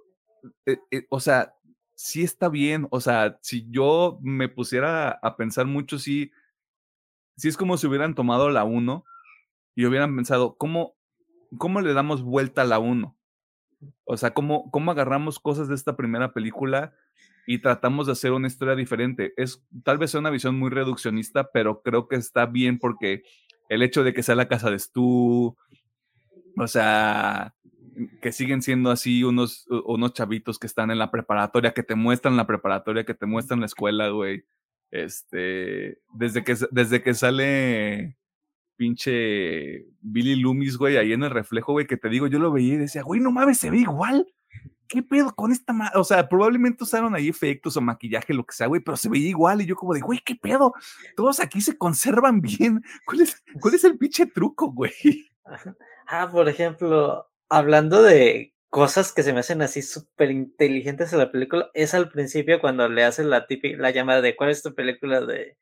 eh, 0.66 0.78
eh, 0.92 1.06
o, 1.10 1.20
sea, 1.20 1.56
sí 1.96 2.24
está 2.24 2.50
bien. 2.50 2.88
O 2.92 3.00
sea, 3.00 3.40
si 3.42 3.68
yo 3.70 4.20
me 4.22 4.50
pusiera 4.50 5.20
a 5.22 5.38
pensar 5.38 5.66
mucho, 5.66 6.00
sí. 6.00 6.32
Sí 7.36 7.48
es 7.48 7.58
como 7.58 7.78
si 7.78 7.88
hubieran 7.88 8.14
tomado 8.14 8.50
la 8.50 8.64
1 8.64 9.04
y 9.76 9.86
hubieran 9.86 10.16
pensado, 10.16 10.56
¿cómo, 10.56 10.96
¿cómo 11.58 11.82
le 11.82 11.94
damos 11.94 12.22
vuelta 12.22 12.62
a 12.62 12.66
la 12.66 12.78
1? 12.78 13.18
O 14.06 14.18
sea, 14.18 14.34
¿cómo, 14.34 14.70
¿cómo 14.72 14.92
agarramos 14.92 15.40
cosas 15.40 15.68
de 15.68 15.76
esta 15.76 15.96
primera 15.96 16.32
película 16.34 16.94
y 17.48 17.60
tratamos 17.60 18.06
de 18.06 18.14
hacer 18.14 18.32
una 18.32 18.48
historia 18.48 18.76
diferente? 18.76 19.34
Es 19.36 19.66
tal 19.84 19.98
vez 19.98 20.12
sea 20.12 20.20
una 20.20 20.30
visión 20.30 20.58
muy 20.58 20.70
reduccionista, 20.70 21.50
pero 21.52 21.82
creo 21.82 22.08
que 22.08 22.16
está 22.18 22.46
bien 22.46 22.78
porque 22.80 23.24
el 23.70 23.82
hecho 23.82 24.04
de 24.04 24.14
que 24.14 24.24
sea 24.24 24.36
la 24.36 24.48
casa 24.48 24.70
de 24.70 24.80
Stu, 24.80 25.56
o 26.58 26.68
sea, 26.68 27.56
que 28.22 28.32
siguen 28.32 28.62
siendo 28.62 28.92
así 28.92 29.24
unos, 29.24 29.66
unos 29.86 30.14
chavitos 30.14 30.60
que 30.60 30.68
están 30.68 30.92
en 30.92 31.00
la 31.00 31.12
preparatoria, 31.12 31.74
que 31.74 31.84
te 31.84 31.96
muestran 31.96 32.38
la 32.38 32.48
preparatoria, 32.48 33.06
que 33.06 33.14
te 33.14 33.26
muestran 33.26 33.60
la 33.60 33.66
escuela, 33.66 34.10
güey. 34.10 34.46
Este, 34.92 36.00
desde 36.14 36.44
que, 36.44 36.56
desde 36.72 37.02
que 37.02 37.14
sale 37.14 38.18
pinche 38.76 39.86
Billy 40.02 40.36
Loomis, 40.36 40.78
güey, 40.78 40.98
ahí 40.98 41.14
en 41.14 41.24
el 41.24 41.32
reflejo, 41.32 41.72
güey, 41.72 41.88
que 41.88 41.98
te 41.98 42.10
digo, 42.10 42.28
yo 42.28 42.40
lo 42.40 42.52
veía 42.52 42.76
y 42.76 42.78
decía, 42.78 43.02
güey, 43.04 43.20
no 43.20 43.32
mames, 43.32 43.58
se 43.58 43.70
ve 43.70 43.78
igual. 43.78 44.28
¿Qué 44.88 45.02
pedo 45.02 45.34
con 45.34 45.52
esta? 45.52 45.74
O 45.96 46.04
sea, 46.04 46.28
probablemente 46.30 46.84
usaron 46.84 47.16
ahí 47.16 47.28
efectos 47.28 47.76
o 47.78 47.82
maquillaje, 47.82 48.34
lo 48.34 48.46
que 48.46 48.54
sea, 48.54 48.68
güey, 48.68 48.82
pero 48.82 48.98
se 48.98 49.10
veía 49.10 49.30
igual. 49.30 49.62
Y 49.62 49.66
yo, 49.66 49.76
como 49.76 49.94
de, 49.94 50.02
güey, 50.02 50.20
¿qué 50.24 50.36
pedo? 50.36 50.74
Todos 51.16 51.40
aquí 51.40 51.62
se 51.62 51.78
conservan 51.78 52.42
bien. 52.42 52.84
¿Cuál 53.06 53.22
es, 53.22 53.44
cuál 53.60 53.74
es 53.74 53.84
el 53.86 53.98
pinche 53.98 54.26
truco, 54.28 54.72
güey? 54.72 54.92
Ah, 56.06 56.30
por 56.30 56.50
ejemplo, 56.50 57.26
hablando 57.54 58.02
de 58.02 58.54
cosas 58.70 59.14
que 59.14 59.22
se 59.22 59.34
me 59.34 59.42
hacen 59.42 59.62
así 59.62 59.84
súper 59.84 60.32
inteligentes 60.32 61.14
en 61.14 61.20
la 61.20 61.32
película, 61.32 61.70
es 61.76 61.94
al 61.94 62.10
principio 62.10 62.60
cuando 62.60 62.90
le 62.90 63.04
hacen 63.04 63.30
la 63.30 63.46
típica, 63.46 63.78
la 63.78 63.92
llamada 63.92 64.22
de 64.22 64.36
cuál 64.36 64.50
es 64.50 64.64
tu 64.64 64.74
película 64.74 65.22
de 65.22 65.58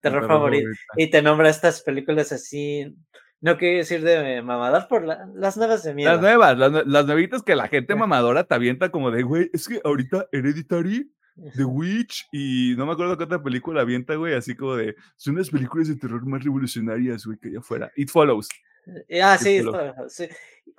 terror 0.00 0.26
favorito. 0.26 0.68
Y 0.96 1.10
te 1.10 1.22
nombra 1.22 1.48
estas 1.48 1.82
películas 1.82 2.32
así. 2.32 2.94
No 3.40 3.56
quiero 3.56 3.78
decir 3.78 4.02
de 4.02 4.42
mamador 4.42 4.86
por 4.88 5.04
las 5.04 5.56
nuevas 5.56 5.82
de 5.82 5.94
miedo. 5.94 6.12
Las 6.12 6.20
nuevas, 6.20 6.58
las, 6.58 6.86
las 6.86 7.06
nuevitas 7.06 7.42
que 7.42 7.56
la 7.56 7.68
gente 7.68 7.94
mamadora 7.94 8.44
te 8.44 8.54
avienta 8.54 8.90
como 8.90 9.10
de, 9.10 9.22
güey, 9.22 9.48
es 9.54 9.66
que 9.66 9.80
ahorita 9.82 10.26
Hereditary, 10.30 11.10
The 11.56 11.64
Witch 11.64 12.26
y 12.32 12.74
no 12.76 12.84
me 12.84 12.92
acuerdo 12.92 13.16
qué 13.16 13.24
otra 13.24 13.42
película 13.42 13.80
avienta, 13.80 14.16
güey, 14.16 14.34
así 14.34 14.54
como 14.54 14.76
de, 14.76 14.94
son 15.16 15.36
las 15.36 15.48
películas 15.48 15.88
de 15.88 15.96
terror 15.96 16.26
más 16.26 16.44
revolucionarias, 16.44 17.24
güey, 17.24 17.38
que 17.38 17.48
allá 17.48 17.60
afuera. 17.60 17.90
It 17.96 18.10
Follows. 18.10 18.48
Ah, 19.22 19.38
sí, 19.38 19.60
sí. 20.08 20.28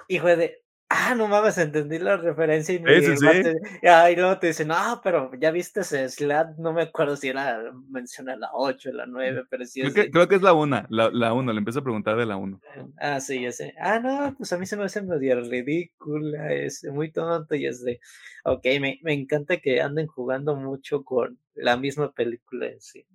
Hijo 0.08 0.28
de, 0.28 0.62
ah, 0.92 1.16
no 1.16 1.28
mames, 1.28 1.58
entendí 1.58 2.00
la 2.00 2.18
referencia 2.18 2.76
y, 2.76 2.80
luego 2.80 4.40
te 4.40 4.48
dicen, 4.48 4.72
ah, 4.72 5.00
pero 5.04 5.32
ya 5.40 5.52
viste 5.52 5.82
ese 5.82 6.10
Slat, 6.10 6.58
no 6.58 6.74
me 6.74 6.84
acuerdo 6.84 7.16
si 7.16 7.30
era, 7.30 7.62
menciona 7.90 8.36
la 8.36 8.50
8, 8.54 8.92
la 8.92 9.06
9, 9.06 9.44
pero 9.50 9.66
sí 9.66 9.82
creo, 9.82 9.94
que, 9.94 10.12
creo 10.12 10.28
que 10.28 10.36
es 10.36 10.42
la 10.42 10.54
1, 10.54 10.88
la, 10.90 11.34
1, 11.34 11.54
le 11.54 11.58
empiezo 11.58 11.80
a 11.80 11.84
preguntar 11.84 12.18
de 12.18 12.26
la 12.26 12.38
1. 12.38 12.60
Ah, 12.98 13.20
sí, 13.20 13.42
ya 13.42 13.52
sé. 13.52 13.74
Ah, 13.80 14.00
no, 14.00 14.36
pues 14.38 14.52
a 14.54 14.58
mí 14.58 14.66
se 14.66 14.76
me 14.76 14.84
hace 14.84 15.02
medio 15.02 15.40
ridícula, 15.42 16.54
es 16.54 16.84
muy 16.92 17.12
tonto 17.12 17.56
y 17.56 17.66
es 17.66 17.84
de, 17.84 18.00
ok, 18.44 18.66
me, 18.80 19.00
me 19.04 19.14
encanta 19.14 19.58
que 19.58 19.82
anden 19.82 20.08
jugando 20.08 20.56
mucho 20.56 21.04
con 21.04 21.38
la 21.56 21.78
misma 21.78 22.12
película 22.12 22.68
en 22.68 22.82
sí. 22.82 23.06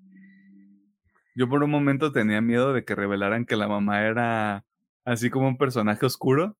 Yo 1.34 1.48
por 1.50 1.62
un 1.62 1.70
momento 1.70 2.12
tenía 2.12 2.40
miedo 2.40 2.72
de 2.72 2.84
que 2.84 2.94
revelaran 2.94 3.44
que 3.44 3.56
la 3.56 3.68
mamá 3.68 4.06
era 4.06 4.64
así 5.06 5.30
como 5.30 5.48
un 5.48 5.56
personaje 5.56 6.04
oscuro. 6.04 6.54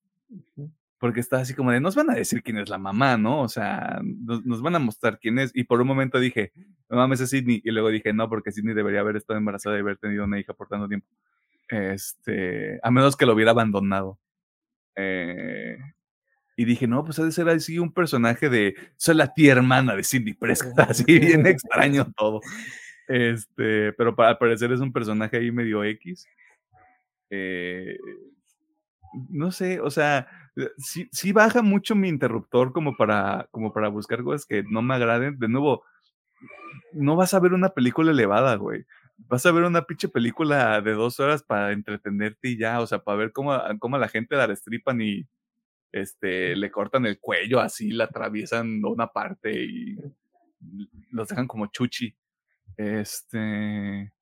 Porque 0.98 1.20
estaba 1.20 1.42
así 1.42 1.52
como 1.52 1.72
de, 1.72 1.78
nos 1.78 1.94
van 1.94 2.08
a 2.08 2.14
decir 2.14 2.42
quién 2.42 2.56
es 2.56 2.70
la 2.70 2.78
mamá, 2.78 3.18
¿no? 3.18 3.42
O 3.42 3.48
sea, 3.48 4.00
nos, 4.02 4.62
van 4.62 4.76
a 4.76 4.78
mostrar 4.78 5.18
quién 5.20 5.38
es. 5.38 5.50
Y 5.54 5.64
por 5.64 5.82
un 5.82 5.86
momento 5.86 6.18
dije, 6.18 6.52
no 6.88 6.96
mames, 6.96 7.20
es 7.20 7.28
Sidney. 7.28 7.60
Y 7.62 7.70
luego 7.70 7.90
dije, 7.90 8.14
no, 8.14 8.30
porque 8.30 8.50
Sidney 8.50 8.74
debería 8.74 9.00
haber 9.00 9.16
estado 9.16 9.38
embarazada 9.38 9.76
y 9.76 9.80
haber 9.80 9.98
tenido 9.98 10.24
una 10.24 10.40
hija 10.40 10.54
por 10.54 10.68
tanto 10.68 10.88
tiempo. 10.88 11.06
Este, 11.68 12.80
a 12.82 12.90
menos 12.90 13.14
que 13.14 13.26
lo 13.26 13.34
hubiera 13.34 13.50
abandonado. 13.50 14.18
Eh, 14.94 15.76
y 16.56 16.64
dije, 16.64 16.86
no, 16.86 17.04
pues 17.04 17.18
ha 17.18 17.24
de 17.24 17.32
ser 17.32 17.50
así 17.50 17.78
un 17.78 17.92
personaje 17.92 18.48
de, 18.48 18.74
soy 18.96 19.16
la 19.16 19.34
tía 19.34 19.52
hermana 19.52 19.94
de 19.94 20.02
Sidney 20.02 20.32
Prescott, 20.32 20.78
así 20.88 21.04
bien 21.04 21.46
extraño 21.46 22.10
todo. 22.16 22.40
Este, 23.06 23.92
pero 23.92 24.16
para 24.16 24.38
parecer 24.38 24.72
es 24.72 24.80
un 24.80 24.92
personaje 24.92 25.36
ahí 25.36 25.52
medio 25.52 25.84
X. 25.84 26.26
Eh, 27.28 27.98
no 29.30 29.52
sé, 29.52 29.80
o 29.80 29.90
sea, 29.90 30.28
sí, 30.78 31.08
sí, 31.12 31.32
baja 31.32 31.62
mucho 31.62 31.94
mi 31.94 32.08
interruptor 32.08 32.72
como 32.72 32.96
para, 32.96 33.48
como 33.50 33.72
para 33.72 33.88
buscar 33.88 34.22
cosas 34.22 34.46
que 34.46 34.62
no 34.64 34.82
me 34.82 34.94
agraden. 34.94 35.38
De 35.38 35.48
nuevo, 35.48 35.84
no 36.92 37.16
vas 37.16 37.34
a 37.34 37.40
ver 37.40 37.52
una 37.52 37.70
película 37.70 38.10
elevada, 38.10 38.56
güey. 38.56 38.84
Vas 39.18 39.46
a 39.46 39.52
ver 39.52 39.64
una 39.64 39.82
pinche 39.82 40.08
película 40.08 40.80
de 40.80 40.92
dos 40.92 41.20
horas 41.20 41.42
para 41.42 41.72
entretenerte 41.72 42.48
y 42.50 42.58
ya, 42.58 42.80
o 42.80 42.86
sea, 42.86 42.98
para 43.00 43.18
ver 43.18 43.32
cómo, 43.32 43.58
cómo 43.78 43.98
la 43.98 44.08
gente 44.08 44.36
la 44.36 44.46
destripan 44.46 45.00
y 45.00 45.26
este, 45.92 46.56
le 46.56 46.70
cortan 46.70 47.06
el 47.06 47.18
cuello 47.18 47.60
así, 47.60 47.90
la 47.90 48.04
atraviesan 48.04 48.84
una 48.84 49.06
parte 49.08 49.52
y 49.52 49.96
los 51.10 51.28
dejan 51.28 51.46
como 51.46 51.66
chuchi. 51.68 52.14
Este. 52.76 54.12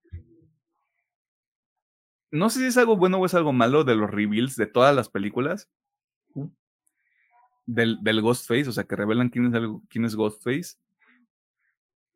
No 2.34 2.50
sé 2.50 2.58
si 2.58 2.66
es 2.66 2.76
algo 2.76 2.96
bueno 2.96 3.18
o 3.18 3.26
es 3.26 3.34
algo 3.34 3.52
malo 3.52 3.84
de 3.84 3.94
los 3.94 4.10
reveals 4.10 4.56
de 4.56 4.66
todas 4.66 4.94
las 4.94 5.08
películas. 5.08 5.70
Del, 7.64 8.02
del 8.02 8.20
Ghostface, 8.20 8.68
o 8.68 8.72
sea, 8.72 8.84
que 8.84 8.96
revelan 8.96 9.28
quién 9.30 9.54
es, 9.54 9.62
quién 9.88 10.04
es 10.04 10.16
Ghostface. 10.16 10.76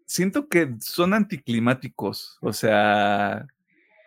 Siento 0.06 0.48
que 0.48 0.74
son 0.80 1.14
anticlimáticos. 1.14 2.36
O 2.40 2.52
sea, 2.52 3.46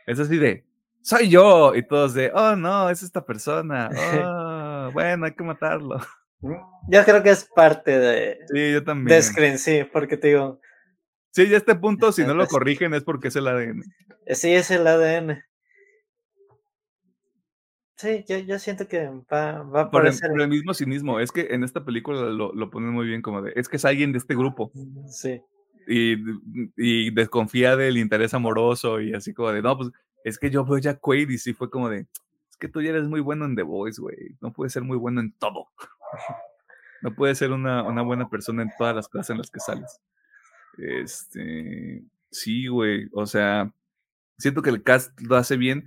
es 0.06 0.20
así 0.20 0.38
de, 0.38 0.66
soy 1.02 1.30
yo. 1.30 1.74
Y 1.76 1.88
todos 1.88 2.14
de, 2.14 2.30
oh 2.34 2.58
no, 2.58 2.90
es 2.90 3.04
esta 3.04 3.26
persona. 3.26 3.90
Oh, 4.84 4.92
bueno, 4.94 5.28
hay 5.28 5.34
que 5.34 5.44
matarlo. 5.44 6.00
Yo 6.90 7.06
creo 7.06 7.24
que 7.24 7.30
es 7.30 7.46
parte 7.56 7.98
de. 7.98 8.40
Sí, 8.52 8.74
yo 8.74 8.84
también. 8.84 9.16
De 9.16 9.22
Screen, 9.22 9.60
sí, 9.60 9.84
porque 9.94 10.18
te 10.18 10.30
digo, 10.30 10.60
Sí, 11.30 11.48
ya 11.48 11.56
a 11.56 11.58
este 11.60 11.76
punto, 11.76 12.12
si 12.12 12.26
no 12.26 12.34
lo 12.34 12.46
corrigen 12.48 12.94
es 12.94 13.04
porque 13.04 13.30
es 13.30 13.36
el 13.38 13.48
ADN. 13.48 13.84
Sí, 14.28 14.54
es 14.54 14.70
el 14.72 14.86
ADN. 14.86 15.42
Sí, 18.02 18.26
yo, 18.28 18.40
yo 18.40 18.58
siento 18.58 18.88
que 18.88 19.12
va, 19.32 19.62
va 19.62 19.92
por, 19.92 20.08
el, 20.08 20.18
por 20.18 20.42
el 20.42 20.48
mismo 20.48 20.74
cinismo. 20.74 21.20
Es 21.20 21.32
que 21.32 21.50
en 21.52 21.64
esta 21.64 21.86
película 21.86 22.22
lo, 22.22 22.52
lo 22.52 22.70
ponen 22.72 22.90
muy 22.90 23.06
bien 23.06 23.22
como 23.22 23.44
de, 23.44 23.54
es 23.56 23.70
que 23.70 23.76
es 23.76 23.86
alguien 23.86 24.12
de 24.12 24.18
este 24.18 24.34
grupo. 24.36 24.72
Mm, 24.74 25.08
sí. 25.08 25.40
Y, 25.88 26.16
y 26.78 27.12
desconfía 27.12 27.76
del 27.76 28.00
interés 28.00 28.34
amoroso 28.34 29.00
y 29.02 29.14
así 29.14 29.36
como 29.36 29.52
de, 29.52 29.62
no, 29.62 29.78
pues 29.78 29.92
es 30.24 30.40
que 30.40 30.50
yo 30.50 30.66
veo 30.66 30.80
ya 30.80 30.98
Quaid 30.98 31.30
y 31.30 31.38
sí 31.38 31.54
fue 31.54 31.70
como 31.70 31.90
de, 31.90 32.08
es 32.50 32.58
que 32.60 32.68
tú 32.68 32.82
ya 32.82 32.90
eres 32.90 33.08
muy 33.08 33.20
bueno 33.20 33.46
en 33.46 33.56
The 33.56 33.62
Voice, 33.62 34.02
güey. 34.02 34.36
No 34.42 34.52
puedes 34.52 34.74
ser 34.74 34.82
muy 34.82 34.98
bueno 34.98 35.22
en 35.22 35.34
todo. 35.34 35.68
No 37.04 37.16
puedes 37.16 37.40
ser 37.40 37.52
una, 37.52 37.82
una 37.82 38.04
buena 38.04 38.30
persona 38.30 38.62
en 38.62 38.70
todas 38.78 38.96
las 38.96 39.08
cosas 39.08 39.32
en 39.32 39.40
las 39.40 39.50
que 39.50 39.60
sales. 39.60 40.00
Este, 40.78 42.04
sí, 42.30 42.68
güey, 42.68 43.10
o 43.12 43.26
sea, 43.26 43.74
siento 44.42 44.62
que 44.62 44.70
el 44.70 44.84
cast 44.84 45.20
lo 45.22 45.38
hace 45.38 45.58
bien. 45.58 45.86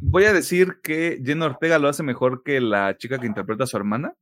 Voy 0.00 0.24
a 0.24 0.32
decir 0.32 0.78
que 0.82 1.20
Jenna 1.24 1.46
Ortega 1.46 1.78
lo 1.78 1.88
hace 1.88 2.02
mejor 2.02 2.42
que 2.42 2.60
la 2.60 2.96
chica 2.96 3.18
que 3.18 3.26
interpreta 3.26 3.64
a 3.64 3.66
su 3.66 3.76
hermana. 3.76 4.14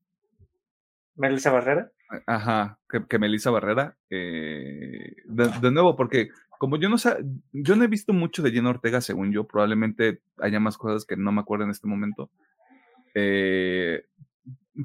Melissa 1.15 1.51
Barrera. 1.51 1.91
Ajá, 2.27 2.79
que, 3.09 3.19
Melissa 3.19 3.51
Barrera. 3.51 3.97
Eh, 4.11 5.17
de, 5.25 5.71
nuevo, 5.71 5.97
porque 5.97 6.31
como 6.59 6.77
yo 6.77 6.89
no 6.89 6.99
sé, 6.99 7.17
yo 7.53 7.77
no 7.77 7.85
he 7.85 7.89
visto 7.89 8.13
mucho 8.13 8.43
de 8.43 8.51
Jenna 8.51 8.71
Ortega, 8.71 9.01
según 9.01 9.33
yo, 9.33 9.47
probablemente 9.47 10.21
haya 10.39 10.61
más 10.61 10.79
cosas 10.79 11.05
que 11.05 11.17
no 11.17 11.33
me 11.33 11.41
acuerdo 11.41 11.65
en 11.65 11.71
este 11.71 11.87
momento. 11.87 12.31
Eh, 13.15 14.05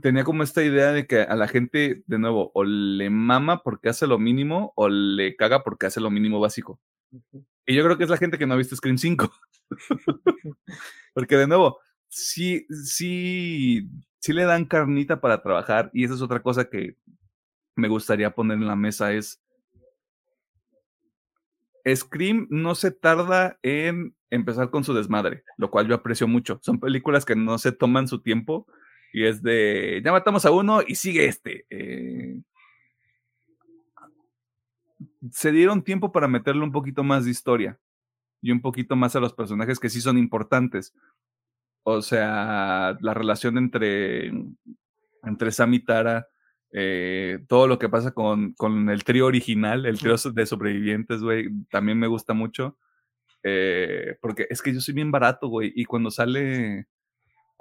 tenía 0.01 0.23
como 0.23 0.43
esta 0.43 0.63
idea 0.63 0.91
de 0.91 1.05
que 1.05 1.21
a 1.21 1.35
la 1.35 1.47
gente, 1.47 2.03
de 2.07 2.19
nuevo, 2.19 2.51
o 2.53 2.63
le 2.63 3.09
mama 3.09 3.61
porque 3.63 3.89
hace 3.89 4.07
lo 4.07 4.19
mínimo 4.19 4.73
o 4.75 4.89
le 4.89 5.35
caga 5.35 5.63
porque 5.63 5.85
hace 5.85 6.01
lo 6.01 6.09
mínimo 6.09 6.39
básico. 6.39 6.79
Y 7.65 7.75
yo 7.75 7.83
creo 7.83 7.97
que 7.97 8.03
es 8.03 8.09
la 8.09 8.17
gente 8.17 8.37
que 8.37 8.45
no 8.45 8.53
ha 8.53 8.57
visto 8.57 8.75
Scream 8.75 8.97
5. 8.97 9.31
porque 11.13 11.37
de 11.37 11.47
nuevo, 11.47 11.79
sí, 12.07 12.65
sí, 12.69 13.89
sí 14.19 14.33
le 14.33 14.43
dan 14.43 14.65
carnita 14.65 15.21
para 15.21 15.41
trabajar 15.41 15.89
y 15.93 16.03
esa 16.03 16.15
es 16.15 16.21
otra 16.21 16.41
cosa 16.41 16.69
que 16.69 16.97
me 17.75 17.87
gustaría 17.87 18.33
poner 18.35 18.57
en 18.57 18.67
la 18.67 18.75
mesa 18.75 19.13
es 19.13 19.41
Scream 21.85 22.47
no 22.49 22.75
se 22.75 22.91
tarda 22.91 23.59
en 23.61 24.15
empezar 24.29 24.69
con 24.69 24.83
su 24.83 24.93
desmadre, 24.93 25.43
lo 25.57 25.69
cual 25.69 25.87
yo 25.87 25.95
aprecio 25.95 26.27
mucho. 26.27 26.59
Son 26.61 26.79
películas 26.79 27.25
que 27.25 27.35
no 27.35 27.57
se 27.57 27.71
toman 27.71 28.07
su 28.07 28.21
tiempo 28.21 28.67
y 29.11 29.25
es 29.25 29.43
de, 29.43 30.01
ya 30.03 30.11
matamos 30.11 30.45
a 30.45 30.51
uno 30.51 30.81
y 30.85 30.95
sigue 30.95 31.25
este. 31.25 31.65
Eh, 31.69 32.41
se 35.31 35.51
dieron 35.51 35.83
tiempo 35.83 36.11
para 36.11 36.27
meterle 36.27 36.63
un 36.63 36.71
poquito 36.71 37.03
más 37.03 37.25
de 37.25 37.31
historia 37.31 37.79
y 38.41 38.51
un 38.51 38.61
poquito 38.61 38.95
más 38.95 39.15
a 39.15 39.19
los 39.19 39.33
personajes 39.33 39.79
que 39.79 39.89
sí 39.89 40.01
son 40.01 40.17
importantes. 40.17 40.93
O 41.83 42.01
sea, 42.01 42.97
la 43.01 43.13
relación 43.13 43.57
entre, 43.57 44.31
entre 45.23 45.51
Sam 45.51 45.73
y 45.73 45.79
Tara, 45.79 46.27
eh, 46.71 47.39
todo 47.47 47.67
lo 47.67 47.77
que 47.77 47.89
pasa 47.89 48.11
con, 48.11 48.53
con 48.53 48.89
el 48.89 49.03
trío 49.03 49.25
original, 49.27 49.85
el 49.85 49.99
trío 49.99 50.15
de 50.17 50.45
sobrevivientes, 50.45 51.21
güey, 51.21 51.49
también 51.69 51.99
me 51.99 52.07
gusta 52.07 52.33
mucho. 52.33 52.77
Eh, 53.43 54.17
porque 54.21 54.47
es 54.49 54.61
que 54.61 54.73
yo 54.73 54.79
soy 54.79 54.93
bien 54.93 55.11
barato, 55.11 55.47
güey, 55.47 55.73
y 55.75 55.85
cuando 55.85 56.09
sale 56.09 56.87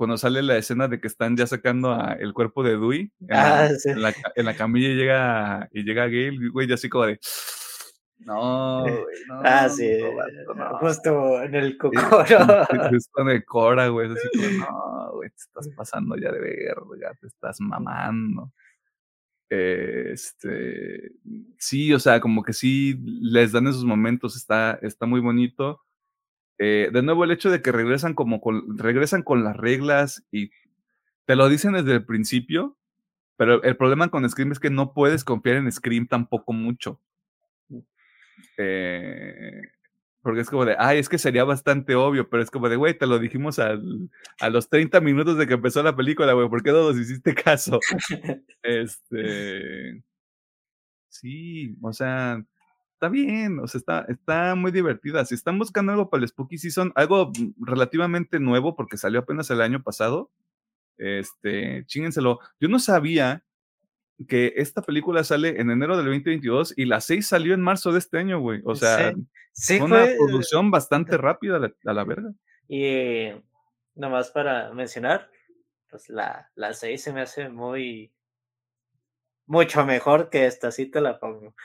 cuando 0.02 0.18
sale 0.18 0.42
la 0.42 0.56
escena 0.56 0.88
de 0.88 1.00
que 1.00 1.06
están 1.06 1.36
ya 1.36 1.46
sacando 1.46 1.92
a 1.92 2.14
el 2.14 2.32
cuerpo 2.32 2.64
de 2.64 2.70
Dewey 2.70 3.12
en, 3.20 3.28
la, 3.28 3.68
ah, 4.08 4.32
en, 4.34 4.44
la, 4.46 4.56
camilla 4.56 4.88
y 4.88 4.96
llega, 4.96 5.68
y 5.70 5.84
llega 5.84 6.08
Gail, 6.08 6.50
güey, 6.50 6.66
ya 6.66 6.74
así 6.74 6.88
como 6.88 7.06
de... 7.06 7.20
No, 8.18 8.82
güey, 8.82 9.16
no. 9.28 9.42
Ah, 9.44 9.68
sí. 9.68 10.00
Justo 10.80 11.40
en 11.40 11.54
el 11.54 11.78
cocoro. 11.78 12.24
Justo 12.90 13.22
en 13.22 13.28
el 13.28 13.44
cora, 13.44 13.86
güey. 13.86 14.10
Así 14.10 14.28
como, 14.34 14.48
no, 14.70 15.12
güey, 15.12 15.30
te 15.30 15.36
estás 15.36 15.68
pasando 15.76 16.16
ya 16.16 16.32
de 16.32 16.40
verga, 16.40 17.16
te 17.20 17.28
estás 17.28 17.60
mamando. 17.60 18.50
Este, 19.48 21.12
sí, 21.58 21.94
o 21.94 22.00
sea, 22.00 22.18
como 22.18 22.42
que 22.42 22.54
sí 22.54 22.98
les 23.20 23.52
dan 23.52 23.68
esos 23.68 23.84
momentos, 23.84 24.34
está, 24.34 24.80
está 24.82 25.06
muy 25.06 25.20
bonito. 25.20 25.80
Eh, 26.64 26.90
de 26.92 27.02
nuevo, 27.02 27.24
el 27.24 27.32
hecho 27.32 27.50
de 27.50 27.60
que 27.60 27.72
regresan 27.72 28.14
como 28.14 28.40
con, 28.40 28.78
regresan 28.78 29.24
con 29.24 29.42
las 29.42 29.56
reglas 29.56 30.24
y 30.30 30.52
te 31.24 31.34
lo 31.34 31.48
dicen 31.48 31.72
desde 31.72 31.94
el 31.94 32.04
principio, 32.06 32.78
pero 33.36 33.60
el 33.64 33.76
problema 33.76 34.10
con 34.10 34.28
Scream 34.30 34.52
es 34.52 34.60
que 34.60 34.70
no 34.70 34.94
puedes 34.94 35.24
confiar 35.24 35.56
en 35.56 35.72
Scream 35.72 36.06
tampoco 36.06 36.52
mucho. 36.52 37.00
Eh, 38.58 39.60
porque 40.20 40.42
es 40.42 40.50
como 40.50 40.64
de, 40.64 40.76
ay, 40.78 41.00
es 41.00 41.08
que 41.08 41.18
sería 41.18 41.42
bastante 41.42 41.96
obvio, 41.96 42.30
pero 42.30 42.44
es 42.44 42.50
como 42.52 42.68
de, 42.68 42.76
güey, 42.76 42.96
te 42.96 43.08
lo 43.08 43.18
dijimos 43.18 43.58
a 43.58 43.76
los 44.48 44.68
30 44.68 45.00
minutos 45.00 45.36
de 45.38 45.48
que 45.48 45.54
empezó 45.54 45.82
la 45.82 45.96
película, 45.96 46.32
güey, 46.32 46.48
¿por 46.48 46.62
qué 46.62 46.70
no 46.70 46.84
nos 46.84 46.96
hiciste 46.96 47.34
caso? 47.34 47.80
este. 48.62 50.00
Sí, 51.08 51.76
o 51.82 51.92
sea, 51.92 52.40
está 53.02 53.08
bien, 53.08 53.58
o 53.58 53.66
sea, 53.66 53.80
está, 53.80 54.06
está 54.08 54.54
muy 54.54 54.70
divertida. 54.70 55.24
Si 55.24 55.34
están 55.34 55.58
buscando 55.58 55.90
algo 55.90 56.08
para 56.08 56.22
el 56.22 56.28
Spooky 56.28 56.56
Season, 56.56 56.92
algo 56.94 57.32
relativamente 57.58 58.38
nuevo, 58.38 58.76
porque 58.76 58.96
salió 58.96 59.18
apenas 59.18 59.50
el 59.50 59.60
año 59.60 59.82
pasado, 59.82 60.30
este, 60.98 61.84
chíngenselo. 61.86 62.38
Yo 62.60 62.68
no 62.68 62.78
sabía 62.78 63.42
que 64.28 64.52
esta 64.54 64.82
película 64.82 65.24
sale 65.24 65.60
en 65.60 65.70
enero 65.70 65.96
del 65.96 66.06
2022 66.06 66.74
y 66.76 66.84
la 66.84 67.00
6 67.00 67.26
salió 67.26 67.54
en 67.54 67.60
marzo 67.60 67.90
de 67.90 67.98
este 67.98 68.18
año, 68.18 68.38
güey. 68.38 68.60
O 68.64 68.76
sea, 68.76 69.12
fue 69.52 69.80
una 69.80 70.04
producción 70.16 70.70
bastante 70.70 71.16
rápida 71.16 71.56
a 71.56 71.92
la, 71.92 72.04
verga. 72.04 72.32
Y 72.68 73.30
nomás 73.96 74.30
para 74.30 74.72
mencionar, 74.74 75.28
pues 75.90 76.08
la, 76.08 76.52
la 76.54 76.72
6 76.72 77.02
se 77.02 77.12
me 77.12 77.22
hace 77.22 77.48
muy, 77.48 78.12
mucho 79.46 79.84
mejor 79.84 80.30
que 80.30 80.46
esta, 80.46 80.70
sí 80.70 80.86
te 80.86 81.00
la 81.00 81.18
pongo. 81.18 81.56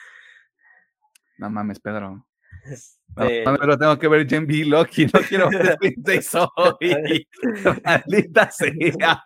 No 1.37 1.49
mames, 1.49 1.79
Pedro. 1.79 2.25
No, 3.15 3.23
este 3.23 3.57
pero 3.59 3.77
tengo 3.77 3.97
que 3.97 4.07
ver 4.07 4.27
Gen 4.27 4.45
B 4.45 4.65
Loki, 4.65 5.05
no 5.05 5.19
quiero 5.27 5.49
ver 5.49 5.77
hoy. 6.55 7.27
Maldita 7.83 8.51
sea. 8.51 9.23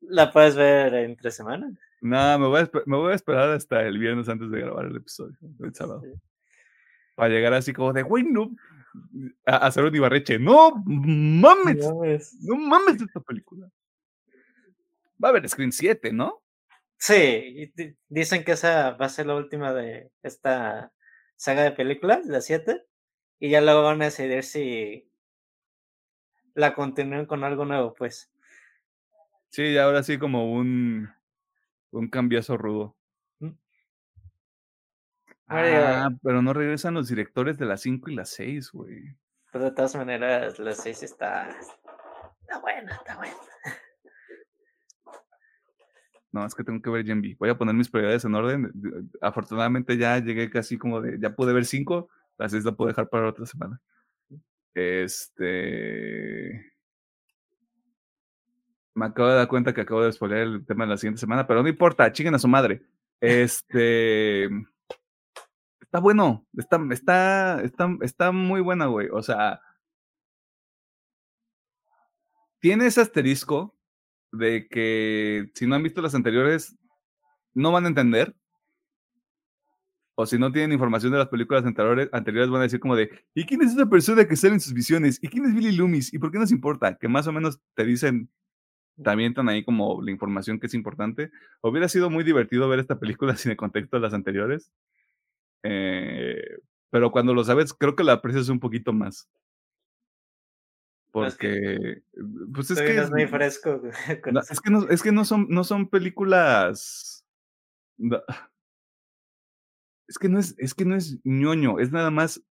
¿La 0.00 0.30
puedes 0.30 0.56
ver 0.56 0.94
entre 0.94 1.30
semanas? 1.30 1.72
No, 2.00 2.38
me 2.38 2.46
voy, 2.46 2.60
a, 2.60 2.70
me 2.86 2.96
voy 2.96 3.12
a 3.12 3.16
esperar 3.16 3.50
hasta 3.50 3.82
el 3.82 3.98
viernes 3.98 4.28
antes 4.28 4.50
de 4.50 4.60
grabar 4.60 4.86
el 4.86 4.96
episodio, 4.96 5.36
el 5.60 5.74
sábado. 5.74 6.02
Para 7.16 7.30
llegar 7.30 7.54
así 7.54 7.72
como 7.72 7.92
de, 7.92 8.02
güey, 8.02 8.22
no, 8.22 8.54
a 9.46 9.56
hacer 9.66 9.84
un 9.84 9.94
Ibarreche. 9.94 10.38
No 10.38 10.72
mames. 10.84 12.34
No 12.42 12.56
mames 12.56 13.02
esta 13.02 13.20
película. 13.20 13.68
Va 15.22 15.28
a 15.28 15.30
haber 15.30 15.48
Screen 15.48 15.72
7, 15.72 16.12
¿no? 16.12 16.42
Sí, 16.98 17.72
dicen 18.08 18.44
que 18.44 18.52
esa 18.52 18.90
va 18.90 19.06
a 19.06 19.08
ser 19.08 19.26
la 19.26 19.36
última 19.36 19.72
de 19.72 20.10
esta 20.22 20.92
saga 21.36 21.62
de 21.62 21.70
películas, 21.70 22.26
la 22.26 22.40
7, 22.40 22.84
y 23.38 23.50
ya 23.50 23.60
luego 23.60 23.84
van 23.84 24.02
a 24.02 24.06
decidir 24.06 24.42
si 24.42 25.08
la 26.54 26.74
continúan 26.74 27.26
con 27.26 27.44
algo 27.44 27.64
nuevo, 27.64 27.94
pues. 27.94 28.32
Sí, 29.50 29.78
ahora 29.78 30.02
sí 30.02 30.18
como 30.18 30.52
un, 30.52 31.08
un 31.92 32.08
cambiazo 32.08 32.56
rudo. 32.56 32.96
Mm. 33.38 33.52
Ah, 35.46 36.10
pero 36.20 36.42
no 36.42 36.52
regresan 36.52 36.94
los 36.94 37.08
directores 37.08 37.58
de 37.58 37.66
las 37.66 37.80
5 37.82 38.10
y 38.10 38.16
las 38.16 38.30
6, 38.30 38.72
güey. 38.72 39.16
Pues 39.52 39.62
de 39.62 39.70
todas 39.70 39.94
maneras, 39.94 40.58
la 40.58 40.72
6 40.72 41.04
está, 41.04 41.48
está 42.40 42.58
buena, 42.60 42.92
está 42.92 43.16
buena. 43.16 43.36
No, 46.30 46.44
es 46.44 46.54
que 46.54 46.64
tengo 46.64 46.82
que 46.82 46.90
ver 46.90 47.06
Gen 47.06 47.22
Voy 47.38 47.48
a 47.48 47.56
poner 47.56 47.74
mis 47.74 47.88
prioridades 47.88 48.24
en 48.24 48.34
orden. 48.34 48.70
Afortunadamente 49.20 49.96
ya 49.96 50.18
llegué 50.18 50.50
casi 50.50 50.76
como 50.76 51.00
de, 51.00 51.18
ya 51.18 51.34
pude 51.34 51.52
ver 51.52 51.64
5, 51.64 52.08
las 52.36 52.52
6 52.52 52.64
la 52.64 52.72
puedo 52.72 52.88
dejar 52.88 53.08
para 53.08 53.28
otra 53.28 53.46
semana. 53.46 53.80
Este 54.74 56.68
me 58.98 59.06
acabo 59.06 59.28
de 59.28 59.36
dar 59.36 59.48
cuenta 59.48 59.72
que 59.72 59.82
acabo 59.82 60.02
de 60.02 60.12
spoiler 60.12 60.38
el 60.38 60.66
tema 60.66 60.84
de 60.84 60.90
la 60.90 60.96
siguiente 60.96 61.20
semana, 61.20 61.46
pero 61.46 61.62
no 61.62 61.68
importa, 61.68 62.12
chinguen 62.12 62.34
a 62.34 62.38
su 62.38 62.48
madre. 62.48 62.82
Este. 63.20 64.44
está 65.80 66.00
bueno, 66.00 66.46
está, 66.56 66.80
está, 66.90 67.62
está, 67.62 67.88
está 68.02 68.32
muy 68.32 68.60
buena, 68.60 68.86
güey. 68.86 69.08
O 69.12 69.22
sea. 69.22 69.60
Tiene 72.60 72.86
ese 72.86 73.00
asterisco 73.00 73.77
de 74.32 74.68
que 74.68 75.50
si 75.54 75.66
no 75.66 75.74
han 75.74 75.82
visto 75.82 76.02
las 76.02 76.14
anteriores, 76.14 76.76
no 77.54 77.72
van 77.72 77.84
a 77.84 77.88
entender. 77.88 78.34
O 80.14 80.26
si 80.26 80.36
no 80.36 80.50
tienen 80.50 80.72
información 80.72 81.12
de 81.12 81.18
las 81.18 81.28
películas 81.28 81.64
anteriores, 81.64 82.08
anteriores 82.12 82.50
van 82.50 82.60
a 82.60 82.64
decir 82.64 82.80
como 82.80 82.96
de, 82.96 83.08
¿y 83.34 83.44
quién 83.44 83.62
es 83.62 83.72
esa 83.72 83.86
persona 83.86 84.26
que 84.26 84.34
sale 84.34 84.54
en 84.54 84.60
sus 84.60 84.74
visiones? 84.74 85.18
¿Y 85.22 85.28
quién 85.28 85.44
es 85.46 85.54
Billy 85.54 85.76
Loomis? 85.76 86.12
¿Y 86.12 86.18
por 86.18 86.32
qué 86.32 86.38
nos 86.38 86.50
importa? 86.50 86.96
Que 86.96 87.06
más 87.06 87.28
o 87.28 87.32
menos 87.32 87.60
te 87.74 87.84
dicen 87.84 88.28
también 89.02 89.30
están 89.30 89.48
ahí 89.48 89.64
como 89.64 90.02
la 90.02 90.10
información 90.10 90.58
que 90.58 90.66
es 90.66 90.74
importante. 90.74 91.30
Hubiera 91.60 91.88
sido 91.88 92.10
muy 92.10 92.24
divertido 92.24 92.68
ver 92.68 92.80
esta 92.80 92.98
película 92.98 93.36
sin 93.36 93.52
el 93.52 93.56
contexto 93.56 93.96
de 93.96 94.02
las 94.02 94.14
anteriores. 94.14 94.72
Eh, 95.62 96.58
pero 96.90 97.10
cuando 97.10 97.34
lo 97.34 97.44
sabes, 97.44 97.74
creo 97.74 97.94
que 97.94 98.04
la 98.04 98.14
aprecias 98.14 98.48
un 98.48 98.60
poquito 98.60 98.92
más. 98.92 99.28
Porque, 101.10 102.02
pues 102.54 102.70
es 102.70 102.80
que... 102.80 102.96
Es 102.96 103.10
muy 103.10 103.26
fresco. 103.26 103.80
es, 104.50 104.60
que 104.60 104.70
no, 104.70 104.88
es 104.88 105.02
que 105.02 105.12
no 105.12 105.24
son, 105.24 105.46
no 105.48 105.64
son 105.64 105.88
películas... 105.88 107.24
es 110.06 110.18
que 110.18 110.28
no 110.28 110.38
es, 110.38 110.54
es 110.58 110.74
que 110.74 110.84
no 110.84 110.96
es 110.96 111.18
ñoño, 111.24 111.78
es 111.80 111.90
nada 111.92 112.10
más... 112.10 112.42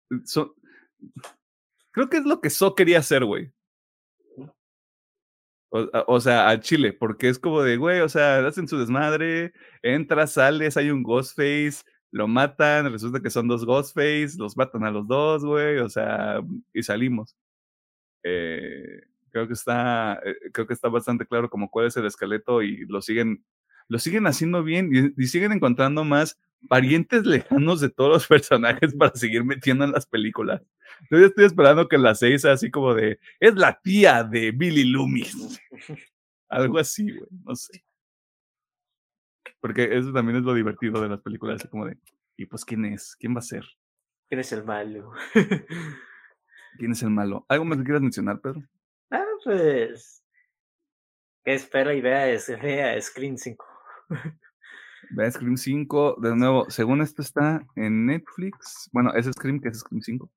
creo 1.93 2.09
que 2.09 2.17
es 2.17 2.25
lo 2.25 2.41
que 2.41 2.51
So 2.51 2.75
quería 2.75 3.01
hacer, 3.01 3.25
güey. 3.25 3.53
O, 5.71 6.21
sea, 6.21 6.49
a 6.49 6.61
Chile, 6.61 6.93
porque 6.93 7.29
es 7.29 7.39
como 7.39 7.63
de, 7.63 7.77
güey, 7.77 8.01
o 8.01 8.09
sea, 8.09 8.47
hacen 8.47 8.67
su 8.67 8.79
desmadre, 8.79 9.53
entras, 9.83 10.33
sales, 10.33 10.77
hay 10.77 10.91
un 10.91 11.03
Ghostface, 11.03 11.83
lo 12.13 12.29
matan, 12.29 12.91
resulta 12.91 13.21
que 13.21 13.31
son 13.31 13.47
dos 13.49 13.67
Ghostface, 13.67 14.37
los 14.39 14.57
matan 14.57 14.85
a 14.85 14.91
los 14.91 15.07
dos, 15.07 15.45
güey, 15.45 15.79
o 15.79 15.89
sea, 15.91 16.41
y 16.73 16.83
salimos. 16.83 17.37
Eh, 18.29 19.03
creo 19.31 19.47
que 19.47 19.53
está, 19.53 20.15
eh, 20.25 20.35
creo 20.53 20.67
que 20.67 20.73
está 20.73 20.89
bastante 20.89 21.27
claro 21.27 21.49
como 21.49 21.71
cuál 21.71 21.87
es 21.87 21.97
el 21.97 22.07
esqueleto 22.07 22.61
y 22.61 22.85
lo 22.87 23.01
siguen, 23.01 23.45
lo 23.87 24.01
siguen 24.01 24.27
haciendo 24.27 24.65
bien 24.65 24.91
y, 24.93 25.23
y 25.23 25.27
siguen 25.29 25.53
encontrando 25.53 26.03
más 26.03 26.37
parientes 26.69 27.25
lejanos 27.25 27.81
de 27.81 27.89
todos 27.89 28.11
los 28.11 28.27
personajes 28.27 28.95
para 28.95 29.15
seguir 29.15 29.45
metiendo 29.45 29.85
en 29.85 29.93
las 29.93 30.07
películas. 30.07 30.61
Yo 31.09 31.19
estoy 31.19 31.45
esperando 31.45 31.87
que 31.87 31.99
la 31.99 32.17
seis 32.17 32.43
sea 32.43 32.53
así 32.53 32.69
como 32.69 32.95
de, 32.95 33.21
es 33.39 33.55
la 33.55 33.79
tía 33.81 34.25
de 34.25 34.51
Billy 34.51 34.85
Loomis. 34.91 35.61
Algo 36.49 36.79
así, 36.79 37.05
güey, 37.05 37.29
no 37.45 37.55
sé. 37.55 37.85
Porque 39.61 39.97
eso 39.97 40.13
también 40.13 40.39
es 40.39 40.45
lo 40.45 40.53
divertido 40.53 41.01
de 41.01 41.09
las 41.09 41.21
películas, 41.21 41.61
así 41.61 41.69
como 41.69 41.87
de, 41.87 41.97
¿y 42.37 42.47
pues 42.47 42.65
quién 42.65 42.87
es? 42.87 43.15
¿Quién 43.21 43.37
va 43.37 43.39
a 43.39 43.43
ser? 43.43 43.65
¿Quién 44.29 44.41
es 44.41 44.51
el 44.51 44.65
malo? 44.65 45.13
¿Quién 46.79 46.93
es 46.93 47.03
el 47.03 47.11
malo? 47.11 47.45
¿Algo 47.49 47.65
más 47.65 47.79
que 47.79 47.85
quieras 47.85 48.03
mencionar, 48.03 48.41
Pedro? 48.41 48.63
Ah, 49.11 49.25
pues. 49.45 50.23
Que 51.45 51.55
espera 51.55 51.95
y 51.95 52.01
vea, 52.01 52.27
vea 52.63 53.01
Screen 53.01 53.39
5. 53.39 53.65
Ve 55.11 55.31
Scream 55.31 55.57
5, 55.57 56.17
de 56.21 56.35
nuevo, 56.35 56.69
según 56.69 57.01
esto 57.01 57.23
está 57.23 57.65
en 57.77 58.07
Netflix. 58.07 58.89
Bueno, 58.93 59.13
es 59.15 59.27
Scream, 59.27 59.61
que 59.61 59.69
es 59.69 59.79
Scream 59.79 60.03
5. 60.03 60.31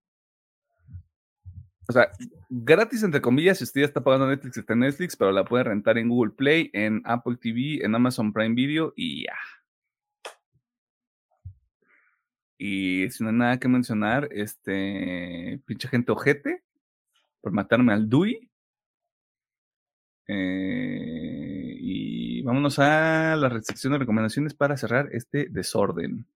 O 1.87 1.91
sea, 1.91 2.11
gratis 2.49 3.01
entre 3.01 3.19
comillas, 3.19 3.57
si 3.57 3.63
usted 3.63 3.81
ya 3.81 3.87
está 3.87 4.03
pagando 4.03 4.27
Netflix, 4.27 4.57
está 4.57 4.73
en 4.73 4.81
Netflix, 4.81 5.15
pero 5.15 5.31
la 5.31 5.43
puede 5.43 5.63
rentar 5.63 5.97
en 5.97 6.09
Google 6.09 6.33
Play, 6.33 6.69
en 6.73 7.01
Apple 7.05 7.37
TV, 7.41 7.83
en 7.83 7.95
Amazon 7.95 8.31
Prime 8.31 8.53
Video 8.53 8.93
y 8.95 9.25
ya. 9.25 9.33
Y 12.61 13.09
si 13.09 13.23
no 13.23 13.29
hay 13.29 13.35
nada 13.37 13.57
que 13.57 13.69
mencionar, 13.69 14.27
este 14.33 15.61
pinche 15.65 15.87
gente 15.87 16.11
ojete 16.11 16.61
por 17.39 17.53
matarme 17.53 17.93
al 17.93 18.09
Dewey. 18.09 18.51
Eh, 20.27 21.77
y 21.79 22.41
vámonos 22.41 22.77
a 22.79 23.37
la 23.37 23.61
sección 23.61 23.93
de 23.93 23.99
recomendaciones 23.99 24.53
para 24.53 24.75
cerrar 24.75 25.07
este 25.13 25.47
desorden. 25.49 26.27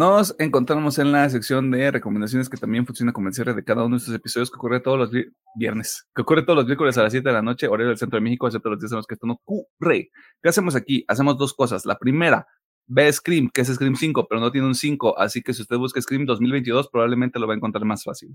Nos 0.00 0.34
encontramos 0.38 0.98
en 0.98 1.12
la 1.12 1.28
sección 1.28 1.70
de 1.70 1.90
recomendaciones 1.90 2.48
que 2.48 2.56
también 2.56 2.86
funciona 2.86 3.12
como 3.12 3.28
el 3.28 3.34
cierre 3.34 3.52
de 3.52 3.62
cada 3.62 3.84
uno 3.84 3.96
de 3.96 3.98
estos 3.98 4.14
episodios 4.14 4.50
que 4.50 4.56
ocurre 4.56 4.80
todos 4.80 4.96
los 4.96 5.10
viernes, 5.54 6.08
que 6.14 6.22
ocurre 6.22 6.42
todos 6.42 6.56
los 6.56 6.64
miércoles 6.64 6.96
a 6.96 7.02
las 7.02 7.12
7 7.12 7.28
de 7.28 7.34
la 7.34 7.42
noche, 7.42 7.68
horario 7.68 7.88
del 7.88 7.98
centro 7.98 8.16
de 8.16 8.22
México, 8.22 8.46
excepto 8.46 8.70
los 8.70 8.80
días 8.80 8.92
en 8.92 8.96
los 8.96 9.06
que 9.06 9.12
esto 9.12 9.26
no 9.26 9.34
ocurre. 9.34 10.08
¿Qué 10.42 10.48
hacemos 10.48 10.74
aquí? 10.74 11.04
Hacemos 11.06 11.36
dos 11.36 11.52
cosas. 11.52 11.84
La 11.84 11.98
primera, 11.98 12.46
ve 12.86 13.12
Scream, 13.12 13.50
que 13.52 13.60
es 13.60 13.68
Scream 13.68 13.94
5, 13.94 14.26
pero 14.26 14.40
no 14.40 14.50
tiene 14.50 14.68
un 14.68 14.74
5, 14.74 15.18
así 15.18 15.42
que 15.42 15.52
si 15.52 15.60
usted 15.60 15.76
busca 15.76 16.00
Scream 16.00 16.24
2022, 16.24 16.88
probablemente 16.88 17.38
lo 17.38 17.46
va 17.46 17.52
a 17.52 17.58
encontrar 17.58 17.84
más 17.84 18.02
fácil. 18.02 18.34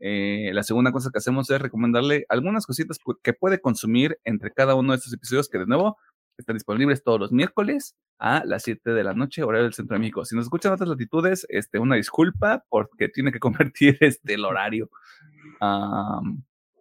Eh, 0.00 0.50
la 0.52 0.62
segunda 0.64 0.92
cosa 0.92 1.08
que 1.10 1.16
hacemos 1.16 1.48
es 1.48 1.62
recomendarle 1.62 2.26
algunas 2.28 2.66
cositas 2.66 2.98
que 3.22 3.32
puede 3.32 3.58
consumir 3.58 4.18
entre 4.24 4.52
cada 4.52 4.74
uno 4.74 4.92
de 4.92 4.98
estos 4.98 5.14
episodios, 5.14 5.48
que 5.48 5.60
de 5.60 5.66
nuevo 5.66 5.96
están 6.40 6.56
disponibles 6.56 7.02
todos 7.02 7.20
los 7.20 7.32
miércoles 7.32 7.96
a 8.18 8.42
las 8.44 8.62
7 8.64 8.90
de 8.90 9.04
la 9.04 9.14
noche, 9.14 9.42
horario 9.42 9.64
del 9.64 9.74
Centro 9.74 9.94
de 9.94 10.00
México. 10.00 10.24
Si 10.24 10.36
nos 10.36 10.44
escuchan 10.44 10.72
otras 10.72 10.88
latitudes, 10.88 11.46
este, 11.48 11.78
una 11.78 11.96
disculpa 11.96 12.64
porque 12.68 13.08
tiene 13.08 13.32
que 13.32 13.38
convertir 13.38 13.96
este, 14.00 14.34
el 14.34 14.44
horario. 14.44 14.90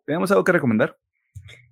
¿Tenemos 0.05 0.31
algo 0.31 0.43
que 0.43 0.51
recomendar? 0.51 0.97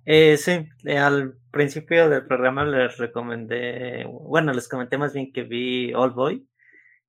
Eh, 0.04 0.38
sí, 0.38 0.66
eh, 0.84 0.98
al 0.98 1.34
principio 1.50 2.08
del 2.08 2.26
programa 2.26 2.64
les 2.64 2.96
recomendé, 2.96 4.06
bueno, 4.06 4.54
les 4.54 4.66
comenté 4.66 4.96
más 4.96 5.12
bien 5.12 5.32
que 5.32 5.42
vi 5.42 5.92
All 5.92 6.12
Boy, 6.12 6.48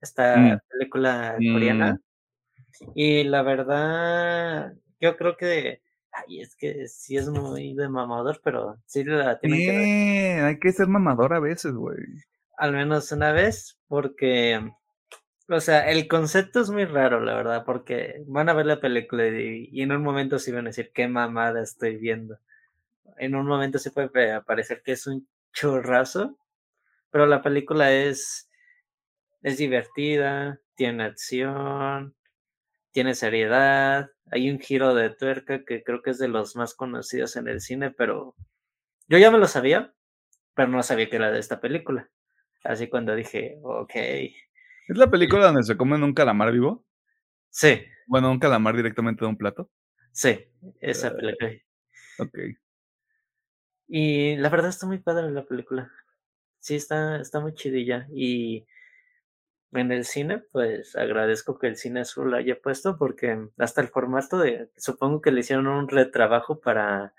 esta 0.01 0.35
mm. 0.35 0.59
película 0.69 1.37
coreana. 1.37 1.93
Mm. 1.93 2.91
Y 2.95 3.23
la 3.23 3.41
verdad, 3.41 4.73
yo 4.99 5.15
creo 5.15 5.37
que 5.37 5.81
Ay, 6.11 6.41
es 6.41 6.55
que 6.55 6.87
sí 6.87 7.17
es 7.17 7.29
muy 7.29 7.75
de 7.75 7.87
mamador, 7.87 8.41
pero 8.43 8.77
sí 8.85 9.03
la 9.03 9.39
tiene 9.39 9.57
que 9.57 9.71
ver. 9.71 10.43
Hay 10.45 10.59
que 10.59 10.71
ser 10.71 10.87
mamador 10.87 11.33
a 11.33 11.39
veces, 11.39 11.73
güey 11.73 11.97
al 12.59 12.73
menos 12.73 13.11
una 13.13 13.31
vez, 13.31 13.79
porque, 13.87 14.59
o 15.47 15.59
sea, 15.61 15.89
el 15.89 16.09
concepto 16.09 16.59
es 16.59 16.69
muy 16.69 16.83
raro, 16.83 17.21
la 17.21 17.33
verdad, 17.35 17.63
porque 17.65 18.21
van 18.27 18.49
a 18.49 18.53
ver 18.53 18.65
la 18.65 18.81
película 18.81 19.27
y, 19.27 19.81
en 19.81 19.93
un 19.93 20.03
momento 20.03 20.39
sí 20.39 20.51
van 20.51 20.65
a 20.67 20.69
decir, 20.69 20.91
qué 20.93 21.07
mamada 21.07 21.61
estoy 21.63 21.95
viendo. 21.95 22.37
En 23.17 23.35
un 23.35 23.47
momento 23.47 23.79
se 23.79 23.91
puede 23.91 24.41
parecer 24.41 24.81
que 24.83 24.91
es 24.91 25.07
un 25.07 25.27
churrazo, 25.53 26.37
pero 27.11 27.25
la 27.25 27.41
película 27.41 27.93
es, 27.93 28.49
es 29.41 29.57
divertida, 29.57 30.59
tiene 30.75 31.05
acción, 31.05 32.13
tiene 32.91 33.15
seriedad, 33.15 34.09
hay 34.31 34.49
un 34.49 34.59
giro 34.59 34.95
de 34.95 35.09
tuerca 35.09 35.63
que 35.65 35.83
creo 35.83 36.01
que 36.01 36.11
es 36.11 36.19
de 36.19 36.27
los 36.27 36.55
más 36.55 36.73
conocidos 36.73 37.35
en 37.35 37.47
el 37.47 37.61
cine, 37.61 37.91
pero 37.91 38.35
yo 39.07 39.17
ya 39.17 39.31
me 39.31 39.37
lo 39.37 39.47
sabía, 39.47 39.93
pero 40.55 40.69
no 40.69 40.83
sabía 40.83 41.09
que 41.09 41.15
era 41.15 41.31
de 41.31 41.39
esta 41.39 41.59
película. 41.59 42.09
Así 42.63 42.89
cuando 42.89 43.15
dije, 43.15 43.59
ok. 43.63 43.95
¿Es 43.95 44.97
la 44.97 45.09
película 45.09 45.47
donde 45.47 45.63
se 45.63 45.77
comen 45.77 46.03
un 46.03 46.13
calamar 46.13 46.51
vivo? 46.51 46.85
Sí. 47.49 47.81
Bueno, 48.07 48.31
un 48.31 48.39
calamar 48.39 48.75
directamente 48.75 49.23
de 49.23 49.29
un 49.29 49.37
plato. 49.37 49.69
Sí, 50.11 50.47
esa 50.81 51.15
película. 51.15 51.51
Ok. 52.19 52.37
Y 53.87 54.35
la 54.35 54.49
verdad 54.49 54.69
está 54.69 54.85
muy 54.85 54.99
padre 54.99 55.31
la 55.31 55.45
película. 55.45 55.91
Sí, 56.59 56.75
está, 56.75 57.21
está 57.21 57.39
muy 57.39 57.53
chidilla. 57.53 58.07
Y 58.13 58.65
en 59.71 59.91
el 59.91 60.05
cine, 60.05 60.39
pues 60.51 60.95
agradezco 60.95 61.59
que 61.59 61.67
el 61.67 61.75
cine 61.75 62.01
azul 62.01 62.33
haya 62.33 62.59
puesto 62.59 62.97
porque 62.97 63.49
hasta 63.57 63.81
el 63.81 63.87
formato 63.87 64.39
de, 64.39 64.69
supongo 64.77 65.21
que 65.21 65.31
le 65.31 65.41
hicieron 65.41 65.67
un 65.67 65.87
retrabajo 65.87 66.59
para 66.59 67.13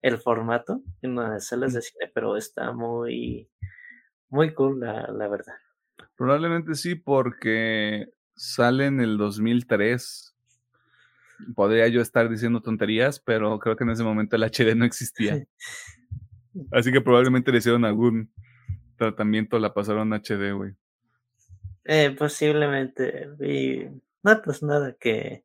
el 0.00 0.18
formato 0.18 0.82
en 1.00 1.16
las 1.16 1.48
salas 1.48 1.72
de 1.72 1.82
cine, 1.82 2.10
pero 2.14 2.36
está 2.36 2.72
muy, 2.72 3.48
muy 4.28 4.52
cool, 4.54 4.80
la, 4.80 5.08
la 5.08 5.28
verdad. 5.28 5.54
Probablemente 6.16 6.74
sí, 6.74 6.94
porque 6.94 8.08
sale 8.34 8.86
en 8.86 9.00
el 9.00 9.16
2003. 9.16 10.36
Podría 11.54 11.88
yo 11.88 12.00
estar 12.00 12.28
diciendo 12.28 12.60
tonterías, 12.60 13.18
pero 13.20 13.58
creo 13.58 13.76
que 13.76 13.84
en 13.84 13.90
ese 13.90 14.04
momento 14.04 14.36
el 14.36 14.44
HD 14.44 14.76
no 14.76 14.84
existía. 14.84 15.44
Así 16.72 16.92
que 16.92 17.00
probablemente 17.00 17.50
le 17.50 17.58
hicieron 17.58 17.84
algún 17.84 18.32
tratamiento, 18.96 19.58
la 19.58 19.74
pasaron 19.74 20.12
HD, 20.12 20.52
güey. 20.52 20.74
Eh, 21.84 22.14
posiblemente. 22.16 23.28
Y 23.40 23.86
no, 24.22 24.42
pues 24.42 24.62
nada, 24.62 24.96
que 24.98 25.44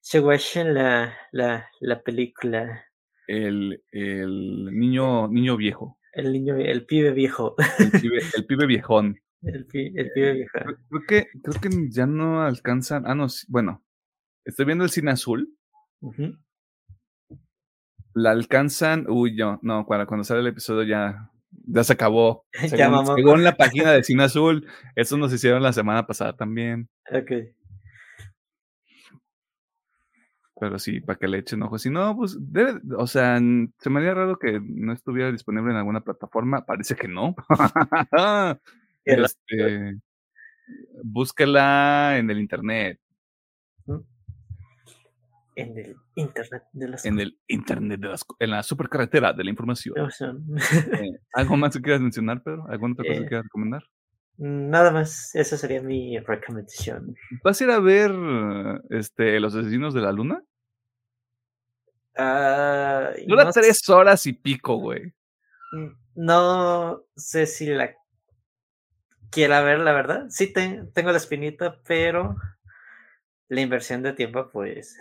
se 0.00 0.20
watchen 0.20 0.74
la, 0.74 1.14
la, 1.32 1.68
la 1.80 2.02
película. 2.02 2.84
El, 3.26 3.82
el 3.92 4.64
niño, 4.76 5.28
niño 5.28 5.56
viejo. 5.56 5.98
El 6.12 6.32
niño, 6.32 6.56
el 6.56 6.84
pibe 6.86 7.12
viejo. 7.12 7.54
El 7.78 7.90
pibe, 8.00 8.18
el 8.36 8.46
pibe 8.46 8.66
viejón. 8.66 9.20
El, 9.42 9.66
pi, 9.66 9.92
el 9.96 10.10
pibe 10.12 10.32
viejo. 10.32 10.58
Creo 10.88 11.02
que, 11.06 11.26
creo 11.42 11.60
que 11.60 11.70
ya 11.90 12.06
no 12.06 12.42
alcanzan. 12.42 13.06
Ah, 13.06 13.14
no, 13.14 13.26
bueno. 13.48 13.84
Estoy 14.44 14.64
viendo 14.66 14.84
el 14.84 14.90
cine 14.90 15.12
azul. 15.12 15.56
La 18.14 18.32
alcanzan. 18.32 19.06
Uy, 19.08 19.36
yo, 19.36 19.60
no, 19.62 19.86
cuando, 19.86 20.06
cuando 20.06 20.24
sale 20.24 20.40
el 20.40 20.48
episodio 20.48 20.82
ya, 20.82 21.29
ya 21.72 21.84
se 21.84 21.92
acabó. 21.92 22.44
Según, 22.68 23.06
según 23.16 23.44
la 23.44 23.56
página 23.56 23.92
de 23.92 24.02
Cine 24.02 24.24
Azul, 24.24 24.66
eso 24.96 25.16
nos 25.16 25.32
hicieron 25.32 25.62
la 25.62 25.72
semana 25.72 26.06
pasada 26.06 26.36
también. 26.36 26.88
Ok. 27.12 27.32
Pero 30.60 30.78
sí, 30.78 31.00
para 31.00 31.18
que 31.18 31.26
le 31.26 31.38
echen 31.38 31.62
ojo. 31.62 31.78
Si 31.78 31.88
no, 31.88 32.14
pues 32.14 32.36
debe, 32.38 32.80
o 32.98 33.06
sea, 33.06 33.38
se 33.38 33.90
me 33.90 34.00
haría 34.00 34.12
raro 34.12 34.38
que 34.38 34.60
no 34.62 34.92
estuviera 34.92 35.32
disponible 35.32 35.70
en 35.70 35.78
alguna 35.78 36.02
plataforma. 36.02 36.66
Parece 36.66 36.96
que 36.96 37.08
no. 37.08 37.34
Este, 39.02 39.96
búsquela 41.02 42.18
en 42.18 42.30
el 42.30 42.38
internet, 42.38 43.00
En 45.60 45.76
el 45.78 45.96
internet 46.14 46.62
de 46.72 46.88
las 46.88 47.04
en 47.04 47.20
el 47.20 47.38
internet 47.48 48.00
de 48.00 48.08
las, 48.08 48.24
en 48.38 48.50
la 48.50 48.62
supercarretera 48.62 49.32
de 49.32 49.44
la 49.44 49.50
información. 49.50 49.94
Eh, 50.58 51.18
¿Algo 51.34 51.56
más 51.56 51.74
que 51.76 51.82
quieras 51.82 52.00
mencionar, 52.00 52.42
Pedro? 52.42 52.66
¿Alguna 52.68 52.92
otra 52.94 53.04
cosa 53.04 53.18
que 53.20 53.24
Eh, 53.24 53.28
quieras 53.28 53.44
recomendar? 53.44 53.82
Nada 54.38 54.90
más, 54.90 55.34
esa 55.34 55.56
sería 55.58 55.82
mi 55.82 56.18
recomendación. 56.18 57.14
¿Vas 57.44 57.60
a 57.60 57.64
ir 57.64 57.70
a 57.70 57.78
ver 57.80 58.10
este, 58.90 59.38
Los 59.40 59.54
Asesinos 59.54 59.92
de 59.92 60.00
la 60.00 60.12
Luna? 60.12 60.42
Ah, 62.16 63.10
Dura 63.26 63.44
no, 63.44 63.52
tres 63.52 63.86
horas 63.88 64.26
y 64.26 64.32
pico, 64.32 64.76
güey. 64.76 65.12
no 66.14 67.04
sé 67.16 67.46
si 67.46 67.66
la 67.66 67.94
quiera 69.30 69.62
ver, 69.62 69.80
la 69.80 69.92
verdad. 69.92 70.26
Sí 70.28 70.52
te- 70.52 70.84
tengo 70.94 71.10
la 71.12 71.18
espinita, 71.18 71.80
pero 71.86 72.36
la 73.48 73.60
inversión 73.60 74.02
de 74.02 74.12
tiempo, 74.12 74.50
pues, 74.52 74.96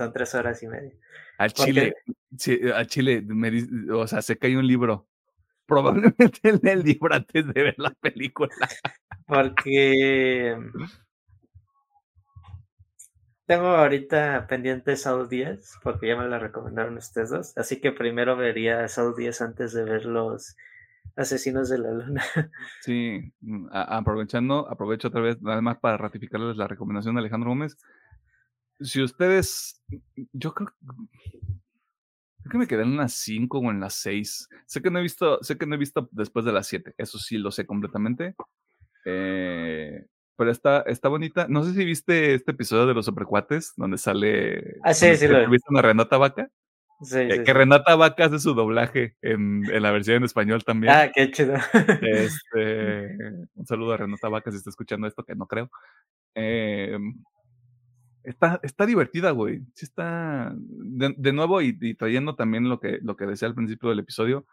son 0.00 0.12
tres 0.14 0.34
horas 0.34 0.62
y 0.62 0.66
media. 0.66 0.92
Al 1.36 1.52
Chile, 1.52 1.94
sí, 2.38 2.58
a 2.74 2.86
Chile, 2.86 3.22
me 3.26 3.50
o 3.92 4.06
sea, 4.06 4.22
sé 4.22 4.38
que 4.38 4.46
hay 4.46 4.56
un 4.56 4.66
libro. 4.66 5.06
Probablemente 5.66 6.40
lee 6.62 6.70
el 6.70 6.82
libro 6.82 7.14
antes 7.14 7.46
de 7.46 7.62
ver 7.62 7.74
la 7.76 7.90
película. 7.90 8.50
Porque 9.26 10.56
tengo 13.46 13.66
ahorita 13.66 14.46
pendiente 14.48 14.96
Saul 14.96 15.28
10, 15.28 15.78
porque 15.82 16.08
ya 16.08 16.16
me 16.16 16.28
la 16.28 16.38
recomendaron 16.38 16.96
ustedes 16.96 17.30
dos. 17.30 17.56
Así 17.56 17.80
que 17.80 17.92
primero 17.92 18.36
vería 18.36 18.88
Saul 18.88 19.14
10 19.16 19.40
antes 19.42 19.72
de 19.72 19.84
ver 19.84 20.06
los 20.06 20.56
Asesinos 21.16 21.68
de 21.68 21.78
la 21.78 21.90
Luna. 21.90 22.22
Sí, 22.80 23.32
mm, 23.40 23.66
aprovechando, 23.72 24.68
aprovecho 24.68 25.08
otra 25.08 25.20
vez, 25.20 25.40
nada 25.42 25.60
más 25.60 25.78
para 25.78 25.96
ratificarles 25.96 26.56
la 26.56 26.66
recomendación 26.66 27.14
de 27.14 27.20
Alejandro 27.20 27.50
Gómez. 27.50 27.76
Si 28.80 29.02
ustedes, 29.02 29.82
yo 30.32 30.54
creo, 30.54 30.68
creo 30.80 32.50
que 32.50 32.58
me 32.58 32.66
quedé 32.66 32.82
en 32.82 32.96
las 32.96 33.12
5 33.14 33.58
o 33.58 33.70
en 33.70 33.80
las 33.80 33.94
6. 33.94 34.48
Sé 34.66 34.80
que 34.82 34.90
no 34.90 34.98
he 34.98 35.02
visto, 35.02 35.42
sé 35.42 35.58
que 35.58 35.66
no 35.66 35.74
he 35.74 35.78
visto 35.78 36.08
después 36.12 36.44
de 36.44 36.52
las 36.52 36.66
7, 36.66 36.94
eso 36.98 37.18
sí 37.18 37.38
lo 37.38 37.50
sé 37.50 37.66
completamente. 37.66 38.34
Eh, 39.04 40.06
pero 40.36 40.50
está, 40.50 40.80
está 40.82 41.08
bonita. 41.08 41.46
No 41.48 41.62
sé 41.64 41.74
si 41.74 41.84
viste 41.84 42.34
este 42.34 42.52
episodio 42.52 42.86
de 42.86 42.94
los 42.94 43.04
supercuates, 43.04 43.74
donde 43.76 43.98
sale. 43.98 44.76
Ah, 44.82 44.94
sí, 44.94 45.14
sí 45.16 45.26
lo 45.26 45.34
vi. 45.34 45.38
entrevistan 45.40 45.76
a 45.76 45.82
Renata 45.82 46.16
Vaca. 46.16 46.48
Sí, 47.02 47.16
Eh, 47.18 47.36
sí, 47.38 47.44
que. 47.44 47.52
Renata 47.54 47.94
Vaca 47.96 48.24
hace 48.26 48.38
su 48.38 48.54
doblaje 48.54 49.16
en, 49.22 49.62
en 49.70 49.82
la 49.82 49.90
versión 49.90 50.16
en 50.18 50.24
español 50.24 50.64
también. 50.64 50.92
Ah, 50.94 51.10
qué 51.14 51.30
chido. 51.30 51.54
Este, 52.00 53.16
un 53.54 53.66
saludo 53.66 53.92
a 53.92 53.96
Renata 53.98 54.28
Vaca 54.28 54.50
si 54.50 54.56
está 54.58 54.70
escuchando 54.70 55.06
esto, 55.06 55.24
que 55.24 55.34
no 55.34 55.46
creo. 55.46 55.70
Eh, 56.34 56.98
está, 58.24 58.60
está 58.62 58.86
divertida, 58.86 59.30
güey. 59.30 59.62
Sí 59.74 59.84
está. 59.84 60.52
De, 60.56 61.14
de 61.16 61.32
nuevo, 61.32 61.62
y, 61.62 61.76
y 61.80 61.94
trayendo 61.94 62.34
también 62.34 62.68
lo 62.68 62.80
que, 62.80 62.98
lo 63.02 63.16
que 63.16 63.26
decía 63.26 63.48
al 63.48 63.54
principio 63.54 63.88
del 63.88 64.00
episodio. 64.00 64.46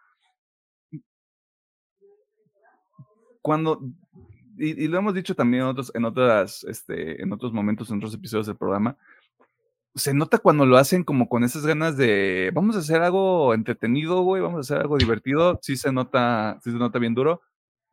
Cuando. 3.42 3.82
Y, 4.58 4.86
y 4.86 4.88
lo 4.88 4.98
hemos 4.98 5.14
dicho 5.14 5.36
también 5.36 5.64
en 5.64 5.70
otros, 5.70 5.92
en 5.94 6.06
otras, 6.06 6.64
este, 6.64 7.22
en 7.22 7.32
otros 7.32 7.54
momentos, 7.54 7.90
en 7.90 7.98
otros 7.98 8.14
episodios 8.14 8.48
del 8.48 8.58
programa. 8.58 8.98
Se 9.96 10.14
nota 10.14 10.38
cuando 10.38 10.66
lo 10.66 10.78
hacen 10.78 11.04
como 11.04 11.28
con 11.28 11.44
esas 11.44 11.66
ganas 11.66 11.98
de 11.98 12.52
vamos 12.54 12.76
a 12.76 12.80
hacer 12.80 13.02
algo 13.02 13.54
entretenido, 13.54 14.22
güey, 14.22 14.42
vamos 14.42 14.58
a 14.58 14.62
hacer 14.62 14.82
algo 14.82 14.98
divertido. 14.98 15.60
Sí 15.62 15.76
se 15.76 15.92
nota, 15.92 16.60
sí 16.64 16.72
se 16.72 16.78
nota 16.78 17.00
bien 17.00 17.16
duro. 17.16 17.42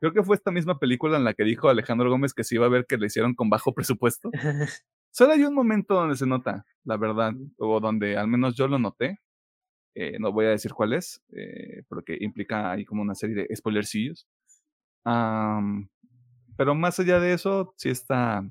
Creo 0.01 0.13
que 0.13 0.23
fue 0.23 0.37
esta 0.37 0.51
misma 0.51 0.79
película 0.79 1.17
en 1.17 1.25
la 1.25 1.33
que 1.33 1.45
dijo 1.45 1.69
Alejandro 1.69 2.11
Gómez 2.11 2.35
que 2.35 2.45
se 2.45 2.57
iba 2.57 2.67
a 2.67 2.71
ver 2.71 2.85
que 2.87 2.99
le 2.99 3.07
hicieron 3.07 3.35
con 3.35 3.49
bajo 3.49 3.73
presupuesto. 3.73 4.31
Solo 5.15 5.32
hay 5.32 5.45
un 5.45 5.55
momento 5.55 5.95
donde 5.95 6.16
se 6.16 6.27
nota, 6.27 6.66
la 6.82 6.97
verdad, 6.97 7.35
o 7.59 7.78
donde 7.78 8.16
al 8.16 8.27
menos 8.27 8.57
yo 8.57 8.66
lo 8.66 8.81
noté. 8.81 9.20
Eh, 9.95 10.19
no 10.19 10.32
voy 10.32 10.47
a 10.47 10.51
decir 10.51 10.73
cuál 10.73 10.93
es, 10.93 11.23
eh, 11.36 11.85
porque 11.89 12.19
implica 12.20 12.73
ahí 12.73 12.85
como 12.85 13.03
una 13.03 13.15
serie 13.15 13.36
de 13.36 13.55
spoilercillos. 13.55 14.27
Am, 15.05 15.89
pero 16.57 16.74
más 16.74 16.99
allá 16.99 17.20
de 17.20 17.32
eso, 17.32 17.74
sí 17.77 17.91
está, 17.91 18.45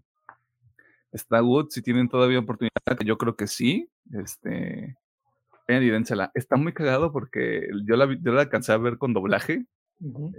está 1.12 1.42
good. 1.42 1.68
Si 1.70 1.82
tienen 1.82 2.08
todavía 2.08 2.40
oportunidad, 2.40 2.98
que 2.98 3.06
yo 3.06 3.18
creo 3.18 3.36
que 3.36 3.48
sí, 3.48 3.90
este, 4.14 4.98
vean 5.68 5.84
y 5.84 5.90
dénsela. 5.90 6.32
Está 6.34 6.56
muy 6.56 6.74
cagado 6.74 7.12
porque 7.12 7.68
yo 7.86 7.98
la, 7.98 8.06
yo 8.22 8.32
la 8.32 8.44
alcancé 8.44 8.72
a 8.72 8.78
ver 8.78 8.98
con 8.98 9.14
doblaje. 9.14 9.66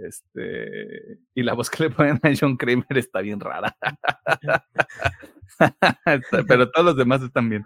Este, 0.03 1.17
y 1.33 1.43
la 1.43 1.53
voz 1.53 1.69
que 1.69 1.83
le 1.83 1.89
ponen 1.89 2.19
a 2.23 2.29
John 2.39 2.55
Kramer 2.57 2.85
está 2.97 3.21
bien 3.21 3.39
rara. 3.39 3.75
Está- 6.05 6.43
Pero 6.47 6.69
todos 6.71 6.85
los 6.85 6.97
demás 6.97 7.21
están 7.21 7.49
bien. 7.49 7.65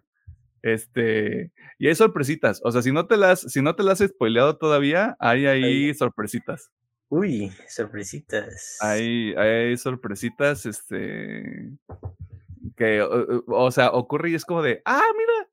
Este, 0.62 1.52
y 1.78 1.88
hay 1.88 1.96
sorpresitas. 1.96 2.62
O 2.64 2.72
sea, 2.72 2.82
si 2.82 2.92
no 2.92 3.08
te 3.08 3.18
las, 3.18 3.42
si 3.42 3.62
no 3.62 3.76
te 3.76 3.84
las 3.84 4.02
he 4.02 4.08
spoileado 4.08 4.58
todavía, 4.58 5.16
hay 5.20 5.46
ahí 5.46 5.94
sorpresitas. 5.94 6.70
Uy, 7.10 7.52
sorpresitas. 7.68 8.78
Hay, 8.82 9.34
hay 9.36 9.76
sorpresitas, 9.78 10.66
este, 10.66 11.72
que, 12.76 13.02
o, 13.02 13.44
o- 13.48 13.66
o 13.66 13.72
sea, 13.72 13.92
ocurre 13.92 14.30
y 14.32 14.36
es 14.36 14.46
como 14.46 14.62
de, 14.62 14.82
ah, 14.86 15.02
mira. 15.18 15.49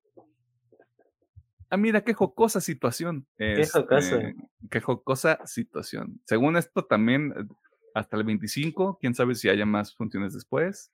Ah, 1.68 1.76
mira, 1.76 2.02
qué 2.02 2.14
jocosa 2.14 2.60
situación. 2.60 3.26
Qué 3.36 3.66
jocoso. 3.66 4.16
Este, 4.16 4.36
Qué 4.70 4.80
jocosa 4.80 5.38
situación. 5.46 6.20
Según 6.24 6.56
esto, 6.56 6.84
también 6.84 7.32
eh, 7.36 7.44
hasta 7.94 8.16
el 8.16 8.24
25, 8.24 8.98
quién 9.00 9.14
sabe 9.14 9.34
si 9.34 9.48
haya 9.48 9.66
más 9.66 9.94
funciones 9.94 10.32
después. 10.32 10.92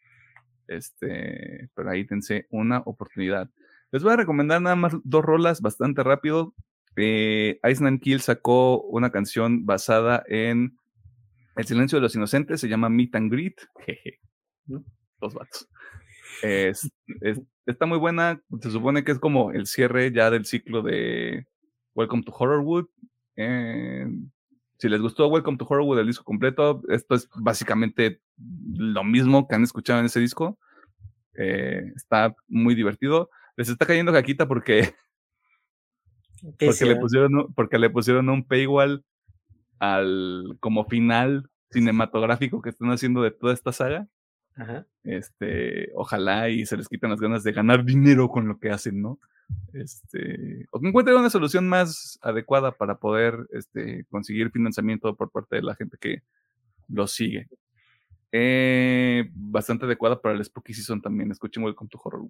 Este, 0.69 1.69
pero 1.75 1.91
ahí 1.91 2.07
tense 2.07 2.47
una 2.51 2.79
oportunidad. 2.87 3.51
Les 3.91 4.03
voy 4.03 4.13
a 4.13 4.17
recomendar 4.17 4.63
nada 4.63 4.77
más 4.77 4.95
dos 5.05 5.23
rolas 5.25 5.61
bastante 5.61 6.03
rápido. 6.03 6.55
Eh, 6.97 7.59
Iceland 7.63 8.01
Kill 8.01 8.21
sacó 8.21 8.81
una 8.83 9.11
canción 9.11 9.67
basada 9.67 10.23
en 10.27 10.79
El 11.57 11.67
silencio 11.67 11.97
de 11.97 12.03
los 12.03 12.15
inocentes, 12.15 12.61
se 12.61 12.69
llama 12.69 12.89
Meet 12.89 13.15
and 13.15 13.31
Greet. 13.31 13.61
Jeje. 13.85 14.21
Dos 15.21 15.35
vatos. 15.35 15.69
Es, 16.43 16.91
está 17.67 17.87
muy 17.87 17.99
buena. 17.99 18.41
Se 18.61 18.71
supone 18.71 19.05
que 19.05 19.13
es 19.13 19.19
como 19.19 19.53
el 19.53 19.67
cierre 19.67 20.13
ya 20.13 20.31
del 20.31 20.47
ciclo 20.47 20.83
de 20.83 21.47
Welcome 21.95 22.23
to 22.23 22.35
Horrorwood. 22.37 22.87
Eh, 23.37 24.07
si 24.79 24.89
les 24.89 25.01
gustó 25.01 25.29
Welcome 25.29 25.59
to 25.59 25.67
Horrorwood, 25.69 26.01
el 26.01 26.07
disco 26.07 26.25
completo, 26.25 26.83
esto 26.89 27.15
es 27.15 27.29
básicamente 27.37 28.21
lo 28.75 29.05
mismo 29.05 29.47
que 29.47 29.55
han 29.55 29.63
escuchado 29.63 30.01
en 30.01 30.07
ese 30.07 30.21
disco. 30.21 30.59
Eh, 31.35 31.93
está 31.95 32.35
muy 32.49 32.75
divertido. 32.75 33.31
Les 33.57 33.69
está 33.69 33.87
cayendo 33.87 34.13
caquita 34.13 34.49
porque, 34.49 34.95
porque, 36.59 36.85
le 36.85 36.97
pusieron, 36.97 37.53
porque 37.55 37.79
le 37.79 37.91
pusieron 37.91 38.29
un 38.29 38.45
paywall 38.45 39.05
al 39.79 40.57
como 40.61 40.85
final 40.85 41.49
cinematográfico 41.71 42.61
que 42.61 42.71
están 42.71 42.91
haciendo 42.91 43.23
de 43.23 43.31
toda 43.31 43.53
esta 43.53 43.73
saga. 43.73 44.09
Este, 45.05 45.91
ojalá 45.95 46.49
y 46.49 46.67
se 46.67 46.77
les 46.77 46.89
quiten 46.89 47.11
las 47.11 47.21
ganas 47.21 47.43
de 47.43 47.53
ganar 47.53 47.85
dinero 47.85 48.29
con 48.29 48.49
lo 48.49 48.59
que 48.59 48.71
hacen, 48.71 49.01
¿no? 49.01 49.19
Este, 49.73 50.67
o 50.71 50.81
que 50.81 50.89
encuentren 50.89 51.17
una 51.17 51.31
solución 51.31 51.69
más 51.69 52.19
adecuada 52.23 52.73
para 52.73 52.99
poder 52.99 53.47
este, 53.53 54.05
conseguir 54.11 54.51
financiamiento 54.51 55.15
por 55.17 55.31
parte 55.31 55.57
de 55.57 55.63
la 55.63 55.75
gente 55.75 55.97
que 56.01 56.23
los 56.89 57.13
sigue. 57.13 57.49
Eh, 58.31 59.29
bastante 59.35 59.85
adecuada 59.85 60.21
para 60.21 60.35
el 60.35 60.45
Spooky 60.45 60.75
Season 60.75 61.01
también. 61.01 61.31
Escuchen 61.31 61.63
Welcome 61.63 61.91
to 61.91 62.01
Horror. 62.03 62.27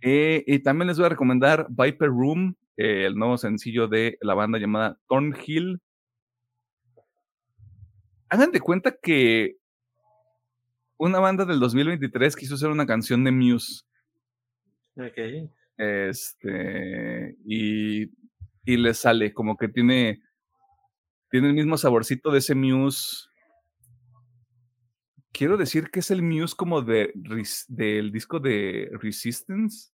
Eh, 0.00 0.44
y 0.46 0.58
también 0.60 0.88
les 0.88 0.98
voy 0.98 1.06
a 1.06 1.10
recomendar 1.10 1.66
Viper 1.68 2.08
Room, 2.08 2.56
eh, 2.76 3.06
el 3.06 3.16
nuevo 3.16 3.36
sencillo 3.38 3.88
de 3.88 4.18
la 4.20 4.34
banda 4.34 4.58
llamada 4.58 4.98
Thornhill. 5.08 5.80
Hagan 8.28 8.50
de 8.50 8.60
cuenta 8.60 8.96
que 9.00 9.56
una 10.98 11.18
banda 11.18 11.44
del 11.44 11.60
2023 11.60 12.36
quiso 12.36 12.54
hacer 12.54 12.70
una 12.70 12.86
canción 12.86 13.24
de 13.24 13.32
Muse. 13.32 13.82
Ok. 14.96 15.50
Este, 15.76 17.36
y, 17.44 18.04
y 18.64 18.76
le 18.76 18.94
sale 18.94 19.32
como 19.32 19.56
que 19.56 19.68
tiene, 19.68 20.22
tiene 21.30 21.48
el 21.48 21.54
mismo 21.54 21.76
saborcito 21.76 22.30
de 22.30 22.38
ese 22.38 22.54
Muse. 22.54 23.28
Quiero 25.32 25.56
decir 25.56 25.90
que 25.90 26.00
es 26.00 26.10
el 26.10 26.22
Muse 26.22 26.56
como 26.56 26.80
de, 26.80 27.12
del 27.68 28.10
disco 28.10 28.40
de 28.40 28.90
Resistance. 29.00 29.90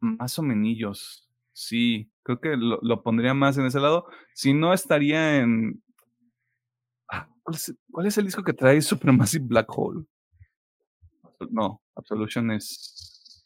Más 0.00 0.38
o 0.38 0.42
menos. 0.42 1.28
Sí, 1.52 2.08
creo 2.22 2.40
que 2.40 2.56
lo, 2.56 2.78
lo 2.82 3.02
pondría 3.02 3.34
más 3.34 3.58
en 3.58 3.66
ese 3.66 3.80
lado. 3.80 4.06
Si 4.32 4.54
no, 4.54 4.72
estaría 4.72 5.38
en, 5.38 5.82
¿Cuál 7.90 8.06
es, 8.06 8.18
el 8.18 8.26
disco 8.26 8.42
que 8.42 8.52
trae 8.52 8.80
Supremacy 8.82 9.38
Black 9.38 9.66
Hole? 9.70 10.04
No, 11.50 11.80
Absolution 11.94 12.50
es. 12.50 13.44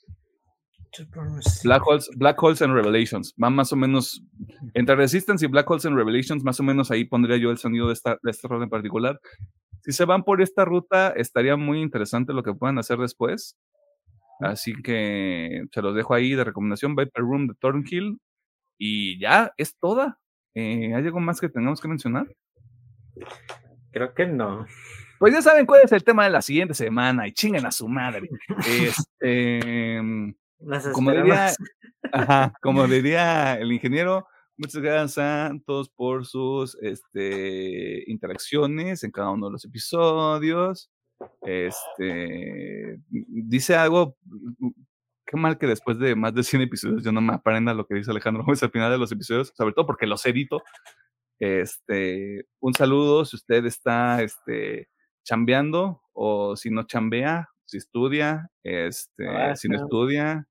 Black 1.65 1.87
Holes, 1.87 2.11
Black 2.17 2.43
Holes 2.43 2.61
and 2.61 2.75
Revelations. 2.75 3.35
Va 3.43 3.49
más 3.49 3.73
o 3.73 3.77
menos. 3.77 4.23
Entre 4.75 4.95
Resistance 4.95 5.45
y 5.45 5.49
Black 5.49 5.71
Holes 5.71 5.87
and 5.87 5.97
Revelations, 5.97 6.45
más 6.45 6.61
o 6.61 6.63
menos 6.63 6.91
ahí 6.91 7.05
pondría 7.05 7.39
yo 7.39 7.51
el 7.51 7.59
sonido 7.59 7.87
de 7.87 7.95
esta, 7.95 8.19
de 8.23 8.31
esta 8.31 8.49
ruta 8.49 8.65
en 8.65 8.71
particular. 8.71 9.19
Si 9.85 9.93
se 9.93 10.05
van 10.05 10.23
por 10.23 10.43
esta 10.43 10.65
ruta, 10.65 11.11
estaría 11.11 11.57
muy 11.57 11.81
interesante 11.81 12.35
lo 12.35 12.43
que 12.43 12.53
puedan 12.53 12.79
hacer 12.79 12.99
después. 12.99 13.57
Así 14.41 14.75
que 14.83 15.65
se 15.73 15.83
los 15.83 15.95
dejo 15.95 16.15
ahí 16.15 16.35
de 16.35 16.45
recomendación: 16.45 16.95
Viper 16.95 17.23
Room 17.23 17.47
de 17.47 17.55
Thornhill. 17.55 18.19
Y 18.79 19.19
ya, 19.19 19.53
es 19.57 19.79
toda. 19.79 20.19
Eh, 20.55 20.95
¿Hay 20.95 21.05
algo 21.05 21.21
más 21.21 21.41
que 21.41 21.49
tengamos 21.49 21.81
que 21.81 21.89
mencionar? 21.89 22.27
Creo 23.93 24.15
que 24.15 24.27
no. 24.27 24.67
Pues 25.19 25.35
ya 25.35 25.43
saben 25.43 25.67
cuál 25.67 25.83
es 25.85 25.93
el 25.93 26.03
tema 26.03 26.25
de 26.25 26.31
la 26.31 26.43
siguiente 26.43 26.75
semana 26.75 27.29
y 27.29 27.33
chinguen 27.33 27.65
a 27.65 27.71
su 27.71 27.87
madre. 27.87 28.29
Este, 28.67 30.01
como, 30.93 31.13
diría, 31.13 31.53
como 32.61 32.87
diría 32.89 33.55
el 33.55 33.71
ingeniero, 33.71 34.27
muchas 34.57 34.83
gracias 34.83 35.19
a 35.19 35.53
todos 35.65 35.89
por 35.91 36.27
sus 36.27 36.77
este, 36.83 38.03
interacciones 38.11 39.05
en 39.05 39.13
cada 39.13 39.31
uno 39.31 39.47
de 39.47 39.53
los 39.53 39.65
episodios. 39.65 40.91
Este, 41.43 42.99
dice 43.09 43.77
algo, 43.77 44.17
qué 45.25 45.37
mal 45.37 45.57
que 45.57 45.67
después 45.67 45.99
de 45.99 46.17
más 46.17 46.35
de 46.35 46.43
100 46.43 46.63
episodios 46.63 47.05
yo 47.05 47.13
no 47.13 47.21
me 47.21 47.35
aprenda 47.35 47.75
lo 47.75 47.87
que 47.87 47.95
dice 47.95 48.11
Alejandro 48.11 48.43
Gómez 48.43 48.63
al 48.63 48.71
final 48.71 48.91
de 48.91 48.99
los 48.99 49.13
episodios, 49.13 49.53
sobre 49.57 49.73
todo 49.73 49.87
porque 49.87 50.07
los 50.07 50.27
edito 50.27 50.63
este, 51.43 52.47
un 52.61 52.73
saludo 52.73 53.25
si 53.25 53.35
usted 53.35 53.67
está 53.67 54.23
este, 54.23 54.89
chambeando 55.25 56.01
o 56.13 56.55
si 56.55 56.71
no 56.71 56.85
chambea, 56.85 57.49
si 57.65 57.79
estudia, 57.79 58.49
este, 58.63 59.29
ah, 59.29 59.57
si 59.57 59.69
no 59.69 59.77
estudia, 59.77 60.47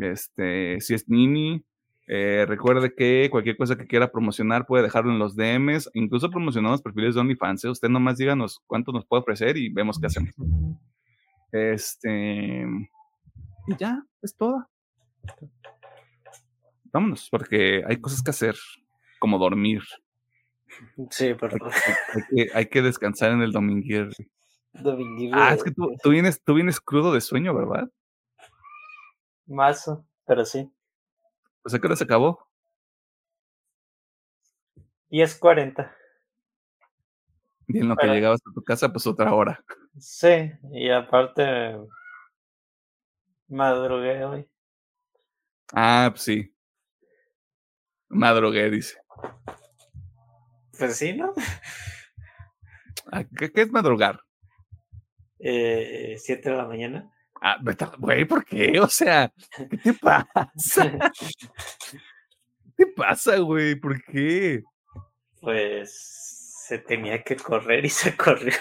este, 0.00 0.80
si 0.80 0.94
es 0.94 1.08
nini. 1.08 1.64
Eh, 2.08 2.44
recuerde 2.48 2.92
que 2.92 3.28
cualquier 3.30 3.56
cosa 3.56 3.76
que 3.76 3.86
quiera 3.86 4.10
promocionar 4.10 4.66
puede 4.66 4.82
dejarlo 4.82 5.12
en 5.12 5.20
los 5.20 5.36
DMs, 5.36 5.88
incluso 5.94 6.28
promocionamos 6.28 6.82
perfiles 6.82 7.14
de 7.14 7.20
OnlyFans. 7.20 7.66
¿eh? 7.66 7.70
Usted 7.70 7.88
nomás 7.88 8.18
díganos 8.18 8.60
cuánto 8.66 8.90
nos 8.90 9.06
puede 9.06 9.20
ofrecer 9.20 9.56
y 9.56 9.68
vemos 9.68 10.00
qué 10.00 10.06
hacemos. 10.06 10.34
Este. 11.52 12.66
Y 13.68 13.76
ya, 13.78 14.04
es 14.22 14.36
todo. 14.36 14.68
Vámonos, 16.92 17.28
porque 17.30 17.84
hay 17.86 18.00
cosas 18.00 18.22
que 18.22 18.30
hacer 18.30 18.56
como 19.20 19.38
dormir. 19.38 19.82
Sí, 21.10 21.34
perdón. 21.34 21.70
Hay, 22.54 22.66
que, 22.66 22.82
descansar 22.82 23.30
en 23.30 23.42
el 23.42 23.52
dominguer. 23.52 24.10
Ah, 25.32 25.54
es 25.54 25.62
que 25.62 25.70
tú, 25.70 25.96
tú, 26.02 26.10
vienes, 26.10 26.42
tú 26.42 26.54
vienes 26.54 26.80
crudo 26.80 27.12
de 27.12 27.20
sueño, 27.20 27.54
¿verdad? 27.54 27.88
Más, 29.46 29.90
pero 30.26 30.44
sí. 30.44 30.68
Pues 31.62 31.74
a 31.74 31.78
qué 31.78 31.86
hora 31.86 31.96
se 31.96 32.04
acabó? 32.04 32.46
Y 35.08 35.22
es 35.22 35.36
40. 35.36 35.94
Y 37.66 37.78
en 37.78 37.88
lo 37.88 37.96
que 37.96 38.06
llegabas 38.06 38.40
a 38.40 38.52
tu 38.54 38.62
casa, 38.62 38.90
pues 38.90 39.06
otra 39.06 39.34
hora. 39.34 39.62
Sí, 39.98 40.52
y 40.72 40.90
aparte 40.90 41.76
madrugué 43.48 44.24
hoy. 44.24 44.48
Ah, 45.72 46.08
pues 46.10 46.22
sí. 46.22 46.54
Madrugué, 48.08 48.70
dice. 48.70 49.00
Pues 50.78 50.96
sí, 50.96 51.12
¿no? 51.12 51.34
Ah, 53.12 53.24
¿Qué, 53.24 53.50
es 53.54 53.70
madrugar? 53.70 54.20
Eh, 55.38 56.16
siete 56.18 56.50
de 56.50 56.56
la 56.56 56.66
mañana. 56.66 57.10
Ah, 57.42 57.58
güey, 57.98 58.24
¿por 58.24 58.44
qué? 58.44 58.78
O 58.80 58.88
sea, 58.88 59.32
¿qué 59.70 59.78
te 59.78 59.94
pasa? 59.94 60.28
¿Qué 62.76 62.76
te 62.76 62.86
pasa, 62.86 63.38
güey? 63.38 63.74
¿Por 63.74 64.02
qué? 64.04 64.62
Pues 65.40 66.60
se 66.66 66.78
tenía 66.78 67.24
que 67.24 67.36
correr 67.36 67.84
y 67.84 67.88
se 67.88 68.16
corrió. 68.16 68.54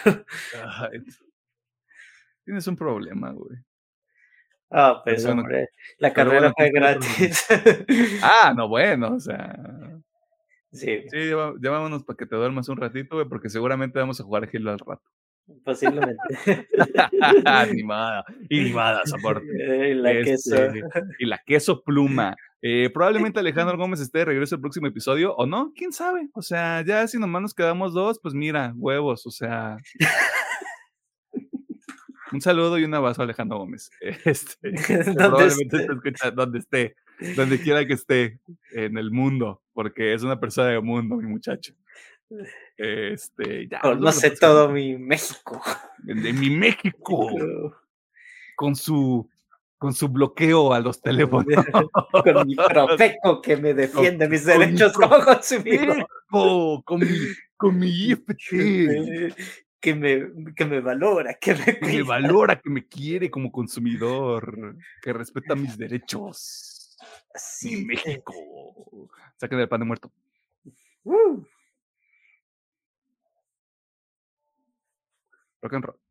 tienes 2.44 2.68
un 2.68 2.76
problema, 2.76 3.32
güey. 3.32 3.60
Ah, 4.72 5.02
pues 5.04 5.26
hombre, 5.26 5.70
la 5.98 6.14
carrera 6.14 6.54
fue 6.56 6.72
gratis. 6.72 7.48
ah, 8.24 8.54
no, 8.56 8.68
bueno, 8.68 9.16
o 9.16 9.20
sea. 9.20 9.56
Sí. 10.72 11.04
Sí, 11.10 11.30
ya, 11.30 11.72
vámonos 11.72 12.04
para 12.04 12.18
que 12.18 12.26
te 12.26 12.36
duermas 12.36 12.70
un 12.70 12.78
ratito, 12.78 13.16
güey, 13.16 13.28
porque 13.28 13.50
seguramente 13.50 14.00
vamos 14.00 14.20
a 14.20 14.24
jugar 14.24 14.50
Halo 14.54 14.72
al 14.72 14.80
rato. 14.80 15.04
Posiblemente. 15.64 16.22
animada, 17.46 18.24
animada, 18.52 19.02
soporte. 19.06 19.90
Y 19.90 19.96
la 19.96 20.12
queso. 20.12 20.56
Este, 20.56 20.82
y 21.20 21.26
la 21.26 21.40
queso 21.46 21.82
pluma. 21.84 22.36
Eh, 22.62 22.90
probablemente 22.94 23.40
Alejandro 23.40 23.78
Gómez 23.80 24.00
esté 24.00 24.20
de 24.20 24.26
regreso 24.26 24.56
el 24.56 24.62
próximo 24.62 24.88
episodio, 24.88 25.34
o 25.36 25.46
no, 25.46 25.74
quién 25.76 25.92
sabe. 25.92 26.30
O 26.34 26.42
sea, 26.42 26.84
ya 26.86 27.08
si 27.08 27.18
nomás 27.18 27.42
nos 27.42 27.54
quedamos 27.54 27.94
dos, 27.94 28.20
pues 28.22 28.34
mira, 28.34 28.74
huevos, 28.76 29.26
o 29.26 29.32
sea. 29.32 29.78
Un 32.32 32.42
saludo 32.42 32.78
y 32.78 32.84
un 32.84 32.94
abrazo 32.94 33.24
a 33.24 33.26
Alejandro 33.26 33.58
Gómez. 33.58 33.90
Este, 34.02 34.72
probablemente 35.16 35.88
esté? 36.06 36.32
donde 36.32 36.60
esté, 36.60 36.96
donde 37.36 37.60
quiera 37.60 37.86
que 37.86 37.94
esté 37.94 38.40
en 38.72 38.98
el 38.98 39.12
mundo, 39.12 39.62
porque 39.74 40.14
es 40.14 40.24
una 40.24 40.40
persona 40.40 40.70
de 40.70 40.82
mundo, 40.82 41.16
mi 41.18 41.28
muchacho. 41.28 41.74
Este, 42.78 43.68
ya, 43.68 43.80
Conoce 43.80 44.32
todo 44.32 44.70
mi 44.70 44.98
México. 44.98 45.62
De, 46.00 46.34
mi 46.34 46.50
México. 46.50 47.30
Con 48.56 48.76
su 48.76 49.28
con 49.78 49.94
su 49.94 50.10
bloqueo 50.10 50.74
a 50.74 50.82
los 50.82 51.02
teléfonos. 51.02 51.46
con 52.12 52.48
mi 52.48 52.56
profeco 52.56 53.42
que 53.42 53.56
me 53.56 53.74
defiende 53.76 54.28
mis 54.28 54.46
derechos 54.46 54.94
como 54.94 55.24
consumidor. 55.24 56.06
Con 56.30 57.00
mi, 57.00 57.08
con 57.56 57.80
mi 57.80 57.88
IFT 58.12 59.34
que 59.80 59.96
me, 59.96 60.54
que 60.54 60.66
me 60.66 60.82
valora, 60.82 61.36
que 61.36 61.56
me, 61.56 61.80
que 61.80 61.98
me 61.98 62.04
valora, 62.04 62.60
que 62.60 62.70
me 62.70 62.86
quiere 62.86 63.32
como 63.32 63.52
consumidor, 63.52 64.76
que 65.02 65.14
respeta 65.14 65.56
mis 65.56 65.78
derechos. 65.78 66.79
Sí, 67.36 67.86
México. 67.86 68.34
Saquen 69.38 69.60
el 69.60 69.70
pan 69.70 69.80
de 69.80 69.86
muerto. 69.86 70.12
Uh. 71.04 71.44
Rock 75.62 75.74
and 75.74 75.86
roll. 75.86 76.09